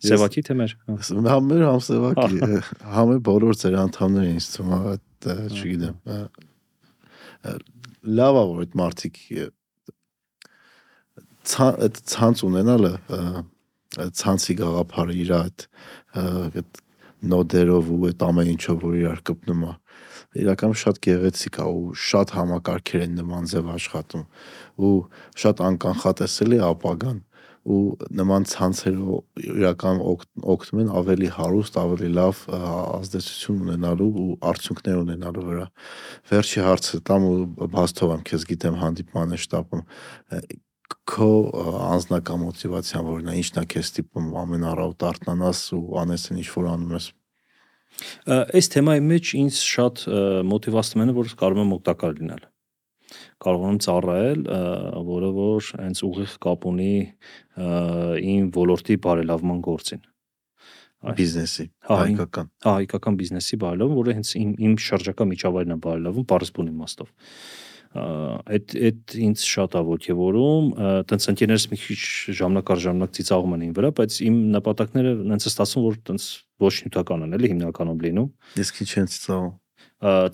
Սևակի 0.07 0.45
թե 0.47 0.57
մեր։ 0.61 0.77
հա։ 0.87 0.97
Համ 1.27 1.51
մեր 1.51 1.63
համ 1.67 1.83
սևակի, 1.87 2.63
համ 2.97 3.13
է 3.17 3.19
բոլոր 3.27 3.59
ծեր 3.67 3.77
անդամները 3.83 4.31
ինձ 4.37 4.49
թվում 4.55 4.75
է, 4.77 4.81
այդ 4.95 5.31
չգիտեմ։ 5.57 5.97
Լավ 8.21 8.35
է 8.37 8.45
որ 8.53 8.65
այդ 8.67 8.79
մարդիկ 8.83 9.21
այդ 11.67 12.01
ցանց 12.11 12.43
ունենալը 12.47 12.93
ցանցի 13.97 14.57
գաղափարը 14.61 15.17
իր 15.23 15.33
այդ 15.41 15.67
այդ 16.23 16.83
նոդերով 17.33 17.93
ու 17.97 18.01
այդ 18.11 18.25
ամեն 18.27 18.51
ինչով 18.55 18.83
որ 18.87 18.97
իրար 19.01 19.23
կպնում 19.31 19.63
է 19.67 19.73
իրականում 20.37 20.81
շատ 20.83 20.99
գեղեցիկ 21.07 21.59
է 21.63 21.69
ու 21.77 21.95
շատ 22.07 22.35
համակարգեր 22.37 23.05
են 23.07 23.15
նման 23.21 23.49
ձև 23.53 23.71
աշխատում 23.77 24.25
ու 24.87 24.93
շատ 25.43 25.63
անկանխատեսելի 25.71 26.61
ապագան 26.67 27.23
ու 27.67 27.79
նման 28.15 28.45
ցանցերով 28.47 29.41
իրական 29.43 30.03
օգնում 30.07 30.83
են 30.85 30.91
ավելի 31.01 31.31
հարուստ, 31.35 31.79
ավելի 31.83 32.11
լավ 32.15 32.43
ազդեցություն 32.55 33.65
ունենալու 33.65 34.11
ու 34.23 34.37
արդյունքներ 34.51 35.01
ունենալու 35.01 35.47
վրա։ 35.49 35.67
Վերջի 36.31 36.63
հարցը 36.67 37.01
տամ 37.11 37.27
ու 37.31 37.69
բացթով 37.75 38.15
եմ 38.17 38.23
քեզ 38.31 38.47
գիտեմ 38.53 38.79
հանդիպման 38.85 39.35
շտապում 39.47 39.83
քո 41.07 41.29
անձնական 41.87 42.43
մոտիվացիան 42.43 43.07
որն 43.07 43.31
է, 43.31 43.37
ինչն 43.43 43.61
է 43.63 43.65
քեզ 43.75 43.93
տիպում 43.97 44.27
ամենառավտ 44.43 45.07
արթնանաս 45.11 45.63
ու 45.77 45.85
անես 46.03 46.27
ինչ 46.35 46.49
որ 46.57 46.69
անում 46.73 46.97
ես։ 46.97 47.07
Այս 48.37 48.69
թեմայի 48.75 49.03
մեջ 49.07 49.33
ինձ 49.41 49.63
շատ 49.71 50.05
մոտիվացնում 50.51 51.07
է, 51.07 51.17
որ 51.17 51.33
կարող 51.41 51.63
եմ 51.63 51.75
օգտակար 51.79 52.21
լինել 52.21 52.45
կարող 53.43 53.65
եմ 53.69 53.79
ծառայել, 53.85 54.41
որը 55.07 55.31
որ 55.37 55.71
հենց 55.79 56.03
ուղիղ 56.07 56.33
կապ 56.43 56.67
ունի 56.73 56.93
իմ 58.35 58.49
ոլորտի 58.57 58.97
բարելավման 59.07 59.61
գործին 59.67 60.03
բիզնեսի 61.17 61.67
հա, 61.87 61.97
հայկական 62.03 62.49
հա 62.67 62.73
հայկական 62.81 63.19
բիզնեսի 63.21 63.59
բարելավում, 63.63 63.99
որը 64.01 64.15
հենց 64.17 64.31
իմ 64.41 64.53
իմ 64.67 64.77
շրջակա 64.87 65.27
միջավայրն 65.33 65.75
է 65.75 65.79
բարելավում, 65.87 66.27
բարձ 66.33 66.53
բուն 66.57 66.71
իմաստով 66.73 67.11
այդ 67.97 68.75
այդ 68.87 69.15
ինձ 69.27 69.43
շատ 69.47 69.77
է 69.77 69.83
ոգևորում, 69.87 70.67
տենց 71.11 71.27
ընկերներս 71.33 71.67
մի 71.73 71.79
քիչ 71.83 71.99
ժամանակ 72.41 72.73
առ 72.75 72.81
ժամանակ 72.87 73.15
ծիծաղում 73.17 73.55
են 73.57 73.65
ին 73.67 73.75
վրա, 73.77 73.91
բայց 74.01 74.17
իմ 74.27 74.37
նպատակները 74.57 75.13
նենց 75.33 75.47
ստացվում, 75.51 75.87
որ 75.87 75.99
տենց 76.11 76.27
ոչ 76.67 76.75
նյութական 76.87 77.27
են, 77.27 77.37
էլի 77.37 77.51
հիմնականում 77.53 78.01
լինում։ 78.07 78.29
Իսկ 78.65 78.81
ինչ 78.87 78.91
են 78.97 79.11
ծիծաղում։ 79.17 79.55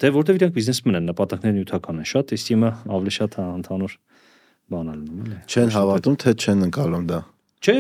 Դե 0.03 0.09
որտեվ 0.17 0.39
իրանք 0.43 0.55
բիզնեսմեն 0.59 0.99
են, 0.99 1.07
նպատակները 1.13 1.57
նյութական 1.59 2.03
են 2.03 2.09
շատ, 2.13 2.33
իսկ 2.35 2.53
իմը 2.53 2.71
ավելի 2.99 3.13
շատ 3.17 3.37
ընդհանուր 3.43 3.93
բան 4.73 4.91
է 4.93 4.97
լինում, 5.03 5.21
էլի։ 5.23 5.39
Չեն 5.53 5.73
հավատում, 5.77 6.17
թե 6.23 6.35
չեն 6.43 6.67
ընկալում 6.67 7.05
դա։ 7.13 7.21
Չէ, 7.63 7.77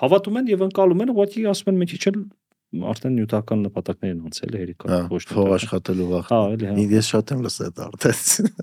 հավատում 0.00 0.38
են 0.40 0.46
եւ 0.48 0.62
ընկալում 0.70 1.02
են, 1.04 1.12
ուղղակի 1.12 1.42
ասում 1.50 1.70
են 1.74 1.80
մի 1.80 1.88
քիչ 1.90 2.02
էլ 2.08 2.20
արդեն 2.70 3.16
նյութական 3.18 3.62
նպատակներին 3.66 4.18
անցել 4.28 4.52
է 4.54 4.60
երիկա 4.60 4.88
հա, 4.90 4.98
ոչ 5.10 5.20
թե 5.26 5.34
փող 5.34 5.48
աշխատելու 5.56 6.04
վախ։ 6.10 6.28
Հա, 6.30 6.38
էլի 6.54 6.66
հա։ 6.70 6.84
Ես 6.94 7.08
շատ 7.10 7.32
եմ 7.34 7.40
լսել 7.42 7.72
դա 7.74 7.86
արդեն։ 7.90 8.20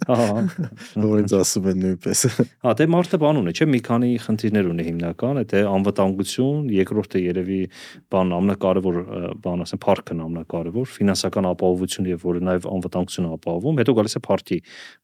Հա, 0.07 0.15
հա, 0.17 0.43
հա 0.47 1.03
որից 1.11 1.33
ասում 1.37 1.67
են 1.67 1.81
նույնպես։ 1.83 2.21
Հա, 2.63 2.73
դե 2.79 2.87
մարդը 2.93 3.19
բան 3.19 3.39
ունի, 3.41 3.53
չէ՞, 3.57 3.67
մի 3.67 3.81
քանի 3.87 4.11
խնդիրներ 4.23 4.69
ունի 4.71 4.85
հիմնական, 4.87 5.41
այդ 5.43 5.55
է 5.57 5.63
անվտանգություն, 5.67 6.71
երկրորդը 6.77 7.23
երևի 7.27 7.59
բան 8.15 8.31
ամենակարևոր 8.37 9.01
բան 9.43 9.65
ասեմ, 9.67 9.81
парքն 9.83 10.23
ամենակարևոր, 10.23 10.87
ֆինանսական 10.95 11.49
ապահովություն 11.51 12.07
եւ 12.07 12.25
որը 12.27 12.43
նաեւ 12.47 12.69
անվտանգությունը 12.77 13.33
ապահովում, 13.37 13.81
հետո 13.83 13.97
գալիս 13.97 14.17
է 14.17 14.23
party 14.27 14.59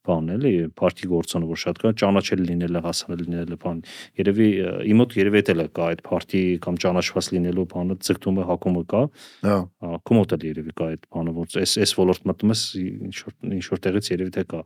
բանն 0.08 0.34
էլի, 0.38 0.54
party 0.80 1.10
գործոնը 1.12 1.50
որ 1.52 1.62
շատ 1.64 1.82
կան, 1.84 1.98
ճանաչել 2.04 2.44
լինելը, 2.44 2.82
հասանելի 2.84 3.28
լինելը 3.28 3.58
բան։ 3.64 3.78
Երևի 4.20 4.50
իմոտ 4.94 5.16
երևի 5.20 5.44
էլ 5.54 5.64
է 5.64 5.68
կա 5.74 5.88
այդ 5.94 6.04
party 6.08 6.42
կամ 6.64 6.80
ճանաչված 6.84 7.30
լինելու 7.34 7.68
բանը, 7.74 7.98
ցկտումը, 8.04 8.48
հակումը 8.52 8.84
կա։ 8.94 9.02
Հա։ 9.48 9.57
Կոմոդը 10.10 10.40
երևի 10.48 10.78
կա 10.78 10.88
այդ 10.94 11.03
բանը, 11.14 11.36
որ 11.40 11.60
այս 11.64 11.76
այս 11.84 11.94
ոլորտ 11.99 12.30
մտնում 12.30 12.53
ես 12.53 12.64
ինչ 12.84 13.18
որ 13.24 13.36
ինչ 13.57 13.65
որ 13.74 13.84
տեղից 13.84 14.10
երևի 14.14 14.34
թե 14.38 14.45
կա։ 14.53 14.64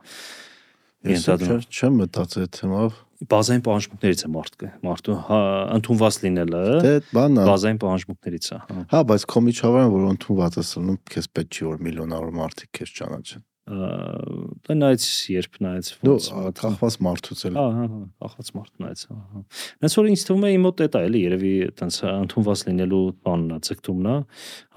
Ես 1.07 1.27
չեմ 1.71 1.99
մտածել 2.01 2.45
այդ 2.47 2.55
թեմով։ 2.57 2.95
Բազային 3.31 3.61
պահանջմունքներից 3.65 4.23
է 4.27 4.29
մարդը, 4.33 4.69
մարդու 4.85 5.17
հա 5.27 5.39
ընդունված 5.77 6.17
լինելը։ 6.25 6.61
Դե 6.85 6.93
բանն 7.17 7.41
է։ 7.41 7.45
Բազային 7.49 7.79
պահանջմունքներից 7.83 8.49
է, 8.49 8.59
հա։ 8.67 8.85
Հա, 8.93 9.01
բայց 9.11 9.25
քո 9.33 9.43
միջավայրը 9.47 9.91
որ 9.93 10.07
ընդունված 10.11 10.57
է 10.57 10.65
սրնում, 10.69 10.99
քեզ 11.13 11.29
պետք 11.37 11.57
չի 11.57 11.67
որ 11.67 11.85
միլիոնավոր 11.87 12.35
մարդիկ 12.41 12.73
քեզ 12.77 12.93
ճանաչեն 12.97 13.45
դա 13.67 14.75
նայած 14.79 15.05
երբ 15.33 15.57
նայած 15.65 15.89
ոնց 16.07 16.27
կախված 16.59 16.95
մարդուց 17.07 17.41
էլ 17.49 17.57
հա 17.59 17.65
հա 17.77 17.87
կախված 18.23 18.51
մարդ 18.57 18.83
նայած 18.83 19.01
հա 19.09 19.17
հա 19.33 19.89
որ 19.97 20.09
ինձ 20.11 20.23
թվում 20.29 20.45
է 20.47 20.51
իմ 20.55 20.63
մոտ 20.67 20.83
դա 20.95 21.01
էլի 21.07 21.23
երևի 21.25 21.51
տենց 21.81 21.97
ընդունված 22.11 22.63
լինելու 22.69 23.01
բանն 23.27 23.57
է 23.57 23.59
ցկտումն 23.67 24.07
է 24.13 24.15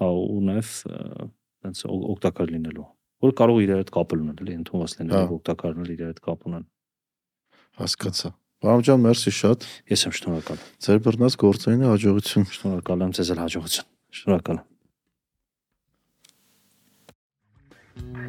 հա 0.01 0.11
ու 0.11 0.43
նաև 0.51 0.73
տենց 1.61 1.85
օգտակար 1.91 2.53
լինելու 2.57 2.87
որ 3.21 3.35
կարող 3.39 3.63
իրար 3.63 3.81
հետ 3.85 3.95
կապ 3.95 4.15
ունել 4.17 4.43
էլի 4.43 4.59
ընդունված 4.59 4.95
լինելու 4.99 5.39
օգտակարներ 5.39 5.95
իրար 5.95 6.11
հետ 6.11 6.23
կապ 6.27 6.47
ունեն 6.51 6.67
հասկացա 7.79 8.35
Բարամ 8.61 8.81
ջան, 8.85 8.99
մերսի 9.01 9.31
շատ։ 9.33 9.63
Ես 9.89 10.03
եմ 10.05 10.13
շնորհակալ։ 10.19 10.59
Ձեր 10.85 10.99
բռնած 11.07 11.37
գործերին 11.41 11.87
հաջողություն։ 11.89 12.49
Շնորհակալ 12.59 13.05
եմ 13.07 13.15
ձեզ 13.17 13.31
էլ 13.33 13.41
հաջողություն։ 13.47 13.89
Շնորհակալ 14.21 14.61
եմ։ 14.61 14.70